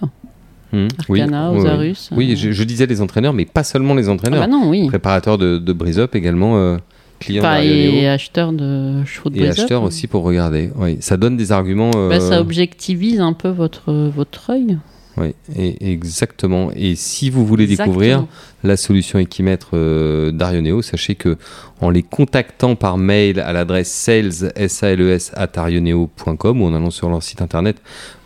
Hmm, 0.72 0.88
Arcana, 0.98 1.52
oui, 1.52 1.60
Osarus. 1.60 2.10
Oui, 2.16 2.32
euh. 2.32 2.36
je, 2.38 2.52
je 2.52 2.64
disais 2.64 2.86
les 2.88 3.02
entraîneurs, 3.02 3.34
mais 3.34 3.46
pas 3.46 3.64
seulement 3.66 3.94
les 3.94 4.08
Ah 4.08 4.12
entraîneurs. 4.14 4.40
bah 4.40 4.48
non, 4.48 4.70
oui. 4.70 4.88
Préparateurs 4.88 5.38
de, 5.38 5.58
de 5.58 5.74
brise-up 5.74 6.16
également, 6.16 6.56
euh, 6.58 6.78
clients 7.24 7.44
Enfin, 7.44 7.56
d'Ario 7.56 7.92
et 7.94 8.08
acheteurs 8.08 8.54
de 8.54 9.04
chevaux 9.06 9.30
de 9.30 9.40
et 9.40 9.48
acheteurs 9.48 9.84
aussi 9.84 10.08
pour 10.08 10.24
regarder. 10.24 10.72
Oui, 10.76 10.98
ça 11.00 11.18
donne 11.18 11.38
des 11.38 11.52
arguments. 11.52 11.92
Bah, 11.92 12.20
ça 12.20 12.36
euh, 12.36 12.42
objectivise 12.42 13.20
un 13.20 13.34
peu 13.34 13.50
votre, 13.50 13.92
votre 13.94 14.50
œil. 14.50 14.78
oui, 15.18 15.36
et, 15.56 15.92
exactement. 15.92 16.72
Et 16.76 16.96
si 16.96 17.30
vous 17.30 17.46
voulez 17.46 17.68
découvrir 17.68 18.26
la 18.64 18.78
solution 18.78 19.20
Equimètre 19.20 19.72
euh, 19.74 20.32
d'Arioneo, 20.32 20.82
sachez 20.82 21.16
que 21.16 21.38
en 21.82 21.90
les 21.90 22.04
contactant 22.04 22.76
par 22.76 22.98
mail 22.98 23.40
à 23.40 23.54
l'adresse 23.54 23.92
sales, 23.92 24.52
S-A-L-E-S, 24.56 25.32
at 25.36 25.52
arioneo.com 25.56 26.62
ou 26.62 26.66
en 26.66 26.74
allant 26.74 26.92
sur 26.92 27.10
leur 27.10 27.22
site 27.22 27.42
internet 27.42 27.82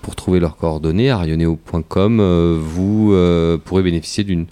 pour 0.08 0.16
trouver 0.16 0.40
leurs 0.40 0.56
coordonnées, 0.56 1.10
arioneo.com, 1.10 2.20
euh, 2.22 2.58
vous 2.58 3.12
euh, 3.12 3.58
pourrez 3.58 3.84
bénéficier 3.84 4.24
d'une 4.24 4.46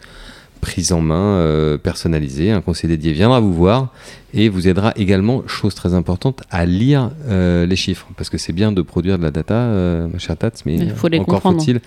prise 0.59 0.91
en 0.91 0.99
main 0.99 1.37
euh, 1.37 1.77
personnalisée. 1.77 2.51
Un 2.51 2.59
conseiller 2.59 2.97
dédié 2.97 3.13
viendra 3.13 3.39
vous 3.39 3.53
voir 3.53 3.93
et 4.35 4.49
vous 4.49 4.67
aidera 4.67 4.91
également, 4.97 5.47
chose 5.47 5.73
très 5.73 5.93
importante, 5.93 6.43
à 6.51 6.65
lire 6.65 7.09
euh, 7.27 7.65
les 7.65 7.77
chiffres. 7.77 8.07
Parce 8.17 8.29
que 8.29 8.37
c'est 8.37 8.51
bien 8.51 8.73
de 8.73 8.81
produire 8.81 9.17
de 9.17 9.23
la 9.23 9.31
data, 9.31 9.55
euh, 9.55 10.07
ma 10.11 10.19
chère 10.19 10.37
Tats, 10.37 10.51
mais 10.65 10.75
Il 10.75 10.91
faut 10.91 11.07
les 11.07 11.19
encore 11.19 11.41
faut-il 11.41 11.79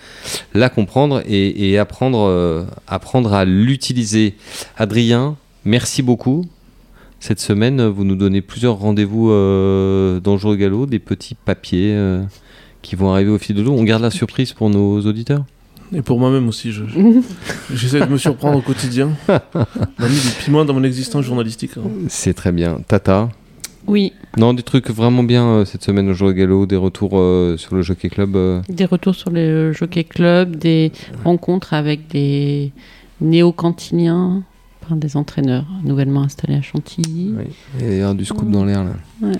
la 0.55 0.69
comprendre 0.69 1.21
et, 1.27 1.69
et 1.69 1.77
apprendre, 1.77 2.27
euh, 2.27 2.63
apprendre 2.87 3.33
à 3.33 3.45
l'utiliser. 3.45 4.35
Adrien, 4.77 5.37
merci 5.63 6.01
beaucoup. 6.01 6.45
Cette 7.19 7.39
semaine, 7.39 7.85
vous 7.85 8.03
nous 8.03 8.15
donnez 8.15 8.41
plusieurs 8.41 8.79
rendez-vous 8.79 9.27
dans 9.27 10.33
le 10.33 10.37
jour 10.37 10.51
de 10.51 10.55
galop, 10.55 10.85
des 10.85 10.99
petits 10.99 11.35
papiers 11.35 11.93
qui 12.81 12.95
vont 12.95 13.11
arriver 13.11 13.29
au 13.29 13.37
fil 13.37 13.55
de 13.57 13.61
l'eau. 13.61 13.73
On 13.73 13.83
garde 13.83 14.01
la 14.01 14.09
surprise 14.09 14.53
pour 14.53 14.69
nos 14.69 15.01
auditeurs? 15.01 15.43
Et 15.93 16.01
pour 16.01 16.19
moi-même 16.19 16.47
aussi, 16.47 16.71
je- 16.71 16.83
je- 16.85 17.21
j'essaie 17.75 17.99
de 17.99 18.05
me 18.05 18.17
surprendre 18.17 18.57
au 18.57 18.61
quotidien. 18.61 19.09
On 19.27 19.33
a 19.33 20.07
mis 20.09 20.15
des 20.15 20.31
piments 20.43 20.63
dans 20.65 20.73
mon 20.73 20.83
existence 20.83 21.25
journalistique. 21.25 21.71
hein. 21.77 21.89
C'est 22.07 22.33
très 22.33 22.51
bien. 22.51 22.79
Tata 22.87 23.29
Oui, 23.87 24.13
Non, 24.37 24.53
des 24.53 24.61
trucs 24.63 24.89
vraiment 24.91 25.23
bien 25.23 25.45
euh, 25.47 25.65
cette 25.65 25.83
semaine 25.83 26.07
au 26.09 26.13
jour 26.13 26.31
des 26.33 26.75
retours 26.75 27.11
euh, 27.17 27.57
sur 27.57 27.75
le 27.75 27.81
Jockey 27.81 28.09
Club. 28.09 28.35
euh. 28.35 28.61
des 28.69 28.85
retours 28.85 29.15
sur 29.15 29.31
le 29.31 29.73
Jockey 29.73 30.03
Club, 30.03 30.55
des 30.57 30.91
rencontres 31.23 31.73
avec 31.73 32.07
des 32.07 32.71
néo-cantiniens, 33.21 34.43
enfin, 34.85 34.95
des 34.95 35.17
entraîneurs 35.17 35.65
nouvellement 35.83 36.21
installés 36.23 36.55
à 36.55 36.61
Chantilly. 36.61 37.33
Oui. 37.37 37.45
Il 37.79 37.97
y 37.97 38.01
a 38.01 38.13
du 38.13 38.25
scoop 38.25 38.49
dans 38.51 38.63
l'air 38.65 38.83
là. 38.83 38.93
Ouais. 39.21 39.33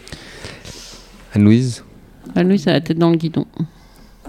Anne-Louise 1.34 1.84
Ah, 2.36 2.42
lui, 2.44 2.58
ça 2.58 2.72
a 2.72 2.74
la 2.74 2.82
tête 2.82 2.98
dans 2.98 3.12
le 3.12 3.18
guidon. 3.18 3.46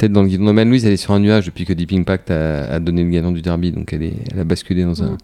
Tête 0.00 0.12
dans 0.12 0.22
le 0.22 0.28
guidon. 0.28 0.44
Non, 0.44 0.54
mais 0.54 0.62
Anne-Louise, 0.62 0.86
elle 0.86 0.94
est 0.94 0.96
sur 0.96 1.12
un 1.12 1.20
nuage 1.20 1.44
depuis 1.44 1.66
que 1.66 1.74
Deep 1.74 1.92
Impact 1.92 2.30
a, 2.30 2.72
a 2.72 2.80
donné 2.80 3.04
le 3.04 3.10
gagnant 3.10 3.32
du 3.32 3.42
derby, 3.42 3.70
donc 3.70 3.92
elle, 3.92 4.02
est, 4.02 4.14
elle 4.32 4.40
a 4.40 4.44
basculé 4.44 4.82
dans 4.82 5.02
un- 5.02 5.18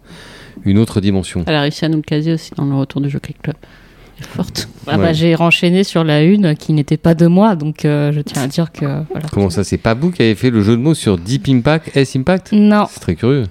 une 0.65 0.77
autre 0.77 1.01
dimension. 1.01 1.43
Elle 1.47 1.55
a 1.55 1.61
réussi 1.61 1.83
à 1.83 1.89
nous 1.89 1.95
le 1.95 2.03
caser 2.03 2.33
aussi 2.33 2.51
dans 2.55 2.65
le 2.65 2.75
retour 2.75 3.01
du 3.01 3.09
Jockey 3.09 3.33
Club. 3.41 3.55
Forte. 4.19 4.69
Ah 4.85 4.97
bah, 4.97 5.03
Ouais. 5.05 5.13
j'ai 5.15 5.33
renchaîné 5.33 5.83
sur 5.83 6.03
la 6.03 6.21
une 6.23 6.55
qui 6.55 6.73
n'était 6.73 6.97
pas 6.97 7.15
de 7.15 7.25
moi, 7.25 7.55
donc 7.55 7.85
euh, 7.85 8.11
je 8.11 8.19
tiens 8.21 8.43
à 8.43 8.47
dire 8.47 8.71
que 8.71 8.85
voilà. 9.11 9.27
Comment 9.31 9.49
ça, 9.49 9.63
c'est 9.63 9.77
pas 9.79 9.95
vous 9.95 10.11
qui 10.11 10.21
avez 10.21 10.35
fait 10.35 10.51
le 10.51 10.61
jeu 10.61 10.73
de 10.77 10.81
mots 10.81 10.93
sur 10.95 11.17
Deep 11.17 11.47
Impact, 11.49 11.95
S 11.97 12.15
Impact? 12.15 12.51
Non. 12.51 12.85
C'est 12.89 12.99
très 12.99 13.15
curieux. 13.15 13.45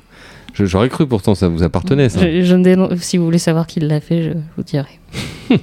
Je- 0.59 0.65
J'aurais 0.65 0.89
cru 0.89 1.07
pourtant, 1.07 1.35
ça 1.35 1.49
vous 1.49 1.63
appartenait 1.63 2.09
ça. 2.09 2.21
Je, 2.21 2.43
je 2.43 2.55
ne 2.55 2.65
dénon- 2.65 2.89
si 2.99 3.19
vous 3.19 3.25
voulez 3.27 3.39
savoir 3.39 3.67
qui 3.67 3.79
l'a 3.81 4.01
fait, 4.01 4.23
je 4.23 4.31
vous 4.57 4.63
dirai. 4.63 4.89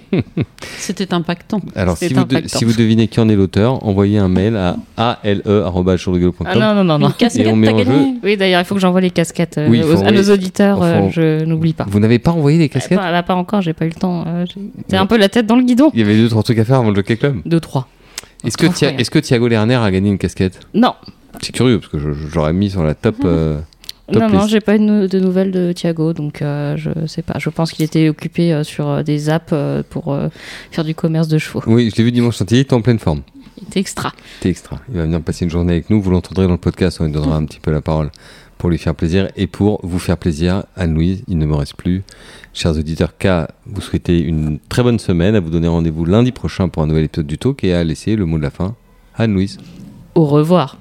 C'était 0.77 1.13
impactant. 1.13 1.61
Alors, 1.75 1.97
si 1.97 2.07
vous, 2.09 2.23
de- 2.25 2.35
impactant. 2.37 2.59
si 2.59 2.65
vous 2.65 2.73
devinez 2.73 3.07
qui 3.07 3.19
en 3.19 3.27
est 3.29 3.35
l'auteur, 3.35 3.85
envoyez 3.85 4.17
un 4.17 4.27
mail 4.27 4.55
à 4.55 4.77
ale.jourdegalop.com. 5.23 6.47
Ah 6.49 6.55
non, 6.55 6.75
non, 6.75 6.83
non, 6.83 6.99
non. 6.99 7.13
Et 7.35 7.47
on 7.47 7.55
met 7.55 7.69
en 7.69 7.77
gagné 7.77 8.13
Oui, 8.23 8.37
d'ailleurs, 8.37 8.61
il 8.61 8.65
faut 8.65 8.75
que 8.75 8.81
j'envoie 8.81 9.01
les 9.01 9.11
casquettes 9.11 9.57
euh, 9.57 9.67
Oui, 9.69 9.81
à 9.81 10.11
nos 10.11 10.29
auditeurs. 10.31 10.81
euh, 10.81 11.09
je 11.11 11.43
n'oublie 11.45 11.73
pas. 11.73 11.85
Vous 11.87 11.99
n'avez 11.99 12.19
pas 12.19 12.31
envoyé 12.31 12.57
les 12.57 12.69
casquettes 12.69 12.97
Bah, 12.97 13.11
là, 13.11 13.23
pas 13.23 13.35
encore, 13.35 13.61
j'ai 13.61 13.73
pas 13.73 13.85
eu 13.85 13.89
le 13.89 13.95
temps. 13.95 14.23
euh, 14.27 14.45
j'ai- 14.89 14.97
un 14.97 15.05
peu 15.05 15.17
la 15.17 15.29
tête 15.29 15.45
dans 15.47 15.55
le 15.55 15.63
guidon. 15.63 15.89
Il 15.93 15.99
y 15.99 16.03
avait 16.03 16.15
deux, 16.17 16.29
trois 16.29 16.43
trucs 16.43 16.59
à 16.59 16.65
faire 16.65 16.77
avant 16.77 16.89
le 16.89 16.95
Jockey 16.95 17.17
Club. 17.17 17.37
Deux, 17.45 17.59
trois. 17.59 17.87
Est-ce 18.45 18.57
que, 18.57 18.67
Thia- 18.67 19.21
Thiago 19.21 19.47
Lerner 19.47 19.75
a 19.75 19.89
gagné 19.89 20.09
une 20.09 20.17
casquette? 20.17 20.59
Non, 20.73 20.93
C'est 21.41 21.51
curieux, 21.53 21.79
parce 21.79 21.91
que 21.91 21.97
j'aurais 22.31 22.53
mis 22.53 22.69
sur 22.69 22.83
la 22.83 22.93
top. 22.93 23.15
euh, 23.25 23.59
Top 24.11 24.21
non, 24.21 24.29
non, 24.29 24.39
list. 24.39 24.49
j'ai 24.49 24.59
pas 24.59 24.75
eu 24.75 24.79
de, 24.79 24.83
nou- 24.83 25.07
de 25.07 25.19
nouvelles 25.19 25.51
de 25.51 25.71
Thiago, 25.71 26.11
donc 26.13 26.41
euh, 26.41 26.75
je 26.77 26.89
sais 27.07 27.21
pas. 27.21 27.39
Je 27.39 27.49
pense 27.49 27.71
qu'il 27.71 27.85
était 27.85 28.09
occupé 28.09 28.53
euh, 28.53 28.63
sur 28.65 28.87
euh, 28.89 29.01
des 29.03 29.29
apps 29.29 29.51
euh, 29.53 29.81
pour 29.89 30.17
faire 30.71 30.83
du 30.83 30.93
commerce 30.93 31.27
de 31.29 31.37
chevaux. 31.37 31.61
Oui, 31.67 31.89
je 31.89 31.95
l'ai 31.97 32.03
vu 32.03 32.11
dimanche 32.11 32.37
Chantilly, 32.37 32.59
il 32.59 32.63
était 32.63 32.73
en 32.73 32.81
pleine 32.81 32.99
forme. 32.99 33.21
Il 33.61 33.67
était 33.67 33.79
extra. 33.79 34.11
C'était 34.39 34.49
extra. 34.49 34.79
Il 34.89 34.95
va 34.97 35.03
venir 35.03 35.21
passer 35.21 35.45
une 35.45 35.51
journée 35.51 35.71
avec 35.73 35.89
nous. 35.89 36.01
Vous 36.01 36.11
l'entendrez 36.11 36.45
dans 36.47 36.51
le 36.51 36.57
podcast. 36.57 36.97
On 36.99 37.05
lui 37.05 37.11
donnera 37.13 37.37
un 37.37 37.45
petit 37.45 37.59
peu 37.61 37.71
la 37.71 37.79
parole 37.81 38.11
pour 38.57 38.69
lui 38.69 38.77
faire 38.77 38.93
plaisir 38.95 39.29
et 39.37 39.47
pour 39.47 39.79
vous 39.83 39.99
faire 39.99 40.17
plaisir. 40.17 40.63
Anne-Louise, 40.75 41.23
il 41.29 41.37
ne 41.37 41.45
me 41.45 41.55
reste 41.55 41.75
plus. 41.75 42.03
Chers 42.53 42.77
auditeurs, 42.77 43.17
qu'à 43.17 43.49
vous 43.65 43.79
souhaiter 43.81 44.19
une 44.19 44.59
très 44.69 44.83
bonne 44.83 44.99
semaine, 44.99 45.35
à 45.35 45.39
vous 45.39 45.49
donner 45.49 45.67
rendez-vous 45.69 46.03
lundi 46.03 46.31
prochain 46.33 46.67
pour 46.67 46.83
un 46.83 46.87
nouvel 46.87 47.05
épisode 47.05 47.27
du 47.27 47.37
Talk 47.37 47.63
et 47.63 47.73
à 47.73 47.83
laisser 47.85 48.15
le 48.17 48.25
mot 48.25 48.37
de 48.37 48.43
la 48.43 48.51
fin. 48.51 48.75
à 49.15 49.23
Anne-Louise. 49.23 49.59
Au 50.15 50.25
revoir. 50.25 50.77